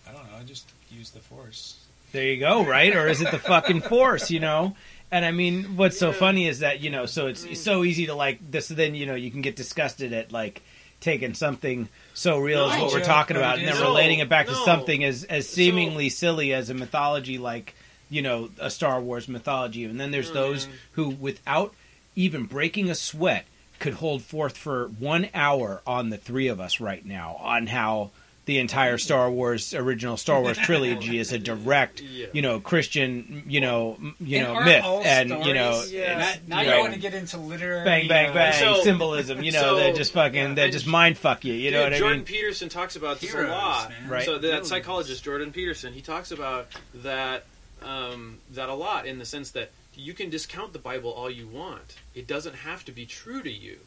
I 0.08 0.12
don't 0.12 0.30
know. 0.30 0.38
I 0.40 0.44
just 0.44 0.70
use 0.90 1.12
the 1.12 1.20
force. 1.20 1.78
there 2.12 2.26
you 2.26 2.40
go, 2.40 2.66
right? 2.66 2.94
Or 2.96 3.08
is 3.08 3.22
it 3.22 3.32
the 3.32 3.40
fucking 3.40 3.82
force, 3.94 4.30
you 4.30 4.40
know? 4.40 4.76
And 5.12 5.26
I 5.26 5.32
mean, 5.32 5.76
what's 5.78 6.00
so 6.00 6.14
funny 6.14 6.48
is 6.48 6.60
that, 6.60 6.80
you 6.80 6.90
know, 6.90 7.06
so 7.06 7.28
it's, 7.28 7.44
it's 7.44 7.62
so 7.62 7.84
easy 7.84 8.06
to 8.06 8.16
like 8.16 8.40
this, 8.52 8.70
then, 8.70 8.96
you 8.96 9.06
know, 9.06 9.16
you 9.16 9.30
can 9.30 9.42
get 9.42 9.58
disgusted 9.58 10.14
at 10.14 10.32
like 10.32 10.62
taking 11.02 11.34
something 11.34 11.90
so 12.14 12.38
real 12.40 12.70
as 12.70 12.78
No, 12.78 12.86
what 12.86 12.94
we're 12.94 13.04
talking 13.04 13.36
about 13.36 13.58
and 13.60 13.68
then 13.68 13.82
relating 13.82 14.20
it 14.20 14.30
back 14.30 14.48
to 14.48 14.56
something 14.56 15.04
as, 15.04 15.26
as 15.26 15.48
So- 15.50 15.56
seemingly 15.56 16.08
silly 16.10 16.54
as 16.54 16.70
a 16.70 16.74
mythology 16.74 17.38
like, 17.38 17.76
you 18.10 18.22
know, 18.22 18.50
a 18.60 18.70
Star 18.70 19.02
Wars 19.02 19.28
mythology. 19.28 19.84
And 19.84 20.00
then 20.00 20.12
there's 20.12 20.30
Oh, 20.30 20.34
those 20.34 20.68
who, 20.94 21.10
without 21.10 21.74
even 22.16 22.46
breaking 22.46 22.90
a 22.90 22.96
sweat, 22.96 23.46
could 23.80 23.96
hold 23.96 24.22
forth 24.22 24.58
for 24.58 24.88
one 25.00 25.28
hour 25.34 25.82
on 25.88 26.10
the 26.12 26.18
three 26.18 26.48
of 26.48 26.60
us 26.60 26.80
right 26.80 27.04
now 27.06 27.36
on 27.42 27.66
how 27.68 28.12
the 28.52 28.60
entire 28.60 28.98
Star 28.98 29.32
Wars 29.32 29.74
original 29.74 30.18
Star 30.18 30.42
Wars 30.42 30.58
trilogy 30.68 31.18
is 31.20 31.32
a 31.32 31.40
direct, 31.40 32.02
Yeah. 32.02 32.28
you 32.34 32.42
know, 32.42 32.60
Christian, 32.60 33.44
you 33.48 33.62
know, 33.62 33.98
you 34.20 34.40
And 34.40 34.48
know, 34.54 34.60
myth, 34.62 34.84
and 35.06 35.30
stories- 35.30 35.48
you 35.48 35.54
know, 35.54 35.84
Yeah. 35.90 36.18
Now, 36.18 36.30
it's, 36.30 36.40
now 36.48 36.62
you 36.62 36.72
you 36.74 36.80
want 36.80 36.94
to 36.94 37.00
get 37.00 37.14
into 37.14 37.38
literary. 37.38 37.86
bang, 37.86 38.08
bang, 38.10 38.32
uh, 38.32 38.34
bang, 38.34 38.54
So- 38.60 38.84
symbolism, 38.84 39.42
you 39.42 39.54
know, 39.54 39.62
so- 39.62 39.76
that 39.78 39.96
just 39.96 40.12
fucking, 40.12 40.36
yeah, 40.36 40.54
that 40.56 40.64
and- 40.66 40.74
just 40.74 40.86
mind 40.86 41.18
fuck 41.18 41.46
you, 41.46 41.54
you 41.54 41.72
know 41.72 41.78
Dude, 41.78 41.84
what 41.84 41.88
I 41.88 41.90
mean? 41.92 42.00
Jordan? 42.00 42.24
Peterson 42.26 42.68
talks 42.70 42.96
about 42.98 43.22
this 43.22 43.32
Heroes, 43.32 43.50
a 43.50 43.52
lot. 43.54 43.90
man. 43.90 44.10
Right. 44.10 44.26
So 44.26 44.38
that 44.38 44.46
Heroes. 44.48 44.68
psychologist 44.68 45.24
Jordan 45.24 45.52
Peterson, 45.54 45.94
he 45.94 46.02
talks 46.02 46.32
about 46.32 46.68
that 46.96 47.46
um, 47.82 48.38
that 48.52 48.68
a 48.70 48.74
lot 48.76 49.08
in 49.08 49.18
the 49.18 49.26
sense 49.26 49.50
that 49.52 49.72
you 49.96 50.14
can 50.14 50.30
discount 50.30 50.74
the 50.74 50.80
Bible 50.80 51.10
all 51.12 51.30
you 51.32 51.48
want. 51.48 51.96
It 52.14 52.28
doesn't 52.28 52.56
have 52.58 52.84
to 52.86 52.92
be 52.92 53.06
true 53.06 53.42
to 53.42 53.50
you, 53.52 53.78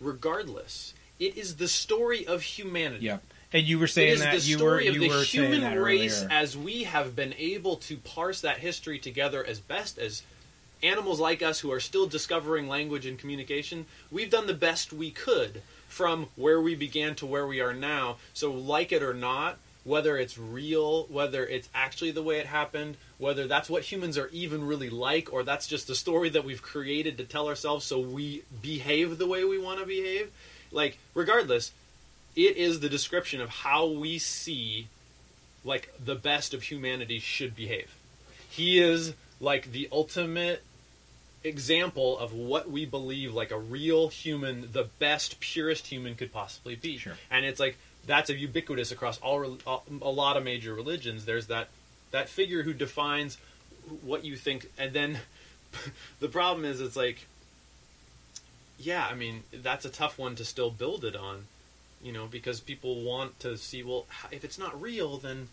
regardless. 0.00 0.94
It 1.18 1.36
is 1.36 1.56
the 1.56 1.68
story 1.68 2.26
of 2.26 2.42
humanity. 2.42 3.06
Yeah. 3.06 3.18
And 3.56 3.66
you 3.66 3.78
were 3.78 3.86
saying 3.86 4.12
is 4.12 4.20
that 4.20 4.34
the 4.34 4.40
you 4.40 4.56
were 4.56 4.58
story 4.58 4.88
of 4.88 4.94
you 4.94 5.00
the 5.00 5.08
were 5.08 5.24
saying 5.24 5.52
human 5.52 5.78
race 5.78 6.22
earlier. 6.22 6.36
as 6.36 6.56
we 6.58 6.84
have 6.84 7.16
been 7.16 7.34
able 7.38 7.76
to 7.76 7.96
parse 7.96 8.42
that 8.42 8.58
history 8.58 8.98
together 8.98 9.42
as 9.42 9.60
best 9.60 9.98
as 9.98 10.22
animals 10.82 11.20
like 11.20 11.40
us 11.42 11.60
who 11.60 11.72
are 11.72 11.80
still 11.80 12.06
discovering 12.06 12.68
language 12.68 13.06
and 13.06 13.18
communication. 13.18 13.86
We've 14.10 14.28
done 14.28 14.46
the 14.46 14.52
best 14.52 14.92
we 14.92 15.10
could 15.10 15.62
from 15.88 16.28
where 16.36 16.60
we 16.60 16.74
began 16.74 17.14
to 17.14 17.24
where 17.24 17.46
we 17.46 17.62
are 17.62 17.72
now. 17.72 18.18
So, 18.34 18.52
like 18.52 18.92
it 18.92 19.02
or 19.02 19.14
not, 19.14 19.56
whether 19.84 20.18
it's 20.18 20.36
real, 20.36 21.04
whether 21.04 21.46
it's 21.46 21.70
actually 21.74 22.10
the 22.10 22.22
way 22.22 22.38
it 22.38 22.46
happened, 22.46 22.98
whether 23.16 23.46
that's 23.46 23.70
what 23.70 23.84
humans 23.84 24.18
are 24.18 24.28
even 24.34 24.66
really 24.66 24.90
like, 24.90 25.32
or 25.32 25.44
that's 25.44 25.66
just 25.66 25.88
a 25.88 25.94
story 25.94 26.28
that 26.28 26.44
we've 26.44 26.60
created 26.60 27.16
to 27.16 27.24
tell 27.24 27.48
ourselves 27.48 27.86
so 27.86 27.98
we 27.98 28.42
behave 28.60 29.16
the 29.16 29.26
way 29.26 29.44
we 29.44 29.58
want 29.58 29.80
to 29.80 29.86
behave. 29.86 30.30
Like, 30.72 30.98
regardless, 31.14 31.72
it 32.36 32.56
is 32.56 32.80
the 32.80 32.88
description 32.88 33.40
of 33.40 33.48
how 33.48 33.86
we 33.86 34.18
see 34.18 34.88
like 35.64 35.92
the 36.02 36.14
best 36.14 36.54
of 36.54 36.62
humanity 36.62 37.18
should 37.18 37.56
behave. 37.56 37.94
He 38.48 38.78
is 38.78 39.14
like 39.40 39.72
the 39.72 39.88
ultimate 39.90 40.62
example 41.42 42.18
of 42.18 42.32
what 42.32 42.70
we 42.70 42.84
believe 42.84 43.34
like 43.34 43.50
a 43.50 43.58
real 43.58 44.08
human, 44.08 44.68
the 44.72 44.88
best, 44.98 45.40
purest 45.40 45.86
human 45.86 46.14
could 46.14 46.32
possibly 46.32 46.74
be. 46.74 46.98
Sure. 46.98 47.14
And 47.30 47.44
it's 47.44 47.58
like 47.58 47.76
that's 48.06 48.30
a 48.30 48.36
ubiquitous 48.36 48.92
across 48.92 49.18
all, 49.18 49.58
all 49.66 49.84
uh, 49.90 49.94
a 50.02 50.10
lot 50.10 50.36
of 50.36 50.44
major 50.44 50.74
religions. 50.74 51.24
There's 51.24 51.46
that 51.46 51.68
that 52.12 52.28
figure 52.28 52.62
who 52.62 52.72
defines 52.72 53.38
what 54.02 54.24
you 54.24 54.36
think, 54.36 54.70
and 54.78 54.92
then 54.92 55.18
the 56.20 56.28
problem 56.28 56.64
is 56.64 56.80
it's 56.80 56.96
like, 56.96 57.26
yeah, 58.78 59.06
I 59.10 59.14
mean 59.14 59.42
that's 59.52 59.84
a 59.84 59.90
tough 59.90 60.18
one 60.18 60.36
to 60.36 60.44
still 60.44 60.70
build 60.70 61.04
it 61.04 61.16
on, 61.16 61.46
you 62.06 62.12
know, 62.12 62.26
because 62.28 62.60
people 62.60 63.02
want 63.02 63.38
to 63.40 63.58
see 63.58 63.82
well 63.82 64.06
if 64.30 64.44
it's 64.44 64.58
not 64.58 64.80
real, 64.80 65.18
then 65.18 65.48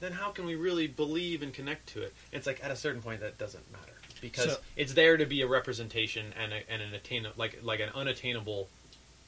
then 0.00 0.12
how 0.12 0.30
can 0.30 0.46
we 0.46 0.54
really 0.54 0.86
believe 0.86 1.42
and 1.42 1.52
connect 1.52 1.88
to 1.90 2.00
it? 2.02 2.14
It's 2.32 2.46
like 2.46 2.64
at 2.64 2.70
a 2.70 2.76
certain 2.76 3.02
point 3.02 3.20
that 3.20 3.36
doesn't 3.36 3.70
matter 3.70 3.92
because 4.22 4.52
So- 4.54 4.60
it's 4.76 4.94
there 4.94 5.18
to 5.18 5.26
be 5.26 5.42
a 5.42 5.46
representation 5.46 6.32
and, 6.40 6.52
a, 6.54 6.70
and 6.72 6.80
an 6.80 6.94
attain 6.94 7.26
like 7.36 7.58
like 7.62 7.80
an 7.80 7.90
unattainable 7.94 8.68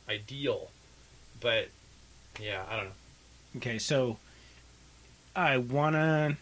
ideal. 0.09 0.71
But 1.41 1.69
yeah, 2.41 2.65
I 2.71 2.77
don't 2.77 2.87
know. 2.87 2.93
Okay, 3.59 3.79
so 3.79 4.17
I 5.37 5.59
want 5.59 5.97
to 5.97 6.37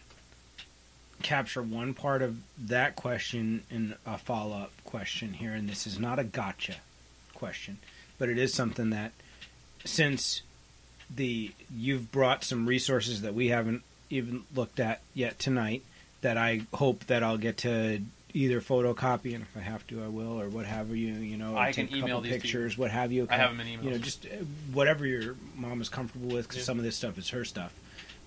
capture 1.23 1.61
one 1.61 1.93
part 1.93 2.21
of 2.21 2.37
that 2.57 2.95
question 2.95 3.63
in 3.69 3.95
a 4.05 4.17
follow 4.17 4.55
up 4.55 4.71
question 4.85 5.33
here, 5.33 5.51
and 5.51 5.67
this 5.67 5.85
is 5.85 5.99
not 5.99 6.19
a 6.19 6.23
gotcha 6.23 6.75
question, 7.33 7.79
but 8.17 8.29
it 8.29 8.37
is 8.37 8.53
something 8.53 8.91
that 8.91 9.11
since 9.85 10.41
the 11.13 11.51
you've 11.75 12.11
brought 12.11 12.43
some 12.43 12.65
resources 12.67 13.21
that 13.23 13.33
we 13.33 13.47
haven't 13.47 13.81
even 14.09 14.43
looked 14.55 14.79
at 14.79 15.01
yet 15.13 15.39
tonight 15.39 15.83
that 16.21 16.37
I 16.37 16.61
hope 16.73 17.05
that 17.07 17.23
I'll 17.23 17.37
get 17.37 17.57
to 17.59 18.01
either 18.33 18.61
photocopy 18.61 19.33
and 19.33 19.43
if 19.43 19.57
I 19.57 19.61
have 19.61 19.85
to 19.87 20.03
I 20.03 20.07
will 20.07 20.39
or 20.39 20.49
what 20.49 20.65
have 20.67 20.89
you 20.89 21.13
you 21.13 21.35
know 21.37 21.57
I 21.57 21.71
can 21.71 21.91
email 21.95 22.21
these 22.21 22.31
pictures 22.33 22.77
what 22.77 22.91
have 22.91 23.11
you 23.11 23.27
I 23.29 23.37
have 23.37 23.49
them 23.55 23.59
in 23.65 23.79
emails. 23.79 23.83
you 23.83 23.89
know 23.91 23.97
just 23.97 24.25
uh, 24.27 24.29
whatever 24.71 25.05
your 25.05 25.35
mom 25.55 25.81
is 25.81 25.89
comfortable 25.89 26.29
with 26.29 26.47
because 26.47 26.59
Yeah. 26.59 26.65
some 26.65 26.77
of 26.77 26.83
this 26.83 26.95
stuff 26.95 27.17
is 27.17 27.29
her 27.29 27.43
stuff 27.43 27.73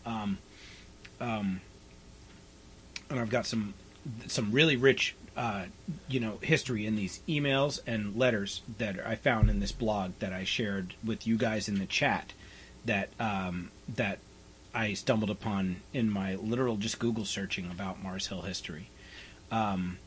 um, 0.04 0.38
um, 1.20 1.60
and 3.10 3.20
I've 3.20 3.30
got 3.30 3.46
some 3.46 3.74
some 4.26 4.50
really 4.50 4.74
rich 4.76 5.14
uh, 5.36 5.64
you 6.08 6.20
know 6.20 6.38
history 6.42 6.86
in 6.86 6.96
these 6.96 7.20
emails 7.28 7.80
and 7.86 8.16
letters 8.16 8.62
that 8.78 9.04
I 9.06 9.14
found 9.14 9.50
in 9.50 9.60
this 9.60 9.72
blog 9.72 10.12
that 10.18 10.32
I 10.32 10.44
shared 10.44 10.94
with 11.04 11.26
you 11.26 11.36
guys 11.36 11.68
in 11.68 11.78
the 11.78 11.86
chat 11.86 12.32
that 12.84 13.08
um, 13.18 13.70
that 13.88 14.18
I 14.74 14.94
stumbled 14.94 15.30
upon 15.30 15.76
in 15.92 16.10
my 16.10 16.34
literal 16.34 16.76
just 16.76 16.98
Google 16.98 17.24
searching 17.24 17.70
about 17.70 18.02
Mars 18.02 18.26
Hill 18.26 18.42
history. 18.42 18.88
Um, 19.50 19.98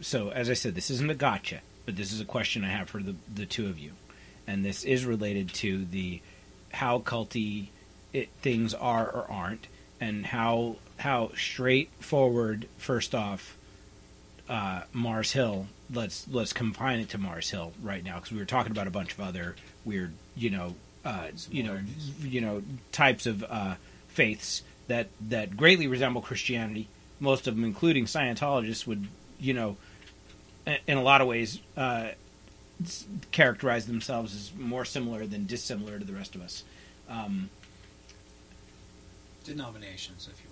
so 0.00 0.30
as 0.30 0.48
I 0.48 0.54
said, 0.54 0.74
this 0.74 0.90
isn't 0.90 1.10
a 1.10 1.14
gotcha, 1.14 1.60
but 1.86 1.96
this 1.96 2.12
is 2.12 2.20
a 2.20 2.24
question 2.24 2.64
I 2.64 2.68
have 2.68 2.88
for 2.88 3.02
the 3.02 3.16
the 3.32 3.46
two 3.46 3.66
of 3.68 3.78
you, 3.78 3.92
and 4.46 4.64
this 4.64 4.84
is 4.84 5.04
related 5.04 5.52
to 5.54 5.84
the 5.84 6.20
how 6.72 6.98
culty 6.98 7.68
it, 8.12 8.28
things 8.42 8.74
are 8.74 9.06
or 9.06 9.26
aren't, 9.30 9.66
and 10.00 10.26
how 10.26 10.76
how 10.98 11.32
straightforward. 11.36 12.68
First 12.76 13.14
off, 13.14 13.56
uh, 14.48 14.82
Mars 14.92 15.32
Hill. 15.32 15.66
Let's 15.92 16.26
let's 16.28 16.52
confine 16.52 17.00
it 17.00 17.08
to 17.10 17.18
Mars 17.18 17.50
Hill 17.50 17.72
right 17.82 18.04
now 18.04 18.16
because 18.16 18.32
we 18.32 18.38
were 18.38 18.44
talking 18.44 18.72
about 18.72 18.86
a 18.86 18.90
bunch 18.90 19.12
of 19.12 19.20
other 19.20 19.56
weird, 19.84 20.12
you 20.36 20.50
know, 20.50 20.74
uh, 21.04 21.28
you 21.50 21.62
know, 21.62 21.80
you 22.20 22.40
know, 22.40 22.62
types 22.92 23.26
of 23.26 23.44
uh, 23.48 23.76
faiths 24.08 24.62
that 24.88 25.08
that 25.28 25.56
greatly 25.56 25.86
resemble 25.86 26.20
Christianity. 26.20 26.88
Most 27.20 27.46
of 27.46 27.56
them, 27.56 27.64
including 27.64 28.04
Scientologists, 28.04 28.86
would 28.86 29.08
you 29.40 29.54
know, 29.54 29.76
in 30.86 30.98
a 30.98 31.02
lot 31.02 31.20
of 31.20 31.26
ways, 31.26 31.60
uh, 31.76 32.08
characterize 33.32 33.86
themselves 33.86 34.34
as 34.34 34.52
more 34.58 34.84
similar 34.84 35.26
than 35.26 35.46
dissimilar 35.46 35.98
to 35.98 36.04
the 36.04 36.12
rest 36.12 36.34
of 36.34 36.42
us. 36.42 36.64
Um, 37.08 37.50
Denominations, 39.44 40.28
if 40.30 40.42
you. 40.42 40.47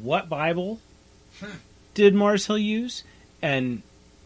What 0.00 0.28
Bible 0.28 0.80
hmm. 1.40 1.50
did 1.94 2.14
Mars 2.14 2.46
Hill 2.46 2.58
use? 2.58 3.04
And 3.42 3.82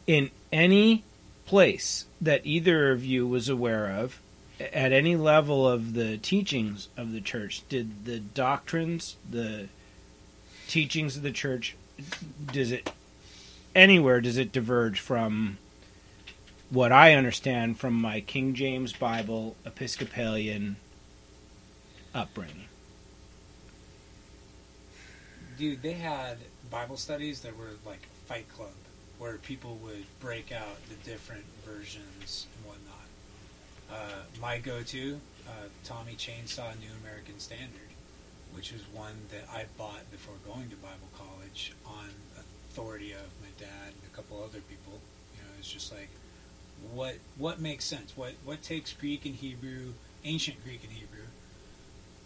in 0.06 0.30
any 0.52 1.04
place 1.46 2.06
that 2.20 2.44
either 2.44 2.90
of 2.92 3.04
you 3.04 3.26
was 3.26 3.48
aware 3.48 3.90
of, 3.90 4.20
at 4.60 4.92
any 4.92 5.16
level 5.16 5.68
of 5.68 5.94
the 5.94 6.18
teachings 6.18 6.88
of 6.96 7.12
the 7.12 7.20
church, 7.20 7.62
did 7.68 8.04
the 8.04 8.18
doctrines, 8.18 9.16
the 9.28 9.68
teachings 10.66 11.16
of 11.16 11.22
the 11.22 11.30
church, 11.30 11.76
does 12.52 12.72
it 12.72 12.92
anywhere 13.74 14.20
does 14.20 14.36
it 14.36 14.52
diverge 14.52 15.00
from 15.00 15.58
what 16.70 16.92
I 16.92 17.14
understand 17.14 17.78
from 17.78 17.94
my 17.94 18.20
King 18.20 18.54
James 18.54 18.92
Bible 18.92 19.56
Episcopalian 19.64 20.76
upbringing? 22.14 22.66
Dude, 25.58 25.82
they 25.82 25.94
had 25.94 26.38
Bible 26.70 26.96
studies 26.96 27.40
that 27.40 27.58
were 27.58 27.72
like 27.84 28.06
Fight 28.26 28.46
Club, 28.54 28.70
where 29.18 29.38
people 29.38 29.76
would 29.82 30.04
break 30.20 30.52
out 30.52 30.76
the 30.88 30.94
different 31.10 31.44
versions 31.66 32.46
and 32.54 32.64
whatnot. 32.64 33.08
Uh, 33.90 34.22
my 34.40 34.58
go-to, 34.58 35.18
uh, 35.48 35.66
Tommy 35.82 36.12
Chainsaw 36.12 36.78
New 36.78 36.92
American 37.02 37.40
Standard, 37.40 37.90
which 38.54 38.72
was 38.72 38.82
one 38.92 39.14
that 39.32 39.48
I 39.52 39.64
bought 39.76 40.08
before 40.12 40.36
going 40.46 40.70
to 40.70 40.76
Bible 40.76 41.08
college 41.18 41.72
on 41.84 42.08
authority 42.38 43.10
of 43.10 43.26
my 43.42 43.48
dad 43.58 43.88
and 43.88 44.12
a 44.12 44.14
couple 44.14 44.38
other 44.38 44.60
people. 44.60 45.00
You 45.34 45.42
know, 45.42 45.50
it's 45.58 45.72
just 45.72 45.92
like 45.92 46.10
what 46.92 47.16
what 47.36 47.60
makes 47.60 47.84
sense. 47.84 48.16
What 48.16 48.34
what 48.44 48.62
takes 48.62 48.92
Greek 48.92 49.26
and 49.26 49.34
Hebrew, 49.34 49.94
ancient 50.24 50.62
Greek 50.62 50.84
and 50.84 50.92
Hebrew, 50.92 51.26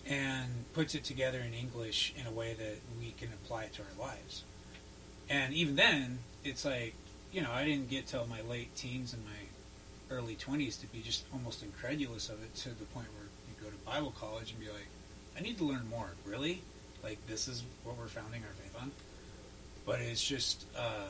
and 0.09 0.65
puts 0.73 0.95
it 0.95 1.05
together 1.05 1.39
in 1.39 1.55
English 1.55 2.13
in 2.19 2.27
a 2.27 2.31
way 2.31 2.55
that 2.55 2.79
we 2.99 3.13
can 3.13 3.29
apply 3.29 3.65
it 3.65 3.75
to 3.75 3.83
our 3.83 4.09
lives. 4.09 4.43
And 5.29 5.55
even 5.55 5.77
then, 5.77 6.19
it's 6.45 6.65
like, 6.65 6.95
you 7.33 7.41
know, 7.41 7.51
I 7.53 7.65
didn't 7.65 7.89
get 7.89 8.07
till 8.07 8.27
my 8.27 8.43
late 8.43 8.75
teens 8.75 9.13
and 9.13 9.25
my 9.25 10.15
early 10.15 10.35
20s 10.35 10.81
to 10.81 10.87
be 10.87 11.01
just 11.01 11.25
almost 11.33 11.63
incredulous 11.63 12.29
of 12.29 12.43
it 12.43 12.55
to 12.57 12.69
the 12.71 12.85
point 12.87 13.07
where 13.15 13.29
you 13.49 13.65
go 13.65 13.71
to 13.71 13.85
Bible 13.85 14.13
college 14.19 14.51
and 14.51 14.61
be 14.61 14.67
like, 14.67 14.89
I 15.39 15.41
need 15.41 15.57
to 15.59 15.65
learn 15.65 15.89
more. 15.89 16.11
Really? 16.27 16.63
Like, 17.03 17.25
this 17.27 17.49
is 17.49 17.63
what 17.85 17.97
we're 17.97 18.07
founding 18.07 18.43
our 18.43 18.55
faith 18.63 18.77
on? 18.81 18.91
But 19.87 20.01
it's 20.01 20.23
just, 20.23 20.65
uh, 20.77 21.09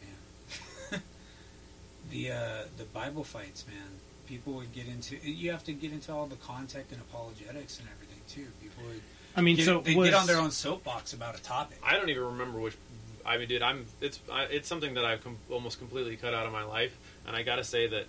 man. 0.00 1.02
the, 2.10 2.32
uh, 2.32 2.62
the 2.78 2.84
Bible 2.84 3.24
fights, 3.24 3.64
man 3.68 4.00
people 4.30 4.52
would 4.54 4.72
get 4.72 4.86
into 4.86 5.16
you 5.28 5.50
have 5.50 5.64
to 5.64 5.72
get 5.72 5.92
into 5.92 6.12
all 6.12 6.26
the 6.26 6.36
context 6.36 6.92
and 6.92 7.00
apologetics 7.02 7.80
and 7.80 7.88
everything 7.94 8.20
too 8.28 8.46
people 8.62 8.84
would 8.86 9.00
I 9.36 9.40
mean, 9.42 9.56
get, 9.56 9.64
so 9.66 9.80
they 9.80 9.94
was, 9.94 10.10
get 10.10 10.18
on 10.18 10.26
their 10.26 10.38
own 10.38 10.50
soapbox 10.52 11.12
about 11.12 11.38
a 11.38 11.42
topic 11.42 11.78
I 11.84 11.96
don't 11.96 12.08
even 12.08 12.24
remember 12.24 12.58
which. 12.60 12.76
I 13.24 13.36
mean, 13.38 13.48
dude, 13.48 13.62
I'm. 13.62 13.84
It's 14.00 14.18
I, 14.32 14.44
it's 14.44 14.66
something 14.66 14.94
that 14.94 15.04
I've 15.04 15.22
com- 15.22 15.36
almost 15.50 15.78
completely 15.78 16.16
cut 16.16 16.32
out 16.34 16.46
of 16.46 16.52
my 16.52 16.64
life, 16.64 16.96
and 17.26 17.36
I 17.36 17.42
got 17.42 17.56
to 17.56 17.64
say 17.64 17.86
that 17.86 18.06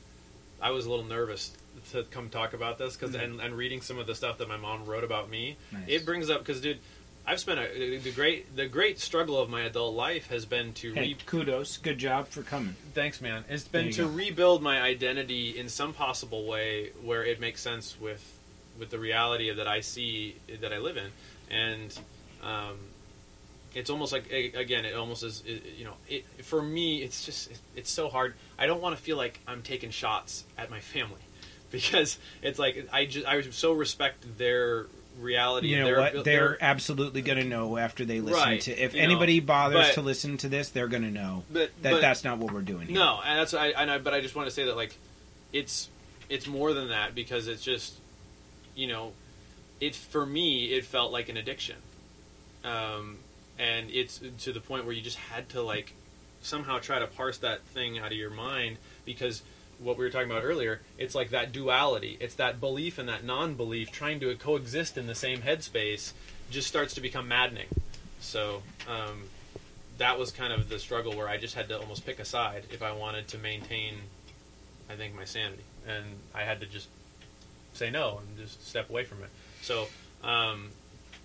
I 0.61 0.72
was 0.72 0.85
a 0.85 0.89
little 0.89 1.06
nervous 1.06 1.52
to 1.91 2.03
come 2.06 2.30
talk 2.30 2.53
about 2.53 2.77
this 2.80 2.95
because 2.95 3.14
Mhm. 3.15 3.23
and, 3.23 3.39
and 3.41 3.56
reading 3.56 3.81
some 3.81 3.99
of 3.99 4.07
the 4.07 4.15
stuff 4.15 4.38
that 4.39 4.48
my 4.48 4.57
mom 4.57 4.85
wrote 4.85 5.03
about 5.03 5.30
me, 5.30 5.57
Nice. 5.72 5.84
it 5.88 6.06
brings 6.06 6.30
up 6.31 6.39
because, 6.39 6.60
dude, 6.61 6.80
I've 7.26 7.39
spent 7.39 7.60
a, 7.60 7.98
the 7.98 8.11
great 8.11 8.56
the 8.56 8.68
great 8.68 8.99
struggle 8.99 9.39
of 9.39 9.49
my 9.49 9.61
adult 9.61 9.95
life 9.95 10.27
has 10.27 10.45
been 10.45 10.73
to 10.73 10.93
Hey, 10.93 11.02
re- 11.02 11.18
kudos, 11.26 11.77
good 11.77 11.98
job 11.98 12.27
for 12.27 12.41
coming. 12.41 12.76
Thanks, 12.93 13.22
man. 13.22 13.43
It's 13.49 13.68
been 13.68 13.91
to 13.91 14.03
go. 14.03 14.10
rebuild 14.10 14.61
my 14.61 14.81
identity 14.81 15.57
in 15.57 15.69
some 15.69 15.93
possible 15.93 16.45
way 16.45 16.91
where 17.03 17.23
it 17.23 17.39
makes 17.39 17.61
sense 17.61 17.99
with 17.99 18.39
with 18.80 18.89
the 18.89 18.99
reality 18.99 19.53
that 19.53 19.68
I 19.68 19.81
see 19.81 20.35
that 20.61 20.73
I 20.73 20.80
live 20.80 20.98
in, 20.98 21.11
and 21.49 21.99
um, 22.41 22.77
it's 23.76 23.89
almost 23.89 24.11
like 24.11 24.31
again, 24.31 24.85
it 24.85 24.95
almost 24.95 25.23
is. 25.23 25.43
It, 25.45 25.64
you 25.77 25.85
know, 25.85 25.93
it, 26.10 26.26
for 26.43 26.61
me, 26.61 27.02
it's 27.02 27.26
just 27.26 27.52
it, 27.52 27.60
it's 27.76 27.91
so 27.91 28.10
hard. 28.10 28.34
I 28.57 28.65
don't 28.65 28.81
want 28.81 28.95
to 28.98 29.02
feel 29.02 29.18
like 29.18 29.39
I'm 29.48 29.61
taking 29.61 29.91
shots 29.91 30.43
at 30.57 30.69
my 30.69 30.80
family 30.80 31.22
because 31.72 32.18
it's 32.41 32.60
like 32.60 32.89
I 32.91 33.06
just 33.06 33.26
I 33.26 33.41
so 33.41 33.73
respect 33.73 34.38
their 34.38 34.88
reality. 35.22 35.68
You 35.68 35.80
know 35.80 35.85
their, 35.85 35.99
what? 35.99 36.26
They're 36.26 36.57
absolutely 36.61 37.22
going 37.22 37.38
to 37.38 37.43
know 37.43 37.77
after 37.77 38.06
they 38.06 38.19
listen 38.19 38.41
Right, 38.41 38.61
to. 38.61 38.72
If 38.72 38.93
you 38.93 38.99
know, 38.99 39.06
anybody 39.06 39.39
bothers 39.39 39.88
but- 39.88 39.93
to 39.95 40.02
listen 40.02 40.38
to 40.38 40.49
this, 40.49 40.69
they're 40.69 40.88
going 40.88 41.03
to 41.03 41.11
know 41.11 41.43
but, 41.52 41.72
that 41.81 41.91
but- 41.93 42.02
that's 42.02 42.23
not 42.23 42.38
what 42.38 42.53
we're 42.53 42.61
doing. 42.61 42.88
Here. 42.88 42.95
No, 42.95 43.19
and 43.26 43.39
that's 43.39 43.53
I, 43.53 43.68
and 43.68 43.89
I 43.89 43.98
but 43.98 44.14
I 44.14 44.22
just 44.22 44.35
want 44.35 44.48
to 44.48 44.53
say 44.53 44.65
that 44.65 44.76
like 44.76 44.98
it's 45.53 45.89
it's 46.30 46.48
more 46.48 46.73
than 46.73 46.89
that 46.89 47.14
because 47.15 47.48
it's 47.48 47.64
just 47.64 47.93
you 48.76 48.88
know 48.88 49.14
it 49.80 49.95
for 49.95 50.26
me 50.26 50.65
it 50.73 50.85
felt 50.85 51.11
like 51.11 51.30
an 51.30 51.38
addiction, 51.38 51.77
um, 52.64 53.18
and 53.60 53.89
it's 53.91 54.22
to 54.39 54.53
the 54.53 54.61
point 54.61 54.85
where 54.85 54.93
you 54.93 55.02
just 55.02 55.18
had 55.18 55.49
to 55.49 55.61
like 55.61 55.93
somehow 56.41 56.80
try 56.80 56.99
to 56.99 57.07
parse 57.07 57.38
that 57.39 57.61
thing 57.68 57.99
out 57.99 58.07
of 58.07 58.18
your 58.18 58.31
mind 58.31 58.77
because 59.06 59.43
what 59.81 59.97
we 59.97 60.03
were 60.03 60.11
talking 60.11 60.29
about 60.29 60.43
earlier 60.43 60.79
it's 60.97 61.15
like 61.15 61.31
that 61.31 61.51
duality 61.51 62.17
it's 62.19 62.35
that 62.35 62.59
belief 62.59 62.97
and 62.97 63.09
that 63.09 63.23
non-belief 63.23 63.91
trying 63.91 64.19
to 64.19 64.33
coexist 64.35 64.97
in 64.97 65.07
the 65.07 65.15
same 65.15 65.41
headspace 65.41 66.13
just 66.49 66.67
starts 66.67 66.93
to 66.93 67.01
become 67.01 67.27
maddening 67.27 67.67
so 68.19 68.61
um, 68.87 69.23
that 69.97 70.17
was 70.17 70.31
kind 70.31 70.53
of 70.53 70.69
the 70.69 70.79
struggle 70.79 71.15
where 71.15 71.27
I 71.27 71.37
just 71.37 71.55
had 71.55 71.69
to 71.69 71.79
almost 71.79 72.05
pick 72.05 72.19
a 72.19 72.25
side 72.25 72.63
if 72.71 72.81
I 72.81 72.91
wanted 72.91 73.27
to 73.29 73.37
maintain, 73.37 73.95
I 74.89 74.95
think, 74.95 75.15
my 75.15 75.25
sanity, 75.25 75.63
and 75.87 76.05
I 76.33 76.41
had 76.41 76.61
to 76.61 76.65
just 76.65 76.87
say 77.73 77.89
no 77.89 78.19
and 78.19 78.37
just 78.37 78.67
step 78.67 78.89
away 78.89 79.03
from 79.03 79.23
it. 79.23 79.29
So 79.61 79.87
um, 80.23 80.69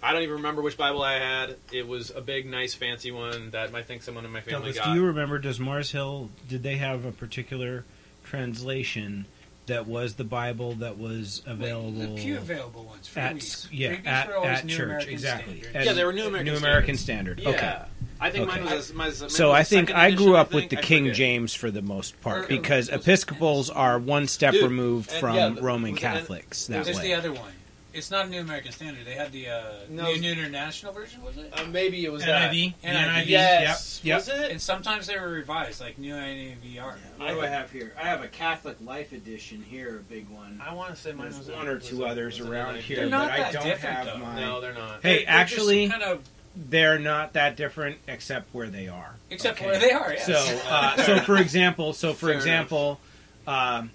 I 0.03 0.13
don't 0.13 0.23
even 0.23 0.37
remember 0.37 0.63
which 0.63 0.77
Bible 0.77 1.03
I 1.03 1.19
had. 1.19 1.57
It 1.73 1.87
was 1.87 2.11
a 2.11 2.21
big, 2.21 2.47
nice, 2.47 2.75
fancy 2.75 3.11
one 3.11 3.51
that 3.51 3.75
I 3.75 3.83
think 3.83 4.03
someone 4.03 4.25
in 4.25 4.31
my 4.31 4.41
family 4.41 4.73
Douglas, 4.73 4.77
got. 4.77 4.93
do 4.93 5.01
you 5.01 5.07
remember? 5.07 5.39
Does 5.39 5.59
Mars 5.59 5.93
Hill? 5.93 6.31
Did 6.49 6.63
they 6.63 6.77
have 6.77 7.05
a 7.05 7.13
particular 7.13 7.85
translation 8.27 9.27
that 9.67 9.87
was 9.89 10.15
the 10.15 10.25
Bible 10.25 10.75
that 10.75 10.97
was 10.97 11.43
available 11.45 12.15
The 12.15 12.21
few 12.23 12.37
available 12.37 12.85
ones. 12.85 13.11
at 13.17 13.35
Freebies. 13.35 13.67
yeah 13.73 13.95
Freebies 13.97 14.07
at, 14.07 14.31
at 14.31 14.65
New 14.65 14.73
church 14.77 14.85
American 14.87 15.13
exactly. 15.13 15.61
Standard. 15.63 15.77
At 15.77 15.85
Yeah, 15.87 15.93
they 15.93 16.05
were 16.05 16.13
New 16.13 16.27
American 16.27 16.53
New 16.53 16.59
American 16.59 16.97
Standards. 16.97 17.43
Standard. 17.43 17.61
Yeah. 17.63 17.69
Okay. 17.83 17.83
I 18.21 18.31
think 18.31 18.49
Okay. 18.49 18.61
mine 18.63 18.71
was. 18.77 18.91
a- 18.91 18.95
mine 18.95 19.09
was 19.09 19.23
a- 19.23 19.31
So 19.31 19.49
mine 19.49 19.61
I 19.61 19.65
think 19.65 19.95
I 19.95 20.11
grew 20.13 20.37
up 20.37 20.51
think. 20.51 20.63
with 20.63 20.71
the 20.71 20.79
I 20.79 20.83
King 20.83 21.05
forget. 21.05 21.17
James 21.17 21.53
for 21.55 21.71
the 21.71 21.83
most 21.83 22.21
part 22.21 22.45
Or- 22.45 22.49
because 22.49 22.91
was- 22.91 23.01
Episcopals 23.03 23.69
are 23.71 23.99
one 23.99 24.29
step 24.29 24.53
Dude, 24.53 24.63
removed 24.63 25.11
and 25.11 25.21
from 25.21 25.37
yeah, 25.37 25.49
the- 25.51 25.63
Roman 25.63 25.93
was 25.93 26.01
it- 26.01 26.05
and- 26.05 26.15
Catholics 26.15 26.67
that 26.69 26.85
There's 26.85 26.97
way. 26.99 27.03
the 27.03 27.15
other 27.15 27.33
one. 27.33 27.53
It's 27.97 28.11
not 28.11 28.27
a 28.27 28.29
New 28.29 28.41
American 28.41 28.73
Standard. 28.73 29.07
They 29.07 29.15
had 29.15 29.33
the 29.33 29.49
uh, 29.49 29.63
No. 29.89 30.13
New 30.15 30.31
International 30.33 30.93
version, 30.93 31.23
was 31.25 31.37
it? 31.39 31.53
Uh, 31.57 31.65
maybe 31.67 32.05
it 32.05 32.13
was 32.13 32.25
that. 32.25 32.53
NIV, 32.53 32.75
NIV, 32.85 32.93
NIV, 33.25 33.27
Yes. 33.27 34.01
yep, 34.05 34.17
Was 34.19 34.29
yep. 34.29 34.39
it? 34.41 34.51
And 34.51 34.61
sometimes 34.61 35.07
they 35.07 35.19
were 35.19 35.29
revised, 35.31 35.81
like 35.81 35.99
New 35.99 36.15
NAVR. 36.15 36.95
What 37.17 37.29
do 37.31 37.41
I 37.41 37.47
have 37.47 37.71
here? 37.73 37.95
I 37.99 38.05
have 38.07 38.23
a 38.23 38.29
Catholic 38.29 38.77
Life 38.85 39.13
edition 39.13 39.63
here, 39.69 39.97
a 39.97 40.13
big 40.13 40.29
one. 40.29 40.61
I 40.65 40.75
want 40.75 40.95
to 40.95 41.01
say 41.01 41.13
mine 41.13 41.31
There's 41.31 41.39
was 41.39 41.49
one 41.57 41.67
a- 41.69 41.73
or 41.73 41.79
two 41.79 42.05
a- 42.05 42.09
others 42.09 42.39
a 42.41 42.51
around 42.51 42.77
here, 42.77 42.97
They're 42.99 43.09
not 43.09 43.31
but 43.31 43.33
I 43.41 43.43
that 43.45 43.53
don't 43.55 43.65
different, 43.65 43.97
have 43.97 44.07
though. 44.07 44.19
mine. 44.19 44.37
No, 44.43 44.61
they're 44.61 44.75
not. 44.75 45.03
Hey, 45.03 45.25
actually, 45.25 45.89
kind 45.89 46.03
of 46.03 46.23
they're 46.55 46.99
not 46.99 47.33
that 47.35 47.57
different 47.57 47.99
except 48.09 48.55
where 48.55 48.69
they 48.69 48.89
are. 48.89 49.15
except 49.31 49.59
Okay. 49.59 49.67
where 49.71 49.79
they 49.79 49.91
are. 49.93 50.13
Yes. 50.13 50.27
So, 50.27 50.61
uh, 50.69 50.97
so 51.05 51.19
for 51.21 51.37
example, 51.39 51.93
so 51.93 52.13
for 52.13 52.27
Fair 52.27 52.35
example, 52.35 53.01
um, 53.47 53.91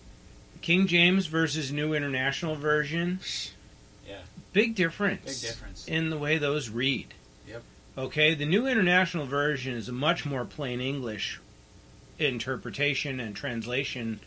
King 0.61 0.85
James 0.87 1.25
versus 1.27 1.71
New 1.71 1.93
International 1.93 2.55
Version. 2.55 3.19
Big 4.53 4.75
difference. 4.75 5.41
Big 5.41 5.49
difference. 5.49 5.87
in 5.87 6.09
the 6.09 6.17
way 6.17 6.37
those 6.37 6.69
read. 6.69 7.13
Yep. 7.47 7.63
Okay, 7.97 8.33
the 8.33 8.45
New 8.45 8.67
International 8.67 9.25
Version 9.25 9.75
is 9.75 9.87
a 9.89 9.93
much 9.93 10.25
more 10.25 10.45
plain 10.45 10.81
English 10.81 11.39
interpretation 12.19 13.19
and 13.19 13.35
translation 13.35 14.19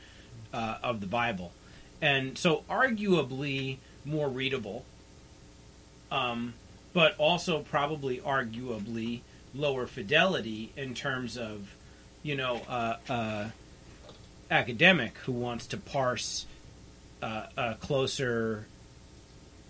uh, 0.52 0.78
of 0.82 1.00
the 1.00 1.06
Bible, 1.06 1.52
and 2.00 2.36
so 2.36 2.64
arguably 2.68 3.78
more 4.04 4.28
readable, 4.28 4.84
um, 6.10 6.54
but 6.92 7.16
also 7.18 7.60
probably 7.60 8.18
arguably 8.18 9.20
lower 9.54 9.86
fidelity 9.86 10.72
in 10.76 10.94
terms 10.94 11.36
of, 11.36 11.74
you 12.22 12.34
know, 12.34 12.60
uh, 12.68 12.96
uh, 13.08 13.48
academic 14.50 15.16
who 15.18 15.32
wants 15.32 15.66
to 15.68 15.76
parse 15.76 16.46
uh, 17.22 17.46
a 17.56 17.74
closer, 17.74 18.66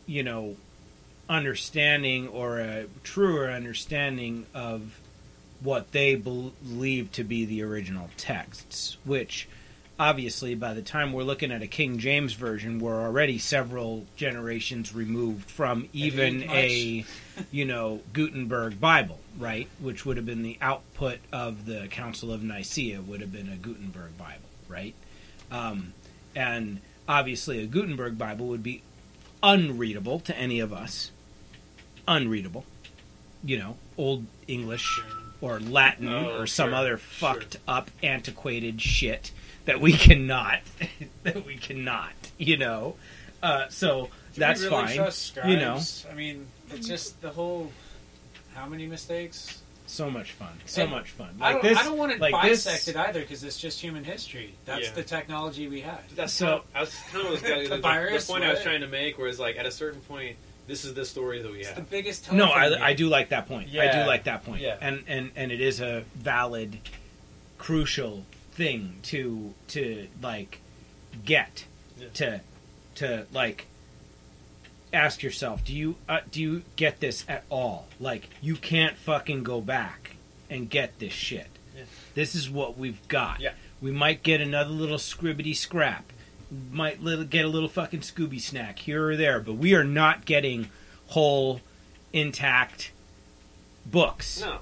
you 0.06 0.22
know, 0.22 0.56
understanding 1.28 2.28
or 2.28 2.60
a 2.60 2.86
truer 3.02 3.50
understanding 3.50 4.46
of 4.54 4.98
what 5.60 5.92
they 5.92 6.14
believe 6.14 7.10
to 7.12 7.24
be 7.24 7.44
the 7.44 7.62
original 7.62 8.10
texts, 8.16 8.98
which 9.04 9.48
obviously 9.98 10.54
by 10.54 10.74
the 10.74 10.82
time 10.82 11.12
we're 11.12 11.22
looking 11.22 11.50
at 11.52 11.62
a 11.62 11.66
King 11.66 11.98
James 11.98 12.34
version, 12.34 12.78
we're 12.78 13.00
already 13.00 13.38
several 13.38 14.04
generations 14.16 14.94
removed 14.94 15.50
from 15.50 15.88
even 15.92 16.42
a, 16.50 17.04
you 17.50 17.64
know, 17.64 18.00
Gutenberg 18.12 18.80
Bible, 18.80 19.20
right? 19.38 19.68
Which 19.80 20.04
would 20.04 20.16
have 20.16 20.26
been 20.26 20.42
the 20.42 20.58
output 20.60 21.18
of 21.32 21.66
the 21.66 21.86
Council 21.88 22.32
of 22.32 22.42
Nicaea, 22.42 23.00
would 23.00 23.20
have 23.20 23.32
been 23.32 23.48
a 23.48 23.56
Gutenberg 23.56 24.18
Bible, 24.18 24.48
right? 24.68 24.94
Um, 25.50 25.94
and 26.34 26.80
obviously 27.08 27.62
a 27.62 27.66
Gutenberg 27.66 28.18
Bible 28.18 28.46
would 28.48 28.62
be 28.62 28.82
unreadable 29.44 30.18
to 30.20 30.36
any 30.36 30.58
of 30.58 30.72
us. 30.72 31.12
Unreadable. 32.08 32.64
You 33.44 33.58
know, 33.58 33.76
Old 33.96 34.24
English 34.48 35.00
or 35.40 35.60
Latin 35.60 36.08
Oh, 36.08 36.38
or 36.40 36.46
some 36.46 36.70
sure, 36.70 36.74
other 36.74 36.96
sure. 36.96 37.34
fucked 37.34 37.58
up 37.68 37.90
antiquated 38.02 38.80
shit 38.80 39.30
that 39.66 39.80
we 39.80 39.92
cannot 40.06 40.60
that 41.22 41.44
we 41.46 41.56
cannot, 41.56 42.12
you 42.38 42.56
know. 42.56 42.96
Uh, 43.42 43.68
so 43.68 44.08
Do 44.32 44.40
that's 44.40 44.62
really 44.62 44.96
fine. 44.96 45.50
You 45.50 45.56
know. 45.58 45.80
I 46.10 46.14
mean, 46.14 46.46
it's 46.70 46.88
just 46.88 47.20
the 47.20 47.30
whole. 47.30 47.70
How 48.54 48.66
many 48.66 48.86
mistakes? 48.86 49.60
So 49.86 50.10
much 50.10 50.32
fun. 50.32 50.48
So 50.64 50.82
And 50.82 50.90
much 50.90 51.10
fun. 51.10 51.36
I 51.40 51.52
Like 51.52 51.62
don't. 51.62 51.70
this 51.70 51.78
I 51.78 51.84
don't 51.84 51.98
want 51.98 52.12
to 52.12 52.18
like 52.18 52.32
bisect 52.42 52.86
this 52.86 52.88
it 52.88 52.96
either 52.96 53.20
because 53.20 53.44
it's 53.44 53.58
just 53.58 53.80
human 53.80 54.02
history. 54.04 54.54
That's 54.64 54.86
Yeah. 54.88 54.92
the 54.94 55.02
technology 55.02 55.68
we 55.68 55.80
had. 55.82 56.00
That's 56.16 56.32
So- 56.32 56.46
so. 56.46 56.64
I 56.74 56.80
was 56.80 56.94
kind 57.12 57.24
of 57.26 57.30
was 57.32 57.42
the, 57.42 57.54
The 57.64 57.68
the, 57.68 57.78
virus, 57.78 58.26
the 58.26 58.32
point 58.32 58.44
I 58.44 58.50
was 58.52 58.62
trying 58.62 58.80
to 58.80 58.88
make 58.88 59.18
was 59.18 59.38
like 59.38 59.56
at 59.56 59.66
a 59.66 59.70
certain 59.70 60.00
point, 60.02 60.36
this 60.66 60.84
is 60.86 60.94
the 60.94 61.04
story 61.04 61.42
that 61.42 61.52
we 61.52 61.58
It's 61.60 61.68
the 61.68 61.74
have. 61.76 61.90
biggest. 61.90 62.32
No, 62.32 62.46
I. 62.46 62.88
I 62.88 62.92
do 62.94 63.08
like 63.08 63.28
that 63.28 63.46
point. 63.46 63.68
I 63.76 63.92
do 64.02 64.06
like 64.06 64.24
that 64.24 64.44
point. 64.44 64.62
Yeah. 64.62 64.78
And, 64.80 65.04
and 65.06 65.30
and 65.36 65.52
it 65.52 65.60
is 65.60 65.80
a 65.80 66.04
valid, 66.14 66.78
crucial 67.58 68.24
thing 68.52 68.96
to 69.02 69.52
to 69.68 70.08
like 70.22 70.60
get 71.24 71.64
Yeah. 71.98 72.08
to 72.14 72.40
to 72.96 73.26
like 73.32 73.66
ask 74.94 75.22
yourself 75.22 75.64
do 75.64 75.74
you 75.74 75.96
uh, 76.08 76.20
do 76.30 76.40
you 76.40 76.62
get 76.76 77.00
this 77.00 77.24
at 77.28 77.44
all? 77.50 77.88
Like 78.00 78.28
you 78.40 78.56
can't 78.56 78.96
fucking 78.96 79.42
go 79.42 79.60
back 79.60 80.16
and 80.48 80.70
get 80.70 80.98
this 80.98 81.12
shit. 81.12 81.48
Yeah. 81.76 81.84
this 82.14 82.34
is 82.34 82.48
what 82.48 82.78
we've 82.78 83.06
got. 83.08 83.40
Yeah. 83.40 83.52
we 83.80 83.90
might 83.90 84.22
get 84.22 84.40
another 84.40 84.70
little 84.70 84.98
scribbity 84.98 85.56
scrap. 85.56 86.12
Might 86.70 87.02
little, 87.02 87.24
get 87.24 87.44
a 87.44 87.48
little 87.48 87.68
fucking 87.68 88.00
scooby 88.00 88.40
snack 88.40 88.78
here 88.78 89.08
or 89.08 89.16
there 89.16 89.40
but 89.40 89.54
we 89.54 89.74
are 89.74 89.84
not 89.84 90.24
getting 90.24 90.68
whole 91.08 91.60
intact 92.12 92.92
books 93.84 94.40
No, 94.40 94.58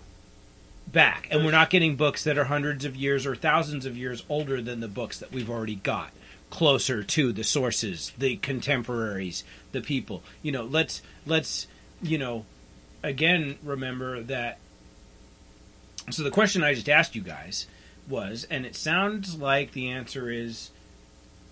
back. 0.91 1.29
And 1.31 1.45
we're 1.45 1.51
not 1.51 1.71
getting 1.71 1.97
books 1.97 2.25
that 2.25 2.39
are 2.39 2.45
hundreds 2.45 2.85
of 2.85 2.97
years 2.97 3.27
or 3.27 3.35
thousands 3.37 3.85
of 3.87 3.97
years 3.97 4.25
older 4.29 4.63
than 4.63 4.81
the 4.81 4.89
books 4.89 5.19
that 5.19 5.33
we've 5.33 5.51
already 5.51 5.77
got 5.77 6.11
closer 6.53 7.03
to 7.03 7.33
the 7.33 7.43
sources 7.43 8.13
the 8.19 8.37
contemporaries 8.37 9.43
the 9.73 9.81
people. 9.81 10.23
You 10.43 10.53
know 10.53 10.65
let's 10.65 11.01
let's 11.25 11.67
you 12.03 12.19
know 12.19 12.45
again 13.03 13.57
remember 13.63 14.23
that 14.25 14.59
so 16.11 16.23
the 16.23 16.31
question 16.31 16.63
i 16.63 16.75
just 16.75 16.91
asked 16.91 17.15
you 17.15 17.23
guys 17.23 17.67
was 18.07 18.47
and 18.51 18.67
it 18.67 18.77
sounds 18.77 19.39
like 19.39 19.73
the 19.73 19.89
answer 19.89 20.31
is 20.31 20.71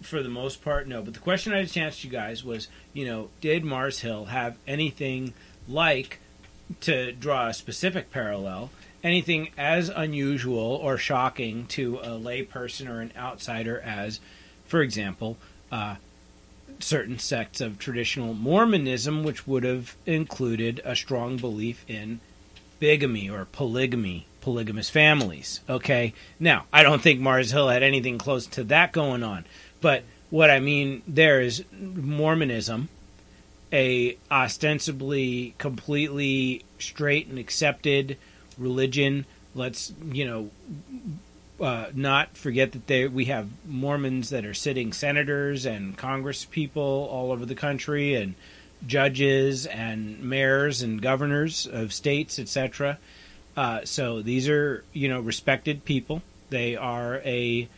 for 0.02 0.22
the 0.22 0.28
most 0.28 0.62
part 0.62 0.86
no 0.86 1.02
but 1.02 1.14
the 1.14 1.20
question 1.20 1.52
i 1.54 1.62
just 1.62 1.78
asked 1.78 2.04
you 2.04 2.10
guys 2.10 2.44
was 2.44 2.68
you 2.92 3.06
know 3.06 3.30
did 3.40 3.64
mars 3.64 4.00
hill 4.00 4.26
have 4.26 4.56
anything 4.66 5.32
like 5.66 6.20
to 6.80 7.12
draw 7.12 7.46
a 7.48 7.54
specific 7.54 8.10
parallel 8.10 8.70
anything 9.02 9.50
as 9.56 9.88
unusual 9.88 10.78
or 10.82 10.96
shocking 10.96 11.66
to 11.66 11.96
a 11.98 12.08
layperson 12.08 12.88
or 12.88 13.00
an 13.00 13.12
outsider 13.16 13.80
as, 13.80 14.20
for 14.70 14.82
example, 14.82 15.36
uh, 15.72 15.96
certain 16.78 17.18
sects 17.18 17.60
of 17.60 17.78
traditional 17.78 18.34
Mormonism, 18.34 19.24
which 19.24 19.44
would 19.46 19.64
have 19.64 19.96
included 20.06 20.80
a 20.84 20.94
strong 20.94 21.36
belief 21.36 21.84
in 21.88 22.20
bigamy 22.78 23.28
or 23.28 23.46
polygamy, 23.46 24.26
polygamous 24.40 24.88
families. 24.88 25.60
Okay, 25.68 26.14
now 26.38 26.66
I 26.72 26.84
don't 26.84 27.02
think 27.02 27.20
Mars 27.20 27.50
Hill 27.50 27.68
had 27.68 27.82
anything 27.82 28.16
close 28.16 28.46
to 28.46 28.64
that 28.64 28.92
going 28.92 29.24
on, 29.24 29.44
but 29.80 30.04
what 30.30 30.50
I 30.50 30.60
mean 30.60 31.02
there 31.06 31.40
is 31.40 31.64
Mormonism 31.72 32.88
a 33.72 34.16
ostensibly 34.30 35.54
completely 35.58 36.64
straight 36.78 37.26
and 37.26 37.38
accepted 37.38 38.16
religion. 38.56 39.26
Let's 39.54 39.92
you 40.12 40.26
know 40.26 40.50
uh, 41.60 41.90
not 41.94 42.36
forget 42.36 42.72
that 42.72 42.86
they 42.86 43.06
we 43.06 43.26
have 43.26 43.48
Mormons 43.66 44.30
that 44.30 44.44
are 44.44 44.54
sitting 44.54 44.92
senators 44.92 45.66
and 45.66 45.96
Congress 45.96 46.44
people 46.44 47.08
all 47.10 47.32
over 47.32 47.44
the 47.44 47.54
country 47.54 48.14
and 48.14 48.34
judges 48.86 49.66
and 49.66 50.22
mayors 50.22 50.82
and 50.82 51.02
governors 51.02 51.66
of 51.66 51.92
states, 51.92 52.38
etc. 52.38 52.98
Uh, 53.56 53.80
so 53.84 54.22
these 54.22 54.48
are 54.48 54.84
you 54.92 55.08
know 55.08 55.20
respected 55.20 55.84
people. 55.84 56.22
They 56.48 56.76
are 56.76 57.20
a 57.24 57.68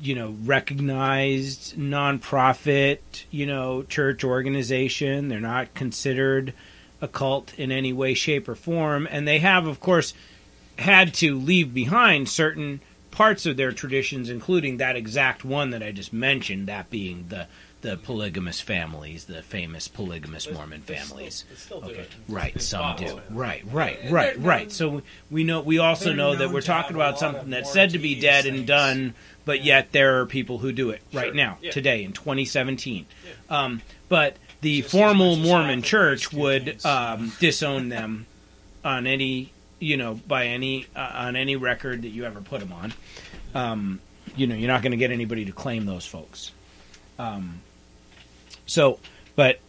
you 0.00 0.14
know 0.14 0.34
recognized 0.44 1.76
nonprofit 1.76 2.98
you 3.30 3.46
know 3.46 3.82
church 3.82 4.24
organization 4.24 5.28
they're 5.28 5.40
not 5.40 5.74
considered 5.74 6.54
a 7.02 7.08
cult 7.08 7.52
in 7.58 7.70
any 7.70 7.92
way 7.92 8.14
shape 8.14 8.48
or 8.48 8.54
form 8.54 9.06
and 9.10 9.28
they 9.28 9.40
have 9.40 9.66
of 9.66 9.80
course 9.80 10.14
had 10.78 11.12
to 11.12 11.38
leave 11.38 11.74
behind 11.74 12.28
certain 12.28 12.80
parts 13.14 13.46
of 13.46 13.56
their 13.56 13.70
traditions 13.72 14.28
including 14.28 14.78
that 14.78 14.96
exact 14.96 15.44
one 15.44 15.70
that 15.70 15.82
i 15.82 15.92
just 15.92 16.12
mentioned 16.12 16.66
that 16.66 16.90
being 16.90 17.26
the 17.28 17.46
the 17.82 17.96
polygamous 17.98 18.60
families 18.60 19.26
the 19.26 19.40
famous 19.42 19.86
polygamous 19.88 20.50
mormon 20.50 20.82
still- 20.82 20.96
families 20.96 21.44
still 21.54 21.80
do 21.80 21.90
Okay, 21.92 22.06
right. 22.28 22.60
Some 22.60 22.96
do. 22.96 23.20
Right, 23.30 23.62
right, 23.70 23.98
right, 24.10 24.40
right. 24.40 24.72
So 24.72 25.02
we 25.30 25.44
know 25.44 25.60
we 25.60 25.78
also 25.78 26.14
know 26.14 26.34
that 26.34 26.50
we're 26.50 26.62
talking 26.62 26.96
about 26.96 27.18
something 27.18 27.50
that's 27.50 27.70
said 27.70 27.90
to 27.90 27.98
be 27.98 28.18
dead 28.18 28.46
and 28.46 28.66
done, 28.66 29.12
but 29.44 29.58
Yeah. 29.58 29.76
yet 29.76 29.92
there 29.92 30.18
are 30.20 30.24
people 30.26 30.56
who 30.58 30.72
do 30.72 30.88
it 30.90 31.02
right 31.12 31.26
Sure. 31.26 31.34
now, 31.34 31.58
Yeah. 31.60 31.72
today 31.72 32.04
in 32.04 32.12
2017. 32.14 33.04
Um, 33.50 33.82
but 34.08 34.38
the 34.62 34.80
Just 34.80 34.90
formal 34.90 35.36
Mormon 35.36 35.82
Church 35.82 36.32
would 36.32 36.82
um, 36.86 37.32
disown 37.38 37.90
them 37.90 38.24
on 38.82 39.06
any, 39.06 39.52
you 39.78 39.96
know, 39.96 40.14
by 40.26 40.46
any 40.46 40.86
uh, 40.94 41.10
on 41.14 41.36
any 41.36 41.56
record 41.56 42.02
that 42.02 42.08
you 42.08 42.24
ever 42.24 42.40
put 42.40 42.60
them 42.60 42.72
on. 42.72 42.92
Um, 43.54 44.00
you 44.36 44.46
know, 44.46 44.54
you're 44.54 44.68
not 44.68 44.82
going 44.82 44.92
to 44.92 44.96
get 44.96 45.10
anybody 45.10 45.44
to 45.44 45.52
claim 45.52 45.86
those 45.86 46.06
folks. 46.06 46.50
Um, 47.18 47.60
so, 48.66 48.98
but 49.36 49.60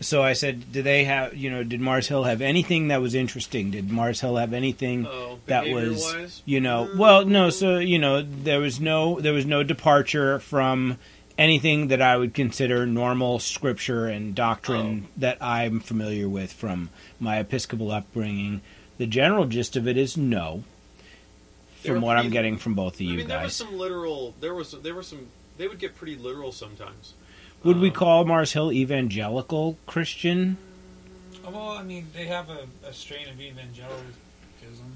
so 0.00 0.22
I 0.22 0.34
said, 0.34 0.72
do 0.72 0.82
they 0.82 1.04
have 1.04 1.34
you 1.34 1.50
know 1.50 1.62
did 1.64 1.80
Mars 1.80 2.08
Hill 2.08 2.24
have 2.24 2.42
anything 2.42 2.88
that 2.88 3.00
was 3.00 3.14
interesting? 3.14 3.70
Did 3.70 3.90
Mars 3.90 4.20
Hill 4.20 4.36
have 4.36 4.52
anything 4.52 5.06
Oh, 5.06 5.38
that 5.46 5.68
was 5.68 6.42
you 6.44 6.60
know 6.60 6.90
well 6.96 7.24
no 7.24 7.50
so 7.50 7.78
you 7.78 7.98
know 7.98 8.22
there 8.22 8.60
was 8.60 8.80
no 8.80 9.20
there 9.20 9.32
was 9.32 9.46
no 9.46 9.62
departure 9.62 10.38
from 10.38 10.98
anything 11.38 11.88
that 11.88 12.02
I 12.02 12.16
would 12.16 12.34
consider 12.34 12.86
normal 12.86 13.38
scripture 13.38 14.06
and 14.06 14.34
doctrine 14.34 15.08
that 15.18 15.38
I'm 15.40 15.80
familiar 15.80 16.28
with 16.28 16.52
from 16.52 16.88
my 17.20 17.38
Episcopal 17.38 17.90
upbringing. 17.90 18.62
The 18.98 19.06
general 19.06 19.44
gist 19.46 19.76
of 19.76 19.86
it 19.86 19.96
is 19.96 20.16
no. 20.16 20.64
From 21.84 21.94
were 21.94 22.00
what 22.00 22.16
I'm 22.16 22.24
pretty- 22.24 22.32
getting 22.32 22.56
from 22.58 22.74
both 22.74 22.94
of 22.94 23.00
you 23.02 23.12
I 23.12 23.16
mean, 23.16 23.28
there 23.28 23.42
was 23.42 23.54
some 23.54 23.76
literal. 23.78 24.34
There 24.40 24.54
was 24.54 24.72
there 24.72 24.94
were 24.94 25.02
some. 25.02 25.26
They 25.58 25.68
would 25.68 25.78
get 25.78 25.94
pretty 25.96 26.16
literal 26.16 26.52
sometimes. 26.52 27.14
would 27.62 27.78
we 27.78 27.88
Um, 27.88 27.94
call 27.94 28.24
Mars 28.24 28.52
Hill 28.52 28.72
evangelical 28.72 29.78
Christian? 29.86 30.56
Oh, 31.44 31.50
well, 31.50 31.68
I 31.70 31.82
mean, 31.82 32.08
they 32.14 32.26
have 32.26 32.50
a, 32.50 32.66
a 32.84 32.92
strain 32.92 33.28
of 33.28 33.40
evangelicalism. 33.40 34.92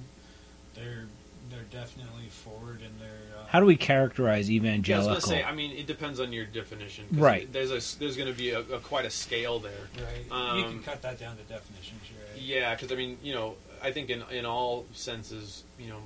They're 0.75 1.07
they're 1.51 1.63
definitely 1.71 2.29
forward 2.31 2.81
in 2.81 2.99
their. 2.99 3.19
Uh, 3.39 3.45
How 3.49 3.61
do 3.61 3.67
we 3.67 3.77
characterize 3.77 4.49
Yeah, 4.51 4.71
I 4.73 4.99
was 4.99 5.07
gonna 5.07 5.21
say. 5.21 5.43
I 5.45 5.53
mean, 5.53 5.73
it 5.73 5.87
depends 5.87 6.21
on 6.21 6.33
your 6.33 6.45
definition. 6.45 7.07
Right. 7.13 7.53
There's 7.53 7.71
a 7.71 7.99
there's 7.99 8.17
going 8.17 8.33
to 8.33 8.37
be 8.39 8.51
a, 8.51 8.61
a 8.61 8.79
quite 8.81 9.05
a 9.05 9.11
scale 9.11 9.59
there. 9.59 9.73
right? 9.97 10.25
you 10.57 10.63
can 10.65 10.73
um, 10.75 10.83
cut 10.85 11.03
that 11.03 11.19
down 11.19 11.37
to 11.37 11.43
definitions, 11.45 12.01
right? 12.33 12.41
Yeah, 12.41 12.75
because 12.75 12.93
I 12.93 12.95
mean, 12.97 13.19
you 13.23 13.35
know, 13.35 13.57
I 13.83 13.91
think 13.93 14.11
in 14.11 14.23
in 14.31 14.45
all 14.47 14.87
senses, 14.93 15.65
you 15.79 15.89
know, 15.89 16.01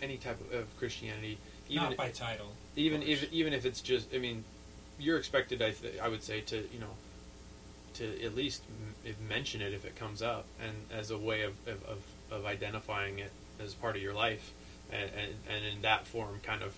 any 0.00 0.16
type 0.16 0.40
of, 0.40 0.60
of 0.60 0.78
Christianity, 0.78 1.38
even 1.68 1.84
Not 1.84 1.96
by 1.96 2.10
title. 2.10 2.52
even 2.76 3.02
if 3.02 3.32
even 3.32 3.52
if 3.52 3.64
it's 3.64 3.80
just, 3.80 4.14
I 4.14 4.18
mean, 4.18 4.44
you're 4.98 5.18
expected, 5.18 5.62
I 5.62 5.70
th- 5.72 5.98
I 5.98 6.08
would 6.08 6.22
say, 6.22 6.40
to 6.42 6.56
you 6.56 6.80
know, 6.80 6.94
to 7.94 8.22
at 8.24 8.34
least 8.34 8.62
m- 9.06 9.14
mention 9.28 9.60
it 9.62 9.72
if 9.72 9.84
it 9.84 9.96
comes 9.96 10.22
up, 10.22 10.44
and 10.62 10.72
as 10.92 11.10
a 11.10 11.18
way 11.18 11.42
of 11.42 11.54
of, 11.66 11.84
of, 11.84 11.98
of 12.30 12.46
identifying 12.46 13.18
it 13.18 13.32
as 13.60 13.74
part 13.74 13.96
of 13.96 14.02
your 14.02 14.14
life, 14.14 14.52
and, 14.92 15.10
and 15.18 15.32
and 15.48 15.64
in 15.64 15.82
that 15.82 16.06
form, 16.06 16.40
kind 16.42 16.62
of, 16.62 16.74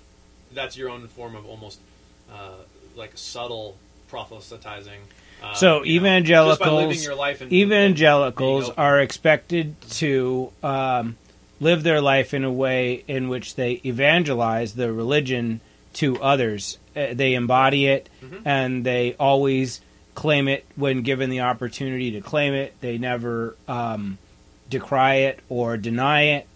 that's 0.52 0.76
your 0.76 0.88
own 0.90 1.06
form 1.08 1.34
of 1.36 1.46
almost 1.46 1.80
uh, 2.32 2.62
like 2.94 3.12
subtle 3.14 3.76
proselytizing. 4.08 5.00
Uh, 5.42 5.54
So 5.54 5.82
you 5.84 6.00
know, 6.00 6.20
just 6.20 6.60
by 6.60 6.66
living 6.70 6.90
evangelicals, 6.96 7.04
your 7.04 7.14
life 7.14 7.40
and 7.40 7.52
evangelicals 7.52 8.68
and 8.68 8.78
are 8.78 9.00
expected 9.00 9.80
to 9.92 10.52
um, 10.62 11.16
live 11.60 11.82
their 11.82 12.00
life 12.00 12.34
in 12.34 12.44
a 12.44 12.52
way 12.52 13.04
in 13.08 13.28
which 13.28 13.54
they 13.54 13.80
evangelize 13.84 14.74
the 14.74 14.92
religion 14.92 15.60
to 15.94 16.20
others. 16.22 16.78
Uh, 16.94 17.08
they 17.12 17.34
embody 17.34 17.86
it, 17.86 18.08
Mhm. 18.22 18.42
and 18.44 18.84
they 18.84 19.14
always 19.18 19.80
claim 20.14 20.48
it 20.48 20.64
when 20.76 21.02
given 21.02 21.28
the 21.30 21.40
opportunity 21.40 22.12
to 22.12 22.20
claim 22.20 22.54
it. 22.54 22.74
They 22.80 22.96
never 22.98 23.56
um, 23.68 24.18
decry 24.70 25.14
it 25.28 25.40
or 25.48 25.76
deny 25.76 26.22
it. 26.22 26.46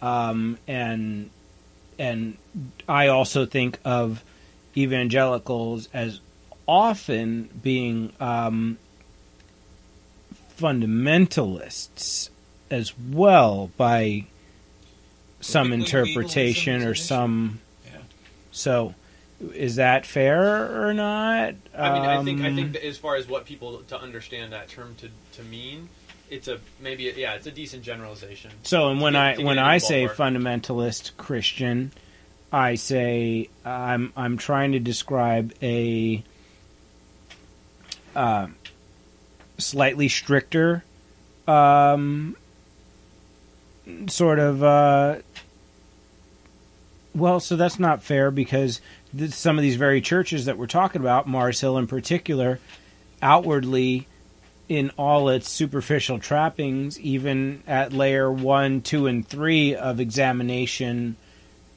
Um, 0.00 0.58
and 0.66 1.30
and 1.98 2.36
I 2.88 3.08
also 3.08 3.46
think 3.46 3.78
of 3.84 4.24
evangelicals 4.76 5.88
as 5.94 6.20
often 6.72 7.50
being 7.62 8.10
um, 8.18 8.78
fundamentalists 10.58 12.30
as 12.70 12.96
well 12.98 13.70
by 13.76 14.24
some 15.40 15.72
interpretation 15.72 16.82
or 16.82 16.94
some. 16.94 17.60
Yeah. 17.84 17.98
So, 18.52 18.94
is 19.54 19.76
that 19.76 20.06
fair 20.06 20.86
or 20.86 20.94
not? 20.94 21.54
I 21.76 21.92
mean, 21.92 22.02
I 22.02 22.24
think 22.24 22.40
I 22.40 22.48
Um, 22.48 22.56
think 22.56 22.76
as 22.76 22.96
far 22.96 23.16
as 23.16 23.28
what 23.28 23.44
people 23.44 23.78
to 23.88 24.00
understand 24.00 24.52
that 24.52 24.68
term 24.68 24.94
to 24.98 25.08
to 25.36 25.42
mean, 25.48 25.88
it's 26.30 26.48
a 26.48 26.58
maybe 26.80 27.10
a, 27.10 27.12
yeah, 27.12 27.34
it's 27.34 27.46
a 27.46 27.50
decent 27.50 27.82
generalization. 27.82 28.50
So, 28.62 28.88
and 28.88 29.00
when 29.00 29.14
I 29.16 29.36
when 29.36 29.58
I 29.58 29.78
say 29.78 30.06
ballpark. 30.06 30.14
fundamentalist 30.14 31.16
Christian, 31.18 31.92
I 32.50 32.76
say 32.76 33.48
I'm 33.64 34.12
I'm 34.16 34.38
trying 34.38 34.72
to 34.72 34.78
describe 34.78 35.52
a 35.60 36.22
uh, 38.14 38.48
slightly 39.58 40.08
stricter 40.08 40.84
um, 41.46 42.36
sort 44.08 44.38
of. 44.38 44.62
Uh, 44.62 45.16
well, 47.14 47.40
so 47.40 47.56
that's 47.56 47.78
not 47.78 48.02
fair 48.02 48.30
because 48.30 48.80
th- 49.16 49.32
some 49.32 49.58
of 49.58 49.62
these 49.62 49.76
very 49.76 50.00
churches 50.00 50.46
that 50.46 50.56
we're 50.56 50.66
talking 50.66 51.00
about, 51.00 51.28
Mars 51.28 51.60
Hill 51.60 51.76
in 51.76 51.86
particular, 51.86 52.58
outwardly 53.20 54.06
in 54.68 54.90
all 54.96 55.28
its 55.28 55.50
superficial 55.50 56.18
trappings, 56.18 56.98
even 56.98 57.62
at 57.66 57.92
layer 57.92 58.32
one, 58.32 58.80
two, 58.80 59.06
and 59.06 59.26
three 59.26 59.74
of 59.74 60.00
examination 60.00 61.16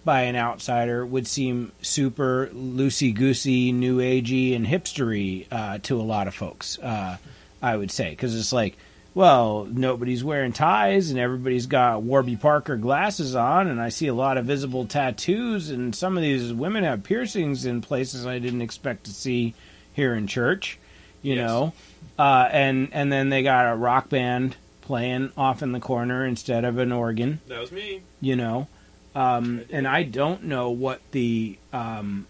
by 0.06 0.22
an 0.22 0.36
outsider, 0.36 1.06
would 1.06 1.28
seem 1.28 1.72
super 1.82 2.50
loosey 2.54 3.14
goosey, 3.14 3.72
new 3.72 3.98
agey, 3.98 4.56
and 4.56 4.66
hipstery 4.66 5.48
uh, 5.52 5.80
to 5.84 6.00
a 6.00 6.04
lot 6.04 6.28
of 6.28 6.36
folks. 6.36 6.78
Uh, 6.80 7.18
I 7.62 7.76
would 7.76 7.90
say 7.92 8.12
because 8.12 8.38
it's 8.40 8.54
like, 8.54 8.78
well, 9.16 9.68
nobody's 9.72 10.24
wearing 10.24 10.54
ties 10.54 11.10
and 11.10 11.20
everybody's 11.20 11.66
got 11.66 12.04
Warby 12.04 12.36
Parker 12.36 12.76
glasses 12.78 13.36
on, 13.36 13.68
and 13.68 13.82
I 13.82 13.90
see 13.90 14.08
a 14.08 14.14
lot 14.14 14.38
of 14.38 14.46
visible 14.46 14.86
tattoos, 14.86 15.70
and 15.72 15.96
some 15.96 16.16
of 16.18 16.22
these 16.22 16.54
women 16.54 16.84
have 16.84 17.04
piercings 17.04 17.66
in 17.66 17.82
places 17.82 18.26
I 18.28 18.40
didn't 18.40 18.62
expect 18.62 19.06
to 19.06 19.12
see 19.12 19.54
here 19.94 20.14
in 20.14 20.28
church. 20.28 20.78
You 21.22 21.34
Yes. 21.36 21.48
know, 21.48 21.74
uh, 22.20 22.48
and 22.52 22.90
and 22.92 23.12
then 23.12 23.30
they 23.30 23.42
got 23.42 23.72
a 23.72 23.76
rock 23.76 24.10
band 24.10 24.58
playing 24.82 25.32
off 25.36 25.64
in 25.64 25.72
the 25.72 25.80
corner 25.80 26.24
instead 26.24 26.64
of 26.64 26.78
an 26.78 26.92
organ. 26.92 27.40
That 27.48 27.60
was 27.62 27.72
me. 27.72 28.02
You 28.22 28.36
know, 28.36 28.68
um, 29.16 29.62
and 29.72 29.88
I 29.88 30.04
don't 30.04 30.44
know 30.44 30.70
what 30.70 31.02
the 31.12 31.58
um, 31.74 32.28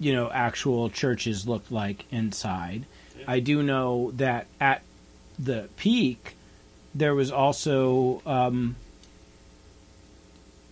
you 0.00 0.12
know 0.14 0.30
actual 0.30 0.88
churches 0.88 1.46
looked 1.46 1.70
like 1.72 2.04
inside. 2.10 2.84
Yeah. 3.18 3.24
I 3.28 3.40
do 3.40 3.62
know 3.62 4.12
that 4.12 4.46
at 4.60 4.82
the 5.38 5.68
peak 5.76 6.34
there 6.94 7.14
was 7.14 7.30
also 7.30 8.22
um, 8.24 8.76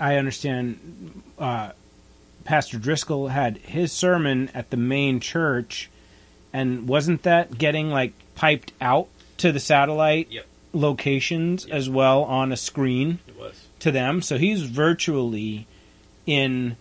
I 0.01 0.16
understand 0.16 1.23
uh, 1.39 1.70
Pastor 2.44 2.78
Driscoll 2.78 3.28
had 3.28 3.59
his 3.59 3.93
sermon 3.93 4.51
at 4.55 4.70
the 4.70 4.77
main 4.77 5.20
church, 5.20 5.89
and 6.52 6.86
wasn't 6.89 7.23
that 7.23 7.56
getting 7.59 7.90
like 7.90 8.12
piped 8.35 8.73
out 8.81 9.09
to 9.39 9.52
the 9.52 9.61
satellite 9.61 10.28
Yep. 10.31 10.47
locations 10.73 11.66
Yep. 11.66 11.77
as 11.77 11.89
well 11.90 12.23
on 12.24 12.52
a 12.52 12.56
screen. 12.56 13.19
To 13.85 13.93
them? 13.93 14.20
So 14.23 14.39
he's 14.39 14.62
virtually 14.62 15.66
in 16.27 16.77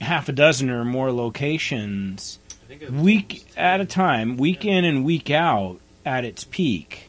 half 0.00 0.28
a 0.28 0.32
dozen 0.32 0.70
or 0.70 0.84
more 0.84 1.12
locations 1.12 2.38
I 2.64 2.66
think 2.66 2.82
it 2.82 2.90
was 2.90 3.00
week 3.00 3.46
at 3.56 3.80
a 3.80 3.84
time, 3.84 4.36
week 4.36 4.64
in 4.64 4.84
and 4.84 5.04
week 5.04 5.30
out 5.30 5.78
at 6.04 6.24
its 6.24 6.44
peak, 6.44 7.08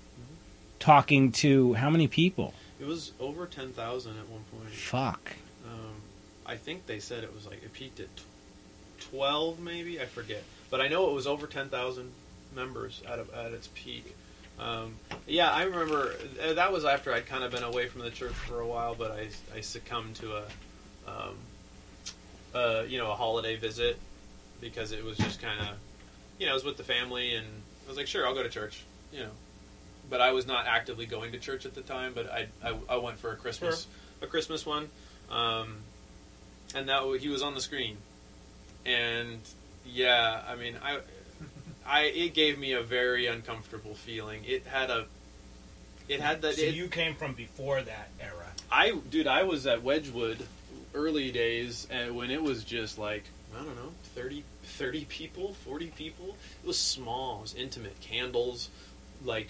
talking 0.79 1.31
to 1.33 1.73
how 1.73 1.89
many 1.89 2.07
people? 2.07 2.53
It 2.79 2.85
was 2.85 3.13
over 3.19 3.45
ten 3.45 3.71
thousand 3.71 4.17
at 4.17 4.29
one 4.29 4.43
point. 4.51 4.73
Fuck. 4.73 5.33
Um, 5.65 5.95
I 6.45 6.57
think 6.57 6.85
they 6.85 6.99
said 6.99 7.23
it 7.23 7.33
was 7.33 7.45
like 7.45 7.63
it 7.63 7.73
peaked 7.73 8.01
at 8.01 8.09
twelve, 8.99 9.59
maybe 9.59 9.99
I 9.99 10.05
forget, 10.05 10.43
but 10.69 10.81
I 10.81 10.89
know 10.89 11.09
it 11.09 11.13
was 11.13 11.25
over 11.25 11.47
ten 11.47 11.69
thousand 11.69 12.11
members 12.53 13.01
at 13.09 13.19
a, 13.19 13.25
at 13.45 13.53
its 13.53 13.69
peak. 13.73 14.15
Um, 14.59 14.95
yeah, 15.27 15.51
I 15.51 15.63
remember 15.63 16.13
uh, 16.41 16.53
that 16.53 16.71
was 16.71 16.85
after 16.85 17.13
I'd 17.13 17.25
kind 17.25 17.43
of 17.43 17.51
been 17.51 17.63
away 17.63 17.87
from 17.87 18.01
the 18.01 18.09
church 18.09 18.33
for 18.33 18.61
a 18.61 18.67
while, 18.67 18.95
but 18.95 19.11
I, 19.11 19.27
I 19.55 19.61
succumbed 19.61 20.15
to 20.17 20.37
a, 20.37 20.43
um, 21.07 21.35
uh, 22.53 22.83
you 22.87 22.97
know, 22.97 23.11
a 23.11 23.15
holiday 23.15 23.57
visit 23.57 23.97
because 24.61 24.91
it 24.91 25.03
was 25.03 25.17
just 25.17 25.41
kind 25.41 25.59
of, 25.59 25.75
you 26.39 26.45
know, 26.45 26.53
I 26.53 26.55
was 26.55 26.63
with 26.63 26.77
the 26.77 26.83
family 26.83 27.35
and 27.35 27.45
I 27.85 27.89
was 27.89 27.97
like, 27.97 28.07
sure, 28.07 28.25
I'll 28.25 28.33
go 28.33 28.43
to 28.43 28.49
church, 28.49 28.83
you 29.11 29.19
know, 29.19 29.31
but 30.09 30.21
I 30.21 30.31
was 30.31 30.47
not 30.47 30.67
actively 30.67 31.05
going 31.05 31.33
to 31.33 31.39
church 31.39 31.65
at 31.65 31.75
the 31.75 31.81
time, 31.81 32.13
but 32.15 32.31
I, 32.31 32.47
I, 32.63 32.75
I 32.89 32.95
went 32.97 33.17
for 33.17 33.31
a 33.31 33.35
Christmas, 33.35 33.87
a 34.21 34.27
Christmas 34.27 34.65
one, 34.65 34.89
um, 35.29 35.77
and 36.73 36.87
that 36.87 37.03
he 37.19 37.27
was 37.27 37.41
on 37.41 37.55
the 37.55 37.61
screen, 37.61 37.97
and 38.85 39.39
yeah, 39.85 40.41
I 40.47 40.55
mean, 40.55 40.77
I, 40.81 40.99
I, 41.87 42.03
it 42.03 42.33
gave 42.33 42.57
me 42.57 42.73
a 42.73 42.81
very 42.81 43.27
uncomfortable 43.27 43.93
feeling. 43.95 44.43
It 44.45 44.65
had 44.65 44.89
a, 44.89 45.05
it 46.07 46.19
had 46.19 46.41
that. 46.41 46.55
So 46.55 46.61
it, 46.63 46.75
you 46.75 46.87
came 46.87 47.15
from 47.15 47.33
before 47.33 47.81
that 47.81 48.09
era. 48.19 48.47
I, 48.71 48.91
dude, 49.09 49.27
I 49.27 49.43
was 49.43 49.67
at 49.67 49.83
Wedgwood 49.83 50.37
early 50.93 51.31
days, 51.31 51.87
and 51.91 52.15
when 52.15 52.31
it 52.31 52.41
was 52.41 52.63
just 52.63 52.97
like 52.97 53.23
I 53.53 53.63
don't 53.63 53.75
know, 53.75 53.91
30, 54.15 54.43
30 54.63 55.05
people, 55.05 55.53
forty 55.65 55.87
people. 55.87 56.35
It 56.63 56.67
was 56.67 56.77
small, 56.79 57.39
it 57.39 57.41
was 57.43 57.53
intimate, 57.55 57.99
candles, 58.01 58.69
like 59.23 59.47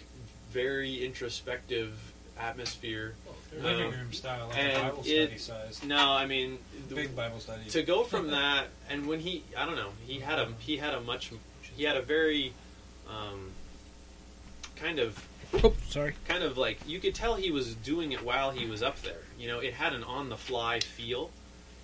very 0.51 1.03
introspective 1.05 1.97
atmosphere. 2.37 3.15
living 3.61 3.87
Um, 3.87 3.91
room 3.93 4.13
style, 4.13 4.47
like 4.49 4.57
and 4.57 4.71
a 4.77 4.79
Bible 4.89 5.03
it- 5.05 5.25
study 5.27 5.37
size, 5.37 5.83
No, 5.83 6.11
I 6.11 6.25
mean 6.25 6.59
the- 6.89 6.95
big 6.95 7.15
Bible 7.15 7.39
study. 7.39 7.69
to 7.69 7.83
go 7.83 8.03
from 8.03 8.27
that 8.31 8.67
and 8.89 9.07
when 9.07 9.19
he 9.21 9.43
I 9.57 9.65
don't 9.65 9.77
know 9.77 9.91
he 10.05 10.19
had 10.19 10.39
a 10.39 10.49
he 10.59 10.75
had 10.77 10.93
a 10.93 10.99
much 11.01 11.31
he 11.75 11.83
had 11.83 11.95
a 11.97 12.01
very 12.01 12.53
um, 13.09 13.51
kind 14.75 14.99
of 14.99 15.27
Oh, 15.63 15.73
sorry. 15.87 16.13
kind 16.27 16.43
of 16.43 16.57
like 16.57 16.79
you 16.87 16.99
could 16.99 17.15
tell 17.15 17.35
he 17.35 17.51
was 17.51 17.75
doing 17.75 18.11
it 18.11 18.23
while 18.23 18.51
he 18.51 18.65
was 18.65 18.81
up 18.83 19.01
there. 19.01 19.19
You 19.39 19.47
know, 19.47 19.59
it 19.59 19.73
had 19.73 19.93
an 19.93 20.03
on 20.03 20.29
the 20.29 20.37
fly 20.37 20.79
feel 20.79 21.29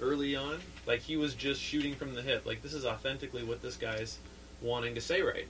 early 0.02 0.36
on. 0.36 0.60
Like 0.86 1.02
he 1.02 1.16
was 1.16 1.36
just 1.36 1.62
shooting 1.62 1.96
from 1.96 2.16
the 2.16 2.22
hip. 2.22 2.46
Like 2.46 2.62
this 2.64 2.74
is 2.74 2.86
authentically 2.86 3.44
what 3.44 3.62
this 3.62 3.78
guy's 3.78 4.18
wanting 4.62 4.96
to 4.96 5.02
say 5.02 5.22
right 5.22 5.46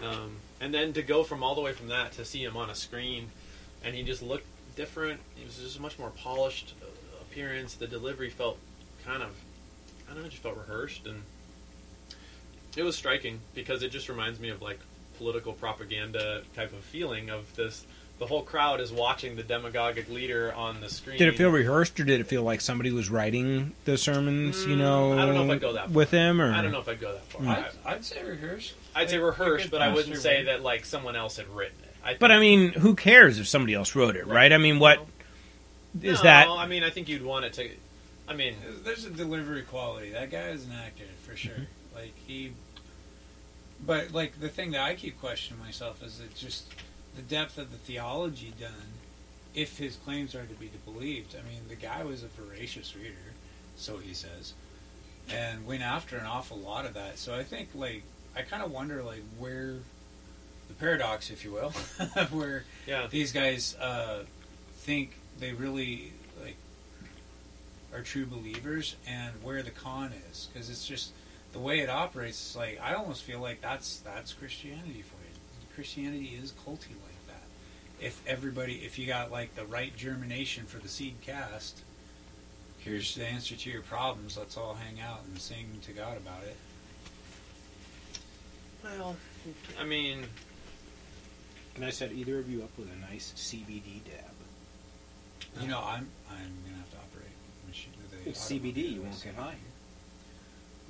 now. 0.00 0.08
Um, 0.08 0.36
and 0.60 0.72
then 0.74 0.92
to 0.94 1.02
go 1.02 1.22
from 1.22 1.42
all 1.44 1.54
the 1.54 1.60
way 1.60 1.72
from 1.72 1.88
that 1.88 2.12
to 2.12 2.24
see 2.24 2.42
him 2.42 2.56
on 2.56 2.70
a 2.70 2.74
screen, 2.74 3.28
and 3.84 3.94
he 3.94 4.02
just 4.02 4.22
looked 4.22 4.46
different. 4.74 5.20
He 5.36 5.44
was 5.44 5.56
just 5.58 5.78
a 5.78 5.82
much 5.82 5.98
more 5.98 6.10
polished 6.10 6.74
uh, 6.82 6.86
appearance. 7.20 7.74
The 7.74 7.86
delivery 7.86 8.30
felt 8.30 8.58
kind 9.04 9.22
of, 9.22 9.30
I 10.10 10.14
don't 10.14 10.22
know, 10.24 10.28
just 10.28 10.42
felt 10.42 10.56
rehearsed, 10.56 11.06
and 11.06 11.22
it 12.76 12.82
was 12.82 12.96
striking 12.96 13.40
because 13.54 13.82
it 13.82 13.90
just 13.90 14.08
reminds 14.08 14.40
me 14.40 14.48
of 14.50 14.62
like 14.62 14.78
political 15.18 15.52
propaganda 15.52 16.42
type 16.54 16.72
of 16.72 16.80
feeling 16.84 17.30
of 17.30 17.54
this. 17.56 17.84
The 18.18 18.26
whole 18.26 18.42
crowd 18.42 18.80
is 18.80 18.92
watching 18.92 19.34
the 19.34 19.42
demagogic 19.42 20.08
leader 20.08 20.52
on 20.54 20.80
the 20.80 20.88
screen. 20.88 21.18
Did 21.18 21.28
it 21.28 21.36
feel 21.36 21.50
rehearsed, 21.50 21.98
or 21.98 22.04
did 22.04 22.20
it 22.20 22.24
feel 22.28 22.44
like 22.44 22.60
somebody 22.60 22.92
was 22.92 23.10
writing 23.10 23.72
the 23.84 23.98
sermons? 23.98 24.64
You 24.64 24.76
Mm, 24.76 24.78
know, 24.78 25.12
I 25.18 25.26
don't 25.26 25.34
know 25.34 25.44
if 25.44 25.50
I'd 25.50 25.60
go 25.60 25.72
that 25.72 25.86
far. 25.86 25.92
with 25.94 26.10
him, 26.12 26.40
or 26.40 26.52
I 26.52 26.62
don't 26.62 26.70
know 26.70 26.78
if 26.80 26.88
I'd 26.88 27.00
go 27.00 27.12
that 27.12 27.24
far. 27.24 27.40
Mm. 27.42 27.48
I'd, 27.48 27.94
I'd 27.94 28.04
say 28.04 28.22
rehearsed. 28.22 28.74
I'd 28.94 29.10
say 29.10 29.18
rehearsed, 29.18 29.70
but 29.70 29.82
I 29.82 29.92
wouldn't 29.92 30.18
say 30.18 30.44
that 30.44 30.62
like 30.62 30.84
someone 30.84 31.16
else 31.16 31.36
had 31.36 31.48
written 31.48 31.78
it. 31.82 31.94
I 32.04 32.14
But 32.14 32.30
I 32.30 32.38
mean, 32.38 32.72
who 32.74 32.94
cares 32.94 33.38
if 33.40 33.48
somebody 33.48 33.74
else 33.74 33.96
wrote 33.96 34.14
it, 34.14 34.26
right? 34.26 34.52
I 34.52 34.58
mean, 34.58 34.78
what 34.78 35.04
is 36.00 36.18
no, 36.18 36.22
that? 36.24 36.46
I 36.48 36.66
mean, 36.66 36.84
I 36.84 36.90
think 36.90 37.08
you'd 37.08 37.24
want 37.24 37.44
it 37.44 37.52
to. 37.54 37.68
I 38.28 38.34
mean, 38.34 38.54
There's 38.84 39.04
a 39.04 39.10
delivery 39.10 39.62
quality. 39.62 40.10
That 40.10 40.30
guy 40.30 40.48
is 40.50 40.64
an 40.64 40.72
actor 40.72 41.04
for 41.26 41.34
sure. 41.36 41.66
Like 41.94 42.14
he, 42.26 42.52
but 43.84 44.12
like 44.12 44.40
the 44.40 44.48
thing 44.48 44.72
that 44.72 44.82
I 44.82 44.94
keep 44.94 45.20
questioning 45.20 45.62
myself 45.62 46.02
is 46.02 46.18
that 46.18 46.34
just 46.34 46.72
the 47.16 47.22
depth 47.22 47.58
of 47.58 47.70
the 47.70 47.78
theology 47.78 48.52
done. 48.58 48.98
If 49.54 49.76
his 49.76 49.96
claims 49.96 50.34
are 50.34 50.46
to 50.46 50.54
be 50.54 50.70
believed, 50.86 51.36
I 51.36 51.46
mean, 51.46 51.60
the 51.68 51.74
guy 51.74 52.04
was 52.04 52.22
a 52.22 52.28
voracious 52.28 52.96
reader, 52.96 53.34
so 53.76 53.98
he 53.98 54.14
says, 54.14 54.54
and 55.30 55.66
went 55.66 55.82
after 55.82 56.16
an 56.16 56.24
awful 56.24 56.56
lot 56.56 56.86
of 56.86 56.94
that. 56.94 57.18
So 57.18 57.34
I 57.34 57.42
think 57.42 57.68
like 57.74 58.02
I 58.34 58.42
kind 58.42 58.62
of 58.62 58.72
wonder 58.72 59.02
like 59.02 59.22
where 59.38 59.76
the 60.68 60.74
paradox, 60.74 61.30
if 61.30 61.44
you 61.44 61.52
will, 61.52 61.70
where 62.30 62.64
yeah, 62.86 63.06
these 63.08 63.32
guys 63.32 63.76
uh, 63.76 64.24
think 64.76 65.16
they 65.38 65.52
really 65.52 66.12
like 66.42 66.56
are 67.92 68.00
true 68.00 68.24
believers 68.24 68.96
and 69.06 69.32
where 69.42 69.62
the 69.62 69.70
con 69.70 70.12
is 70.30 70.48
because 70.52 70.70
it's 70.70 70.86
just 70.86 71.12
the 71.52 71.58
way 71.58 71.80
it 71.80 71.88
operates 71.90 72.40
it's 72.40 72.56
like 72.56 72.80
i 72.82 72.94
almost 72.94 73.22
feel 73.22 73.40
like 73.40 73.60
that's 73.60 73.98
that's 74.00 74.32
christianity 74.32 75.02
for 75.02 75.16
you. 75.16 75.22
Christianity 75.74 76.38
is 76.42 76.52
culty 76.66 76.90
like 77.02 77.26
that. 77.28 77.42
If 77.98 78.20
everybody 78.26 78.74
if 78.84 78.98
you 78.98 79.06
got 79.06 79.32
like 79.32 79.54
the 79.54 79.64
right 79.64 79.96
germination 79.96 80.66
for 80.66 80.78
the 80.78 80.88
seed 80.88 81.14
cast 81.22 81.80
here's 82.78 83.14
the 83.14 83.24
answer 83.26 83.54
to 83.56 83.70
your 83.70 83.80
problems. 83.82 84.36
Let's 84.36 84.56
all 84.56 84.74
hang 84.74 85.00
out 85.00 85.20
and 85.26 85.38
sing 85.38 85.66
to 85.86 85.92
god 85.92 86.16
about 86.18 86.42
it. 86.44 86.56
Well, 88.84 89.16
I 89.80 89.84
mean, 89.84 90.24
Can 91.74 91.84
I 91.84 91.90
set 91.90 92.12
either 92.12 92.38
of 92.38 92.50
you 92.50 92.62
up 92.62 92.70
with 92.76 92.88
a 92.92 93.10
nice 93.12 93.32
CBD 93.36 94.04
dab? 94.04 94.30
you 95.60 95.68
know 95.68 95.80
i'm 95.84 96.08
i'm 96.30 96.52
gonna 96.64 96.76
have 96.78 96.90
to 96.90 96.96
operate. 96.96 97.28
Machine 97.68 97.92
the 98.10 98.28
It's 98.30 98.50
CBD, 98.50 98.94
you 98.94 99.02
won't 99.02 99.22
get 99.22 99.34
high. 99.34 99.54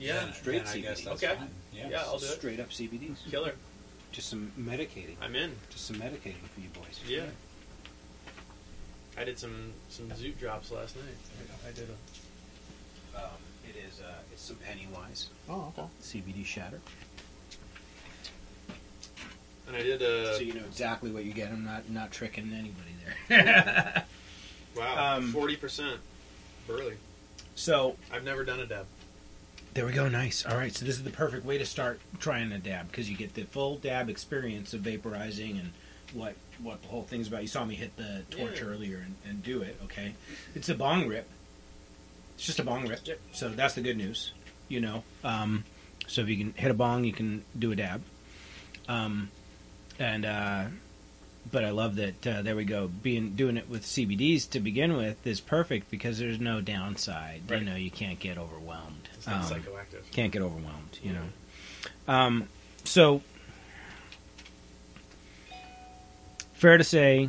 Yeah, 0.03 0.25
Then- 0.25 0.33
straight 0.35 0.65
then 0.65 0.83
CBD. 0.83 1.07
Okay. 1.09 1.35
fine. 1.37 1.49
Yeah. 1.73 1.89
Yeah, 1.91 2.01
I'll 2.03 2.19
do 2.19 2.27
it. 2.27 2.29
Straight 2.31 2.61
up 2.61 2.71
CBDs. 2.71 3.31
killer. 3.31 3.55
Just 4.13 4.29
some 4.29 4.53
medicating. 4.61 5.17
I'm 5.23 5.35
in. 5.35 5.53
Just 5.71 5.87
some 5.87 5.97
medicating 5.97 6.43
for 6.55 6.61
you 6.61 6.69
boys. 6.75 7.01
Yeah, 7.09 7.23
I 9.17 9.25
did 9.25 9.39
some 9.39 9.73
some 9.89 10.09
zoot 10.11 10.39
drops 10.39 10.71
last 10.71 10.97
night. 10.97 11.05
I 11.67 11.73
did 11.73 11.89
a. 11.89 13.19
Um, 13.19 13.31
it 13.69 13.77
is. 13.77 14.01
Uh, 14.01 14.13
it's 14.33 14.43
some 14.43 14.57
Pennywise 14.57 15.29
Oh, 15.49 15.73
okay. 15.77 15.89
CBD 16.03 16.45
shatter. 16.45 16.81
And 19.67 19.77
I 19.77 19.83
did 19.83 20.03
a. 20.03 20.35
so 20.35 20.41
you 20.43 20.55
know 20.55 20.65
exactly 20.67 21.11
what 21.11 21.25
you 21.25 21.33
get. 21.33 21.49
I'm 21.51 21.65
not 21.65 21.89
not 21.89 22.11
tricking 22.11 22.53
anybody 22.53 22.91
there. 23.29 24.05
wow, 24.77 25.17
um, 25.17 25.33
forty 25.33 25.57
percent 25.57 26.01
burley. 26.67 26.97
so 27.55 27.97
I've 28.13 28.25
never 28.25 28.45
done 28.45 28.61
a 28.61 28.67
dab. 28.67 28.87
There 29.75 29.87
we 29.87 29.93
go. 29.93 30.09
Nice. 30.09 30.45
All 30.45 30.57
right. 30.57 30.75
So 30.75 30.85
this 30.85 30.97
is 30.97 31.03
the 31.03 31.11
perfect 31.11 31.47
way 31.47 31.57
to 31.59 31.65
start 31.65 32.01
trying 32.19 32.53
a 32.53 32.59
dab 32.59 32.91
because 32.91 33.09
you 33.11 33.17
get 33.17 33.35
the 33.35 33.45
full 33.45 33.77
dab 33.77 34.09
experience 34.11 34.75
of 34.75 34.83
vaporizing 34.83 35.59
and 35.59 35.73
what 36.13 36.35
what 36.63 36.83
the 36.83 36.89
whole 36.89 37.03
thing's 37.05 37.29
about. 37.29 37.43
You 37.43 37.49
saw 37.49 37.65
me 37.65 37.75
hit 37.75 37.97
the 37.97 38.23
torch 38.31 38.61
Yeah. 38.61 38.67
earlier 38.67 38.99
and, 38.99 39.15
and 39.27 39.43
do 39.43 39.63
it. 39.63 39.79
Okay. 39.85 40.13
It's 40.55 40.69
a 40.69 40.75
bong 40.75 41.09
rip. 41.09 41.27
It's 42.35 42.45
just 42.45 42.59
a 42.59 42.65
bong 42.65 42.87
rip. 42.87 43.01
So 43.33 43.49
that's 43.49 43.75
the 43.75 43.81
good 43.81 43.97
news. 43.97 44.33
You 44.69 44.81
know. 44.81 45.05
Um, 45.25 45.65
so 46.07 46.21
if 46.23 46.29
you 46.29 46.37
can 46.37 46.53
hit 46.55 46.71
a 46.71 46.75
bong, 46.75 47.05
you 47.05 47.13
can 47.13 47.43
do 47.59 47.73
a 47.73 47.77
dab. 47.77 48.03
Um, 48.89 49.31
and 49.99 50.27
uh, 50.27 50.65
but 51.51 51.65
I 51.65 51.71
love 51.71 51.97
that. 51.97 52.27
Uh, 52.27 52.43
there 52.43 52.57
we 52.57 52.65
go. 52.65 52.89
Being 52.89 53.31
doing 53.31 53.57
it 53.57 53.71
with 53.71 53.85
CBDs 53.85 54.51
to 54.51 54.61
begin 54.61 54.97
with 54.99 55.27
is 55.27 55.41
perfect 55.41 55.91
because 55.91 56.19
there's 56.19 56.39
no 56.41 56.61
downside. 56.61 57.43
Right. 57.49 57.61
You 57.61 57.65
know, 57.65 57.77
you 57.77 57.91
can't 57.91 58.19
get 58.21 58.37
overwhelmed. 58.37 59.02
It's 59.23 59.29
not 59.29 59.53
Um, 59.53 59.61
psychoactive. 59.61 60.11
can't 60.11 60.33
get 60.33 60.43
overwhelmed, 60.43 60.99
you 61.01 61.13
know. 61.13 61.23
Um, 62.09 62.49
so, 62.83 63.23
fair 66.55 66.77
to 66.77 66.83
say, 66.83 67.29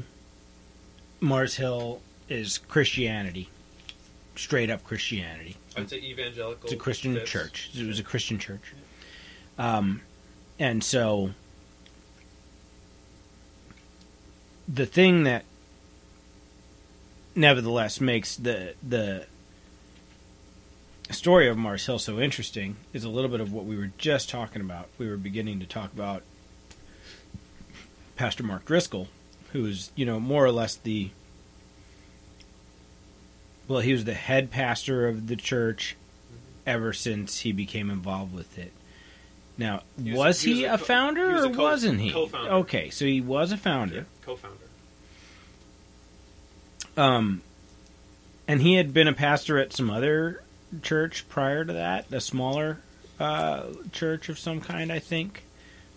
Mars 1.19 1.55
Hill 1.57 2.01
is 2.29 2.57
Christianity, 2.57 3.47
straight 4.35 4.71
up 4.71 4.83
Christianity. 4.83 5.55
I'd 5.77 5.87
say 5.89 5.97
evangelical. 5.97 6.63
It's 6.65 6.73
a 6.73 6.77
Christian 6.77 7.13
fits. 7.13 7.29
church. 7.29 7.69
It 7.75 7.85
was 7.85 7.99
a 7.99 8.03
Christian 8.03 8.39
church, 8.39 8.73
um, 9.59 10.01
and 10.57 10.83
so 10.83 11.31
the 14.67 14.85
thing 14.87 15.23
that, 15.25 15.45
nevertheless, 17.35 18.01
makes 18.01 18.35
the 18.35 18.73
the 18.87 19.27
story 21.11 21.47
of 21.49 21.57
Mars 21.57 21.85
Hill 21.85 21.99
so 21.99 22.19
interesting 22.19 22.75
is 22.93 23.03
a 23.03 23.09
little 23.09 23.29
bit 23.29 23.41
of 23.41 23.51
what 23.51 23.65
we 23.65 23.77
were 23.77 23.91
just 23.97 24.29
talking 24.29 24.61
about. 24.61 24.87
We 24.97 25.09
were 25.09 25.17
beginning 25.17 25.59
to 25.59 25.65
talk 25.65 25.91
about 25.93 26.23
Pastor 28.15 28.43
Mark 28.43 28.65
Driscoll, 28.65 29.07
who 29.51 29.65
is, 29.65 29.91
you 29.95 30.05
know, 30.05 30.19
more 30.19 30.45
or 30.45 30.51
less 30.51 30.75
the 30.75 31.09
well, 33.67 33.79
he 33.79 33.93
was 33.93 34.03
the 34.05 34.13
head 34.13 34.51
pastor 34.51 35.07
of 35.07 35.27
the 35.27 35.35
church 35.37 35.95
ever 36.65 36.91
since 36.93 37.39
he 37.39 37.51
became 37.53 37.89
involved 37.89 38.33
with 38.33 38.57
it. 38.57 38.71
Now, 39.57 39.83
He 40.01 40.11
was- 40.11 40.17
was, 40.17 40.41
he 40.41 40.53
he, 40.55 40.63
was 40.63 40.71
a 40.71 40.73
a 40.73 40.77
co- 40.77 40.83
founder 40.85 41.27
he 41.29 41.33
was 41.35 41.45
a 41.45 41.49
or 41.49 41.53
co- 41.53 41.63
wasn't 41.63 41.99
he? 42.01 42.11
co-founder. 42.11 42.51
Okay, 42.51 42.89
so 42.89 43.05
he 43.05 43.21
was 43.21 43.51
a 43.51 43.57
founder. 43.57 43.95
Yeah, 43.95 44.01
co-founder. 44.25 44.57
Um, 46.97 47.41
and 48.47 48.61
he 48.61 48.75
had 48.75 48.93
been 48.93 49.07
a 49.07 49.13
pastor 49.13 49.57
at 49.57 49.73
some 49.73 49.89
other 49.89 50.42
church 50.81 51.27
prior 51.29 51.63
to 51.65 51.73
that, 51.73 52.11
a 52.11 52.21
smaller 52.21 52.79
uh, 53.19 53.63
church 53.91 54.29
of 54.29 54.39
some 54.39 54.59
kind, 54.61 54.91
I 54.91 54.99
think. 54.99 55.43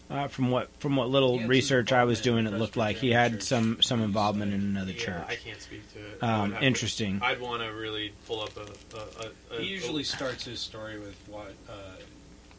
Uh, 0.09 0.29
from 0.29 0.53
what 0.53 0.69
from 0.79 0.95
what 0.95 1.09
little 1.09 1.33
He 1.33 1.39
had 1.39 1.43
some 1.43 1.51
research 1.51 1.93
I 1.93 2.05
was 2.05 2.21
doing, 2.21 2.47
it 2.47 2.53
looked 2.53 2.77
like 2.77 2.99
he 2.99 3.11
had 3.11 3.33
Presbyterian 3.33 3.77
some 3.77 3.83
some 3.83 4.03
involvement 4.03 4.55
in 4.55 4.61
another 4.61 4.93
yeah, 4.93 4.99
church. 4.99 5.25
I 5.29 5.35
can't 5.35 5.61
speak 5.61 5.83
to 5.95 5.99
it. 5.99 6.19
I 6.23 6.27
would 6.27 6.45
Um, 6.45 6.51
have 6.53 6.61
to- 6.61 6.67
interesting. 6.67 7.21
I'd 7.23 7.41
want 7.41 7.63
to 7.63 7.69
really 7.71 8.13
pull 8.29 8.41
up 8.41 8.51
a. 8.57 8.97
a, 8.97 9.27
a, 9.57 9.57
a 9.59 9.61
He 9.63 9.67
usually 9.67 10.03
a- 10.03 10.05
starts 10.17 10.45
his 10.45 10.61
story 10.61 11.01
with 11.01 11.17
what 11.27 11.55
uh, 11.69 11.73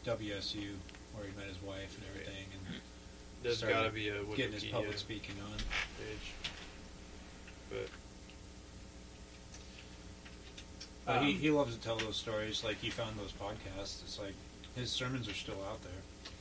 WSU, 0.04 0.72
where 1.14 1.24
he 1.24 1.34
met 1.38 1.46
his 1.48 1.56
wife 1.62 1.96
and 1.96 2.04
everything, 2.10 2.44
and 2.68 2.76
There's 3.42 3.58
started 3.58 3.76
got 3.76 3.84
to 3.84 3.90
be 3.92 4.08
a 4.10 4.22
getting 4.36 4.52
his 4.52 4.64
public 4.64 4.98
speaking 4.98 5.36
on. 5.50 5.56
page. 5.56 6.32
But 7.70 7.88
But 11.08 11.22
he, 11.22 11.32
Um, 11.32 11.38
he 11.38 11.50
loves 11.50 11.74
to 11.74 11.80
tell 11.80 11.96
those 11.96 12.16
stories. 12.16 12.62
Like 12.62 12.76
he 12.82 12.90
found 12.90 13.18
those 13.18 13.32
podcasts. 13.32 14.02
It's 14.02 14.18
like 14.18 14.34
his 14.76 14.90
sermons 14.90 15.26
are 15.26 15.32
still 15.34 15.56
out 15.70 15.82
there. 15.82 15.92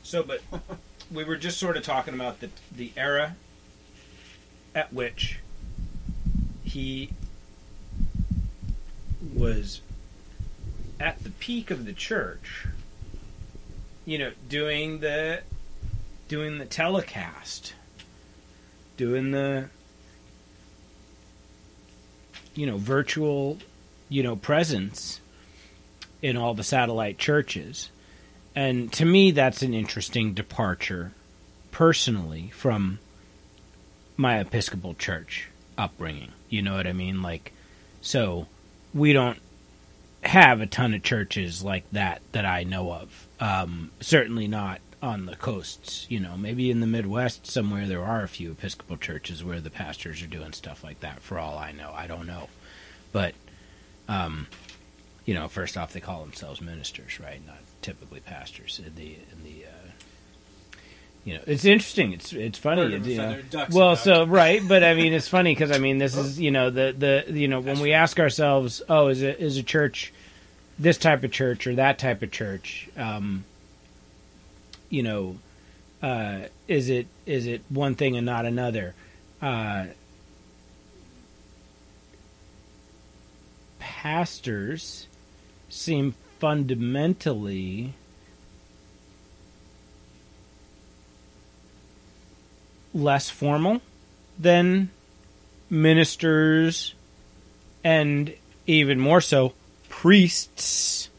So, 0.03 0.23
but 0.23 0.41
we 1.11 1.23
were 1.23 1.37
just 1.37 1.57
sort 1.57 1.77
of 1.77 1.83
talking 1.83 2.13
about 2.13 2.41
the 2.41 2.49
the 2.69 2.91
era 2.97 3.37
at 4.75 4.91
which 4.91 5.39
he 6.65 7.11
was 9.33 9.79
at 10.99 11.23
the 11.23 11.29
peak 11.29 11.71
of 11.71 11.85
the 11.85 11.93
church. 11.93 12.67
You 14.05 14.17
know, 14.17 14.31
doing 14.49 14.99
the 14.99 15.43
doing 16.27 16.57
the 16.57 16.65
telecast, 16.65 17.73
doing 18.97 19.31
the 19.31 19.69
you 22.53 22.65
know 22.65 22.75
virtual 22.75 23.59
you 24.09 24.23
know 24.23 24.35
presence 24.35 25.19
in 26.21 26.37
all 26.37 26.53
the 26.53 26.63
satellite 26.63 27.17
churches. 27.17 27.89
And 28.55 28.91
to 28.93 29.05
me 29.05 29.31
that's 29.31 29.61
an 29.61 29.73
interesting 29.73 30.33
departure 30.33 31.11
personally 31.71 32.51
from 32.55 32.99
my 34.15 34.39
episcopal 34.39 34.95
church 34.95 35.49
upbringing. 35.77 36.31
You 36.49 36.61
know 36.61 36.75
what 36.75 36.87
i 36.87 36.93
mean? 36.93 37.21
Like 37.21 37.53
so 38.01 38.47
we 38.93 39.13
don't 39.13 39.39
have 40.23 40.59
a 40.61 40.65
ton 40.65 40.93
of 40.93 41.03
churches 41.03 41.63
like 41.63 41.89
that 41.91 42.21
that 42.31 42.45
i 42.45 42.63
know 42.63 42.91
of. 42.91 43.27
Um, 43.39 43.91
certainly 43.99 44.47
not 44.47 44.81
on 44.99 45.27
the 45.27 45.35
coasts 45.35 46.07
you 46.09 46.19
know 46.19 46.35
maybe 46.35 46.71
in 46.71 46.79
the 46.79 46.87
midwest 46.87 47.45
somewhere 47.45 47.85
there 47.85 48.03
are 48.03 48.23
a 48.23 48.27
few 48.27 48.51
episcopal 48.51 48.97
churches 48.97 49.43
where 49.43 49.61
the 49.61 49.69
pastors 49.69 50.23
are 50.23 50.27
doing 50.27 50.51
stuff 50.51 50.83
like 50.83 50.99
that 51.01 51.21
for 51.21 51.37
all 51.37 51.55
i 51.59 51.71
know. 51.71 51.91
I 51.95 52.07
don't 52.07 52.25
know. 52.25 52.49
But 53.11 53.35
um, 54.07 54.47
you 55.25 55.33
know, 55.33 55.47
first 55.47 55.77
off, 55.77 55.93
they 55.93 55.99
call 55.99 56.21
themselves 56.21 56.61
ministers, 56.61 57.19
right? 57.19 57.45
Not 57.45 57.57
typically 57.81 58.21
pastors. 58.21 58.79
In 58.85 58.95
the 58.95 59.17
in 59.31 59.43
the 59.43 59.65
uh, 59.65 60.79
you 61.25 61.33
know, 61.33 61.41
it's 61.45 61.65
interesting. 61.65 62.13
It's 62.13 62.31
it's 62.31 62.57
funny. 62.57 62.81
A 62.81 62.97
you 62.99 63.17
know. 63.17 63.41
duck's 63.49 63.75
a 63.75 63.77
Well, 63.77 63.95
so 63.97 64.25
right, 64.25 64.61
but 64.65 64.83
I 64.83 64.93
mean, 64.93 65.11
it's 65.11 65.27
funny 65.27 65.53
because 65.53 65.71
I 65.71 65.77
mean, 65.77 65.97
this 65.97 66.15
is 66.15 66.39
you 66.39 66.51
know 66.51 66.69
the 66.69 66.95
the 66.97 67.33
you 67.33 67.49
know 67.49 67.59
when 67.59 67.81
we 67.81 67.91
ask 67.91 68.19
ourselves, 68.19 68.81
oh, 68.87 69.09
is 69.09 69.21
it 69.21 69.39
is 69.39 69.57
a 69.57 69.63
church 69.63 70.13
this 70.79 70.97
type 70.97 71.23
of 71.25 71.31
church 71.31 71.67
or 71.67 71.75
that 71.75 71.99
type 71.99 72.21
of 72.21 72.31
church? 72.31 72.87
Um, 72.95 73.43
you 74.89 75.03
know, 75.03 75.37
uh, 76.01 76.43
is 76.69 76.89
it 76.89 77.07
is 77.25 77.45
it 77.45 77.61
one 77.67 77.95
thing 77.95 78.15
and 78.15 78.25
not 78.25 78.45
another? 78.45 78.95
Uh, 79.41 79.87
pastors 83.87 85.07
seem 85.69 86.13
fundamentally 86.39 87.93
less 92.93 93.29
formal 93.29 93.81
than 94.37 94.89
ministers 95.69 96.93
and 97.81 98.33
even 98.65 98.99
more 98.99 99.21
so 99.21 99.53
priests. 99.87 101.09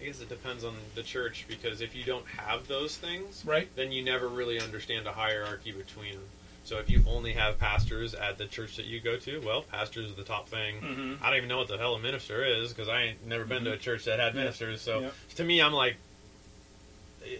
I 0.00 0.06
guess 0.06 0.20
it 0.22 0.30
depends 0.30 0.64
on 0.64 0.74
the 0.94 1.02
church 1.02 1.44
because 1.46 1.82
if 1.82 1.94
you 1.94 2.04
don't 2.04 2.26
have 2.26 2.66
those 2.66 2.96
things, 2.96 3.42
Right. 3.44 3.68
then 3.76 3.92
you 3.92 4.02
never 4.02 4.26
really 4.28 4.58
understand 4.58 5.06
a 5.06 5.12
hierarchy 5.12 5.72
between. 5.72 6.16
So 6.64 6.78
if 6.78 6.88
you 6.90 7.04
only 7.06 7.32
have 7.34 7.58
pastors 7.58 8.14
at 8.14 8.38
the 8.38 8.46
church 8.46 8.76
that 8.76 8.86
you 8.86 9.00
go 9.00 9.16
to, 9.18 9.38
well, 9.40 9.62
pastors 9.62 10.10
are 10.10 10.14
the 10.14 10.24
top 10.24 10.48
thing. 10.48 10.80
Mhm. 10.80 11.22
I 11.22 11.28
don't 11.28 11.36
even 11.36 11.48
know 11.48 11.58
what 11.58 11.68
the 11.68 11.76
hell 11.78 11.94
a 11.94 12.00
minister 12.00 12.42
is 12.44 12.72
because 12.72 12.88
I 12.88 13.02
ain't 13.02 13.26
never 13.26 13.44
been 13.44 13.64
to 13.64 13.72
a 13.72 13.76
church 13.76 14.04
that 14.06 14.18
had 14.18 14.34
ministers. 14.34 14.80
So 14.80 15.10
to 15.36 15.44
me, 15.44 15.60
I'm 15.60 15.72
like, 15.74 15.96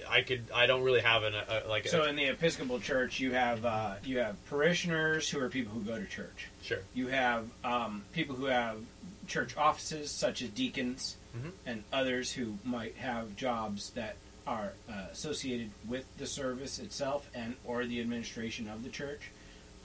I 0.08 0.22
could, 0.22 0.44
I 0.54 0.66
don't 0.66 0.82
really 0.82 1.00
have 1.02 1.24
an 1.24 1.34
a, 1.34 1.62
like. 1.68 1.86
So 1.88 2.04
a, 2.04 2.08
in 2.08 2.16
the 2.16 2.24
Episcopal 2.26 2.80
Church, 2.80 3.20
you 3.20 3.32
have 3.32 3.64
uh, 3.66 3.94
you 4.04 4.18
have 4.18 4.42
parishioners 4.46 5.28
who 5.28 5.40
are 5.40 5.48
people 5.50 5.74
who 5.74 5.80
go 5.80 5.98
to 5.98 6.06
church. 6.06 6.48
sure. 6.62 6.78
You 6.94 7.08
have 7.08 7.46
um, 7.64 8.04
people 8.12 8.34
who 8.34 8.46
have 8.46 8.78
church 9.26 9.56
offices, 9.56 10.10
such 10.10 10.40
as 10.42 10.48
deacons, 10.50 11.16
Mhm. 11.36 11.50
and 11.66 11.84
others 11.92 12.32
who 12.32 12.58
might 12.64 12.96
have 12.96 13.36
jobs 13.36 13.90
that 13.90 14.16
are 14.46 14.72
uh, 14.88 15.06
associated 15.10 15.70
with 15.88 16.04
the 16.18 16.26
service 16.26 16.78
itself 16.78 17.30
and 17.34 17.56
or 17.64 17.86
the 17.86 18.00
administration 18.00 18.68
of 18.68 18.84
the 18.84 18.90
church. 18.90 19.30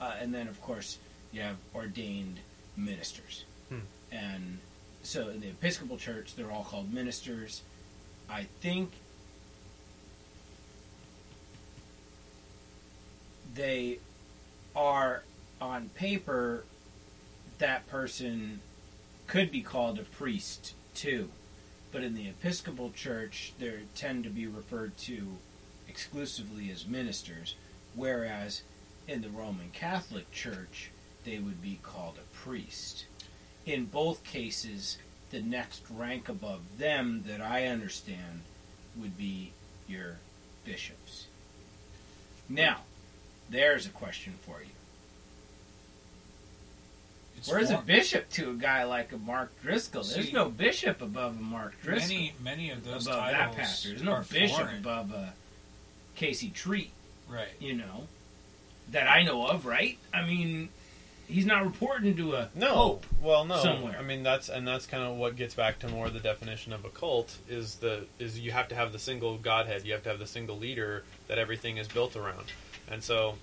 Uh, 0.00 0.14
and 0.20 0.34
then, 0.34 0.48
of 0.48 0.60
course, 0.62 0.98
you 1.32 1.40
have 1.42 1.56
ordained 1.74 2.40
ministers. 2.76 3.44
Hmm. 3.68 3.78
And 4.10 4.58
so, 5.02 5.28
in 5.28 5.40
the 5.40 5.48
Episcopal 5.48 5.96
Church, 5.96 6.34
they're 6.34 6.50
all 6.50 6.64
called 6.64 6.92
ministers. 6.92 7.62
I 8.28 8.46
think 8.60 8.92
they 13.54 13.98
are 14.76 15.24
on 15.60 15.88
paper 15.90 16.64
that 17.58 17.86
person 17.88 18.60
could 19.26 19.50
be 19.50 19.60
called 19.60 19.98
a 19.98 20.02
priest 20.02 20.74
too 20.94 21.28
but 21.92 22.02
in 22.02 22.14
the 22.14 22.28
episcopal 22.28 22.90
church 22.90 23.52
they 23.58 23.72
tend 23.94 24.24
to 24.24 24.30
be 24.30 24.46
referred 24.46 24.96
to 24.96 25.38
exclusively 25.88 26.70
as 26.70 26.86
ministers 26.86 27.54
whereas 27.94 28.62
in 29.08 29.22
the 29.22 29.28
roman 29.30 29.70
catholic 29.72 30.30
church 30.30 30.90
they 31.24 31.38
would 31.38 31.60
be 31.60 31.78
called 31.82 32.18
a 32.18 32.36
priest. 32.36 33.06
In 33.66 33.86
both 33.86 34.24
cases 34.24 34.98
the 35.30 35.40
next 35.40 35.82
rank 35.90 36.28
above 36.28 36.78
them 36.78 37.24
that 37.26 37.40
i 37.40 37.66
understand 37.66 38.42
would 38.96 39.16
be 39.16 39.52
your 39.86 40.16
bishops. 40.64 41.26
Now 42.48 42.78
there's 43.48 43.86
a 43.86 43.90
question 43.90 44.34
for 44.42 44.60
you 44.60 44.79
It's 47.40 47.48
Where's 47.50 47.70
a 47.70 47.78
bishop 47.78 48.28
to 48.32 48.50
a 48.50 48.54
guy 48.54 48.84
like 48.84 49.12
a 49.12 49.16
Mark 49.16 49.50
Driscoll? 49.62 50.02
There's 50.02 50.26
See, 50.26 50.32
no 50.32 50.50
bishop 50.50 51.00
above 51.00 51.38
a 51.38 51.42
Mark 51.42 51.74
Driscoll. 51.80 52.08
Many, 52.14 52.34
many 52.42 52.70
of 52.70 52.84
those 52.84 53.06
above 53.06 53.16
that 53.30 53.32
titles 53.32 53.56
pastor. 53.56 53.88
There's 53.88 54.02
no 54.02 54.22
bishop 54.30 54.58
foreign. 54.58 54.76
above 54.78 55.10
a 55.12 55.32
Casey 56.16 56.50
Treat, 56.50 56.90
Right. 57.30 57.48
you 57.58 57.72
know, 57.72 58.08
that 58.90 59.08
I 59.08 59.22
know 59.22 59.46
of, 59.46 59.64
right? 59.64 59.96
I 60.12 60.20
mean, 60.26 60.68
he's 61.28 61.46
not 61.46 61.64
reporting 61.64 62.14
to 62.18 62.34
a 62.34 62.50
No, 62.54 62.74
pope. 62.74 63.06
well, 63.22 63.46
no. 63.46 63.56
somewhere. 63.62 63.96
I 63.98 64.02
mean, 64.02 64.22
that's 64.22 64.50
and 64.50 64.68
that's 64.68 64.84
kind 64.84 65.04
of 65.04 65.16
what 65.16 65.36
gets 65.36 65.54
back 65.54 65.78
to 65.78 65.88
more 65.88 66.10
the 66.10 66.20
definition 66.20 66.74
of 66.74 66.84
a 66.84 66.90
cult 66.90 67.38
is 67.48 67.76
the 67.76 68.04
is 68.18 68.38
you 68.38 68.52
have 68.52 68.68
to 68.68 68.74
have 68.74 68.92
the 68.92 68.98
single 68.98 69.38
Godhead, 69.38 69.86
you 69.86 69.94
have 69.94 70.02
to 70.02 70.10
have 70.10 70.18
the 70.18 70.26
single 70.26 70.58
leader 70.58 71.04
that 71.28 71.38
everything 71.38 71.78
is 71.78 71.88
built 71.88 72.16
around, 72.16 72.52
and 72.90 73.02
so, 73.02 73.36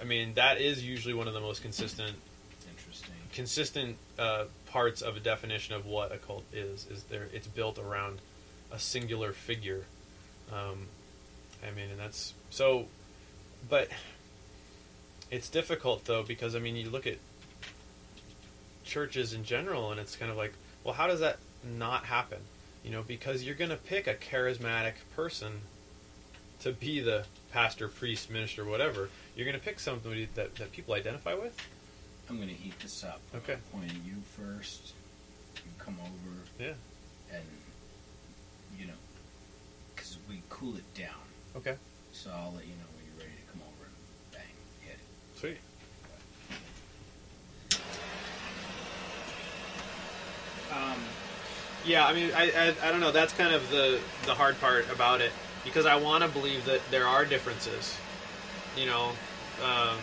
I 0.00 0.04
mean, 0.04 0.34
that 0.34 0.60
is 0.60 0.84
usually 0.84 1.14
one 1.14 1.28
of 1.28 1.34
the 1.34 1.40
most 1.40 1.62
consistent 1.62 2.08
Interesting. 2.08 2.22
Consistent 3.38 3.96
uh, 4.18 4.46
parts 4.66 5.00
of 5.00 5.16
a 5.16 5.20
definition 5.20 5.72
of 5.72 5.86
what 5.86 6.10
a 6.10 6.18
cult 6.18 6.42
is. 6.52 6.88
Is 6.90 7.04
there? 7.04 7.28
It's 7.32 7.46
built 7.46 7.78
around 7.78 8.18
a 8.72 8.80
singular 8.80 9.32
figure. 9.32 9.84
Um, 10.52 10.88
I 11.64 11.70
mean, 11.70 11.88
and 11.88 12.00
that's 12.00 12.34
so, 12.50 12.86
but 13.70 13.90
it's 15.30 15.48
difficult 15.48 16.04
though 16.04 16.24
because 16.24 16.56
I 16.56 16.58
mean, 16.58 16.74
you 16.74 16.90
look 16.90 17.06
at 17.06 17.18
churches 18.84 19.32
in 19.34 19.44
general, 19.44 19.92
and 19.92 20.00
it's 20.00 20.16
kind 20.16 20.32
of 20.32 20.36
like, 20.36 20.52
well, 20.82 20.94
how 20.94 21.06
does 21.06 21.20
that 21.20 21.38
not 21.62 22.06
happen? 22.06 22.40
You 22.82 22.90
know, 22.90 23.02
because 23.02 23.44
you're 23.44 23.54
going 23.54 23.70
to 23.70 23.76
pick 23.76 24.08
a 24.08 24.14
charismatic 24.14 24.94
person 25.14 25.60
to 26.62 26.72
be 26.72 26.98
the 26.98 27.24
pastor, 27.52 27.86
priest, 27.86 28.32
minister, 28.32 28.64
whatever. 28.64 29.10
You're 29.36 29.46
going 29.46 29.56
to 29.56 29.64
pick 29.64 29.78
somebody 29.78 30.28
that, 30.34 30.56
that 30.56 30.72
people 30.72 30.94
identify 30.94 31.34
with. 31.34 31.56
I'm 32.28 32.36
going 32.36 32.48
to 32.48 32.54
heat 32.54 32.78
this 32.80 33.04
up. 33.04 33.20
Okay. 33.34 33.54
I'm 33.54 33.60
pointing 33.72 34.02
you 34.04 34.14
first. 34.36 34.92
You 35.56 35.62
come 35.78 35.96
over 36.02 36.62
Yeah. 36.62 36.74
and, 37.34 37.44
you 38.78 38.86
know, 38.86 38.92
because 39.94 40.18
we 40.28 40.42
cool 40.50 40.76
it 40.76 40.94
down. 40.94 41.14
Okay. 41.56 41.76
So 42.12 42.30
I'll 42.30 42.52
let 42.54 42.64
you 42.64 42.72
know 42.72 42.88
when 42.96 43.04
you're 43.06 43.18
ready 43.24 43.32
to 43.36 43.52
come 43.52 43.62
over 43.62 43.84
and 43.86 44.32
bang, 44.32 44.42
hit 44.82 44.94
it. 44.94 45.38
Sweet. 45.38 45.56
Um, 50.72 50.98
Yeah, 51.86 52.06
I 52.06 52.12
mean, 52.12 52.30
I, 52.36 52.74
I, 52.82 52.88
I 52.88 52.90
don't 52.90 53.00
know. 53.00 53.12
That's 53.12 53.32
kind 53.32 53.54
of 53.54 53.68
the 53.70 54.00
the 54.26 54.34
hard 54.34 54.60
part 54.60 54.90
about 54.92 55.20
it 55.22 55.32
because 55.64 55.86
I 55.86 55.96
want 55.96 56.22
to 56.24 56.28
believe 56.28 56.64
that 56.66 56.80
there 56.90 57.06
are 57.06 57.24
differences. 57.24 57.96
You 58.76 58.86
know, 58.86 59.12
um, 59.64 59.96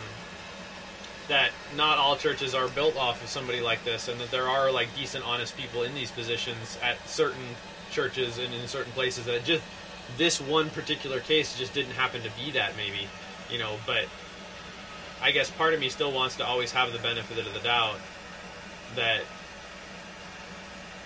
that 1.28 1.50
not 1.76 1.98
all 1.98 2.16
churches 2.16 2.54
are 2.54 2.68
built 2.68 2.96
off 2.96 3.22
of 3.22 3.28
somebody 3.28 3.60
like 3.60 3.84
this, 3.84 4.08
and 4.08 4.20
that 4.20 4.30
there 4.30 4.48
are 4.48 4.70
like 4.70 4.88
decent, 4.94 5.26
honest 5.26 5.56
people 5.56 5.82
in 5.82 5.94
these 5.94 6.10
positions 6.10 6.78
at 6.82 6.96
certain 7.08 7.56
churches 7.90 8.38
and 8.38 8.52
in 8.54 8.68
certain 8.68 8.92
places. 8.92 9.26
That 9.26 9.44
just 9.44 9.62
this 10.16 10.40
one 10.40 10.70
particular 10.70 11.20
case 11.20 11.58
just 11.58 11.74
didn't 11.74 11.92
happen 11.92 12.22
to 12.22 12.30
be 12.36 12.52
that, 12.52 12.76
maybe. 12.76 13.08
You 13.50 13.58
know, 13.58 13.76
but 13.86 14.06
I 15.22 15.30
guess 15.30 15.50
part 15.50 15.74
of 15.74 15.80
me 15.80 15.88
still 15.88 16.12
wants 16.12 16.36
to 16.36 16.46
always 16.46 16.72
have 16.72 16.92
the 16.92 16.98
benefit 16.98 17.38
of 17.38 17.52
the 17.52 17.60
doubt 17.60 17.96
that 18.94 19.22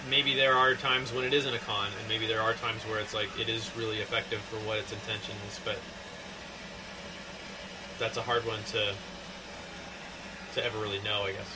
maybe 0.09 0.35
there 0.35 0.55
are 0.55 0.75
times 0.75 1.13
when 1.13 1.25
it 1.25 1.33
isn't 1.33 1.55
a 1.55 1.59
con, 1.59 1.89
and 1.99 2.09
maybe 2.09 2.27
there 2.27 2.41
are 2.41 2.55
times 2.55 2.83
where 2.83 2.99
it's 3.01 3.15
like 3.15 3.29
it 3.39 3.49
is 3.49 3.71
really 3.77 3.99
effective 3.99 4.41
for 4.41 4.57
what 4.67 4.79
its 4.79 4.93
intention 4.93 5.35
is, 5.49 5.61
but 5.65 5.77
that's 7.99 8.17
a 8.17 8.23
hard 8.23 8.47
one 8.47 8.63
to 8.65 8.95
to 10.55 10.65
ever 10.65 10.79
really 10.79 11.01
know, 11.01 11.23
I 11.23 11.33
guess. 11.33 11.47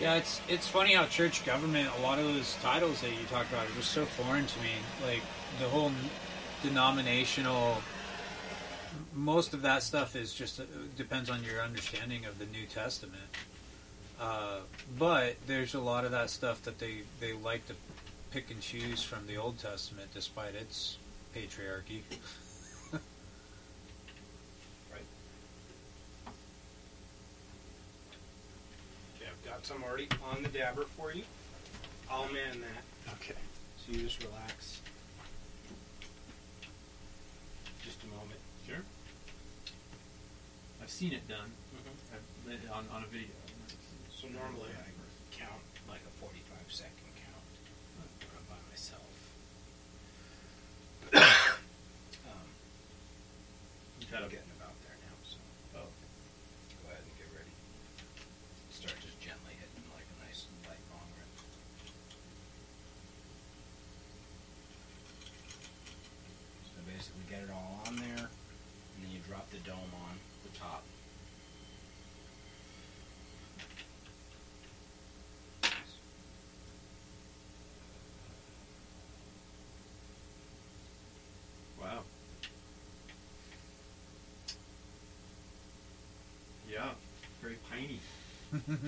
Yeah, 0.00 0.14
it's 0.14 0.40
it's 0.48 0.66
funny 0.66 0.94
how 0.94 1.04
church 1.04 1.44
government, 1.44 1.90
a 1.98 2.02
lot 2.02 2.18
of 2.18 2.24
those 2.24 2.56
titles 2.62 3.02
that 3.02 3.10
you 3.10 3.26
talked 3.30 3.50
about 3.52 3.66
are 3.66 3.74
just 3.74 3.90
so 3.90 4.06
foreign 4.06 4.46
to 4.46 4.58
me. 4.60 4.70
Like 5.04 5.22
the 5.58 5.68
whole 5.68 5.92
denominational 6.62 7.82
most 9.14 9.54
of 9.54 9.62
that 9.62 9.82
stuff 9.82 10.16
is 10.16 10.32
just 10.32 10.60
uh, 10.60 10.64
depends 10.96 11.30
on 11.30 11.42
your 11.44 11.62
understanding 11.62 12.24
of 12.24 12.38
the 12.38 12.46
New 12.46 12.66
Testament. 12.66 13.22
Uh, 14.20 14.58
but 14.98 15.36
there's 15.46 15.74
a 15.74 15.80
lot 15.80 16.04
of 16.04 16.10
that 16.10 16.30
stuff 16.30 16.62
that 16.62 16.78
they 16.78 17.02
they 17.20 17.32
like 17.32 17.66
to 17.66 17.74
pick 18.30 18.50
and 18.50 18.60
choose 18.60 19.02
from 19.02 19.26
the 19.26 19.36
Old 19.36 19.58
Testament, 19.58 20.08
despite 20.14 20.54
its 20.54 20.98
patriarchy. 21.34 22.02
Right? 24.92 25.04
Okay, 29.16 29.30
I've 29.30 29.44
got 29.44 29.64
some 29.64 29.84
already 29.84 30.08
on 30.32 30.42
the 30.42 30.48
dabber 30.48 30.82
for 30.96 31.12
you. 31.12 31.22
I'll 32.10 32.24
man 32.32 32.60
that. 32.60 33.12
Okay. 33.14 33.38
So 33.78 33.92
you 33.92 34.02
just 34.02 34.22
relax. 34.24 34.80
Just 37.84 38.02
a 38.02 38.06
moment. 38.08 38.40
Sure. 38.66 38.82
I've 40.82 40.90
seen 40.90 41.12
it 41.12 41.26
done 41.28 41.50
mm-hmm. 41.74 42.14
I've, 42.14 42.50
lit 42.50 42.60
on, 42.72 42.84
on 42.92 43.04
a 43.04 43.06
video. 43.06 43.28
So 44.10 44.28
normally 44.28 44.70
I 44.74 44.90
count 45.38 45.62
like 45.88 46.00
a 46.06 46.10
45 46.20 46.42
second 46.68 47.10
count 47.14 47.52
when 47.96 48.34
I'm 48.36 48.46
by 48.50 48.60
myself. 48.70 49.14
um, 52.26 52.48
You 54.10 54.16
try 54.16 54.24
I'm 54.24 54.30
to 54.30 54.34
getting 54.34 54.50
about 54.58 54.74
there 54.82 54.98
now, 55.06 55.14
so 55.22 55.38
Oh. 55.78 55.86
go 55.86 56.90
ahead 56.90 56.98
and 56.98 57.14
get 57.14 57.30
ready. 57.30 57.54
Start 58.74 58.98
just 58.98 59.14
gently 59.22 59.54
hitting 59.54 59.86
like 59.94 60.02
a 60.02 60.26
nice 60.26 60.50
light 60.66 60.82
long 60.90 61.06
rip. 61.14 61.30
So 66.66 66.82
basically 66.90 67.22
get 67.30 67.46
it 67.46 67.54
all 67.54 67.86
on 67.86 67.94
there, 68.02 68.26
and 68.26 68.98
then 68.98 69.14
you 69.14 69.22
drop 69.30 69.48
the 69.54 69.58
dome 69.62 69.94
on 69.94 70.18
the 70.42 70.58
top. 70.58 70.82
Wow. 81.80 82.02
Yeah. 86.70 86.90
Very 87.42 87.56
piney. 87.70 88.00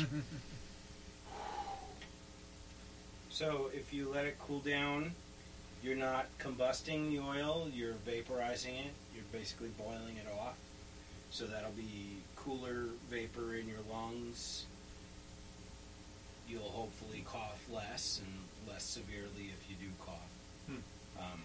So 3.33 3.71
if 3.73 3.95
you 3.95 4.11
let 4.13 4.27
it 4.27 4.37
cool 4.39 4.61
down, 4.61 5.13
you're 5.83 5.97
not 5.97 6.27
combusting 6.39 7.11
the 7.11 7.19
oil, 7.19 7.67
you're 7.75 7.95
vaporizing 8.07 8.79
it. 8.79 8.93
You're 9.15 9.25
basically 9.33 9.71
boiling 9.79 10.17
it 10.17 10.29
off. 10.39 10.57
So 11.31 11.47
that'll 11.47 11.71
be 11.73 12.19
cooler 12.37 12.85
vapor 13.11 13.55
in 13.57 13.69
your 13.69 13.79
lungs. 13.91 14.67
You'll 16.47 16.61
hopefully 16.63 17.25
cough 17.27 17.65
less 17.73 18.21
and 18.23 18.71
less 18.73 18.85
severely 18.85 19.51
if 19.51 19.69
you 19.69 19.77
do 19.77 19.91
cough. 20.05 20.31
Hmm. 20.67 20.77
Um, 21.19 21.43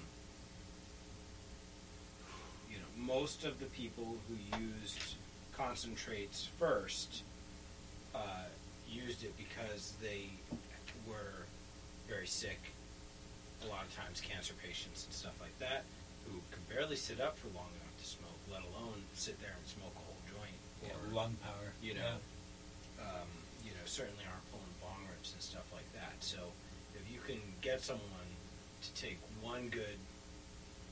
you 2.69 2.77
know, 2.77 3.13
most 3.13 3.45
of 3.45 3.59
the 3.59 3.65
people 3.67 4.17
who 4.27 4.59
used 4.59 5.15
concentrates 5.53 6.49
first 6.59 7.23
uh, 8.17 8.49
used 8.89 9.23
it 9.23 9.37
because 9.37 9.93
they 10.01 10.29
were 11.07 11.45
very 12.09 12.27
sick. 12.27 12.59
A 13.63 13.67
lot 13.67 13.85
of 13.85 13.95
times, 13.95 14.21
cancer 14.21 14.53
patients 14.61 15.05
and 15.05 15.13
stuff 15.13 15.37
like 15.41 15.57
that, 15.59 15.83
who 16.25 16.41
could 16.51 16.65
barely 16.69 16.95
sit 16.95 17.19
up 17.21 17.37
for 17.37 17.47
long 17.53 17.69
enough 17.77 17.97
to 17.97 18.05
smoke, 18.05 18.37
let 18.51 18.61
alone 18.73 19.01
sit 19.13 19.39
there 19.41 19.53
and 19.57 19.65
smoke 19.67 19.93
a 19.95 20.03
whole 20.05 20.21
joint. 20.29 20.57
Yeah, 20.85 20.93
lung 21.13 21.35
power. 21.41 21.73
you 21.81 21.95
know, 21.95 22.21
um, 23.01 23.29
you 23.65 23.71
know, 23.71 23.85
certainly 23.85 24.23
aren't 24.29 24.45
pulling 24.51 24.75
bong 24.81 25.01
rips 25.09 25.33
and 25.33 25.41
stuff 25.41 25.65
like 25.73 25.89
that. 25.93 26.13
So, 26.19 26.37
if 26.93 27.03
you 27.11 27.19
can 27.25 27.41
get 27.61 27.81
someone 27.81 28.29
to 28.81 28.89
take 28.93 29.17
one 29.41 29.69
good 29.69 29.97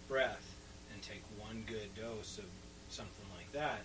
breath 0.07 0.55
and 0.91 1.01
take 1.01 1.21
one 1.37 1.63
good 1.67 1.93
dose 1.95 2.37
of 2.37 2.49
something 2.89 3.25
like 3.37 3.51
that, 3.53 3.81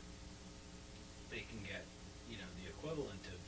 they 1.30 1.44
can 1.48 1.60
get, 1.64 1.84
you 2.30 2.36
know, 2.38 2.48
the 2.62 2.68
equivalent 2.70 3.24
of, 3.26 3.40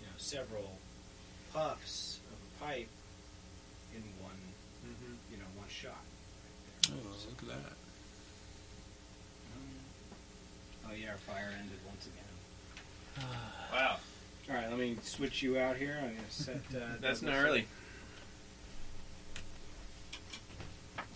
you 0.00 0.06
know, 0.06 0.12
several 0.18 0.78
puffs 1.52 2.20
of 2.30 2.36
a 2.36 2.64
pipe 2.64 2.88
in 3.94 4.02
one, 4.22 4.32
Mm-hmm. 4.86 5.14
you 5.32 5.36
know, 5.38 5.44
one 5.56 5.68
shot. 5.68 5.92
Oh, 6.88 6.92
Right 6.94 7.02
there. 7.02 7.12
So- 7.18 7.28
look 7.30 7.42
at 7.42 7.48
that. 7.64 7.72
Oh 10.88 10.92
yeah, 10.94 11.10
our 11.10 11.16
fire 11.18 11.50
ended 11.58 11.78
once 11.86 12.06
again. 12.06 13.28
Wow. 13.72 13.96
All 14.48 14.56
right, 14.56 14.68
let 14.68 14.78
me 14.80 14.96
switch 15.02 15.42
you 15.42 15.56
out 15.58 15.76
here. 15.76 15.96
I'm 16.02 16.08
gonna 16.16 16.30
set. 16.30 16.56
Uh, 16.74 16.80
That's 17.00 17.22
not 17.22 17.34
early. 17.36 17.66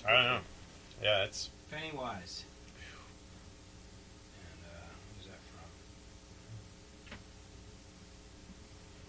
I 0.06 0.12
don't 0.12 0.24
know. 0.24 0.38
Yeah, 1.02 1.24
it's 1.24 1.50
Pennywise. 1.70 2.44
And 4.38 4.64
uh, 4.70 4.86
who's 5.16 5.26
that 5.26 5.40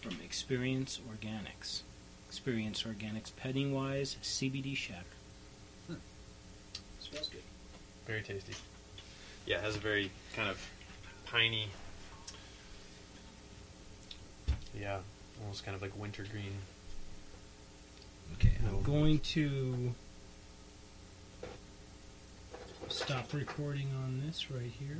from? 0.05 0.15
From 0.15 0.25
Experience 0.25 0.99
Organics. 1.09 1.81
Experience 2.27 2.83
Organics 2.83 3.31
Pennywise 3.35 4.17
CBD 4.21 4.75
Shatter. 4.75 5.03
Hmm. 5.87 5.95
Smells 6.99 7.29
good. 7.29 7.41
very 8.05 8.21
tasty. 8.21 8.53
Yeah, 9.45 9.57
it 9.57 9.63
has 9.63 9.75
a 9.75 9.79
very 9.79 10.11
kind 10.35 10.49
of 10.49 10.59
piney. 11.25 11.69
Yeah, 14.79 14.99
almost 15.41 15.65
kind 15.65 15.75
of 15.75 15.81
like 15.81 15.97
wintergreen. 15.97 16.53
Okay, 18.33 18.53
I'm 18.67 18.81
going 18.81 19.19
to 19.19 19.93
stop 22.89 23.33
recording 23.33 23.87
on 24.03 24.21
this 24.25 24.51
right 24.51 24.71
here. 24.79 24.97